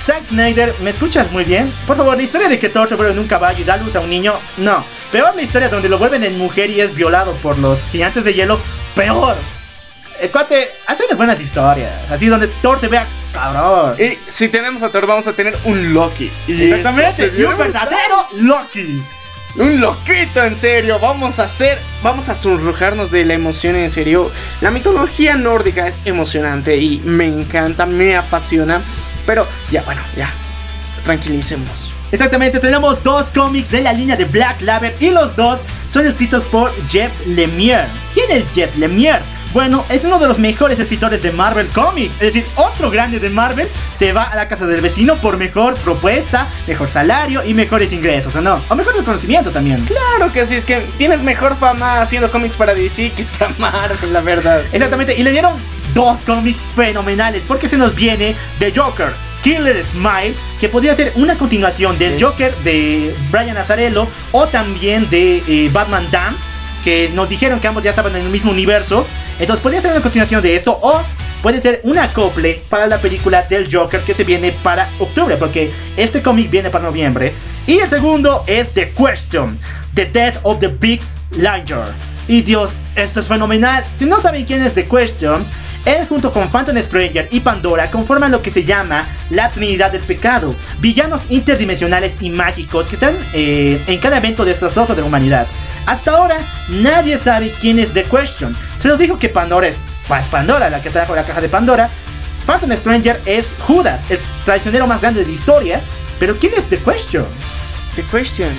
Zack 0.00 0.24
Snyder, 0.26 0.74
¿me 0.80 0.90
escuchas 0.90 1.30
muy 1.30 1.44
bien? 1.44 1.72
Por 1.86 1.96
favor, 1.96 2.16
la 2.16 2.22
historia 2.22 2.48
de 2.48 2.58
que 2.58 2.68
Thor 2.70 2.88
se 2.88 2.94
vuelve 2.94 3.12
en 3.12 3.18
un 3.18 3.28
caballo 3.28 3.60
y 3.60 3.64
da 3.64 3.76
luz 3.76 3.94
a 3.96 4.00
un 4.00 4.08
niño, 4.10 4.34
no. 4.56 4.84
Peor 5.12 5.34
la 5.36 5.42
historia 5.42 5.68
donde 5.68 5.88
lo 5.90 5.98
vuelven 5.98 6.24
en 6.24 6.38
mujer 6.38 6.70
y 6.70 6.80
es 6.80 6.94
violado 6.94 7.34
por 7.42 7.58
los 7.58 7.82
gigantes 7.90 8.24
de 8.24 8.32
hielo, 8.32 8.58
peor. 8.94 9.36
El 10.20 10.30
cuate 10.30 10.70
hace 10.86 11.04
unas 11.04 11.16
buenas 11.16 11.40
historias, 11.40 11.92
así 12.10 12.26
donde 12.26 12.46
Thor 12.62 12.78
se 12.80 12.88
vea 12.88 13.06
cabrón. 13.32 13.96
Y 13.98 14.18
si 14.30 14.48
tenemos 14.48 14.82
a 14.82 14.90
Thor, 14.90 15.06
vamos 15.06 15.26
a 15.26 15.32
tener 15.32 15.56
un 15.64 15.92
Loki. 15.94 16.30
Y 16.46 16.64
Exactamente, 16.64 17.32
y 17.36 17.42
un 17.42 17.56
verdadero 17.56 18.26
Loki. 18.36 19.02
Un 19.56 19.80
loquito, 19.80 20.44
en 20.44 20.58
serio. 20.58 20.98
Vamos 21.00 21.40
a 21.40 21.44
hacer, 21.44 21.78
vamos 22.02 22.28
a 22.28 22.34
sonrojarnos 22.34 23.10
de 23.10 23.24
la 23.24 23.34
emoción, 23.34 23.74
en 23.74 23.90
serio. 23.90 24.30
La 24.60 24.70
mitología 24.70 25.34
nórdica 25.34 25.88
es 25.88 25.96
emocionante 26.04 26.76
y 26.76 27.00
me 27.00 27.26
encanta, 27.26 27.84
me 27.84 28.16
apasiona. 28.16 28.80
Pero 29.26 29.46
ya, 29.70 29.82
bueno, 29.82 30.02
ya. 30.16 30.32
Tranquilicemos. 31.04 31.92
Exactamente, 32.12 32.58
tenemos 32.58 33.02
dos 33.02 33.30
cómics 33.30 33.70
de 33.70 33.82
la 33.82 33.92
línea 33.92 34.16
de 34.16 34.24
Black 34.24 34.60
Label 34.62 34.94
y 34.98 35.10
los 35.10 35.34
dos 35.36 35.60
son 35.88 36.06
escritos 36.06 36.44
por 36.44 36.72
Jeff 36.88 37.12
Lemire. 37.26 37.86
¿Quién 38.14 38.30
es 38.30 38.46
Jeff 38.52 38.74
Lemire? 38.76 39.20
Bueno, 39.52 39.84
es 39.88 40.04
uno 40.04 40.20
de 40.20 40.28
los 40.28 40.38
mejores 40.38 40.78
escritores 40.78 41.22
de 41.22 41.32
Marvel 41.32 41.66
Comics. 41.68 42.14
Es 42.14 42.32
decir, 42.32 42.46
otro 42.54 42.88
grande 42.90 43.18
de 43.18 43.30
Marvel 43.30 43.68
se 43.94 44.12
va 44.12 44.24
a 44.24 44.36
la 44.36 44.48
casa 44.48 44.66
del 44.66 44.80
vecino 44.80 45.16
por 45.16 45.38
mejor 45.38 45.74
propuesta, 45.76 46.46
mejor 46.68 46.88
salario 46.88 47.44
y 47.44 47.52
mejores 47.52 47.92
ingresos, 47.92 48.34
¿o 48.36 48.40
no? 48.40 48.62
O 48.68 48.76
mejor 48.76 48.96
reconocimiento 48.96 49.50
también. 49.50 49.84
Claro 49.86 50.32
que 50.32 50.46
sí, 50.46 50.54
es 50.54 50.64
que 50.64 50.86
tienes 50.98 51.24
mejor 51.24 51.56
fama 51.56 52.00
haciendo 52.00 52.30
cómics 52.30 52.56
para 52.56 52.74
DC 52.74 53.10
que 53.12 53.24
para 53.24 53.52
Marvel, 53.58 54.12
la 54.12 54.20
verdad. 54.20 54.62
Exactamente, 54.72 55.16
y 55.18 55.24
le 55.24 55.32
dieron 55.32 55.54
dos 55.94 56.20
cómics 56.20 56.60
fenomenales 56.76 57.44
porque 57.44 57.68
se 57.68 57.76
nos 57.76 57.94
viene 57.94 58.36
The 58.60 58.72
Joker. 58.74 59.12
Killer 59.42 59.82
Smile, 59.84 60.34
que 60.60 60.68
podría 60.68 60.94
ser 60.94 61.12
una 61.16 61.36
continuación 61.36 61.98
del. 61.98 62.22
Joker 62.22 62.54
de 62.58 63.14
Brian 63.30 63.56
Azarello 63.56 64.06
o 64.32 64.46
también 64.48 65.08
de 65.08 65.42
eh, 65.48 65.70
Batman 65.72 66.10
Dam, 66.10 66.36
que 66.84 67.10
nos 67.14 67.28
dijeron 67.28 67.60
que 67.60 67.68
ambos 67.68 67.82
ya 67.82 67.90
estaban 67.90 68.14
en 68.16 68.22
el 68.22 68.28
mismo 68.28 68.50
universo. 68.50 69.06
Entonces 69.38 69.62
podría 69.62 69.82
ser 69.82 69.92
una 69.92 70.02
continuación 70.02 70.42
de 70.42 70.56
esto 70.56 70.78
o 70.80 71.02
puede 71.42 71.60
ser 71.60 71.80
un 71.84 71.98
acople 71.98 72.62
para 72.68 72.86
la 72.86 72.98
película 72.98 73.42
del 73.42 73.74
Joker 73.74 74.00
que 74.00 74.14
se 74.14 74.24
viene 74.24 74.52
para 74.52 74.90
octubre, 74.98 75.36
porque 75.36 75.72
este 75.96 76.22
cómic 76.22 76.50
viene 76.50 76.70
para 76.70 76.84
noviembre. 76.84 77.32
Y 77.66 77.78
el 77.78 77.88
segundo 77.88 78.44
es 78.46 78.70
The 78.70 78.92
Question, 78.92 79.58
The 79.94 80.06
Death 80.06 80.38
of 80.42 80.58
the 80.58 80.68
Big 80.68 81.00
Liar. 81.30 81.92
Y 82.28 82.42
Dios, 82.42 82.70
esto 82.94 83.20
es 83.20 83.26
fenomenal. 83.26 83.84
Si 83.96 84.06
no 84.06 84.20
saben 84.20 84.44
quién 84.44 84.62
es 84.62 84.74
The 84.74 84.86
Question, 84.86 85.44
él 85.84 86.06
junto 86.08 86.32
con 86.32 86.50
Phantom 86.50 86.76
Stranger 86.78 87.28
y 87.30 87.40
Pandora 87.40 87.90
conforman 87.90 88.30
lo 88.30 88.42
que 88.42 88.50
se 88.50 88.64
llama 88.64 89.08
la 89.30 89.50
Trinidad 89.50 89.92
del 89.92 90.02
Pecado, 90.02 90.54
villanos 90.78 91.22
interdimensionales 91.28 92.16
y 92.20 92.30
mágicos 92.30 92.86
que 92.86 92.96
están 92.96 93.16
eh, 93.32 93.82
en 93.86 93.98
cada 93.98 94.18
evento 94.18 94.44
desastroso 94.44 94.94
de 94.94 95.00
la 95.00 95.06
humanidad. 95.06 95.46
Hasta 95.86 96.12
ahora 96.12 96.38
nadie 96.68 97.16
sabe 97.18 97.54
quién 97.58 97.78
es 97.78 97.92
The 97.92 98.04
Question. 98.04 98.56
Se 98.78 98.88
nos 98.88 98.98
dijo 98.98 99.18
que 99.18 99.28
Pandora 99.28 99.68
es, 99.68 99.78
pues, 100.06 100.28
Pandora, 100.28 100.68
la 100.68 100.82
que 100.82 100.90
trajo 100.90 101.14
la 101.14 101.24
caja 101.24 101.40
de 101.40 101.48
Pandora. 101.48 101.90
Phantom 102.46 102.72
Stranger 102.72 103.20
es 103.26 103.54
Judas, 103.60 104.02
el 104.10 104.18
traicionero 104.44 104.86
más 104.86 105.00
grande 105.00 105.20
de 105.20 105.26
la 105.26 105.32
historia. 105.32 105.80
Pero 106.18 106.36
¿quién 106.38 106.52
es 106.56 106.68
The 106.68 106.78
Question? 106.78 107.26
The 107.96 108.02
question. 108.04 108.52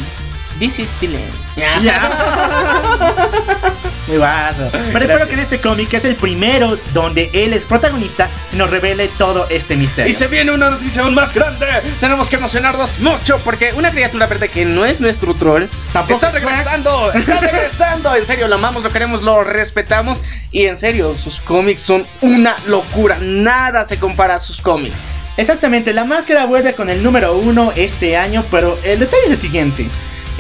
This 0.62 0.78
is 0.78 0.92
Dylan. 1.02 1.24
Muy 4.08 4.18
guaso. 4.18 4.68
Pero 4.72 5.00
espero 5.00 5.28
que 5.28 5.34
en 5.34 5.40
este 5.40 5.60
cómic, 5.60 5.90
que 5.90 5.98
es 5.98 6.06
el 6.06 6.16
primero 6.16 6.78
donde 6.94 7.32
él 7.34 7.54
es 7.54 7.66
protagonista, 7.66 8.30
se 8.52 8.58
nos 8.58 8.70
revele 8.70 9.08
todo 9.18 9.48
este 9.50 9.76
misterio. 9.76 10.12
Y 10.12 10.14
se 10.14 10.28
viene 10.28 10.52
una 10.52 10.70
noticia 10.70 11.02
aún 11.02 11.16
más 11.16 11.34
grande. 11.34 11.66
Tenemos 12.00 12.30
que 12.30 12.36
emocionarnos 12.36 13.00
mucho 13.00 13.40
porque 13.40 13.74
una 13.74 13.90
criatura 13.90 14.28
verde 14.28 14.50
que 14.50 14.64
no 14.64 14.86
es 14.86 15.02
nuestro 15.02 15.34
troll 15.34 15.66
Tampoco 15.94 16.24
está 16.24 16.30
regresando. 16.30 17.12
Está 17.12 17.40
regresando. 17.40 18.16
En 18.16 18.28
serio, 18.28 18.48
lo 18.48 18.54
amamos, 18.54 18.84
lo 18.84 18.92
queremos, 18.92 19.24
lo 19.24 19.44
respetamos. 19.44 20.22
Y 20.52 20.68
en 20.68 20.78
serio, 20.78 21.18
sus 21.18 21.40
cómics 21.40 21.82
son 21.82 22.06
una 22.22 22.56
locura. 22.68 23.18
Nada 23.20 23.84
se 23.84 23.98
compara 23.98 24.36
a 24.36 24.40
sus 24.40 24.62
cómics. 24.62 25.02
Exactamente, 25.38 25.92
la 25.92 26.06
máscara 26.06 26.46
vuelve 26.46 26.76
con 26.76 26.92
el 26.92 27.02
número 27.02 27.36
uno 27.36 27.74
este 27.76 28.16
año, 28.16 28.46
pero 28.52 28.78
el 28.84 29.00
detalle 29.00 29.24
es 29.26 29.32
el 29.32 29.38
siguiente. 29.38 29.90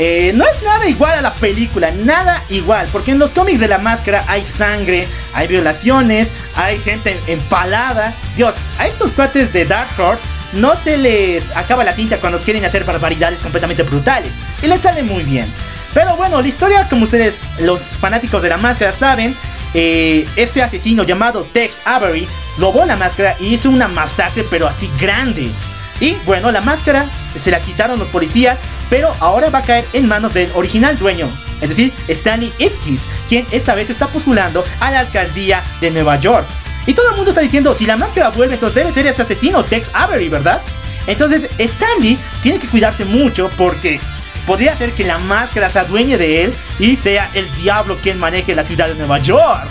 Eh, 0.04 0.32
no 0.34 0.46
es 0.48 0.64
nada 0.64 0.88
igual 0.90 1.20
a 1.20 1.22
la 1.22 1.36
película, 1.36 1.92
nada 1.92 2.44
igual, 2.50 2.88
porque 2.92 3.12
en 3.12 3.20
los 3.20 3.30
cómics 3.30 3.60
de 3.60 3.68
la 3.68 3.78
máscara 3.78 4.26
hay 4.28 4.44
sangre, 4.44 5.08
hay 5.32 5.48
violaciones, 5.48 6.32
hay 6.56 6.80
gente 6.80 7.20
empalada. 7.28 8.16
Dios, 8.36 8.56
a 8.80 8.88
estos 8.88 9.14
cuates 9.14 9.54
de 9.54 9.64
Dark 9.64 9.92
Horse 10.00 10.24
no 10.54 10.76
se 10.76 10.98
les 10.98 11.56
acaba 11.56 11.84
la 11.84 11.94
tinta 11.94 12.18
cuando 12.18 12.40
quieren 12.40 12.66
hacer 12.66 12.84
barbaridades 12.84 13.42
completamente 13.42 13.84
brutales, 13.84 14.32
y 14.64 14.66
les 14.66 14.82
sale 14.82 15.04
muy 15.04 15.24
bien. 15.24 15.46
Pero 15.94 16.16
bueno, 16.16 16.42
la 16.42 16.48
historia, 16.48 16.90
como 16.90 17.04
ustedes, 17.04 17.40
los 17.60 17.82
fanáticos 17.82 18.42
de 18.42 18.50
la 18.50 18.58
máscara, 18.58 18.94
saben, 18.94 19.38
eh, 19.76 20.28
este 20.36 20.64
asesino 20.64 21.04
llamado 21.04 21.44
Tex 21.54 21.76
Avery 21.86 22.28
robó 22.58 22.86
la 22.86 22.96
máscara 22.96 23.36
y 23.40 23.54
hizo 23.54 23.70
una 23.70 23.88
masacre, 23.88 24.46
pero 24.50 24.68
así 24.68 24.90
grande. 25.00 25.52
Y 26.00 26.16
bueno, 26.26 26.52
la 26.52 26.62
máscara 26.62 27.06
se 27.40 27.52
la 27.52 27.62
quitaron 27.62 28.00
los 28.00 28.08
policías, 28.08 28.58
pero 28.92 29.16
ahora 29.22 29.50
va 29.50 29.60
a 29.60 29.64
caer 29.64 29.88
en 29.94 30.06
manos 30.06 30.34
del 30.34 30.52
original 30.54 31.00
dueño, 31.00 31.30
es 31.62 31.70
decir, 31.70 31.94
Stanley 32.10 32.52
Ipkiss, 32.58 33.00
quien 33.30 33.48
esta 33.52 33.74
vez 33.74 33.90
está 33.90 34.10
postulando 34.10 34.66
a 34.82 34.92
la 34.92 35.00
alcaldía 35.00 35.64
de 35.80 35.92
Nueva 35.92 36.20
York. 36.20 36.46
Y 36.86 36.94
todo 36.94 37.10
el 37.10 37.16
mundo 37.16 37.32
está 37.32 37.40
diciendo, 37.40 37.74
si 37.74 37.86
la 37.86 37.96
máscara 37.96 38.30
vuelve, 38.30 38.56
entonces 38.56 38.76
debe 38.76 38.92
ser 38.92 39.08
este 39.08 39.22
asesino, 39.22 39.64
Tex 39.64 39.90
Avery, 39.94 40.28
¿verdad? 40.28 40.62
Entonces, 41.08 41.50
Stanley 41.58 42.20
tiene 42.42 42.60
que 42.60 42.68
cuidarse 42.68 43.06
mucho 43.06 43.50
porque 43.56 44.02
podría 44.46 44.76
ser 44.76 44.92
que 44.92 45.06
la 45.06 45.20
máscara 45.20 45.70
se 45.70 45.80
adueñe 45.80 46.18
de 46.18 46.44
él 46.44 46.54
y 46.78 46.98
sea 46.98 47.32
el 47.34 47.50
diablo 47.56 47.98
quien 48.02 48.20
maneje 48.20 48.54
la 48.56 48.66
ciudad 48.66 48.90
de 48.90 48.96
Nueva 48.96 49.20
York. 49.20 49.70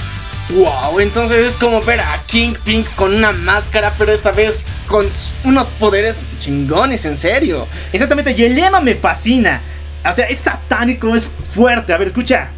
Wow, 0.55 0.99
entonces 0.99 1.47
es 1.47 1.57
como 1.57 1.81
ver 1.81 2.01
a 2.01 2.23
King 2.27 2.55
Pink 2.65 2.89
con 2.97 3.15
una 3.15 3.33
máscara, 3.33 3.95
pero 3.97 4.13
esta 4.13 4.33
vez 4.33 4.67
con 4.89 5.09
unos 5.45 5.69
poderes 5.69 6.19
chingones, 6.41 7.05
en 7.07 7.17
serio. 7.17 7.69
Exactamente, 7.93 8.35
y 8.37 8.45
el 8.45 8.57
lema 8.57 8.81
me 8.81 8.97
fascina. 8.97 9.61
O 10.05 10.13
sea, 10.13 10.27
es 10.29 10.41
satánico, 10.41 11.15
es 11.15 11.29
fuerte. 11.47 11.93
A 11.93 11.99
ver, 11.99 12.09
escucha. 12.09 12.49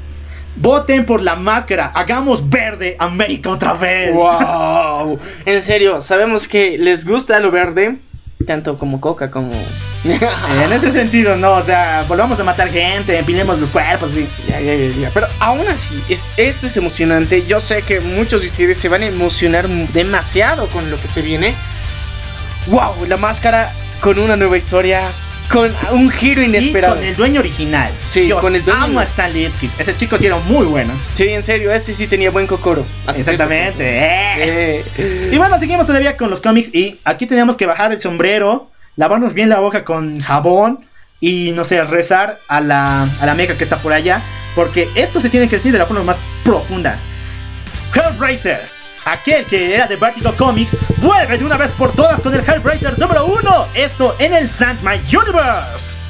Voten 0.57 1.07
por 1.07 1.22
la 1.22 1.34
máscara, 1.34 1.86
hagamos 1.95 2.49
verde 2.49 2.95
América 2.99 3.51
otra 3.51 3.72
vez. 3.72 4.12
Wow, 4.12 5.18
en 5.47 5.62
serio, 5.62 6.01
sabemos 6.03 6.47
que 6.47 6.76
les 6.76 7.07
gusta 7.07 7.40
lo 7.40 7.51
verde, 7.51 7.97
tanto 8.43 8.78
como 8.78 9.01
Coca 9.01 9.30
como. 9.30 9.53
En 10.05 10.72
ese 10.72 10.90
sentido, 10.90 11.36
no, 11.36 11.53
o 11.55 11.62
sea, 11.62 12.05
volvamos 12.09 12.38
a 12.40 12.45
matar 12.45 12.68
gente, 12.68 13.16
empilemos 13.18 13.59
los 13.59 13.70
cuerpos, 13.70 14.11
sí. 14.14 14.28
Ya, 14.49 14.61
ya, 14.61 14.74
ya, 14.74 14.88
ya. 15.01 15.11
Pero 15.14 15.28
aún 15.38 15.66
así, 15.68 16.03
es- 16.09 16.26
esto 16.36 16.66
es 16.66 16.76
emocionante. 16.76 17.47
Yo 17.47 17.61
sé 17.61 17.82
que 17.82 18.01
muchos 18.01 18.40
de 18.43 18.49
ustedes 18.49 18.78
se 18.78 18.88
van 18.88 19.03
a 19.03 19.07
emocionar 19.07 19.68
demasiado 19.68 20.69
con 20.69 20.90
lo 20.90 20.97
que 20.97 21.09
se 21.09 21.23
viene. 21.23 21.55
Wow, 22.66 23.06
la 23.06 23.16
máscara 23.16 23.73
con 24.01 24.19
una 24.19 24.36
nueva 24.36 24.56
historia, 24.59 25.10
con 25.53 25.70
un 25.93 26.11
giro 26.11 26.41
Y 26.43 26.47
inesperado. 26.47 26.95
con 26.97 27.05
el 27.05 27.15
dueño 27.15 27.41
original. 27.41 27.93
Sí, 28.07 28.23
Dios, 28.23 28.41
con 28.41 28.55
el 28.57 28.65
dueño- 28.65 28.85
Amo 28.85 29.01
a 29.01 29.05
Stanley 29.05 29.47
Ipkiss. 29.47 29.73
Ese 29.79 29.95
chico 29.97 30.16
sí 30.19 30.27
era 30.27 30.37
muy 30.39 30.65
bueno. 30.66 30.93
Sí, 31.15 31.29
en 31.29 31.43
serio, 31.43 31.73
ese 31.73 31.93
sí 31.95 32.07
tenía 32.07 32.31
buen 32.31 32.47
cocoro. 32.47 32.85
hasta 33.07 33.20
Exactamente. 33.20 33.85
eh. 33.87 34.83
punto. 34.97 35.03
Y 35.31 35.35
Eh, 35.35 35.39
bueno, 35.39 35.59
seguimos 35.61 35.87
todavía 35.87 36.16
con 36.16 36.31
los 36.31 36.41
cómics 36.41 36.74
y 36.74 36.99
aquí 37.05 37.27
tenemos 37.27 37.57
que 37.57 37.66
bajar 37.66 37.93
el 37.93 38.01
sombrero, 38.01 38.70
lavarnos 38.97 39.35
bien 39.35 39.49
la 39.51 39.59
boca 39.61 39.85
con 39.85 40.20
jabón 40.20 40.85
y 41.20 41.53
no 41.53 41.65
sé, 41.65 41.83
rezar 41.85 42.39
a 42.49 42.61
la, 42.61 43.09
a 43.20 43.27
la 43.27 43.35
meca 43.35 43.55
que 43.57 43.65
está 43.65 43.77
por 43.79 43.93
allá, 43.93 44.23
porque 44.55 44.89
esto 44.95 45.20
se 45.20 45.29
tiene 45.29 45.49
que 45.49 45.57
decir 45.57 45.70
de 45.73 45.79
la 45.79 45.87
forma 45.87 46.03
más 46.03 46.19
profunda. 46.45 46.99
Hellraiser, 47.95 48.62
aquel 49.05 49.47
que 49.47 49.74
era 49.74 49.87
de 49.87 49.97
Vertigo 49.97 50.33
Comics, 50.37 50.77
vuelve 50.99 51.39
de 51.39 51.45
una 51.45 51.57
vez 51.57 51.70
por 51.73 51.93
todas 51.93 52.20
con 52.20 52.35
el 52.35 52.41
Hellraiser 52.41 52.99
número 52.99 53.27
uno, 53.27 53.66
esto 53.74 54.15
en 54.19 54.35
el 54.35 54.51
Sandman 54.51 55.01
Universe. 55.01 56.03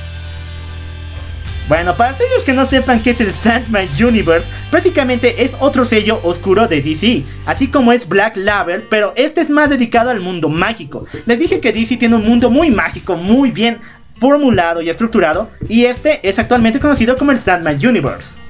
Bueno, 1.68 1.96
para 1.96 2.10
aquellos 2.10 2.42
que 2.42 2.52
no 2.52 2.66
sepan 2.66 3.00
qué 3.02 3.12
es 3.12 3.20
el 3.20 3.32
Sandman 3.32 3.88
Universe, 3.98 4.48
prácticamente 4.70 5.44
es 5.44 5.52
otro 5.58 5.84
sello 5.84 6.20
oscuro 6.22 6.68
de 6.68 6.82
DC, 6.82 7.24
así 7.46 7.68
como 7.68 7.92
es 7.92 8.08
Black 8.08 8.36
Label, 8.36 8.82
pero 8.90 9.14
este 9.16 9.40
es 9.40 9.48
más 9.48 9.70
dedicado 9.70 10.10
al 10.10 10.20
mundo 10.20 10.48
mágico. 10.48 11.06
Les 11.24 11.38
dije 11.38 11.60
que 11.60 11.72
DC 11.72 11.96
tiene 11.96 12.16
un 12.16 12.28
mundo 12.28 12.50
muy 12.50 12.70
mágico, 12.70 13.16
muy 13.16 13.52
bien 13.52 13.78
formulado 14.18 14.82
y 14.82 14.90
estructurado, 14.90 15.50
y 15.68 15.84
este 15.84 16.20
es 16.28 16.38
actualmente 16.38 16.78
conocido 16.78 17.16
como 17.16 17.32
el 17.32 17.38
Sandman 17.38 17.78
Universe. 17.82 18.41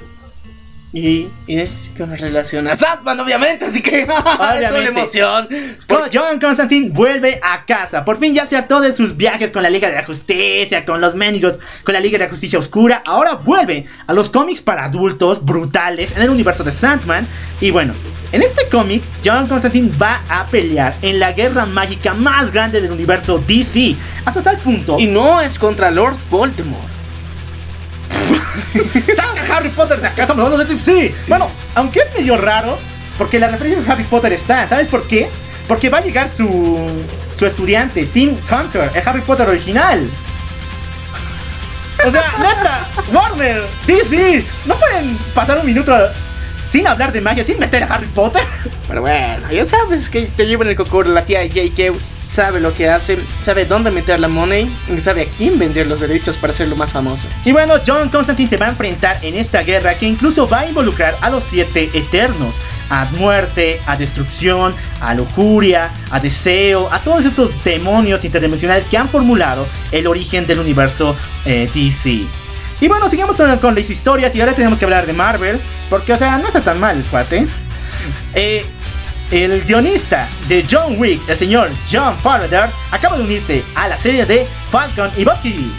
Y 0.95 1.29
es 1.47 1.91
con 1.97 2.15
relación 2.15 2.69
a 2.69 2.75
Sandman, 2.75 3.19
obviamente, 3.19 3.65
así 3.65 3.81
que 3.81 4.07
la 4.39 4.85
emoción. 4.85 5.49
John 6.13 6.39
Constantine 6.39 6.91
vuelve 6.91 7.41
a 7.43 7.65
casa. 7.65 8.05
Por 8.05 8.19
fin 8.19 8.35
ya 8.35 8.47
se 8.47 8.57
hartó 8.57 8.81
de 8.83 8.93
sus 8.93 9.17
viajes 9.17 9.51
con 9.51 9.63
la 9.63 9.71
Liga 9.71 9.89
de 9.89 9.95
la 9.95 10.05
Justicia, 10.05 10.85
con 10.85 11.01
los 11.01 11.15
mendigos, 11.15 11.59
con 11.83 11.95
la 11.95 12.01
Liga 12.01 12.19
de 12.19 12.25
la 12.25 12.31
Justicia 12.31 12.59
Oscura. 12.59 13.03
Ahora 13.07 13.37
vuelve 13.37 13.87
a 14.07 14.13
los 14.13 14.29
cómics 14.29 14.61
para 14.61 14.85
adultos 14.85 15.43
brutales 15.43 16.13
en 16.15 16.23
el 16.23 16.31
universo 16.31 16.63
de 16.63 16.73
Sandman. 16.73 17.27
Y 17.63 17.71
bueno, 17.71 17.95
en 18.31 18.43
este 18.43 18.69
cómic, 18.69 19.03
John 19.25 19.49
Constantine 19.49 19.97
va 19.97 20.23
a 20.29 20.47
pelear 20.49 20.97
en 21.01 21.19
la 21.19 21.33
guerra 21.33 21.65
mágica 21.65 22.13
más 22.13 22.53
grande 22.53 22.83
del 22.83 22.93
universo 22.93 23.39
DC. 23.39 23.97
Hasta 24.27 24.43
tal 24.43 24.59
punto. 24.59 24.99
Y 24.99 25.07
no 25.07 25.41
es 25.41 25.59
contra 25.59 25.91
Lord 25.91 26.19
Voldemort. 26.31 26.92
¡Saca 29.17 29.57
Harry 29.57 29.71
Potter 29.71 30.01
de 30.01 30.09
acá! 30.09 30.27
Hablando 30.29 30.59
de 30.59 30.65
DC. 30.65 31.15
Bueno, 31.29 31.51
aunque 31.75 32.01
es 32.01 32.15
medio 32.15 32.37
raro, 32.37 32.79
porque 33.19 33.39
las 33.39 33.53
referencias 33.53 33.89
a 33.89 33.93
Harry 33.93 34.05
Potter 34.05 34.33
están. 34.33 34.69
¿Sabes 34.69 34.89
por 34.89 35.07
qué? 35.07 35.29
Porque 35.69 35.89
va 35.89 35.99
a 35.99 36.01
llegar 36.03 36.31
su, 36.31 36.89
su 37.39 37.47
estudiante, 37.47 38.07
Tim 38.07 38.37
Hunter, 38.51 38.91
el 38.95 39.09
Harry 39.09 39.23
Potter 39.23 39.49
original. 39.49 40.11
O 42.05 42.11
sea, 42.11 42.35
neta, 42.39 42.89
Warner, 43.13 43.63
DC, 43.87 44.45
no 44.65 44.75
pueden 44.77 45.17
pasar 45.35 45.59
un 45.59 45.67
minuto 45.67 45.97
sin 46.73 46.87
hablar 46.87 47.13
de 47.13 47.21
magia, 47.21 47.45
sin 47.45 47.59
meter 47.59 47.85
a 47.85 47.87
Harry 47.87 48.07
Potter. 48.07 48.43
Pero 48.89 49.03
bueno, 49.03 49.51
ya 49.53 49.65
sabes 49.65 50.09
que 50.09 50.23
te 50.23 50.47
llevan 50.47 50.69
el 50.69 50.77
cocor. 50.77 51.07
La 51.07 51.25
tía 51.25 51.43
J.K. 51.43 51.93
sabe 52.33 52.61
lo 52.61 52.73
que 52.73 52.89
hace, 52.89 53.19
sabe 53.43 53.67
dónde 53.67 53.91
meter 53.91 54.19
la 54.19 54.29
money 54.29 54.75
y 54.89 55.01
sabe 55.03 55.23
a 55.23 55.27
quién 55.27 55.59
vender 55.59 55.87
los 55.87 56.01
derechos 56.01 56.39
para 56.39 56.53
hacerlo 56.53 56.77
más 56.77 56.91
famoso. 56.91 57.29
Y 57.45 57.53
bueno, 57.53 57.75
John 57.87 58.09
Constantine 58.09 58.49
se 58.49 58.57
va 58.57 58.67
a 58.67 58.71
enfrentar 58.71 59.19
en 59.21 59.35
esta 59.37 59.63
guerra 59.63 59.99
que 59.99 60.07
incluso 60.07 60.49
va 60.49 60.61
a 60.61 60.67
involucrar 60.67 61.17
a 61.21 61.29
los 61.29 61.45
siete 61.45 61.91
eternos. 61.93 62.55
A 62.89 63.07
muerte, 63.13 63.81
a 63.87 63.97
destrucción, 63.97 64.75
a 65.01 65.15
lujuria, 65.15 65.91
a 66.11 66.21
deseo, 66.21 66.93
a 66.93 67.01
todos 67.01 67.25
estos 67.25 67.63
demonios 67.65 68.25
interdimensionales 68.25 68.85
que 68.87 68.99
han 68.99 69.09
formulado 69.09 69.67
el 69.93 70.07
origen 70.07 70.47
del 70.47 70.59
universo 70.59 71.17
eh, 71.47 71.71
DC. 71.73 72.27
Y 72.81 72.89
bueno, 72.89 73.09
sigamos 73.09 73.37
con, 73.37 73.75
las 73.75 73.91
historias 73.91 74.35
y 74.35 74.41
ahora 74.41 74.55
tenemos 74.55 74.79
que 74.79 74.85
hablar 74.85 75.07
de 75.07 75.13
Marvel, 75.13 75.61
porque 75.89 76.13
o 76.13 76.17
sea, 76.17 76.37
no 76.39 76.49
está 76.49 76.61
tan 76.61 76.81
mal 76.81 77.03
cuate. 77.11 77.47
Eh, 78.35 78.67
el 79.33 79.63
guionista 79.65 80.29
de 80.47 80.65
John 80.71 80.95
Wick, 80.99 81.29
el 81.29 81.37
señor 81.37 81.71
John 81.91 82.17
Farrader, 82.19 82.71
acaba 82.91 83.17
de 83.17 83.25
unirse 83.25 83.65
a 83.75 83.89
la 83.89 83.99
serie 83.99 84.25
de 84.27 84.47
Falcon 84.71 85.11
y 85.17 85.25
Bucky. 85.25 85.73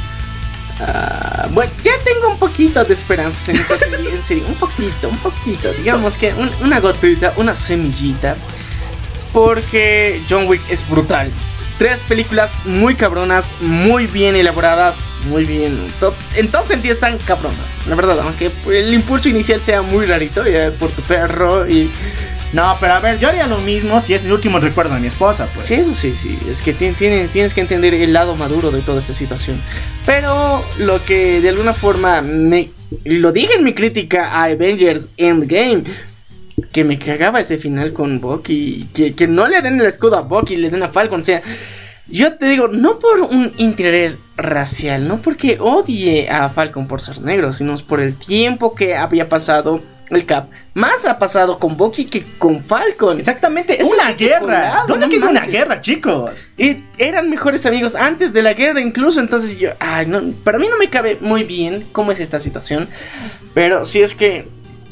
Ah, 0.81 1.47
bueno, 1.51 1.71
ya 1.83 1.91
tengo 2.03 2.29
un 2.29 2.39
poquito 2.39 2.83
de 2.83 2.93
esperanzas 2.93 3.47
en 3.49 3.57
esta 3.57 3.77
serie, 3.77 4.43
un 4.47 4.55
poquito, 4.55 5.07
un 5.07 5.17
poquito, 5.19 5.71
digamos 5.73 6.17
que 6.17 6.33
un- 6.33 6.51
una 6.61 6.79
gotita, 6.79 7.31
una 7.37 7.55
semillita, 7.55 8.35
porque 9.31 10.21
John 10.29 10.47
Wick 10.47 10.61
es 10.69 10.87
brutal. 10.89 11.29
Tres 11.77 11.99
películas 12.07 12.49
muy 12.65 12.95
cabronas, 12.95 13.51
muy 13.61 14.07
bien 14.07 14.35
elaboradas, 14.35 14.95
muy 15.29 15.45
bien, 15.45 15.77
to- 15.99 16.15
en 16.35 16.49
todo 16.49 16.67
sentido 16.67 16.93
están 16.95 17.17
cabronas, 17.19 17.57
la 17.87 17.95
verdad, 17.95 18.19
aunque 18.21 18.51
el 18.67 18.93
impulso 18.93 19.29
inicial 19.29 19.61
sea 19.61 19.81
muy 19.83 20.05
rarito, 20.07 20.43
por 20.79 20.89
tu 20.89 21.01
perro 21.03 21.67
y... 21.69 21.91
No, 22.53 22.77
pero 22.79 22.93
a 22.93 22.99
ver, 22.99 23.17
yo 23.19 23.29
haría 23.29 23.47
lo 23.47 23.57
mismo 23.57 23.99
si 23.99 24.13
es 24.13 24.23
el 24.25 24.31
último 24.31 24.59
recuerdo 24.59 24.93
de 24.93 24.99
mi 25.01 25.07
esposa, 25.07 25.47
pues. 25.55 25.67
Sí, 25.67 25.73
eso 25.73 25.93
sí, 25.93 26.13
sí. 26.13 26.37
Es 26.47 26.61
que 26.61 26.71
ti- 26.73 26.91
tiene- 26.91 27.27
tienes 27.27 27.53
que 27.53 27.61
entender 27.61 27.93
el 27.95 28.13
lado 28.13 28.35
maduro 28.35 28.69
de 28.69 28.81
toda 28.81 28.99
esta 28.99 29.13
situación. 29.13 29.59
Pero 30.05 30.63
lo 30.77 31.03
que 31.03 31.41
de 31.41 31.49
alguna 31.49 31.73
forma 31.73 32.21
me. 32.21 32.69
Lo 33.05 33.31
dije 33.31 33.55
en 33.55 33.63
mi 33.63 33.73
crítica 33.73 34.29
a 34.31 34.43
Avengers 34.43 35.09
Endgame. 35.17 35.83
Que 36.71 36.83
me 36.83 36.99
cagaba 36.99 37.39
ese 37.39 37.57
final 37.57 37.91
con 37.93 38.21
Bucky. 38.21 38.87
Que, 38.93 39.13
que 39.15 39.27
no 39.27 39.47
le 39.47 39.61
den 39.61 39.79
el 39.81 39.87
escudo 39.87 40.15
a 40.17 40.21
Bucky, 40.21 40.55
le 40.55 40.69
den 40.69 40.83
a 40.83 40.89
Falcon. 40.89 41.21
O 41.21 41.23
sea, 41.23 41.41
yo 42.07 42.33
te 42.35 42.45
digo, 42.47 42.67
no 42.67 42.99
por 42.99 43.21
un 43.21 43.51
interés 43.57 44.19
racial, 44.37 45.07
no 45.07 45.17
porque 45.17 45.57
odie 45.59 46.29
a 46.29 46.49
Falcon 46.49 46.87
por 46.87 47.01
ser 47.01 47.21
negro, 47.21 47.51
sino 47.53 47.75
por 47.79 47.99
el 47.99 48.13
tiempo 48.15 48.75
que 48.75 48.95
había 48.95 49.27
pasado 49.29 49.81
el 50.15 50.25
Cap. 50.25 50.49
Más 50.73 51.05
ha 51.05 51.17
pasado 51.19 51.59
con 51.59 51.77
Bucky 51.77 52.05
que 52.05 52.23
con 52.37 52.63
Falcon. 52.63 53.19
Exactamente, 53.19 53.81
Es 53.81 53.87
una 53.87 54.09
un 54.11 54.17
guerra. 54.17 54.83
¿Dónde 54.87 55.07
no 55.07 55.11
queda 55.11 55.29
una 55.29 55.45
guerra, 55.45 55.81
chicos? 55.81 56.49
Y 56.57 56.77
eran 56.97 57.29
mejores 57.29 57.65
amigos 57.65 57.95
antes 57.95 58.33
de 58.33 58.41
la 58.41 58.53
guerra 58.53 58.81
incluso, 58.81 59.19
entonces 59.19 59.57
yo, 59.59 59.71
ay, 59.79 60.05
no, 60.07 60.21
para 60.43 60.57
mí 60.59 60.67
no 60.69 60.77
me 60.77 60.89
cabe 60.89 61.17
muy 61.21 61.43
bien 61.43 61.85
cómo 61.91 62.11
es 62.11 62.19
esta 62.19 62.39
situación, 62.39 62.87
pero 63.53 63.85
si 63.85 64.01
es 64.01 64.13
que 64.13 64.47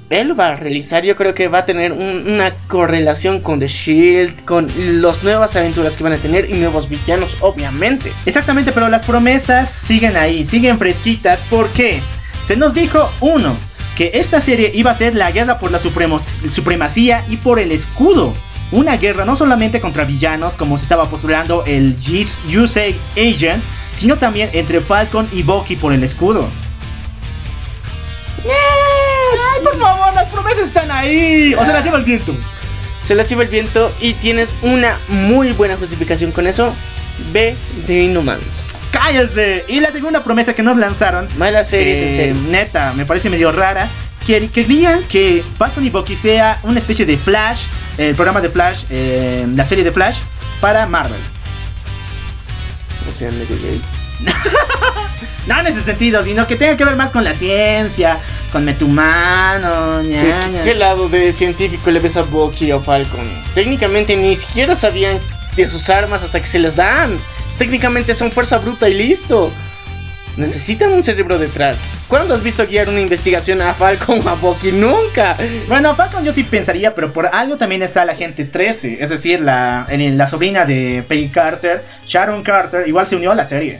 él 0.09 0.37
va 0.37 0.49
a 0.49 0.55
realizar, 0.57 1.03
yo 1.05 1.15
creo 1.15 1.33
que 1.33 1.47
va 1.47 1.59
a 1.59 1.65
tener 1.65 1.93
un- 1.93 2.25
una 2.27 2.51
correlación 2.67 3.39
con 3.39 3.59
The 3.59 3.67
Shield, 3.69 4.43
con 4.43 4.67
las 5.01 5.23
nuevas 5.23 5.55
aventuras 5.55 5.95
que 5.95 6.03
van 6.03 6.11
a 6.11 6.17
tener 6.17 6.49
y 6.49 6.53
nuevos 6.55 6.89
villanos, 6.89 7.37
obviamente. 7.39 8.11
Exactamente, 8.25 8.73
pero 8.73 8.89
las 8.89 9.05
promesas 9.05 9.69
siguen 9.71 10.17
ahí, 10.17 10.45
siguen 10.45 10.77
fresquitas. 10.77 11.39
¿Por 11.49 11.69
qué? 11.69 12.01
Se 12.45 12.57
nos 12.57 12.73
dijo, 12.73 13.09
uno, 13.21 13.55
que 14.01 14.17
esta 14.19 14.41
serie 14.41 14.71
iba 14.73 14.89
a 14.89 14.97
ser 14.97 15.13
la 15.13 15.29
guerra 15.29 15.59
por 15.59 15.69
la 15.69 15.77
supremacía 15.77 17.23
y 17.29 17.37
por 17.37 17.59
el 17.59 17.71
escudo. 17.71 18.33
Una 18.71 18.97
guerra 18.97 19.25
no 19.25 19.35
solamente 19.35 19.79
contra 19.79 20.05
villanos, 20.05 20.55
como 20.55 20.79
se 20.79 20.85
estaba 20.85 21.07
postulando 21.07 21.63
el 21.67 21.95
USA 22.47 22.87
Agent, 23.15 23.63
sino 23.99 24.17
también 24.17 24.49
entre 24.53 24.81
Falcon 24.81 25.29
y 25.31 25.43
Bucky 25.43 25.75
por 25.75 25.93
el 25.93 26.03
escudo. 26.03 26.49
¡Ay, 28.43 29.63
por 29.63 29.79
favor, 29.79 30.15
las 30.15 30.29
promesas 30.29 30.65
están 30.65 30.89
ahí! 30.89 31.53
O 31.53 31.63
se 31.63 31.71
las 31.71 31.83
lleva 31.83 31.99
el 31.99 32.03
viento. 32.03 32.35
Se 33.03 33.13
las 33.13 33.29
lleva 33.29 33.43
el 33.43 33.49
viento 33.49 33.93
y 34.01 34.15
tienes 34.15 34.49
una 34.63 34.97
muy 35.09 35.51
buena 35.51 35.77
justificación 35.77 36.31
con 36.31 36.47
eso. 36.47 36.73
Ve 37.31 37.55
The 37.85 38.01
Inhumans. 38.01 38.63
¡Cállese! 38.91 39.65
Y 39.67 39.79
la 39.79 39.91
segunda 39.91 40.23
promesa 40.23 40.53
que 40.53 40.63
nos 40.63 40.77
lanzaron 40.77 41.27
Mala 41.37 41.63
serie, 41.63 41.93
que, 41.93 42.09
en 42.09 42.15
serio. 42.15 42.35
neta, 42.49 42.93
me 42.93 43.05
parece 43.05 43.29
medio 43.29 43.51
rara. 43.51 43.89
Que 44.25 44.49
querían 44.49 45.03
que 45.05 45.43
Falcon 45.57 45.83
y 45.85 45.89
Bucky 45.89 46.15
sea 46.15 46.59
una 46.63 46.77
especie 46.77 47.05
de 47.07 47.17
Flash, 47.17 47.63
el 47.97 48.13
programa 48.13 48.39
de 48.39 48.49
Flash, 48.49 48.83
eh, 48.91 49.47
la 49.55 49.65
serie 49.65 49.83
de 49.83 49.91
Flash, 49.91 50.17
para 50.59 50.85
Marvel. 50.85 51.19
O 53.09 53.13
sea, 53.13 53.31
medio 53.31 53.57
gay. 53.61 53.81
No 55.47 55.59
en 55.59 55.67
ese 55.67 55.81
sentido, 55.81 56.21
sino 56.23 56.45
que 56.45 56.55
tenga 56.55 56.77
que 56.77 56.85
ver 56.85 56.95
más 56.95 57.09
con 57.09 57.23
la 57.23 57.33
ciencia, 57.33 58.19
con 58.51 58.63
Metumano, 58.63 60.01
¿Qué, 60.03 60.09
ña, 60.09 60.47
ña. 60.49 60.61
qué 60.63 60.75
lado 60.75 61.09
de 61.09 61.31
científico 61.31 61.89
le 61.89 61.99
ves 61.99 62.15
a 62.15 62.21
Bucky 62.21 62.71
o 62.71 62.79
Falcon? 62.79 63.27
Técnicamente 63.55 64.15
ni 64.15 64.35
siquiera 64.35 64.75
sabían 64.75 65.19
de 65.55 65.67
sus 65.67 65.89
armas 65.89 66.21
hasta 66.21 66.39
que 66.39 66.45
se 66.47 66.59
las 66.59 66.75
dan. 66.75 67.17
Técnicamente 67.61 68.15
son 68.15 68.31
fuerza 68.31 68.57
bruta 68.57 68.89
y 68.89 68.95
listo. 68.95 69.51
Necesitan 70.35 70.91
un 70.93 71.03
cerebro 71.03 71.37
detrás. 71.37 71.77
¿Cuándo 72.07 72.33
has 72.33 72.41
visto 72.41 72.65
guiar 72.65 72.89
una 72.89 73.01
investigación 73.01 73.61
a 73.61 73.75
Falcon 73.75 74.25
o 74.25 74.29
a 74.29 74.33
Bucky? 74.33 74.71
Nunca. 74.71 75.37
Bueno, 75.67 75.95
Falcon 75.95 76.23
yo 76.23 76.33
sí 76.33 76.43
pensaría, 76.43 76.95
pero 76.95 77.13
por 77.13 77.27
algo 77.27 77.57
también 77.57 77.83
está 77.83 78.03
la 78.03 78.15
gente 78.15 78.45
13, 78.45 79.03
es 79.03 79.11
decir, 79.11 79.41
la, 79.41 79.85
la 79.87 80.25
sobrina 80.25 80.65
de 80.65 81.03
Peggy 81.07 81.29
Carter, 81.29 81.85
Sharon 82.03 82.41
Carter, 82.41 82.87
igual 82.87 83.05
se 83.05 83.15
unió 83.15 83.31
a 83.31 83.35
la 83.35 83.45
serie. 83.45 83.79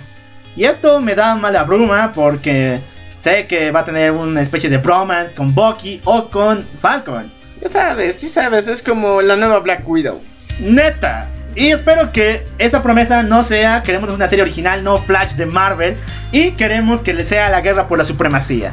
Y 0.55 0.65
esto 0.65 1.01
me 1.01 1.15
da 1.15 1.33
mala 1.33 1.63
bruma 1.63 2.13
porque 2.13 2.81
sé 3.15 3.47
que 3.47 3.71
va 3.71 3.79
a 3.79 3.85
tener 3.85 4.11
una 4.11 4.43
especie 4.43 4.69
de 4.69 4.77
bromance 4.77 5.33
con 5.33 5.55
Bucky 5.55 6.01
o 6.05 6.29
con 6.29 6.67
Falcon. 6.79 7.31
Ya 7.59 7.67
sabes, 7.67 8.17
sí 8.17 8.29
sabes, 8.29 8.67
es 8.67 8.83
como 8.83 9.23
la 9.23 9.35
nueva 9.35 9.57
Black 9.57 9.81
Widow. 9.89 10.21
Neta. 10.59 11.31
Y 11.55 11.67
espero 11.67 12.11
que 12.11 12.47
esta 12.57 12.81
promesa 12.81 13.23
no 13.23 13.43
sea, 13.43 13.83
queremos 13.83 14.09
una 14.09 14.27
serie 14.27 14.43
original, 14.43 14.83
no 14.83 14.97
Flash 14.97 15.33
de 15.33 15.45
Marvel. 15.45 15.97
Y 16.31 16.51
queremos 16.51 17.01
que 17.01 17.13
le 17.13 17.25
sea 17.25 17.49
la 17.49 17.61
guerra 17.61 17.87
por 17.87 17.97
la 17.97 18.05
supremacía. 18.05 18.71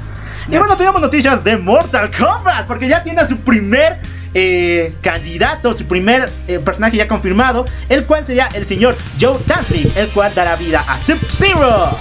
Y 0.50 0.56
bueno, 0.56 0.76
tenemos 0.76 1.00
noticias 1.00 1.44
de 1.44 1.56
Mortal 1.56 2.10
Kombat, 2.10 2.66
porque 2.66 2.88
ya 2.88 3.02
tiene 3.02 3.20
a 3.20 3.28
su 3.28 3.38
primer 3.38 3.98
eh, 4.32 4.94
candidato, 5.02 5.74
su 5.74 5.84
primer 5.86 6.30
eh, 6.46 6.58
personaje 6.58 6.96
ya 6.96 7.08
confirmado, 7.08 7.64
el 7.88 8.04
cual 8.06 8.24
sería 8.24 8.48
el 8.54 8.64
señor 8.64 8.96
Joe 9.20 9.38
Taslim, 9.46 9.90
el 9.94 10.08
cual 10.08 10.34
dará 10.34 10.56
vida 10.56 10.84
a 10.88 10.98
Sub-Zero. 10.98 11.98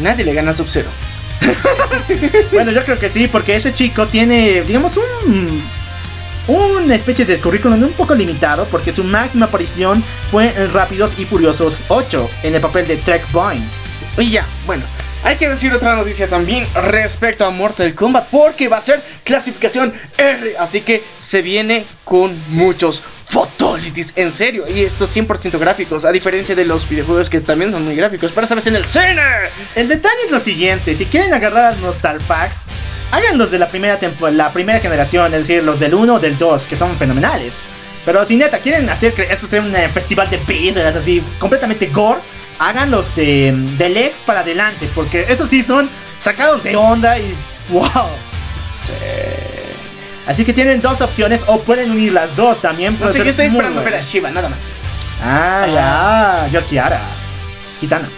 Nadie 0.00 0.24
le 0.24 0.34
gana 0.34 0.52
a 0.52 0.54
Sub-Zero. 0.54 0.88
Bueno, 2.52 2.70
yo 2.70 2.84
creo 2.84 2.98
que 2.98 3.10
sí, 3.10 3.26
porque 3.26 3.56
ese 3.56 3.74
chico 3.74 4.06
tiene, 4.06 4.62
digamos, 4.62 4.96
un. 4.96 5.62
Una 6.48 6.96
especie 6.96 7.24
de 7.24 7.38
currículum 7.38 7.82
un 7.82 7.92
poco 7.92 8.14
limitado, 8.14 8.66
porque 8.70 8.92
su 8.92 9.04
máxima 9.04 9.46
aparición 9.46 10.02
fue 10.30 10.52
en 10.56 10.72
Rápidos 10.72 11.12
y 11.16 11.24
Furiosos 11.24 11.74
8, 11.88 12.30
en 12.42 12.54
el 12.54 12.60
papel 12.60 12.88
de 12.88 12.96
Trek 12.96 13.30
Boyne. 13.30 13.64
Y 14.18 14.30
ya, 14.30 14.44
bueno. 14.66 14.84
Hay 15.24 15.36
que 15.36 15.48
decir 15.48 15.72
otra 15.72 15.94
noticia 15.94 16.28
también 16.28 16.66
respecto 16.74 17.44
a 17.44 17.50
Mortal 17.50 17.94
Kombat 17.94 18.26
porque 18.28 18.66
va 18.66 18.78
a 18.78 18.80
ser 18.80 19.04
clasificación 19.22 19.94
R, 20.18 20.56
así 20.58 20.80
que 20.80 21.04
se 21.16 21.42
viene 21.42 21.86
con 22.02 22.36
muchos 22.48 23.04
fatalities, 23.24 24.14
en 24.16 24.32
serio, 24.32 24.64
y 24.68 24.80
estos 24.80 25.16
100% 25.16 25.60
gráficos, 25.60 26.04
a 26.04 26.10
diferencia 26.10 26.56
de 26.56 26.64
los 26.64 26.88
videojuegos 26.88 27.30
que 27.30 27.40
también 27.40 27.70
son 27.70 27.84
muy 27.84 27.94
gráficos, 27.94 28.32
pero 28.32 28.42
esta 28.42 28.56
vez 28.56 28.66
en 28.66 28.74
el 28.74 28.84
cine. 28.84 29.22
El 29.76 29.86
detalle 29.86 30.24
es 30.26 30.32
lo 30.32 30.40
siguiente, 30.40 30.96
si 30.96 31.06
quieren 31.06 31.32
agarrar 31.32 31.78
Nostalpacks, 31.78 32.62
hagan 33.12 33.38
los 33.38 33.50
de 33.50 33.58
la 33.58 33.68
primera 33.68 33.98
la 34.32 34.52
primera 34.52 34.80
generación, 34.80 35.32
es 35.34 35.46
decir, 35.46 35.62
los 35.62 35.78
del 35.78 35.94
1 35.94 36.14
o 36.14 36.18
del 36.18 36.36
2, 36.36 36.62
que 36.62 36.76
son 36.76 36.96
fenomenales. 36.96 37.58
Pero 38.04 38.24
si 38.24 38.36
neta 38.36 38.58
quieren 38.58 38.88
hacer 38.88 39.12
que 39.12 39.22
esto 39.30 39.46
sea 39.46 39.60
un 39.60 39.76
eh, 39.76 39.88
festival 39.90 40.28
de 40.28 40.38
business 40.38 40.96
así 40.96 41.22
completamente 41.38 41.86
gore, 41.86 42.20
hagan 42.58 42.90
los 42.90 43.14
de 43.14 43.52
del 43.78 43.96
ex 43.96 44.20
para 44.20 44.40
adelante, 44.40 44.88
porque 44.94 45.26
esos 45.28 45.48
sí 45.48 45.62
son 45.62 45.88
sacados 46.18 46.64
de 46.64 46.74
onda 46.74 47.18
y 47.18 47.36
wow. 47.70 48.08
Así 50.26 50.44
que 50.44 50.52
tienen 50.52 50.80
dos 50.80 51.00
opciones 51.00 51.42
o 51.46 51.60
pueden 51.60 51.90
unir 51.90 52.12
las 52.12 52.34
dos 52.34 52.60
también. 52.60 52.96
No 52.98 53.10
sé, 53.12 53.18
yo 53.18 53.24
estoy 53.24 53.46
esperando 53.46 53.82
ver 53.84 53.94
a 53.94 54.00
Shiva, 54.00 54.30
nada 54.30 54.48
más. 54.48 54.58
Ah, 55.22 55.66
ya, 55.68 56.48
yo 56.50 56.64
Kiara. 56.66 57.00
Kitana. 57.78 58.08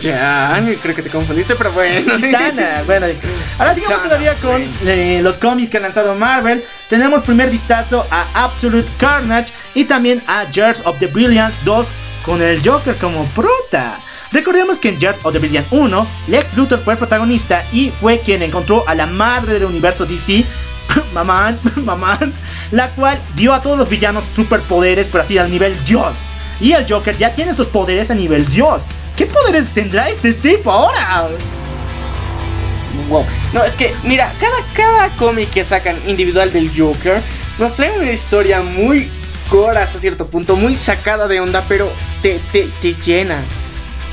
Ya, 0.00 0.62
creo 0.80 0.94
que 0.94 1.02
te 1.02 1.10
confundiste, 1.10 1.54
pero 1.56 1.72
bueno. 1.72 2.16
Kitana. 2.16 2.82
Bueno, 2.86 3.06
ahora 3.58 3.74
sigamos 3.74 4.04
todavía 4.04 4.34
con 4.36 4.62
eh, 4.86 5.20
los 5.22 5.36
cómics 5.36 5.70
que 5.70 5.78
ha 5.78 5.80
lanzado 5.80 6.14
Marvel. 6.14 6.64
Tenemos 6.88 7.22
primer 7.22 7.50
vistazo 7.50 8.06
a 8.10 8.26
Absolute 8.44 8.88
Carnage 8.98 9.52
y 9.74 9.84
también 9.84 10.22
a 10.26 10.46
Jars 10.52 10.80
of 10.84 10.98
the 10.98 11.06
Brilliance 11.06 11.58
2 11.64 11.86
con 12.24 12.40
el 12.42 12.62
Joker 12.66 12.96
como 12.96 13.24
prota. 13.26 13.98
Recordemos 14.30 14.78
que 14.78 14.88
en 14.88 15.00
Jars 15.00 15.18
of 15.24 15.32
the 15.32 15.38
Brilliance 15.38 15.68
1, 15.70 16.06
Lex 16.28 16.56
Luthor 16.56 16.78
fue 16.78 16.94
el 16.94 16.98
protagonista 16.98 17.64
y 17.72 17.90
fue 17.90 18.20
quien 18.20 18.42
encontró 18.42 18.88
a 18.88 18.94
la 18.94 19.06
madre 19.06 19.54
del 19.54 19.64
universo 19.64 20.06
DC, 20.06 20.44
mamán, 21.12 21.58
mamán, 21.76 22.32
la 22.70 22.90
cual 22.90 23.18
dio 23.34 23.52
a 23.52 23.60
todos 23.60 23.76
los 23.76 23.88
villanos 23.88 24.24
superpoderes, 24.34 25.08
pero 25.08 25.24
así 25.24 25.36
al 25.36 25.50
nivel 25.50 25.84
Dios. 25.84 26.14
Y 26.60 26.72
el 26.72 26.88
Joker 26.88 27.16
ya 27.16 27.34
tiene 27.34 27.54
sus 27.54 27.66
poderes 27.66 28.10
a 28.10 28.14
nivel 28.14 28.46
Dios. 28.46 28.84
¿Qué 29.22 29.26
poderes 29.26 29.72
tendrá 29.72 30.08
este 30.08 30.34
tipo 30.34 30.68
ahora? 30.68 31.28
Wow. 33.08 33.24
No, 33.52 33.62
es 33.62 33.76
que, 33.76 33.94
mira, 34.02 34.34
cada, 34.40 34.56
cada 34.74 35.14
cómic 35.14 35.48
que 35.50 35.64
sacan 35.64 35.96
individual 36.08 36.52
del 36.52 36.72
Joker 36.76 37.22
nos 37.56 37.76
trae 37.76 37.96
una 38.00 38.10
historia 38.10 38.62
muy 38.62 39.08
gore 39.48 39.78
hasta 39.78 40.00
cierto 40.00 40.26
punto, 40.26 40.56
muy 40.56 40.74
sacada 40.74 41.28
de 41.28 41.38
onda, 41.38 41.64
pero 41.68 41.88
te, 42.20 42.40
te, 42.50 42.68
te 42.80 42.94
llena. 42.94 43.44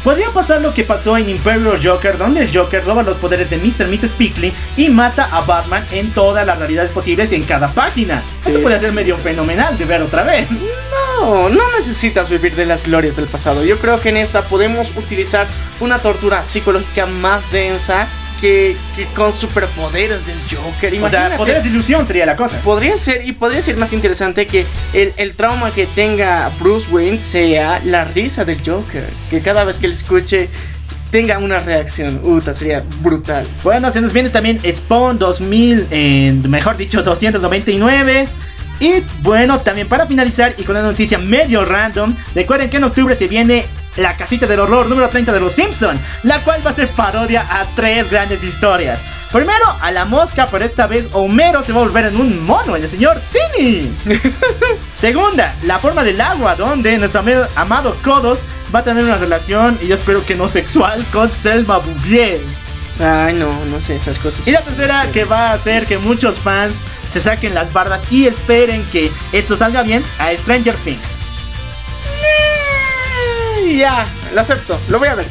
Podría 0.04 0.32
pasar 0.32 0.62
lo 0.62 0.74
que 0.74 0.84
pasó 0.84 1.18
en 1.18 1.30
Imperial 1.30 1.80
Joker, 1.84 2.18
donde 2.18 2.42
el 2.42 2.56
Joker 2.56 2.86
roba 2.86 3.04
los 3.04 3.18
poderes 3.18 3.50
de 3.50 3.58
Mr. 3.58 3.88
Mrs. 3.88 4.12
Pickley 4.12 4.54
y 4.78 4.90
mata 4.90 5.28
a 5.32 5.42
Batman 5.42 5.86
en 5.92 6.12
todas 6.12 6.46
las 6.48 6.58
realidades 6.58 6.92
posibles 6.92 7.32
en 7.34 7.44
cada 7.44 7.74
página. 7.74 8.24
Sí, 8.44 8.52
Eso 8.52 8.62
podría 8.62 8.80
ser 8.80 8.94
medio 8.94 9.18
fenomenal 9.18 9.78
de 9.78 9.86
ver 9.86 10.02
otra 10.02 10.24
vez. 10.24 10.48
No, 11.20 11.50
no 11.50 11.64
necesitas 11.78 12.30
vivir 12.30 12.56
de 12.56 12.66
las 12.66 12.86
glorias 12.86 13.18
del 13.18 13.28
pasado. 13.28 13.66
Yo 13.66 13.78
creo 13.78 14.00
que 14.00 14.10
en 14.10 14.18
esta 14.18 14.44
podemos 14.44 14.92
utilizar 14.96 15.48
una 15.82 16.00
tortura 16.00 16.44
psicológica 16.44 17.06
más 17.06 17.52
densa 17.52 18.08
que, 18.40 18.76
que 18.96 19.06
con 19.16 19.34
superpoderes 19.34 20.26
del 20.26 20.38
Joker. 20.50 20.94
O 20.94 20.96
Imagínate. 20.96 21.28
sea, 21.30 21.38
poderes 21.38 21.64
de 21.64 21.70
ilusión 21.70 22.06
sería 22.06 22.26
la 22.26 22.36
cosa. 22.36 22.60
Podría 22.62 22.98
ser, 22.98 23.28
y 23.28 23.34
podría 23.34 23.62
ser 23.62 23.78
más 23.78 23.94
interesante 23.94 24.48
que 24.48 24.66
el, 24.94 25.14
el 25.18 25.34
trauma 25.36 25.72
que 25.72 25.86
tenga 25.88 26.52
Bruce 26.60 26.90
Wayne 26.92 27.20
sea 27.20 27.82
la 27.84 28.06
risa 28.06 28.46
del 28.46 28.60
Joker. 28.66 29.06
Que 29.30 29.42
cada 29.42 29.64
vez 29.64 29.78
que 29.78 29.88
le 29.88 29.94
escuche 29.94 30.50
tenga 31.12 31.38
una 31.40 31.60
reacción. 31.60 32.20
Uta, 32.24 32.54
sería 32.54 32.84
brutal. 33.02 33.48
Bueno, 33.64 33.92
se 33.92 34.02
nos 34.02 34.14
viene 34.14 34.30
también 34.30 34.62
Spawn 34.66 35.18
2000, 35.20 35.88
eh, 35.92 36.34
mejor 36.48 36.78
dicho, 36.78 37.02
299. 37.02 38.28
Y 38.80 39.04
bueno, 39.22 39.60
también 39.60 39.90
para 39.90 40.06
finalizar 40.08 40.56
y 40.58 40.64
con 40.64 40.76
una 40.78 40.86
noticia 40.86 41.18
medio 41.18 41.66
random, 41.66 42.16
recuerden 42.34 42.70
que 42.70 42.78
en 42.78 42.86
octubre 42.86 43.14
se 43.16 43.28
viene 43.28 43.66
la 44.00 44.18
casita 44.18 44.48
del 44.48 44.60
horror 44.60 44.88
número 44.88 45.10
30 45.10 45.32
de 45.34 45.40
los 45.40 45.54
Simpson, 45.54 46.00
la 46.24 46.44
cual 46.44 46.66
va 46.66 46.72
a 46.72 46.76
ser 46.76 46.90
parodia 46.90 47.48
a 47.50 47.76
tres 47.76 48.10
grandes 48.10 48.44
historias. 48.44 49.00
Primero, 49.32 49.66
a 49.80 49.92
la 49.92 50.06
mosca, 50.06 50.48
pero 50.50 50.66
esta 50.66 50.88
vez 50.88 51.08
Homero 51.12 51.62
se 51.64 51.72
va 51.72 51.82
a 51.82 51.84
volver 51.84 52.06
en 52.06 52.16
un 52.20 52.44
mono, 52.44 52.76
el 52.76 52.90
señor 52.90 53.22
Tini. 53.32 53.96
Segunda, 54.96 55.56
la 55.64 55.78
forma 55.78 56.04
del 56.04 56.20
agua, 56.20 56.56
donde 56.56 56.98
nuestro 56.98 57.24
amado 57.56 57.98
Kodos 58.04 58.40
va 58.74 58.80
a 58.80 58.84
tener 58.84 59.04
una 59.04 59.18
relación, 59.18 59.78
y 59.82 59.88
yo 59.88 59.96
espero 59.96 60.26
que 60.26 60.36
no 60.36 60.48
sexual, 60.48 61.06
con 61.12 61.32
Selma 61.32 61.78
Bouvier. 61.78 62.42
Ay, 63.00 63.36
no, 63.36 63.54
no 63.66 63.80
sé, 63.80 63.98
esas 63.98 64.18
cosas. 64.18 64.48
Y 64.48 64.52
la 64.52 64.62
tercera 64.62 65.08
que 65.14 65.26
va 65.26 65.52
a 65.52 65.54
hacer 65.54 65.86
que 65.86 65.98
muchos 66.00 66.40
fans 66.40 66.74
se 67.10 67.20
saquen 67.20 67.54
las 67.54 67.72
barbas 67.72 68.02
y 68.12 68.26
esperen 68.26 68.84
que 68.92 69.12
esto 69.32 69.56
salga 69.56 69.84
bien 69.84 70.04
a 70.18 70.32
Stranger 70.36 70.76
Things. 70.76 71.20
Ya, 73.78 74.06
lo 74.34 74.42
acepto, 74.42 74.80
lo 74.90 75.00
voy 75.00 75.08
a 75.08 75.16
ver. 75.16 75.28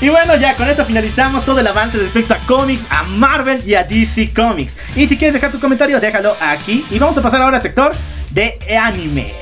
Y 0.00 0.08
bueno, 0.08 0.36
ya 0.36 0.56
con 0.56 0.68
esto 0.68 0.84
finalizamos 0.84 1.44
todo 1.44 1.60
el 1.60 1.66
avance 1.66 1.96
respecto 1.96 2.34
a 2.34 2.38
cómics, 2.38 2.82
a 2.90 3.04
Marvel 3.04 3.62
y 3.64 3.74
a 3.74 3.84
DC 3.84 4.32
Comics. 4.34 4.76
Y 4.96 5.06
si 5.06 5.16
quieres 5.16 5.34
dejar 5.34 5.50
tu 5.50 5.60
comentario, 5.60 6.00
déjalo 6.00 6.36
aquí. 6.40 6.84
Y 6.90 6.98
vamos 6.98 7.16
a 7.16 7.22
pasar 7.22 7.40
ahora 7.40 7.56
al 7.56 7.62
sector 7.62 7.92
de 8.30 8.58
anime. 8.76 9.32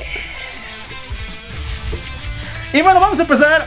Y 2.71 2.81
bueno, 2.81 2.99
vamos 2.99 3.19
a 3.19 3.23
empezar. 3.23 3.65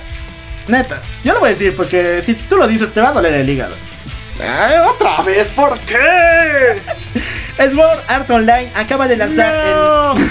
Neta, 0.68 1.01
yo 1.23 1.35
lo 1.35 1.40
voy 1.40 1.51
a 1.51 1.52
decir 1.52 1.77
porque 1.77 2.23
si 2.24 2.35
tú 2.35 2.56
lo 2.56 2.66
dices 2.66 2.93
te 2.93 3.01
va 3.01 3.10
a 3.10 3.12
doler 3.12 3.35
el 3.35 3.48
hígado. 3.48 3.74
Ay, 4.40 4.77
otra 4.78 5.23
vez, 5.23 5.51
¿por 5.51 5.78
qué? 5.81 6.77
Sword 7.73 7.98
Art 8.09 8.31
Online 8.31 8.70
acaba 8.74 9.09
de 9.09 9.16
lanzar 9.16 9.55
el, 9.55 10.24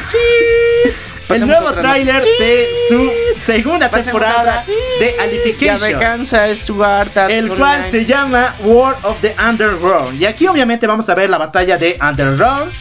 el 1.29 1.47
nuevo 1.47 1.71
tráiler 1.71 2.23
de 2.23 2.67
su 2.89 3.11
segunda 3.45 3.89
Pasemos 3.89 4.21
temporada 4.21 4.63
de 4.99 5.11
Ya 5.11 5.17
me 5.17 5.23
Alification. 5.23 5.99
cansa 5.99 6.55
Stuart. 6.55 7.17
El 7.29 7.49
cual 7.49 7.83
se 7.89 8.05
llama 8.05 8.53
War 8.63 8.95
of 9.03 9.19
the 9.21 9.35
Underworld. 9.39 10.19
Y 10.19 10.25
aquí 10.25 10.47
obviamente 10.47 10.85
vamos 10.87 11.09
a 11.09 11.15
ver 11.15 11.29
la 11.29 11.37
batalla 11.37 11.77
de 11.77 11.97
Underworld. 12.01 12.71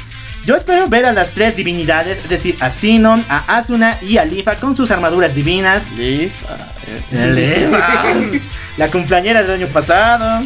Yo 0.45 0.57
espero 0.57 0.87
ver 0.89 1.07
a 1.07 1.13
las 1.13 1.31
tres 1.31 1.57
divinidades, 1.57 2.19
es 2.19 2.29
decir, 2.29 2.57
a 2.61 2.71
Sinon, 2.71 3.25
a 3.31 3.57
Asuna 3.57 3.97
y 4.03 4.19
a 4.19 4.27
Lifa 4.27 4.57
con 4.57 4.77
sus 4.77 4.91
armaduras 4.91 5.35
divinas. 5.35 5.91
Lifa. 5.93 6.57
La 8.77 8.89
cumpleañera 8.89 9.43
del 9.43 9.53
año 9.53 9.67
pasado. 9.69 10.45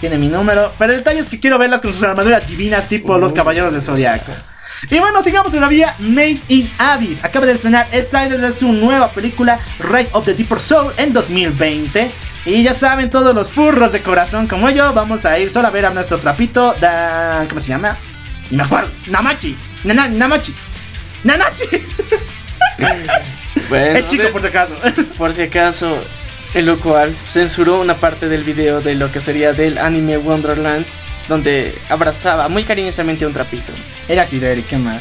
Tiene 0.00 0.18
mi 0.18 0.28
número. 0.28 0.72
Pero 0.78 0.92
el 0.92 0.98
detalle 0.98 1.20
es 1.20 1.26
que 1.26 1.38
quiero 1.38 1.56
verlas 1.58 1.80
con 1.80 1.92
sus 1.92 2.02
armaduras 2.02 2.46
divinas 2.48 2.88
tipo 2.88 3.16
los 3.18 3.32
caballeros 3.32 3.72
del 3.72 3.82
zodiaco. 3.82 4.32
Y 4.90 4.98
bueno, 4.98 5.22
sigamos 5.22 5.52
todavía. 5.52 5.94
Made 5.98 6.40
in 6.48 6.70
Abyss 6.78 7.24
acaba 7.24 7.46
de 7.46 7.52
estrenar 7.52 7.86
el 7.92 8.06
trailer 8.06 8.40
de 8.40 8.52
su 8.52 8.72
nueva 8.72 9.10
película 9.10 9.58
Rise 9.78 10.10
of 10.12 10.24
the 10.24 10.34
Deeper 10.34 10.60
Soul 10.60 10.92
en 10.96 11.12
2020. 11.12 12.10
Y 12.46 12.62
ya 12.62 12.72
saben, 12.72 13.10
todos 13.10 13.34
los 13.34 13.50
furros 13.50 13.92
de 13.92 14.00
corazón 14.00 14.46
como 14.46 14.70
yo, 14.70 14.92
vamos 14.94 15.24
a 15.24 15.38
ir 15.38 15.52
solo 15.52 15.68
a 15.68 15.70
ver 15.70 15.86
a 15.86 15.90
nuestro 15.90 16.18
trapito. 16.18 16.72
Da, 16.80 17.44
¿Cómo 17.48 17.60
se 17.60 17.68
llama? 17.68 17.96
Ni 18.50 18.56
me 18.56 18.62
acuerdo. 18.62 18.90
Namachi. 19.08 19.56
Nana- 19.84 20.08
Namachi. 20.08 20.54
Nanachi. 21.24 21.64
Bueno, 23.68 23.98
el 23.98 24.06
chico, 24.08 24.28
por 24.32 24.40
si 24.40 24.46
acaso. 24.46 24.74
por 25.18 25.32
si 25.34 25.42
acaso, 25.42 25.98
el 26.54 26.66
lo 26.66 26.78
cual 26.78 27.14
censuró 27.28 27.80
una 27.80 27.94
parte 27.94 28.28
del 28.28 28.42
video 28.44 28.80
de 28.80 28.94
lo 28.94 29.10
que 29.12 29.20
sería 29.20 29.52
del 29.52 29.78
anime 29.78 30.16
Wonderland, 30.16 30.86
donde 31.28 31.76
abrazaba 31.90 32.48
muy 32.48 32.64
cariñosamente 32.64 33.24
a 33.24 33.28
un 33.28 33.34
trapito. 33.34 33.72
Era 34.08 34.26
Hideri, 34.30 34.62
¿qué 34.62 34.78
más? 34.78 35.00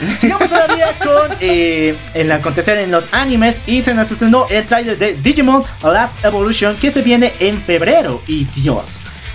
Sigamos 0.20 0.48
todavía 0.48 0.92
con 0.98 1.36
eh, 1.40 1.94
el 2.14 2.32
acontecer 2.32 2.78
en 2.78 2.90
los 2.90 3.04
animes 3.12 3.60
y 3.66 3.82
se 3.82 3.94
nos 3.94 4.10
estrenó 4.10 4.46
el 4.48 4.64
trailer 4.66 4.98
de 4.98 5.14
Digimon 5.14 5.62
Last 5.82 6.24
Evolution 6.24 6.76
que 6.76 6.90
se 6.90 7.02
viene 7.02 7.32
en 7.38 7.60
febrero. 7.60 8.22
Y 8.26 8.44
Dios, 8.44 8.84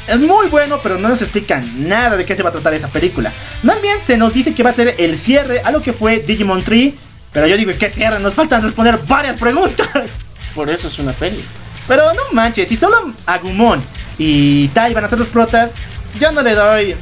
es 0.08 0.20
muy 0.20 0.48
bueno, 0.48 0.80
pero 0.82 0.98
no 0.98 1.10
nos 1.10 1.22
explican 1.22 1.88
nada 1.88 2.18
de 2.18 2.26
qué 2.26 2.36
se 2.36 2.44
va 2.44 2.50
a 2.50 2.52
tratar 2.52 2.74
esta 2.74 2.88
película. 2.88 3.32
Más 3.64 3.82
bien 3.82 3.98
se 4.06 4.18
nos 4.18 4.34
dice 4.34 4.54
que 4.54 4.64
va 4.64 4.72
a 4.72 4.74
ser 4.74 4.96
el 4.98 5.18
cierre 5.18 5.62
a 5.64 5.72
lo 5.72 5.82
que 5.82 5.94
fue 5.94 6.20
Digimon 6.20 6.64
3. 6.64 6.94
Pero 7.32 7.48
yo 7.48 7.58
digo, 7.58 7.72
¿qué 7.78 7.90
cierre? 7.90 8.20
Nos 8.20 8.34
faltan 8.34 8.62
responder 8.62 9.00
varias 9.08 9.40
preguntas. 9.40 9.88
Por 10.56 10.70
eso 10.70 10.88
es 10.88 11.00
una 11.00 11.12
peli. 11.12 11.44
Pero 11.88 12.14
no 12.14 12.22
manches, 12.32 12.70
si 12.70 12.78
solo 12.78 13.14
Agumon 13.26 13.84
y 14.18 14.68
Tai 14.70 14.94
van 14.94 15.06
a 15.06 15.10
ser 15.10 15.20
los 15.20 15.28
protas, 15.28 15.72
yo 16.20 16.32
no 16.32 16.42
le 16.42 16.56
doy 16.56 16.96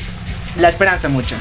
la 0.58 0.70
esperanza 0.70 1.08
mucho. 1.08 1.36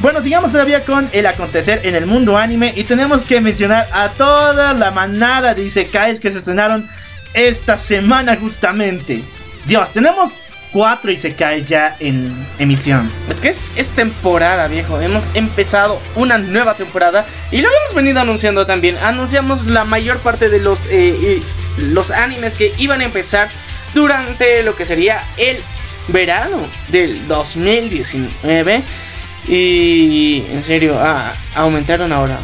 Bueno, 0.00 0.22
sigamos 0.22 0.52
todavía 0.52 0.84
con 0.84 1.08
el 1.12 1.26
acontecer 1.26 1.80
en 1.82 1.96
el 1.96 2.06
mundo 2.06 2.38
anime 2.38 2.72
y 2.76 2.84
tenemos 2.84 3.22
que 3.22 3.40
mencionar 3.40 3.88
a 3.92 4.10
toda 4.10 4.72
la 4.72 4.92
manada 4.92 5.54
de 5.54 5.64
Isekais 5.64 6.20
que 6.20 6.30
se 6.30 6.38
estrenaron 6.38 6.88
esta 7.34 7.76
semana 7.76 8.36
justamente. 8.36 9.24
Dios, 9.66 9.90
tenemos 9.90 10.30
cuatro 10.72 11.10
Isekais 11.10 11.68
ya 11.68 11.96
en 11.98 12.32
emisión. 12.60 13.10
Es 13.28 13.40
que 13.40 13.48
es, 13.48 13.58
es 13.74 13.88
temporada, 13.88 14.68
viejo. 14.68 15.00
Hemos 15.00 15.24
empezado 15.34 16.00
una 16.14 16.38
nueva 16.38 16.74
temporada 16.74 17.26
y 17.50 17.60
lo 17.60 17.68
habíamos 17.68 17.94
venido 17.94 18.20
anunciando 18.20 18.66
también. 18.66 18.96
Anunciamos 18.98 19.66
la 19.66 19.82
mayor 19.82 20.18
parte 20.18 20.48
de 20.48 20.60
los 20.60 20.78
eh, 20.90 21.42
los 21.76 22.12
animes 22.12 22.54
que 22.54 22.72
iban 22.78 23.00
a 23.00 23.04
empezar 23.04 23.48
durante 23.94 24.62
lo 24.62 24.76
que 24.76 24.84
sería 24.84 25.22
el 25.36 25.56
verano 26.08 26.58
del 26.88 27.26
2019. 27.26 28.82
Y 29.48 30.44
en 30.52 30.62
serio, 30.62 30.96
ah, 30.98 31.32
aumentaron 31.54 32.12
ahora 32.12 32.38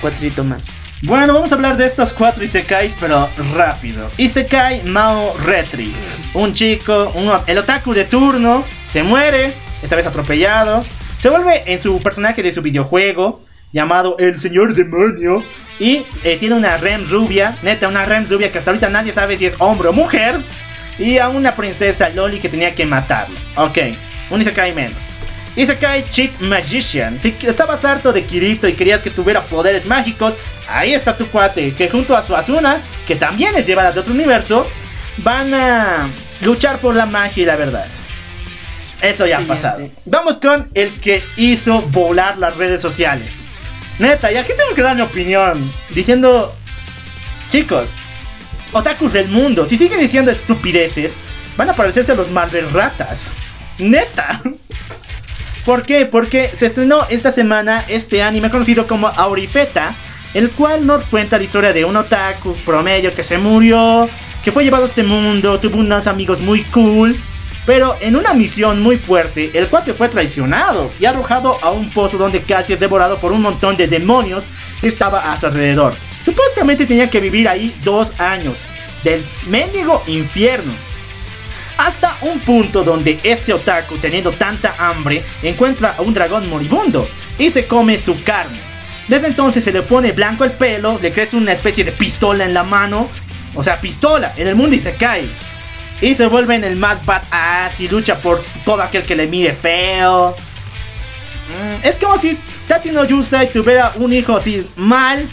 cuatrito 0.00 0.44
más. 0.44 0.66
Bueno, 1.02 1.34
vamos 1.34 1.52
a 1.52 1.56
hablar 1.56 1.76
de 1.76 1.86
estos 1.86 2.12
cuatro 2.12 2.44
Isekais, 2.44 2.96
pero 2.98 3.28
rápido. 3.54 4.08
Isekai 4.16 4.84
Mao 4.84 5.36
Retri. 5.44 5.92
Un 6.32 6.54
chico, 6.54 7.12
un, 7.14 7.30
el 7.46 7.58
otaku 7.58 7.92
de 7.92 8.04
turno, 8.04 8.64
se 8.90 9.02
muere, 9.02 9.52
esta 9.82 9.96
vez 9.96 10.06
atropellado. 10.06 10.82
Se 11.20 11.28
vuelve 11.28 11.62
en 11.66 11.82
su 11.82 12.00
personaje 12.00 12.42
de 12.42 12.52
su 12.52 12.62
videojuego, 12.62 13.42
llamado 13.72 14.16
El 14.18 14.38
Señor 14.38 14.74
Demonio. 14.74 15.42
Y 15.78 16.06
eh, 16.22 16.36
tiene 16.38 16.54
una 16.54 16.76
Rem 16.76 17.08
rubia, 17.08 17.56
neta, 17.62 17.88
una 17.88 18.04
Rem 18.04 18.26
rubia 18.28 18.52
que 18.52 18.58
hasta 18.58 18.70
ahorita 18.70 18.88
nadie 18.88 19.12
sabe 19.12 19.36
si 19.36 19.46
es 19.46 19.54
hombre 19.58 19.88
o 19.88 19.92
mujer. 19.92 20.40
Y 20.98 21.18
a 21.18 21.28
una 21.28 21.54
princesa 21.56 22.08
Loli 22.10 22.38
que 22.38 22.48
tenía 22.48 22.74
que 22.74 22.86
matarlo. 22.86 23.34
Ok, 23.56 23.78
un 24.30 24.40
Isekai 24.40 24.72
menos. 24.72 25.13
Isekai 25.56 26.04
Cheat 26.10 26.40
Magician. 26.40 27.20
Si 27.20 27.34
estabas 27.42 27.84
harto 27.84 28.12
de 28.12 28.24
Kirito 28.24 28.66
y 28.68 28.74
querías 28.74 29.00
que 29.00 29.10
tuviera 29.10 29.42
poderes 29.42 29.86
mágicos, 29.86 30.34
ahí 30.68 30.94
está 30.94 31.16
tu 31.16 31.26
cuate, 31.26 31.72
que 31.74 31.88
junto 31.88 32.16
a 32.16 32.22
su 32.22 32.34
Asuna, 32.34 32.78
que 33.06 33.14
también 33.14 33.54
es 33.56 33.66
llevada 33.66 33.92
de 33.92 34.00
otro 34.00 34.14
universo, 34.14 34.66
van 35.18 35.54
a 35.54 36.08
luchar 36.40 36.78
por 36.78 36.94
la 36.94 37.06
magia 37.06 37.42
y 37.42 37.46
la 37.46 37.56
verdad. 37.56 37.86
Eso 39.00 39.26
ya 39.26 39.38
ha 39.38 39.42
pasado. 39.42 39.88
Vamos 40.06 40.38
con 40.38 40.70
el 40.74 40.98
que 40.98 41.22
hizo 41.36 41.82
volar 41.82 42.38
las 42.38 42.56
redes 42.56 42.80
sociales. 42.80 43.28
Neta, 43.98 44.32
y 44.32 44.36
aquí 44.36 44.52
tengo 44.56 44.74
que 44.74 44.82
dar 44.82 44.96
mi 44.96 45.02
opinión. 45.02 45.70
Diciendo, 45.90 46.54
chicos, 47.48 47.86
otakus 48.72 49.12
del 49.12 49.28
mundo, 49.28 49.66
si 49.66 49.76
siguen 49.76 50.00
diciendo 50.00 50.30
estupideces, 50.30 51.12
van 51.56 51.70
a 51.70 51.74
parecerse 51.74 52.12
a 52.12 52.16
los 52.16 52.30
Marvel 52.30 52.70
ratas. 52.70 53.28
Neta. 53.78 54.40
¿Por 55.64 55.82
qué? 55.82 56.04
Porque 56.04 56.50
se 56.54 56.66
estrenó 56.66 57.06
esta 57.08 57.32
semana 57.32 57.84
este 57.88 58.22
anime 58.22 58.50
conocido 58.50 58.86
como 58.86 59.08
Aurifeta, 59.08 59.94
el 60.34 60.50
cual 60.50 60.86
nos 60.86 61.06
cuenta 61.06 61.38
la 61.38 61.44
historia 61.44 61.72
de 61.72 61.86
un 61.86 61.96
otaku 61.96 62.52
promedio 62.66 63.14
que 63.14 63.22
se 63.22 63.38
murió, 63.38 64.08
que 64.42 64.52
fue 64.52 64.64
llevado 64.64 64.84
a 64.84 64.88
este 64.88 65.02
mundo, 65.02 65.58
tuvo 65.58 65.78
unos 65.78 66.06
amigos 66.06 66.40
muy 66.40 66.64
cool, 66.64 67.16
pero 67.64 67.96
en 68.00 68.14
una 68.14 68.34
misión 68.34 68.82
muy 68.82 68.96
fuerte, 68.98 69.52
el 69.54 69.68
cuate 69.68 69.94
fue 69.94 70.10
traicionado 70.10 70.90
y 71.00 71.06
arrojado 71.06 71.56
a 71.62 71.70
un 71.70 71.88
pozo 71.88 72.18
donde 72.18 72.42
casi 72.42 72.74
es 72.74 72.80
devorado 72.80 73.18
por 73.18 73.32
un 73.32 73.40
montón 73.40 73.78
de 73.78 73.86
demonios 73.86 74.44
que 74.82 74.88
estaba 74.88 75.32
a 75.32 75.40
su 75.40 75.46
alrededor. 75.46 75.94
Supuestamente 76.22 76.84
tenía 76.84 77.08
que 77.08 77.20
vivir 77.20 77.48
ahí 77.48 77.74
dos 77.82 78.12
años, 78.20 78.54
del 79.02 79.24
mendigo 79.48 80.02
infierno. 80.06 80.74
Hasta 81.84 82.16
un 82.22 82.40
punto 82.40 82.82
donde 82.82 83.20
este 83.22 83.52
otaku, 83.52 83.98
teniendo 83.98 84.32
tanta 84.32 84.74
hambre, 84.78 85.22
encuentra 85.42 85.94
a 85.98 86.00
un 86.00 86.14
dragón 86.14 86.48
moribundo 86.48 87.06
y 87.38 87.50
se 87.50 87.66
come 87.66 87.98
su 87.98 88.22
carne. 88.24 88.56
Desde 89.06 89.26
entonces 89.26 89.62
se 89.62 89.70
le 89.70 89.82
pone 89.82 90.12
blanco 90.12 90.44
el 90.44 90.52
pelo, 90.52 90.98
le 91.02 91.12
crece 91.12 91.36
una 91.36 91.52
especie 91.52 91.84
de 91.84 91.92
pistola 91.92 92.46
en 92.46 92.54
la 92.54 92.62
mano, 92.62 93.10
o 93.54 93.62
sea, 93.62 93.76
pistola 93.76 94.32
en 94.38 94.48
el 94.48 94.56
mundo 94.56 94.74
y 94.74 94.80
se 94.80 94.94
cae. 94.94 95.28
Y 96.00 96.14
se 96.14 96.26
vuelve 96.26 96.54
en 96.54 96.64
el 96.64 96.76
más 96.76 97.04
badass 97.04 97.78
y 97.80 97.88
lucha 97.88 98.16
por 98.16 98.42
todo 98.64 98.82
aquel 98.82 99.02
que 99.02 99.14
le 99.14 99.26
mire 99.26 99.52
feo. 99.52 100.34
Mm, 101.50 101.86
es 101.86 101.96
como 101.96 102.16
si 102.16 102.38
Tati 102.66 102.92
no 102.92 103.04
Yusai 103.04 103.52
tuviera 103.52 103.92
un 103.96 104.10
hijo 104.10 104.34
así 104.36 104.66
mal. 104.76 105.28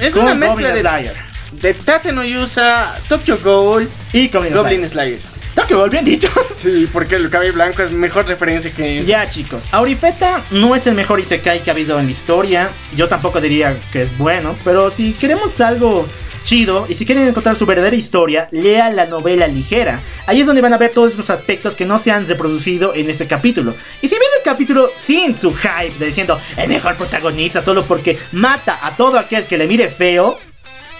Es 0.00 0.14
con 0.14 0.22
una 0.22 0.34
mezcla 0.34 0.70
Goblin 0.70 0.74
de, 0.74 0.80
Slayer. 0.80 1.16
de 1.52 1.74
Tate 1.74 2.12
no 2.14 2.24
Yusa, 2.24 2.94
Tokyo 3.06 3.38
Ghoul, 3.44 3.90
Y 4.14 4.28
Goblin, 4.28 4.54
Goblin 4.54 4.88
Slayer. 4.88 5.18
Slayer. 5.18 5.29
Tokyo 5.54 5.78
Ghoul, 5.78 5.90
bien 5.90 6.04
dicho. 6.04 6.28
Sí, 6.56 6.86
porque 6.92 7.16
el 7.16 7.30
cabello 7.30 7.54
blanco 7.54 7.82
es 7.82 7.92
mejor 7.92 8.26
referencia 8.26 8.70
que 8.70 8.98
eso. 8.98 9.08
Ya 9.08 9.28
chicos, 9.28 9.64
Aurifeta 9.72 10.42
no 10.50 10.74
es 10.76 10.86
el 10.86 10.94
mejor 10.94 11.18
Isekai 11.18 11.62
que 11.62 11.70
ha 11.70 11.72
habido 11.72 11.98
en 11.98 12.06
la 12.06 12.12
historia. 12.12 12.70
Yo 12.96 13.08
tampoco 13.08 13.40
diría 13.40 13.76
que 13.92 14.02
es 14.02 14.18
bueno, 14.18 14.54
pero 14.62 14.90
si 14.90 15.12
queremos 15.14 15.58
algo 15.60 16.06
chido 16.44 16.86
y 16.88 16.94
si 16.94 17.04
quieren 17.06 17.26
encontrar 17.26 17.56
su 17.56 17.66
verdadera 17.66 17.96
historia, 17.96 18.48
lea 18.50 18.90
la 18.90 19.06
novela 19.06 19.46
ligera. 19.46 20.00
Ahí 20.26 20.40
es 20.40 20.46
donde 20.46 20.62
van 20.62 20.72
a 20.72 20.78
ver 20.78 20.90
todos 20.90 21.12
esos 21.12 21.30
aspectos 21.30 21.74
que 21.74 21.84
no 21.84 21.98
se 21.98 22.10
han 22.10 22.26
reproducido 22.26 22.94
en 22.94 23.08
ese 23.10 23.26
capítulo. 23.26 23.74
Y 24.02 24.08
si 24.08 24.14
ven 24.14 24.28
el 24.38 24.44
capítulo 24.44 24.90
sin 24.96 25.36
su 25.38 25.54
hype 25.54 25.98
de 25.98 26.06
diciendo 26.06 26.40
el 26.56 26.68
mejor 26.68 26.96
protagonista 26.96 27.62
solo 27.62 27.84
porque 27.84 28.18
mata 28.32 28.78
a 28.82 28.96
todo 28.96 29.18
aquel 29.18 29.44
que 29.44 29.58
le 29.58 29.66
mire 29.66 29.88
feo, 29.88 30.38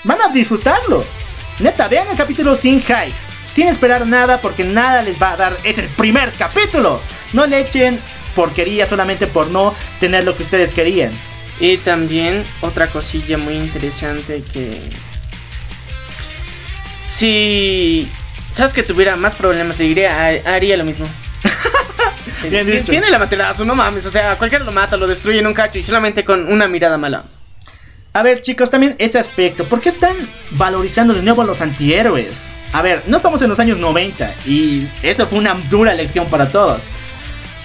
van 0.05 0.21
a 0.23 0.29
disfrutarlo. 0.29 1.05
Neta, 1.59 1.89
vean 1.89 2.09
el 2.09 2.17
capítulo 2.17 2.57
sin 2.57 2.81
hype, 2.81 3.13
sin 3.55 3.69
esperar 3.69 4.07
nada 4.07 4.41
porque 4.41 4.65
nada 4.65 5.03
les 5.03 5.21
va 5.21 5.33
a 5.33 5.37
dar. 5.37 5.57
Es 5.65 5.79
el 5.79 5.87
primer 5.89 6.31
capítulo. 6.33 7.01
No 7.33 7.47
le 7.47 7.61
echen 7.61 7.99
porquería 8.35 8.89
solamente 8.89 9.27
por 9.27 9.49
no 9.51 9.75
tener 9.99 10.25
lo 10.25 10.35
que 10.37 10.43
ustedes 10.45 10.71
querían. 10.73 11.11
Y 11.59 11.77
también 11.79 12.45
otra 12.63 12.87
cosilla 12.89 13.37
muy 13.39 13.55
interesante 13.55 14.43
que... 14.53 14.81
Si... 17.11 18.09
¿Sabes 18.53 18.73
que 18.73 18.83
tuviera 18.83 19.17
más 19.17 19.35
problemas? 19.35 19.79
Diría, 19.79 20.11
ha- 20.27 20.55
haría 20.55 20.77
lo 20.77 20.85
mismo. 20.85 21.07
Bien 22.51 22.67
dicho. 22.67 22.91
Tiene 22.91 23.11
la 23.11 23.19
materazo, 23.19 23.65
no 23.65 23.75
mames. 23.75 24.07
O 24.07 24.11
sea, 24.11 24.37
cualquiera 24.37 24.65
lo 24.65 24.73
mata, 24.73 24.97
lo 24.97 25.07
destruye 25.07 25.39
en 25.39 25.47
un 25.47 25.55
cacho 25.55 25.79
y 25.79 25.85
solamente 25.85 26.25
con 26.25 26.51
una 26.53 26.67
mirada 26.69 26.99
mala. 26.99 27.25
A 28.13 28.23
ver, 28.23 28.43
chicos, 28.43 28.71
también 28.71 28.97
ese 28.99 29.19
aspecto. 29.19 29.65
¿Por 29.65 29.81
qué 29.81 29.89
están 29.89 30.17
valorizando 30.53 31.15
de 31.15 31.23
nuevo 31.23 31.43
a 31.43 31.45
los 31.45 31.61
antihéroes? 31.61 32.33
A 32.73 32.83
ver, 32.83 33.03
no 33.07 33.17
estamos 33.17 33.43
en 33.43 33.49
los 33.49 33.59
años 33.59 33.79
90 33.79 34.35
y 34.47 34.87
eso 35.03 35.27
fue 35.27 35.39
una 35.39 35.55
dura 35.69 35.95
lección 35.95 36.27
para 36.27 36.49
todos. 36.49 36.83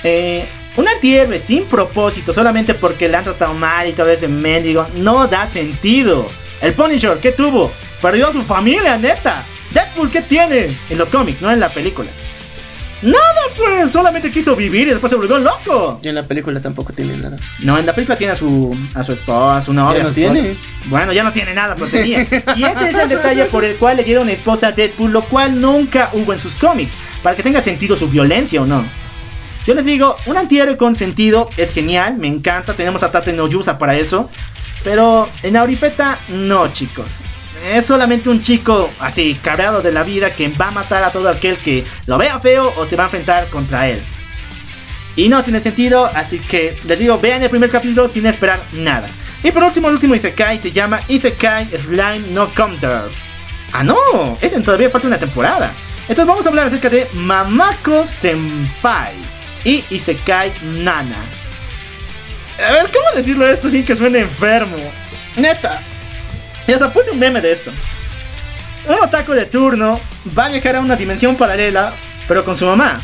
Eh, 0.03 0.45
un 0.77 0.87
antihéroe 0.87 1.39
sin 1.39 1.65
propósito, 1.65 2.33
solamente 2.33 2.73
porque 2.73 3.07
le 3.07 3.17
han 3.17 3.23
tratado 3.23 3.53
mal 3.53 3.87
y 3.87 3.93
todo 3.93 4.09
ese 4.09 4.27
mendigo, 4.27 4.85
no 4.95 5.27
da 5.27 5.47
sentido. 5.47 6.27
El 6.61 6.73
Punisher, 6.73 7.17
¿qué 7.19 7.31
tuvo? 7.31 7.71
Perdió 8.01 8.27
a 8.27 8.33
su 8.33 8.43
familia, 8.43 8.97
neta. 8.97 9.43
Deadpool, 9.71 10.09
¿qué 10.09 10.21
tiene? 10.21 10.75
En 10.89 10.97
los 10.97 11.09
cómics, 11.09 11.41
no 11.41 11.51
en 11.51 11.59
la 11.59 11.69
película. 11.69 12.09
Nada, 13.05 13.41
pues, 13.55 13.91
solamente 13.91 14.31
quiso 14.31 14.55
vivir 14.55 14.87
y 14.87 14.91
después 14.91 15.11
se 15.11 15.15
volvió 15.15 15.37
loco. 15.37 15.99
Y 16.01 16.07
en 16.07 16.15
la 16.15 16.23
película 16.23 16.59
tampoco 16.59 16.91
tiene 16.91 17.15
nada. 17.17 17.37
No, 17.59 17.77
en 17.77 17.85
la 17.85 17.93
película 17.93 18.17
tiene 18.17 18.33
a 18.33 18.35
su, 18.35 18.75
a 18.95 19.03
su 19.03 19.11
esposa, 19.13 19.57
a 19.57 19.61
su 19.61 19.73
novia. 19.73 19.99
Ya 19.99 20.03
no 20.03 20.09
esposa. 20.09 20.33
tiene. 20.33 20.55
Bueno, 20.85 21.13
ya 21.13 21.23
no 21.23 21.31
tiene 21.31 21.53
nada, 21.53 21.75
pero 21.75 21.87
tenía. 21.87 22.21
Y 22.55 22.63
ese 22.63 22.89
es 22.89 22.95
el 22.95 23.09
detalle 23.09 23.45
por 23.45 23.63
el 23.63 23.75
cual 23.75 23.97
le 23.97 24.03
dieron 24.03 24.27
esposa 24.29 24.67
a 24.67 24.71
Deadpool, 24.71 25.11
lo 25.11 25.21
cual 25.23 25.61
nunca 25.61 26.09
hubo 26.13 26.33
en 26.33 26.39
sus 26.39 26.55
cómics, 26.55 26.93
para 27.21 27.35
que 27.35 27.43
tenga 27.43 27.61
sentido 27.61 27.95
su 27.95 28.07
violencia 28.07 28.61
o 28.61 28.65
no. 28.65 28.83
Yo 29.67 29.75
les 29.75 29.85
digo, 29.85 30.15
un 30.25 30.37
antihéroe 30.37 30.75
con 30.77 30.95
sentido 30.95 31.49
es 31.57 31.73
genial, 31.73 32.17
me 32.17 32.27
encanta, 32.27 32.73
tenemos 32.73 33.03
a 33.03 33.11
Tate 33.11 33.33
no 33.33 33.47
Yusa 33.47 33.77
para 33.77 33.95
eso. 33.95 34.29
Pero 34.83 35.29
en 35.43 35.57
Aurifeta, 35.57 36.19
no, 36.29 36.71
chicos. 36.71 37.07
Es 37.71 37.87
solamente 37.87 38.29
un 38.29 38.43
chico 38.43 38.91
así, 38.99 39.39
cabreado 39.41 39.81
de 39.81 39.91
la 39.91 40.03
vida, 40.03 40.29
que 40.29 40.49
va 40.49 40.67
a 40.67 40.71
matar 40.71 41.03
a 41.03 41.11
todo 41.11 41.29
aquel 41.29 41.57
que 41.57 41.83
lo 42.05 42.17
vea 42.17 42.39
feo 42.39 42.71
o 42.77 42.85
se 42.85 42.95
va 42.95 43.03
a 43.03 43.07
enfrentar 43.07 43.47
contra 43.47 43.87
él. 43.87 43.99
Y 45.15 45.29
no 45.29 45.43
tiene 45.43 45.59
sentido, 45.61 46.05
así 46.13 46.39
que 46.39 46.77
les 46.85 46.99
digo, 46.99 47.17
vean 47.17 47.41
el 47.41 47.49
primer 47.49 47.71
capítulo 47.71 48.07
sin 48.07 48.25
esperar 48.27 48.59
nada. 48.73 49.07
Y 49.43 49.51
por 49.51 49.63
último, 49.63 49.87
el 49.87 49.95
último 49.95 50.13
Isekai 50.13 50.59
se 50.59 50.71
llama 50.71 50.99
Isekai 51.07 51.69
Slime 51.77 52.27
no 52.31 52.49
Counter. 52.51 53.03
Ah, 53.71 53.83
no, 53.83 53.97
ese 54.41 54.59
todavía 54.61 54.89
falta 54.89 55.07
una 55.07 55.17
temporada. 55.17 55.71
Entonces 56.07 56.27
vamos 56.27 56.45
a 56.45 56.49
hablar 56.49 56.67
acerca 56.67 56.89
de 56.89 57.07
Mamako 57.13 58.05
Senpai 58.05 59.13
y 59.63 59.83
Isekai 59.89 60.51
Nana. 60.79 61.17
A 62.63 62.71
ver, 62.71 62.89
¿cómo 62.91 63.15
decirlo 63.15 63.47
esto 63.47 63.69
sin 63.69 63.83
que 63.83 63.95
suene 63.95 64.19
enfermo? 64.19 64.77
Neta. 65.35 65.81
Y 66.67 66.73
hasta 66.73 66.91
puse 66.91 67.11
un 67.11 67.19
meme 67.19 67.41
de 67.41 67.51
esto. 67.51 67.71
Un 68.87 68.95
otaku 69.03 69.33
de 69.33 69.45
turno 69.45 69.99
va 70.37 70.45
a 70.45 70.49
viajar 70.49 70.75
a 70.75 70.79
una 70.79 70.95
dimensión 70.95 71.35
paralela, 71.35 71.93
pero 72.27 72.43
con 72.43 72.55
su 72.57 72.65
mamá. 72.65 72.97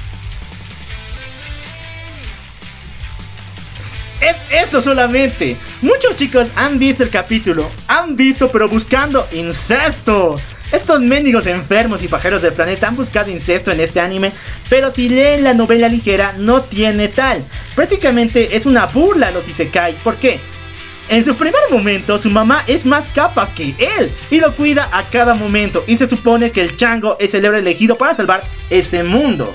Es 4.19 4.35
eso 4.51 4.81
solamente. 4.81 5.57
Muchos 5.81 6.15
chicos 6.15 6.47
han 6.55 6.77
visto 6.77 7.03
el 7.03 7.09
capítulo, 7.09 7.69
han 7.87 8.15
visto 8.15 8.51
pero 8.51 8.69
buscando 8.69 9.27
incesto. 9.31 10.35
Estos 10.71 11.01
mendigos 11.01 11.47
enfermos 11.47 12.01
y 12.01 12.07
pajeros 12.07 12.41
del 12.41 12.53
planeta 12.53 12.87
han 12.87 12.95
buscado 12.95 13.29
incesto 13.29 13.71
en 13.71 13.81
este 13.81 13.99
anime, 13.99 14.31
pero 14.69 14.89
si 14.91 15.09
leen 15.09 15.43
la 15.43 15.53
novela 15.53 15.89
ligera 15.89 16.33
no 16.37 16.61
tiene 16.61 17.09
tal. 17.09 17.43
Prácticamente 17.75 18.55
es 18.55 18.65
una 18.65 18.85
burla 18.85 19.27
a 19.27 19.31
los 19.31 19.47
isekais. 19.49 19.97
¿Por 19.99 20.15
qué? 20.15 20.39
En 21.11 21.23
su 21.25 21.35
primer 21.35 21.59
momento, 21.69 22.17
su 22.17 22.29
mamá 22.29 22.63
es 22.67 22.85
más 22.85 23.07
capa 23.13 23.53
que 23.53 23.75
él 23.77 24.09
y 24.31 24.39
lo 24.39 24.55
cuida 24.55 24.87
a 24.93 25.03
cada 25.03 25.33
momento. 25.33 25.83
Y 25.85 25.97
se 25.97 26.07
supone 26.07 26.51
que 26.51 26.61
el 26.61 26.77
chango 26.77 27.17
es 27.19 27.33
el 27.33 27.43
héroe 27.45 27.59
elegido 27.59 27.95
para 27.97 28.15
salvar 28.15 28.41
ese 28.69 29.03
mundo. 29.03 29.53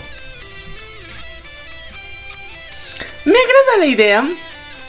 Me 3.25 3.33
agrada 3.33 3.79
la 3.81 3.87
idea. 3.87 4.25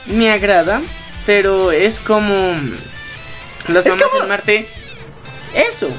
Me 0.08 0.30
agrada. 0.32 0.82
Pero 1.26 1.72
es 1.72 2.00
como. 2.00 2.56
Las 3.70 3.86
Es 3.86 3.96
mamás 3.96 4.10
como- 4.12 4.28
Marte. 4.28 4.68
Eso. 5.56 5.90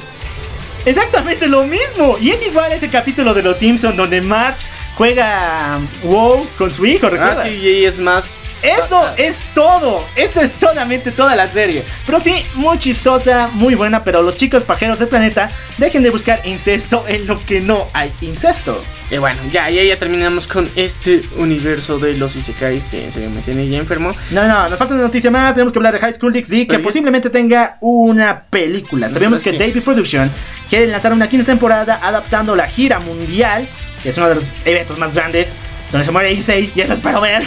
Exactamente 0.85 1.47
lo 1.49 1.65
mismo. 1.65 2.17
Y 2.21 2.31
es 2.31 2.47
igual 2.47 2.73
ese 2.73 2.89
capítulo 2.89 3.33
de 3.35 3.43
Los 3.43 3.57
Simpsons 3.59 3.97
donde 3.97 4.21
Marge 4.21 4.65
juega 4.97 5.79
WoW 6.03 6.47
con 6.57 6.71
su 6.71 6.85
hijo, 6.87 7.07
Ah, 7.07 7.11
¿recuerdas? 7.11 7.43
sí, 7.49 7.55
y 7.57 7.85
es 7.87 7.99
más. 7.99 8.27
Eso 8.63 9.09
es 9.17 9.37
todo. 9.55 10.05
Eso 10.17 10.41
es 10.41 10.51
solamente 10.61 11.11
toda 11.11 11.37
la 11.37 11.47
serie. 11.49 11.85
Pero 12.07 12.21
sí, 12.21 12.35
muy 12.55 12.79
chistosa, 12.79 13.49
muy 13.55 13.75
buena. 13.75 14.05
Pero 14.05 14.23
los 14.23 14.37
chicos 14.37 14.63
pajeros 14.65 14.99
del 14.99 15.09
planeta 15.09 15.49
dejen 15.79 16.03
de 16.03 16.11
buscar 16.11 16.41
incesto 16.45 17.05
en 17.07 17.27
lo 17.27 17.39
que 17.39 17.61
no 17.61 17.87
hay 17.93 18.13
incesto. 18.21 18.83
Y 19.11 19.17
bueno, 19.17 19.41
ya, 19.51 19.71
ya, 19.71 19.83
ya 19.83 19.97
terminamos 19.97 20.47
con 20.47 20.69
este 20.77 21.23
universo 21.39 21.99
de 21.99 22.15
los 22.15 22.37
Isekais 22.37 22.85
que 22.85 23.11
serio 23.11 23.31
me 23.31 23.41
tiene 23.41 23.67
ya 23.69 23.79
enfermo. 23.79 24.15
No, 24.33 24.47
no, 24.47 24.69
nos 24.69 24.79
falta 24.79 24.95
una 24.95 25.05
noticia 25.05 25.31
más. 25.31 25.55
Tenemos 25.55 25.73
que 25.73 25.79
hablar 25.79 25.95
de 25.95 26.01
High 26.01 26.15
School 26.15 26.33
DxD 26.33 26.67
que 26.67 26.79
posiblemente 26.79 27.31
tenga 27.31 27.79
una 27.81 28.43
película. 28.51 29.09
Sabemos 29.11 29.41
que 29.41 29.53
Sí. 29.53 29.57
David 29.59 29.83
Production 29.83 30.31
quiere 30.69 30.87
lanzar 30.89 31.13
una 31.13 31.29
quinta 31.29 31.47
temporada 31.47 31.99
adaptando 32.03 32.55
la 32.55 32.67
gira 32.67 32.99
mundial, 32.99 33.67
que 34.03 34.11
es 34.11 34.17
uno 34.19 34.29
de 34.29 34.35
los 34.35 34.45
eventos 34.67 34.99
más 34.99 35.15
grandes, 35.15 35.49
donde 35.91 36.05
se 36.05 36.13
muere 36.13 36.33
Issei, 36.33 36.71
y 36.75 36.81
eso 36.83 36.93
espero 36.93 37.21
ver. 37.23 37.47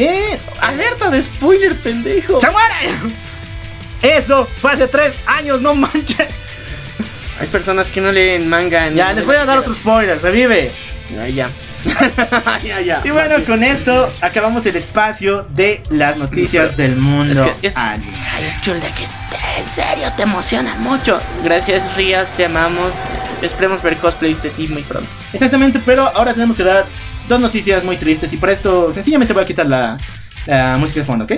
Eh, 0.00 0.38
Alerta 0.60 1.10
de 1.10 1.20
spoiler, 1.22 1.74
pendejo. 1.76 2.40
¡Se 2.40 2.50
muere! 2.50 2.90
Eso 4.00 4.44
fue 4.60 4.72
hace 4.72 4.86
tres 4.86 5.12
años, 5.26 5.60
no 5.60 5.74
manches. 5.74 6.28
Hay 7.40 7.46
personas 7.48 7.86
que 7.88 8.00
no 8.00 8.12
leen 8.12 8.48
manga. 8.48 8.88
Ya, 8.90 9.12
les 9.12 9.26
voy 9.26 9.36
a 9.36 9.44
dar 9.44 9.58
otro 9.58 9.74
spoiler, 9.74 10.20
se 10.20 10.30
vive. 10.30 10.70
Ya, 11.14 11.26
ya. 11.28 11.48
ya, 12.64 12.80
ya. 12.80 13.00
Y 13.04 13.10
bueno, 13.10 13.36
con 13.46 13.62
esto 13.64 14.12
acabamos 14.20 14.66
el 14.66 14.76
espacio 14.76 15.46
de 15.50 15.80
las 15.90 16.16
noticias 16.16 16.76
del 16.76 16.96
mundo. 16.96 17.44
Es 17.44 17.52
que 17.60 17.66
es- 17.66 17.76
anime. 17.76 18.12
High 18.16 18.50
School 18.50 18.80
de 18.80 18.88
que 18.92 19.04
en 19.04 19.68
serio 19.70 20.12
te 20.16 20.22
emociona 20.24 20.74
mucho. 20.76 21.18
Gracias, 21.42 21.96
Rías, 21.96 22.30
te 22.36 22.44
amamos. 22.46 22.94
Esperemos 23.42 23.82
ver 23.82 23.96
cosplays 23.96 24.42
de 24.42 24.50
ti 24.50 24.68
muy 24.68 24.82
pronto. 24.82 25.08
Exactamente, 25.32 25.80
pero 25.84 26.08
ahora 26.14 26.34
tenemos 26.34 26.56
que 26.56 26.64
dar 26.64 26.84
dos 27.28 27.40
noticias 27.40 27.84
muy 27.84 27.96
tristes 27.96 28.32
y 28.32 28.36
por 28.36 28.50
esto 28.50 28.92
sencillamente 28.92 29.32
voy 29.34 29.44
a 29.44 29.46
quitar 29.46 29.66
la, 29.66 29.96
la 30.46 30.76
música 30.78 31.00
de 31.00 31.06
fondo, 31.06 31.24
¿ok? 31.24 31.32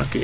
Ok. 0.00 0.16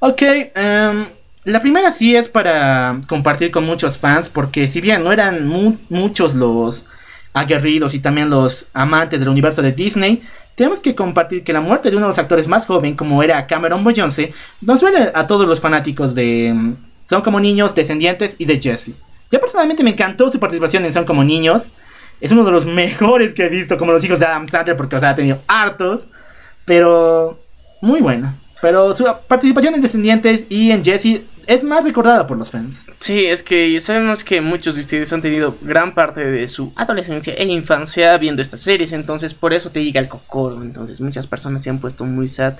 Ok, 0.00 0.22
em, 0.54 1.06
la 1.44 1.60
primera 1.60 1.90
sí 1.90 2.14
es 2.16 2.28
para 2.28 3.00
compartir 3.06 3.50
con 3.50 3.64
muchos 3.64 3.96
fans 3.96 4.28
porque 4.28 4.68
si 4.68 4.80
bien 4.80 5.02
no 5.04 5.12
eran 5.12 5.46
mu- 5.46 5.76
muchos 5.88 6.34
los 6.34 6.84
aguerridos 7.32 7.94
y 7.94 7.98
también 8.00 8.30
los 8.30 8.66
amantes 8.74 9.18
del 9.20 9.28
universo 9.28 9.62
de 9.62 9.72
Disney, 9.72 10.22
tenemos 10.54 10.80
que 10.80 10.94
compartir 10.94 11.42
que 11.42 11.52
la 11.52 11.60
muerte 11.60 11.90
de 11.90 11.96
uno 11.96 12.06
de 12.06 12.10
los 12.10 12.18
actores 12.18 12.46
más 12.48 12.64
joven 12.66 12.94
como 12.94 13.22
era 13.22 13.46
Cameron 13.46 13.82
Boyonce 13.82 14.32
nos 14.60 14.80
duele 14.80 15.10
a 15.14 15.26
todos 15.26 15.48
los 15.48 15.60
fanáticos 15.60 16.14
de 16.14 16.48
em, 16.48 16.76
Son 17.00 17.22
como 17.22 17.40
niños, 17.40 17.74
Descendientes 17.74 18.36
y 18.38 18.44
de 18.44 18.60
Jesse. 18.60 18.92
Yo 19.32 19.40
personalmente 19.40 19.82
me 19.82 19.90
encantó 19.90 20.30
su 20.30 20.38
participación 20.38 20.84
en 20.84 20.92
Son 20.92 21.04
como 21.04 21.24
niños. 21.24 21.68
Es 22.24 22.32
uno 22.32 22.42
de 22.44 22.50
los 22.52 22.64
mejores 22.64 23.34
que 23.34 23.44
he 23.44 23.48
visto 23.48 23.76
como 23.76 23.92
los 23.92 24.02
hijos 24.04 24.18
de 24.18 24.24
Adam 24.26 24.46
Sandler 24.46 24.76
porque 24.76 24.96
o 24.96 25.00
sea, 25.00 25.10
ha 25.10 25.14
tenido 25.14 25.38
hartos. 25.46 26.06
Pero 26.64 27.38
muy 27.82 28.00
buena. 28.00 28.34
Pero 28.62 28.96
su 28.96 29.04
participación 29.28 29.74
en 29.74 29.82
Descendientes 29.82 30.46
y 30.48 30.70
en 30.70 30.82
Jesse 30.82 31.20
es 31.46 31.62
más 31.62 31.84
recordada 31.84 32.26
por 32.26 32.38
los 32.38 32.48
fans. 32.48 32.86
Sí, 33.00 33.26
es 33.26 33.42
que 33.42 33.78
sabemos 33.78 34.24
que 34.24 34.40
muchos 34.40 34.74
de 34.76 34.80
ustedes 34.80 35.12
han 35.12 35.20
tenido 35.20 35.54
gran 35.60 35.94
parte 35.94 36.24
de 36.24 36.48
su 36.48 36.72
adolescencia 36.74 37.34
e 37.34 37.44
infancia 37.44 38.16
viendo 38.16 38.40
estas 38.40 38.60
series, 38.60 38.92
entonces 38.92 39.34
por 39.34 39.52
eso 39.52 39.68
te 39.68 39.84
llega 39.84 40.00
el 40.00 40.08
cocoro. 40.08 40.62
Entonces 40.62 41.02
muchas 41.02 41.26
personas 41.26 41.62
se 41.62 41.68
han 41.68 41.80
puesto 41.80 42.06
muy 42.06 42.28
sad 42.30 42.54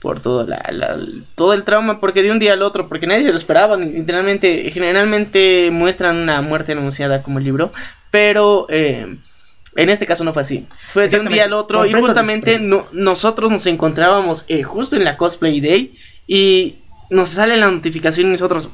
por 0.00 0.20
todo, 0.22 0.46
la, 0.46 0.64
la- 0.72 0.98
todo 1.34 1.52
el 1.52 1.64
trauma, 1.64 2.00
porque 2.00 2.22
de 2.22 2.30
un 2.32 2.38
día 2.38 2.54
al 2.54 2.62
otro, 2.62 2.88
porque 2.88 3.06
nadie 3.06 3.24
se 3.24 3.30
lo 3.32 3.36
esperaba. 3.36 3.76
Literalmente, 3.76 4.70
generalmente 4.70 5.68
muestran 5.70 6.16
una 6.16 6.40
muerte 6.40 6.72
anunciada 6.72 7.22
como 7.22 7.38
el 7.40 7.44
libro, 7.44 7.70
pero 8.10 8.66
eh, 8.68 9.16
en 9.76 9.88
este 9.90 10.06
caso 10.06 10.24
no 10.24 10.32
fue 10.32 10.42
así. 10.42 10.66
Fue 10.88 11.08
de 11.08 11.08
un 11.20 11.26
día 11.34 11.44
al 11.44 11.52
otro 11.52 11.78
y 11.86 11.92
justamente 12.08 12.58
no- 12.58 12.86
nosotros 12.92 13.50
nos 13.50 13.66
encontrábamos 13.66 14.44
eh, 14.48 14.62
justo 14.62 14.96
en 14.96 15.04
la 15.04 15.16
cosplay 15.16 15.60
day 15.60 15.94
y 16.26 16.76
nos 17.10 17.28
sale 17.30 17.56
la 17.56 17.70
notificación 17.70 18.28
y 18.28 18.30
nosotros, 18.32 18.68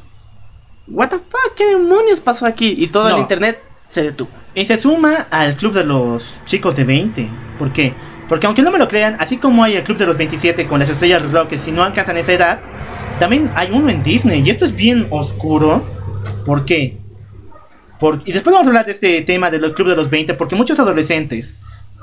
what 0.88 1.08
the 1.08 1.16
fuck, 1.18 1.54
qué 1.56 1.66
demonios 1.66 2.20
pasó 2.20 2.46
aquí 2.46 2.74
y 2.76 2.86
todo 2.88 3.08
el 3.08 3.14
internet 3.20 3.60
se 3.88 4.02
detuvo. 4.02 4.30
Y 4.54 4.64
se 4.66 4.76
suma 4.78 5.26
al 5.30 5.56
club 5.56 5.72
de 5.74 5.84
los 5.84 6.40
chicos 6.46 6.76
de 6.76 6.84
20. 6.84 7.28
¿Por 7.58 7.72
qué? 7.72 7.94
Porque 8.28 8.46
aunque 8.46 8.62
no 8.62 8.70
me 8.72 8.78
lo 8.78 8.88
crean, 8.88 9.16
así 9.20 9.36
como 9.36 9.62
hay 9.62 9.76
el 9.76 9.84
club 9.84 9.98
de 9.98 10.06
los 10.06 10.16
27 10.16 10.66
con 10.66 10.80
las 10.80 10.88
estrellas 10.88 11.22
del 11.22 11.30
rock 11.30 11.48
que 11.50 11.58
si 11.58 11.70
no 11.72 11.84
alcanzan 11.84 12.16
esa 12.16 12.32
edad, 12.32 12.60
también 13.20 13.50
hay 13.54 13.70
uno 13.70 13.88
en 13.88 14.02
Disney. 14.02 14.42
Y 14.44 14.50
esto 14.50 14.64
es 14.64 14.74
bien 14.74 15.06
oscuro. 15.10 15.84
¿Por 16.44 16.64
qué? 16.64 16.98
Por- 17.98 18.20
y 18.24 18.32
después 18.32 18.52
vamos 18.52 18.66
a 18.66 18.70
hablar 18.70 18.86
de 18.86 18.93
este 18.93 19.20
tema 19.23 19.51
del 19.51 19.73
club 19.74 19.89
de 19.89 19.97
los 19.97 20.10
20, 20.10 20.35
porque 20.35 20.55
muchos 20.56 20.78
adolescentes 20.78 21.56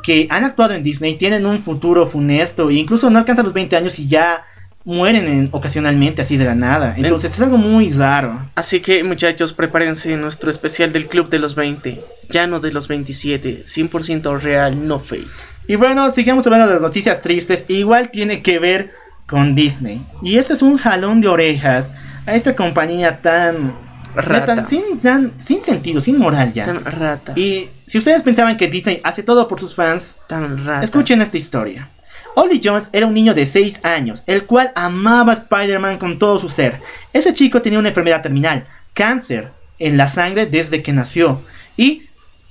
que 0.03 0.28
han 0.30 0.44
actuado 0.44 0.74
en 0.74 0.84
Disney 0.84 1.15
tienen 1.15 1.45
un 1.45 1.60
futuro 1.60 2.06
funesto 2.06 2.70
e 2.70 2.74
incluso 2.76 3.10
no 3.10 3.20
alcanzan 3.20 3.45
los 3.45 3.53
20 3.53 3.76
años 3.76 3.99
y 3.99 4.07
ya 4.07 4.44
mueren 4.86 5.28
en- 5.28 5.48
ocasionalmente 5.52 6.22
así 6.24 6.36
de 6.36 6.44
la 6.45 6.56
nada. 6.56 6.94
Entonces 6.98 7.34
es 7.34 7.41
algo 7.41 7.57
muy 7.57 7.91
raro. 7.94 8.38
Así 8.56 8.82
que 8.82 9.03
muchachos, 9.03 9.53
prepárense 9.53 10.15
nuestro 10.18 10.49
especial 10.52 10.91
del 10.91 11.07
Club 11.07 11.30
de 11.30 11.40
los 11.40 11.56
20, 11.56 12.03
ya 12.30 12.48
no 12.48 12.60
de 12.60 12.72
los 12.74 12.88
27, 12.90 13.64
100% 13.65 14.41
real, 14.41 14.86
no 14.88 14.99
fake. 14.99 15.28
Y 15.70 15.76
bueno, 15.76 16.11
sigamos 16.11 16.45
hablando 16.48 16.68
de 16.68 16.74
las 16.74 16.82
noticias 16.82 17.22
tristes. 17.22 17.64
Igual 17.70 18.10
tiene 18.11 18.41
que 18.41 18.60
ver 18.60 18.91
con 19.30 19.56
Disney. 19.56 20.02
Y 20.22 20.38
este 20.38 20.53
es 20.53 20.61
un 20.61 20.78
jalón 20.78 21.22
de 21.22 21.30
orejas 21.30 21.90
a 22.26 22.36
esta 22.36 22.53
compañía 22.56 23.22
tan... 23.22 23.74
Rata. 24.15 24.45
tan- 24.56 24.68
sin, 24.68 24.99
tan- 24.99 25.31
sin 25.40 25.61
sentido, 25.61 26.02
sin 26.02 26.18
moral 26.18 26.53
ya. 26.53 26.65
Tan 26.65 26.84
rata, 26.84 27.34
Y 27.35 27.69
si 27.85 27.98
ustedes 27.98 28.22
pensaban 28.23 28.57
que 28.57 28.68
Disney 28.68 29.02
hace 29.03 29.23
todo 29.23 29.48
por 29.48 29.60
sus 29.60 29.76
fans, 29.76 30.15
tan 30.27 30.65
rata. 30.65 30.84
escuchen 30.84 31.22
esta 31.22 31.38
historia. 31.38 31.90
Ollie 32.35 32.61
Jones 32.64 32.90
era 32.94 33.06
un 33.06 33.14
niño 33.14 33.34
de 33.35 33.45
6 33.45 33.80
años, 33.84 34.23
el 34.26 34.45
cual 34.45 34.72
amaba 34.76 35.31
a 35.34 35.35
Spider-Man 35.35 35.99
con 35.99 36.18
todo 36.18 36.40
su 36.40 36.49
ser. 36.49 36.80
Ese 37.14 37.31
chico 37.34 37.61
tenía 37.61 37.77
una 37.80 37.90
enfermedad 37.90 38.22
terminal, 38.23 38.65
cáncer 38.94 39.49
en 39.77 39.98
la 39.98 40.07
sangre 40.07 40.45
desde 40.48 40.81
que 40.81 40.94
nació, 40.94 41.41
y 41.77 42.03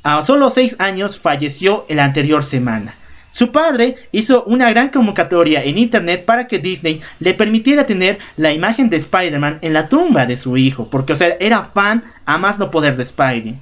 a 0.04 0.22
solo 0.22 0.50
6 0.50 0.76
años 0.78 1.18
falleció 1.18 1.84
en 1.88 1.96
la 1.96 2.04
anterior 2.04 2.44
semana. 2.44 2.94
Su 3.32 3.50
padre 3.50 3.96
hizo 4.12 4.44
una 4.44 4.68
gran 4.70 4.90
convocatoria 4.90 5.64
en 5.64 5.78
internet 5.78 6.26
para 6.26 6.46
que 6.46 6.58
Disney 6.58 7.00
le 7.18 7.32
permitiera 7.32 7.86
tener 7.86 8.18
la 8.36 8.52
imagen 8.52 8.90
de 8.90 8.98
Spider-Man 8.98 9.58
en 9.62 9.72
la 9.72 9.88
tumba 9.88 10.26
de 10.26 10.36
su 10.36 10.58
hijo, 10.58 10.88
porque 10.90 11.14
o 11.14 11.16
sea, 11.16 11.36
era 11.40 11.62
fan 11.62 12.04
a 12.26 12.36
más 12.36 12.58
no 12.58 12.70
poder 12.70 12.96
de 12.96 13.06
Spidey. 13.06 13.56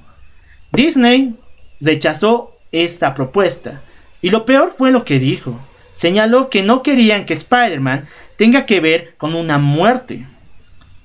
Disney 0.73 1.35
rechazó 1.79 2.57
esta 2.73 3.13
propuesta. 3.13 3.81
Y 4.21 4.29
lo 4.29 4.45
peor 4.45 4.71
fue 4.77 4.91
lo 4.91 5.05
que 5.05 5.19
dijo. 5.19 5.57
Señaló 5.95 6.49
que 6.49 6.63
no 6.63 6.83
querían 6.83 7.25
que 7.25 7.33
Spider-Man 7.33 8.07
tenga 8.37 8.65
que 8.65 8.81
ver 8.81 9.15
con 9.17 9.35
una 9.35 9.57
muerte. 9.57 10.25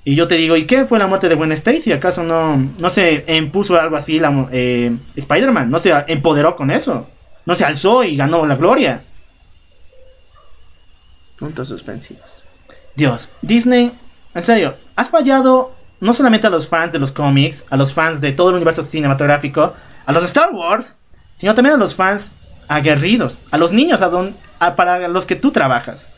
Y 0.05 0.14
yo 0.14 0.28
te 0.28 0.36
digo, 0.36 0.56
¿y 0.56 0.64
qué 0.64 0.84
fue 0.84 0.98
la 0.98 1.06
muerte 1.06 1.28
de 1.28 1.34
Gwen 1.34 1.52
Stacy? 1.52 1.93
¿Acaso 1.93 2.22
no, 2.22 2.56
no 2.78 2.90
se 2.90 3.24
impuso 3.28 3.78
algo 3.78 3.97
así 3.97 4.20
eh, 4.52 4.97
Spider-Man? 5.16 5.70
¿No 5.70 5.78
se 5.78 5.93
empoderó 6.09 6.56
con 6.56 6.70
eso? 6.70 7.09
¿No 7.47 7.55
se 7.55 7.64
alzó 7.64 8.02
y 8.05 8.16
ganó 8.16 8.44
la 8.44 8.56
gloria? 8.56 9.02
Puntos 11.39 11.68
suspensivos. 11.68 12.43
Dios, 12.94 13.28
Disney, 13.43 13.93
en 14.35 14.43
serio, 14.43 14.74
has 14.97 15.10
fallado 15.10 15.74
no 16.01 16.14
solamente 16.14 16.47
a 16.47 16.51
los 16.51 16.68
fans 16.68 16.93
de 16.93 16.98
los 16.98 17.12
cómics, 17.12 17.64
a 17.70 17.77
los 17.77 17.93
fans 17.93 18.20
de 18.20 18.32
todo 18.32 18.51
el 18.51 18.56
universo 18.56 18.82
cinematográfico, 18.82 19.74
a 20.06 20.12
los 20.12 20.24
Star 20.24 20.51
Wars, 20.52 20.97
sino 21.36 21.55
también 21.55 21.74
a 21.74 21.78
los 21.78 21.94
fans 21.94 22.35
aguerridos, 22.68 23.35
a 23.51 23.59
los 23.59 23.73
niños 23.73 24.02
a 24.02 24.09
don- 24.09 24.35
a- 24.59 24.74
para 24.77 25.09
los 25.09 25.27
que 25.27 25.36
tú 25.36 25.52
trabajas. 25.52 26.09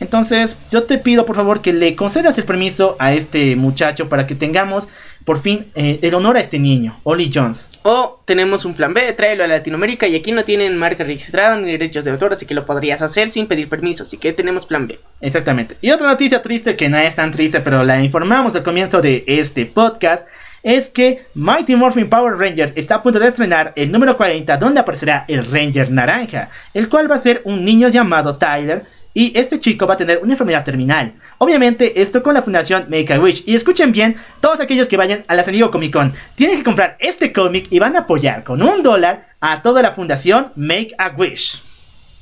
Entonces, 0.00 0.56
yo 0.70 0.84
te 0.84 0.98
pido 0.98 1.24
por 1.24 1.36
favor 1.36 1.60
que 1.62 1.72
le 1.72 1.94
concedas 1.94 2.36
el 2.38 2.44
permiso 2.44 2.96
a 2.98 3.12
este 3.12 3.54
muchacho 3.56 4.08
para 4.08 4.26
que 4.26 4.34
tengamos 4.34 4.88
por 5.24 5.38
fin 5.38 5.66
eh, 5.74 5.98
el 6.02 6.14
honor 6.14 6.36
a 6.36 6.40
este 6.40 6.58
niño, 6.58 7.00
Ollie 7.02 7.30
Jones. 7.32 7.68
O 7.82 8.20
tenemos 8.24 8.64
un 8.64 8.74
plan 8.74 8.94
B, 8.94 9.12
tráelo 9.12 9.44
a 9.44 9.46
Latinoamérica 9.46 10.06
y 10.06 10.16
aquí 10.16 10.32
no 10.32 10.44
tienen 10.44 10.76
marca 10.76 11.04
registrada 11.04 11.56
ni 11.56 11.72
derechos 11.72 12.04
de 12.04 12.10
autor, 12.10 12.32
así 12.32 12.46
que 12.46 12.54
lo 12.54 12.64
podrías 12.64 13.02
hacer 13.02 13.28
sin 13.28 13.46
pedir 13.46 13.68
permiso, 13.68 14.04
así 14.04 14.16
que 14.16 14.32
tenemos 14.32 14.66
plan 14.66 14.86
B. 14.86 14.98
Exactamente. 15.20 15.76
Y 15.80 15.90
otra 15.90 16.06
noticia 16.06 16.42
triste 16.42 16.76
que 16.76 16.88
no 16.88 16.98
es 16.98 17.14
tan 17.14 17.32
triste, 17.32 17.60
pero 17.60 17.84
la 17.84 18.02
informamos 18.02 18.54
al 18.54 18.62
comienzo 18.62 19.00
de 19.00 19.24
este 19.26 19.66
podcast, 19.66 20.26
es 20.64 20.88
que 20.88 21.26
Mighty 21.34 21.76
Morphin 21.76 22.08
Power 22.08 22.38
Rangers 22.38 22.72
está 22.74 22.96
a 22.96 23.02
punto 23.02 23.18
de 23.18 23.28
estrenar 23.28 23.72
el 23.76 23.92
número 23.92 24.16
40, 24.16 24.56
donde 24.56 24.80
aparecerá 24.80 25.26
el 25.28 25.44
Ranger 25.44 25.90
Naranja, 25.90 26.48
el 26.72 26.88
cual 26.88 27.08
va 27.08 27.16
a 27.16 27.18
ser 27.18 27.42
un 27.44 27.64
niño 27.64 27.88
llamado 27.88 28.36
Tyler. 28.36 28.84
Y 29.16 29.38
este 29.38 29.60
chico 29.60 29.86
va 29.86 29.94
a 29.94 29.96
tener 29.96 30.18
una 30.22 30.32
enfermedad 30.32 30.64
terminal. 30.64 31.12
Obviamente, 31.38 32.02
esto 32.02 32.20
con 32.20 32.34
la 32.34 32.42
fundación 32.42 32.86
Make 32.88 33.14
a 33.14 33.20
Wish. 33.20 33.44
Y 33.46 33.54
escuchen 33.54 33.92
bien, 33.92 34.16
todos 34.40 34.58
aquellos 34.58 34.88
que 34.88 34.96
vayan 34.96 35.24
a 35.28 35.36
la 35.36 35.44
San 35.44 35.58
Comic 35.70 35.92
Con 35.92 36.12
tienen 36.34 36.58
que 36.58 36.64
comprar 36.64 36.96
este 36.98 37.32
cómic 37.32 37.68
y 37.70 37.78
van 37.78 37.94
a 37.94 38.00
apoyar 38.00 38.42
con 38.42 38.60
un 38.60 38.82
dólar 38.82 39.28
a 39.40 39.62
toda 39.62 39.82
la 39.82 39.92
fundación 39.92 40.50
Make 40.56 40.96
a 40.98 41.10
Wish. 41.16 41.62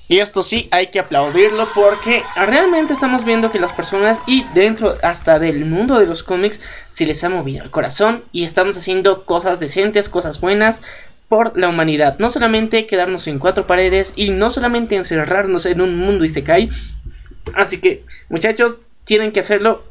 Y 0.09 0.19
esto 0.19 0.43
sí 0.43 0.69
hay 0.71 0.89
que 0.89 0.99
aplaudirlo 0.99 1.67
porque 1.75 2.23
realmente 2.37 2.93
estamos 2.93 3.25
viendo 3.25 3.51
que 3.51 3.59
las 3.59 3.73
personas 3.73 4.19
y 4.27 4.45
dentro 4.53 4.95
hasta 5.03 5.39
del 5.39 5.65
mundo 5.65 5.99
de 5.99 6.05
los 6.05 6.23
cómics 6.23 6.61
se 6.91 7.07
les 7.07 7.25
ha 7.25 7.31
movido 7.31 7.65
el 7.65 7.71
corazón 7.71 8.23
y 8.31 8.45
estamos 8.45 8.77
haciendo 8.77 9.25
cosas 9.25 9.59
decentes, 9.59 10.11
cosas 10.11 10.39
buenas 10.39 10.83
por 11.33 11.59
la 11.59 11.71
humanidad. 11.71 12.19
No 12.19 12.29
solamente 12.29 12.87
quedarnos 12.87 13.27
en 13.27 13.39
cuatro 13.39 13.67
paredes 13.67 14.13
y 14.17 14.29
no 14.29 14.51
solamente 14.51 14.97
encerrarnos 14.97 15.65
en 15.65 15.81
un 15.81 15.97
mundo 15.97 16.27
y 16.27 16.29
se 16.29 16.45
cae. 16.45 16.69
Así 17.55 17.79
que 17.79 18.05
muchachos, 18.29 18.83
tienen 19.05 19.33
que 19.33 19.41
hacerlo 19.41 19.83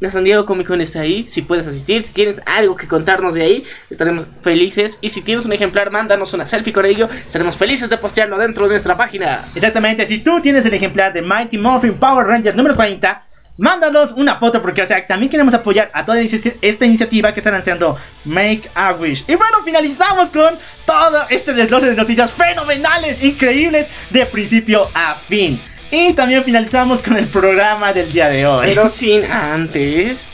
la 0.00 0.10
San 0.10 0.24
Diego 0.24 0.46
Comic 0.46 0.66
Con 0.66 0.80
está 0.80 1.02
ahí. 1.02 1.26
Si 1.28 1.42
puedes 1.42 1.68
asistir, 1.68 2.02
si 2.02 2.12
tienes 2.12 2.42
algo 2.46 2.74
que 2.74 2.88
contarnos 2.88 3.34
de 3.34 3.42
ahí, 3.42 3.64
estaremos 3.88 4.26
felices. 4.42 4.98
Y 5.00 5.10
si 5.10 5.22
tienes 5.22 5.46
un 5.46 5.52
ejemplar, 5.52 5.92
mándanos 5.92 6.34
una 6.34 6.44
selfie 6.44 6.72
con 6.72 6.86
ello. 6.86 7.08
Estaremos 7.24 7.54
felices 7.54 7.88
de 7.88 7.96
postearlo 7.96 8.36
dentro 8.36 8.64
de 8.64 8.70
nuestra 8.70 8.96
página. 8.96 9.44
Exactamente, 9.54 10.08
si 10.08 10.18
tú 10.24 10.40
tienes 10.40 10.66
el 10.66 10.74
ejemplar 10.74 11.12
de 11.12 11.22
Mighty 11.22 11.56
Morphin 11.56 11.94
Power 11.94 12.26
Ranger 12.26 12.56
número 12.56 12.74
40, 12.74 13.26
mándanos 13.56 14.12
una 14.12 14.36
foto 14.36 14.60
porque, 14.60 14.82
o 14.82 14.86
sea, 14.86 15.06
también 15.06 15.30
queremos 15.30 15.54
apoyar 15.54 15.90
a 15.92 16.04
toda 16.04 16.20
esta 16.20 16.84
iniciativa 16.86 17.32
que 17.32 17.40
están 17.40 17.54
haciendo 17.54 17.96
Make 18.24 18.68
a 18.74 18.92
Wish. 18.92 19.24
Y 19.28 19.34
bueno, 19.34 19.58
finalizamos 19.64 20.30
con 20.30 20.58
todo 20.84 21.24
este 21.30 21.52
desglose 21.54 21.86
de 21.86 21.94
noticias 21.94 22.30
fenomenales, 22.30 23.22
increíbles, 23.22 23.86
de 24.10 24.26
principio 24.26 24.88
a 24.94 25.16
fin. 25.28 25.60
Y 25.90 26.12
también 26.14 26.42
finalizamos 26.42 27.02
con 27.02 27.16
el 27.16 27.28
programa 27.28 27.92
del 27.92 28.10
día 28.12 28.28
de 28.28 28.46
hoy. 28.46 28.66
Pero 28.66 28.88
sin 28.88 29.24
antes. 29.24 30.26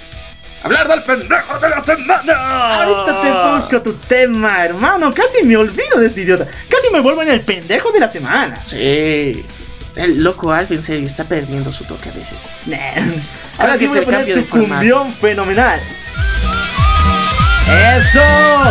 Hablar 0.63 0.89
del 0.89 1.03
pendejo 1.03 1.59
de 1.59 1.69
la 1.71 1.81
semana. 1.81 2.83
Ahorita 2.83 3.23
te 3.23 3.55
busco 3.55 3.83
tu 3.83 3.93
tema, 3.95 4.65
hermano. 4.65 5.13
Casi 5.13 5.43
me 5.43 5.57
olvido 5.57 5.99
de 5.99 6.07
este 6.07 6.23
idiota. 6.23 6.47
Casi 6.69 6.91
me 6.93 7.01
vuelvo 7.01 7.23
en 7.23 7.29
el 7.29 7.41
pendejo 7.41 7.91
de 7.93 8.01
la 8.01 8.11
semana. 8.11 8.63
Sí. 8.63 9.45
El 10.01 10.23
loco 10.23 10.51
Alf 10.51 10.71
en 10.71 10.83
serio 10.83 11.07
está 11.07 11.25
perdiendo 11.25 11.71
su 11.71 11.85
toque 11.85 12.09
a 12.09 12.13
veces. 12.13 12.49
Ahora 13.59 13.77
que 13.77 13.87
se 13.87 14.03
cambio 14.07 14.35
de 14.35 14.45
cumbión 14.47 15.13
fenomenal. 15.13 15.79
Eso, 17.99 18.23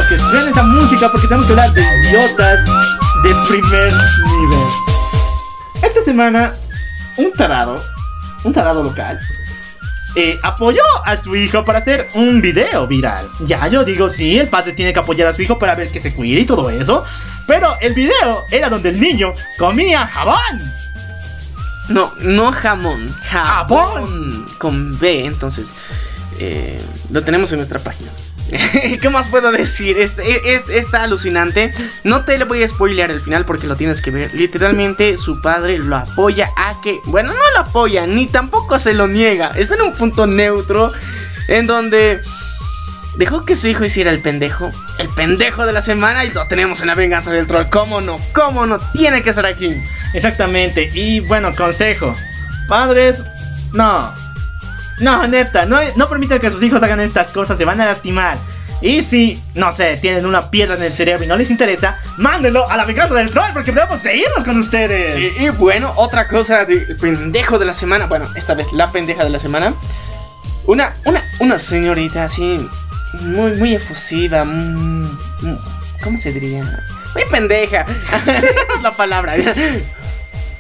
que 0.09 0.17
suene 0.17 0.49
esa 0.49 0.63
música 0.63 1.07
porque 1.11 1.27
tenemos 1.27 1.45
que 1.45 1.53
hablar 1.53 1.71
de 1.71 1.83
idiotas 1.83 2.65
de 3.23 3.35
primer 3.47 3.93
nivel. 3.93 4.67
Esta 5.83 6.03
semana 6.03 6.53
un 7.17 7.31
tarado, 7.33 7.79
un 8.43 8.51
tarado 8.51 8.81
local, 8.81 9.19
eh, 10.15 10.39
apoyó 10.41 10.81
a 11.05 11.15
su 11.15 11.35
hijo 11.35 11.63
para 11.63 11.77
hacer 11.77 12.07
un 12.15 12.41
video 12.41 12.87
viral. 12.87 13.27
Ya 13.41 13.67
yo 13.67 13.85
digo, 13.85 14.09
sí, 14.09 14.39
el 14.39 14.47
padre 14.47 14.73
tiene 14.73 14.93
que 14.93 14.99
apoyar 14.99 15.27
a 15.27 15.33
su 15.35 15.43
hijo 15.43 15.59
para 15.59 15.75
ver 15.75 15.91
que 15.91 16.01
se 16.01 16.11
cuide 16.11 16.41
y 16.41 16.45
todo 16.45 16.71
eso. 16.71 17.05
Pero 17.45 17.77
el 17.81 17.93
video 17.93 18.45
era 18.49 18.67
donde 18.67 18.89
el 18.89 18.99
niño 18.99 19.35
comía 19.59 20.07
jabón. 20.07 20.88
No, 21.89 22.13
no 22.21 22.51
jamón, 22.51 23.13
jabón. 23.23 24.45
Con 24.57 24.97
B, 24.99 25.25
entonces. 25.25 25.67
Eh, 26.39 26.81
lo 27.11 27.23
tenemos 27.23 27.51
en 27.51 27.57
nuestra 27.57 27.79
página. 27.79 28.09
¿Qué 29.01 29.09
más 29.09 29.27
puedo 29.27 29.51
decir? 29.51 29.97
Es, 29.97 30.17
está 30.69 31.03
alucinante. 31.03 31.73
No 32.03 32.25
te 32.25 32.37
le 32.37 32.45
voy 32.45 32.63
a 32.63 32.67
spoilear 32.67 33.11
el 33.11 33.19
final 33.19 33.45
porque 33.45 33.67
lo 33.67 33.75
tienes 33.75 34.01
que 34.01 34.11
ver. 34.11 34.33
Literalmente 34.33 35.17
su 35.17 35.41
padre 35.41 35.77
lo 35.77 35.95
apoya 35.95 36.49
a 36.55 36.79
que... 36.81 36.97
Bueno, 37.05 37.33
no 37.33 37.51
lo 37.53 37.59
apoya, 37.59 38.07
ni 38.07 38.27
tampoco 38.27 38.79
se 38.79 38.93
lo 38.93 39.07
niega. 39.07 39.51
Está 39.55 39.75
en 39.75 39.81
un 39.81 39.93
punto 39.93 40.27
neutro 40.27 40.91
en 41.47 41.67
donde... 41.67 42.21
Dejó 43.19 43.43
que 43.43 43.57
su 43.57 43.67
hijo 43.67 43.83
hiciera 43.83 44.11
el 44.11 44.21
pendejo. 44.21 44.71
El 44.97 45.09
pendejo 45.09 45.65
de 45.65 45.73
la 45.73 45.81
semana 45.81 46.23
y 46.23 46.29
lo 46.29 46.47
tenemos 46.47 46.79
en 46.79 46.87
la 46.87 46.95
venganza 46.95 47.31
del 47.31 47.47
troll. 47.47 47.65
¿Cómo 47.69 47.99
no? 47.99 48.15
¿Cómo 48.33 48.65
no? 48.65 48.77
Tiene 48.93 49.21
que 49.21 49.33
ser 49.33 49.45
aquí. 49.45 49.75
Exactamente. 50.13 50.89
Y 50.93 51.19
bueno, 51.19 51.53
consejo. 51.53 52.15
Padres, 52.69 53.21
no. 53.73 54.09
No, 55.01 55.27
neta, 55.27 55.65
no, 55.65 55.79
no 55.97 56.07
permitan 56.07 56.39
que 56.39 56.49
sus 56.49 56.63
hijos 56.63 56.81
hagan 56.81 57.01
estas 57.01 57.31
cosas, 57.31 57.57
se 57.57 57.65
van 57.65 57.81
a 57.81 57.85
lastimar. 57.85 58.37
Y 58.81 59.01
si, 59.01 59.43
no 59.53 59.73
sé, 59.73 59.97
tienen 59.97 60.25
una 60.25 60.49
piedra 60.49 60.75
en 60.75 60.83
el 60.83 60.93
cerebro 60.93 61.25
y 61.25 61.27
no 61.27 61.35
les 61.35 61.49
interesa, 61.49 61.97
mándenlo 62.15 62.69
a 62.69 62.77
la 62.77 62.85
venganza 62.85 63.15
del 63.15 63.31
troll 63.31 63.51
porque 63.51 63.73
podemos 63.73 64.01
seguirnos 64.01 64.45
con 64.45 64.57
ustedes. 64.57 65.15
Sí, 65.15 65.43
y 65.43 65.49
bueno, 65.49 65.91
otra 65.97 66.29
cosa 66.29 66.63
de 66.63 66.77
pendejo 66.95 67.59
de 67.59 67.65
la 67.65 67.73
semana, 67.73 68.05
bueno, 68.05 68.29
esta 68.37 68.53
vez 68.53 68.71
la 68.71 68.89
pendeja 68.89 69.25
de 69.25 69.29
la 69.29 69.39
semana. 69.39 69.73
Una, 70.67 70.93
una, 71.03 71.21
una 71.39 71.59
señorita 71.59 72.23
así, 72.23 72.65
muy, 73.13 73.53
muy 73.53 73.75
efusiva, 73.75 74.45
¿cómo 76.03 76.17
se 76.17 76.31
diría? 76.31 76.63
Muy 77.13 77.25
pendeja. 77.25 77.81
Esa 78.25 78.73
es 78.75 78.81
la 78.81 78.91
palabra. 78.91 79.35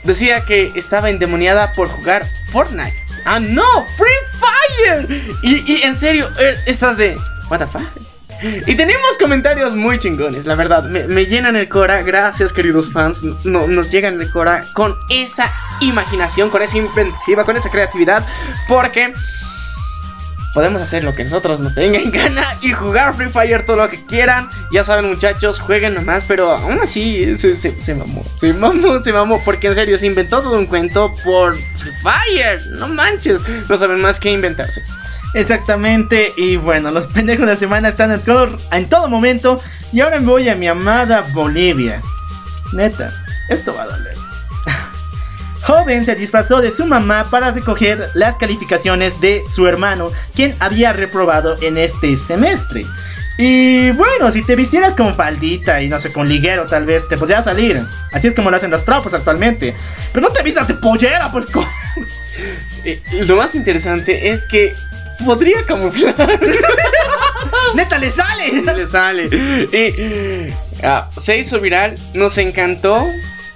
Decía 0.03 0.41
que 0.41 0.71
estaba 0.75 1.09
endemoniada 1.09 1.73
por 1.73 1.87
jugar 1.87 2.25
Fortnite. 2.51 2.95
Ah, 3.25 3.39
no, 3.39 3.85
Free 3.97 4.09
Fire. 4.39 5.35
Y, 5.43 5.81
en 5.83 5.95
serio, 5.95 6.27
eh, 6.39 6.55
estás 6.65 6.97
de. 6.97 7.17
¿What 7.49 7.59
the 7.59 7.67
fuck? 7.67 7.83
Y 8.41 8.75
tenemos 8.75 9.17
comentarios 9.19 9.75
muy 9.75 9.99
chingones, 9.99 10.45
la 10.45 10.55
verdad. 10.55 10.83
Me, 10.85 11.25
llenan 11.25 11.57
el 11.57 11.67
cora. 11.67 12.01
Gracias, 12.03 12.53
queridos 12.53 12.91
fans. 12.91 13.21
No, 13.43 13.67
nos 13.67 13.91
llegan 13.91 14.21
el 14.21 14.31
cora 14.31 14.63
con 14.73 14.95
esa 15.09 15.51
imaginación, 15.81 16.49
con 16.49 16.61
esa 16.61 16.77
inventiva, 16.77 17.43
con 17.43 17.57
esa 17.57 17.69
creatividad. 17.69 18.25
Porque 18.67 19.13
podemos 20.53 20.81
hacer 20.81 21.03
lo 21.03 21.13
que 21.15 21.23
nosotros 21.23 21.59
nos 21.59 21.75
tenga 21.75 21.99
en 21.99 22.11
gana 22.11 22.45
y 22.61 22.71
jugar 22.71 23.13
Free 23.13 23.29
Fire 23.29 23.65
todo 23.65 23.77
lo 23.77 23.89
que 23.89 24.03
quieran. 24.05 24.49
Ya 24.71 24.83
saben, 24.83 25.07
muchachos, 25.07 25.59
jueguen 25.59 25.93
nomás, 25.93 26.23
pero 26.27 26.51
aún 26.51 26.79
así 26.81 27.37
se, 27.37 27.55
se, 27.55 27.95
mamó, 27.95 28.23
se 28.35 28.53
mamó, 28.53 28.99
se 28.99 29.13
mamó, 29.13 29.41
porque 29.43 29.67
en 29.67 29.75
serio 29.75 29.97
se 29.97 30.07
inventó 30.07 30.41
todo 30.41 30.57
un 30.57 30.65
cuento 30.65 31.13
por 31.23 31.55
Free 31.55 31.93
Fire. 32.01 32.61
No 32.71 32.87
manches, 32.87 33.41
no 33.69 33.77
saben 33.77 33.99
más 33.99 34.19
que 34.19 34.31
inventarse. 34.31 34.81
Exactamente, 35.33 36.31
y 36.37 36.55
bueno, 36.55 36.89
los 36.89 37.05
pendejos 37.07 37.45
de 37.45 37.53
la 37.53 37.59
semana 37.59 37.89
están 37.89 38.11
en 38.11 38.21
todo, 38.21 38.49
en 38.71 38.89
todo 38.89 39.07
momento. 39.07 39.61
Y 39.91 40.01
ahora 40.01 40.19
me 40.19 40.25
voy 40.25 40.49
a 40.49 40.55
mi 40.55 40.67
amada 40.67 41.25
Bolivia. 41.33 42.01
Neta, 42.73 43.11
esto 43.49 43.73
va 43.75 43.83
a 43.83 43.87
doler 43.87 44.28
joven 45.69 46.03
se 46.03 46.15
disfrazó 46.15 46.61
de 46.61 46.71
su 46.71 46.83
mamá 46.85 47.27
para 47.29 47.51
recoger 47.51 48.09
las 48.15 48.37
calificaciones 48.37 49.21
de 49.21 49.43
su 49.53 49.67
hermano, 49.67 50.07
quien 50.33 50.55
había 50.59 50.93
reprobado 50.93 51.57
en 51.61 51.77
este 51.77 52.17
semestre. 52.17 52.85
Y 53.37 53.91
bueno, 53.91 54.31
si 54.31 54.41
te 54.41 54.55
vistieras 54.55 54.95
con 54.95 55.15
faldita 55.15 55.81
y 55.83 55.87
no 55.87 55.99
sé, 55.99 56.11
con 56.11 56.27
liguero 56.27 56.65
tal 56.65 56.85
vez, 56.85 57.07
te 57.07 57.17
podría 57.17 57.43
salir. 57.43 57.79
Así 58.11 58.27
es 58.27 58.33
como 58.33 58.49
lo 58.49 58.57
hacen 58.57 58.71
los 58.71 58.83
trapos 58.83 59.13
actualmente. 59.13 59.75
Pero 60.11 60.27
no 60.27 60.33
te 60.33 60.41
vistas 60.41 60.67
de 60.67 60.73
pollera, 60.73 61.31
pues. 61.31 61.45
Eh, 62.85 63.01
lo 63.27 63.35
más 63.35 63.55
interesante 63.55 64.29
es 64.29 64.45
que 64.45 64.73
podría 65.25 65.61
camuflar. 65.63 66.15
Neta, 67.75 67.97
le 67.97 68.09
sale. 68.09 68.61
Le 68.73 68.87
sale. 68.87 69.25
Y, 69.25 70.53
ah, 70.81 71.09
se 71.19 71.37
hizo 71.37 71.59
viral, 71.59 71.95
nos 72.13 72.37
encantó. 72.37 73.05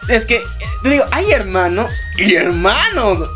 Es 0.08 0.26
que, 0.26 0.44
te 0.82 0.90
digo, 0.90 1.06
hay 1.12 1.32
hermanos 1.32 1.94
y 2.18 2.36
hermanos. 2.36 3.30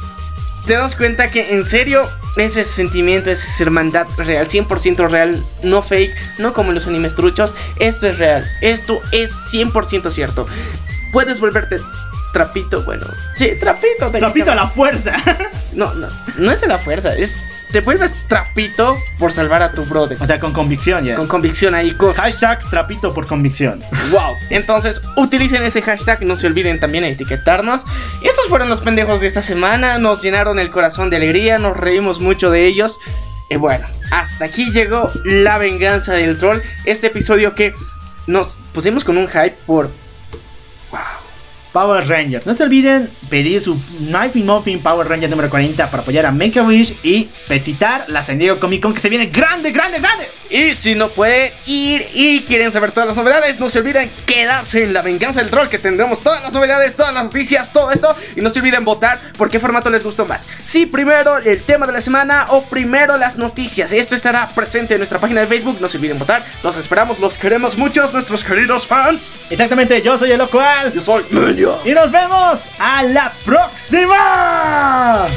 Te 0.65 0.73
das 0.73 0.95
cuenta 0.95 1.31
que 1.31 1.53
en 1.53 1.63
serio 1.63 2.07
ese 2.35 2.65
sentimiento, 2.65 3.31
esa 3.31 3.63
hermandad 3.63 4.05
real, 4.17 4.47
100% 4.47 5.09
real, 5.09 5.41
no 5.63 5.81
fake, 5.81 6.13
no 6.39 6.53
como 6.53 6.69
en 6.69 6.75
los 6.75 6.87
animes 6.87 7.15
truchos. 7.15 7.53
Esto 7.79 8.07
es 8.07 8.17
real, 8.17 8.45
esto 8.61 9.01
es 9.11 9.31
100% 9.51 10.11
cierto. 10.11 10.47
Puedes 11.11 11.39
volverte 11.39 11.77
trapito, 12.33 12.83
bueno, 12.83 13.05
sí, 13.35 13.53
trapito. 13.59 14.11
Trapito 14.11 14.51
a 14.51 14.55
la 14.55 14.67
fuerza. 14.67 15.15
No, 15.73 15.93
no, 15.93 16.07
no 16.37 16.51
es 16.51 16.63
a 16.63 16.67
la 16.67 16.79
fuerza, 16.79 17.13
es 17.13 17.35
te 17.71 17.81
vuelves 17.81 18.11
trapito 18.27 18.95
por 19.19 19.31
salvar 19.31 19.61
a 19.61 19.71
tu 19.71 19.83
brother. 19.85 20.17
O 20.21 20.25
sea, 20.25 20.39
con 20.39 20.53
convicción 20.53 21.03
ya. 21.03 21.15
Con 21.15 21.27
convicción 21.27 21.75
ahí. 21.75 21.91
Con... 21.91 22.13
Hashtag 22.13 22.69
trapito 22.69 23.13
por 23.13 23.27
convicción. 23.27 23.81
Wow. 24.11 24.33
Entonces, 24.49 25.01
utilicen 25.15 25.63
ese 25.63 25.81
hashtag. 25.81 26.23
No 26.23 26.35
se 26.35 26.47
olviden 26.47 26.79
también 26.79 27.03
etiquetarnos. 27.03 27.81
Estos 28.23 28.47
fueron 28.47 28.69
los 28.69 28.81
pendejos 28.81 29.21
de 29.21 29.27
esta 29.27 29.41
semana. 29.41 29.97
Nos 29.97 30.21
llenaron 30.21 30.59
el 30.59 30.71
corazón 30.71 31.09
de 31.09 31.17
alegría. 31.17 31.59
Nos 31.59 31.75
reímos 31.75 32.19
mucho 32.19 32.51
de 32.51 32.65
ellos. 32.65 32.97
Y 33.49 33.55
bueno, 33.55 33.85
hasta 34.11 34.45
aquí 34.45 34.71
llegó 34.71 35.09
la 35.25 35.57
venganza 35.57 36.13
del 36.13 36.37
troll. 36.37 36.59
Este 36.85 37.07
episodio 37.07 37.53
que 37.53 37.73
nos 38.27 38.57
pusimos 38.73 39.03
con 39.03 39.17
un 39.17 39.27
hype 39.27 39.55
por 39.65 39.89
Power 41.77 42.07
Rangers. 42.07 42.43
No 42.47 42.55
se 42.55 42.63
olviden 42.63 43.07
pedir 43.29 43.61
su 43.61 43.79
Knife 43.99 44.39
Muffin 44.39 44.79
Power 44.79 45.07
Ranger 45.07 45.29
número 45.29 45.47
40 45.47 45.91
para 45.91 46.01
apoyar 46.01 46.25
a 46.25 46.31
Make 46.31 46.59
a 46.59 46.63
Wish 46.63 46.95
y 47.03 47.29
visitar 47.47 48.05
la 48.07 48.23
San 48.23 48.39
Diego 48.39 48.59
Comic 48.59 48.81
Con 48.81 48.95
que 48.95 48.99
se 48.99 49.09
viene 49.09 49.27
grande, 49.27 49.69
grande, 49.69 49.99
grande. 49.99 50.27
Y 50.49 50.75
si 50.75 50.95
no 50.95 51.09
pueden 51.09 51.51
ir 51.65 52.07
y 52.13 52.41
quieren 52.41 52.71
saber 52.71 52.91
todas 52.91 53.07
las 53.07 53.17
novedades, 53.17 53.59
no 53.59 53.69
se 53.69 53.79
olviden 53.79 54.09
quedarse 54.25 54.83
en 54.83 54.93
la 54.93 55.01
venganza 55.01 55.41
del 55.41 55.49
troll 55.49 55.67
que 55.67 55.79
tendremos 55.79 56.21
todas 56.21 56.41
las 56.41 56.53
novedades, 56.53 56.95
todas 56.95 57.13
las 57.13 57.23
noticias, 57.25 57.73
todo 57.73 57.91
esto. 57.91 58.15
Y 58.35 58.41
no 58.41 58.49
se 58.49 58.59
olviden 58.59 58.85
votar 58.85 59.19
por 59.37 59.49
qué 59.49 59.59
formato 59.59 59.89
les 59.89 60.03
gustó 60.03 60.25
más. 60.25 60.47
Si 60.65 60.85
primero 60.85 61.37
el 61.37 61.63
tema 61.63 61.85
de 61.85 61.93
la 61.93 62.01
semana 62.01 62.45
o 62.49 62.63
primero 62.63 63.17
las 63.17 63.37
noticias. 63.37 63.91
Esto 63.91 64.15
estará 64.15 64.47
presente 64.49 64.93
en 64.95 64.99
nuestra 64.99 65.19
página 65.19 65.41
de 65.41 65.47
Facebook. 65.47 65.77
No 65.79 65.87
se 65.87 65.97
olviden 65.97 66.19
votar. 66.19 66.45
Los 66.63 66.77
esperamos, 66.77 67.19
los 67.19 67.37
queremos 67.37 67.77
muchos, 67.77 68.13
nuestros 68.13 68.43
queridos 68.43 68.87
fans. 68.87 69.31
Exactamente, 69.49 70.01
yo 70.01 70.17
soy 70.17 70.31
el 70.31 70.37
locual. 70.37 70.93
Yo 70.93 71.01
soy 71.01 71.25
Media. 71.29 71.77
Y 71.83 71.91
nos 71.91 72.11
vemos 72.11 72.61
a 72.79 73.03
la 73.03 73.31
próxima. 73.45 75.27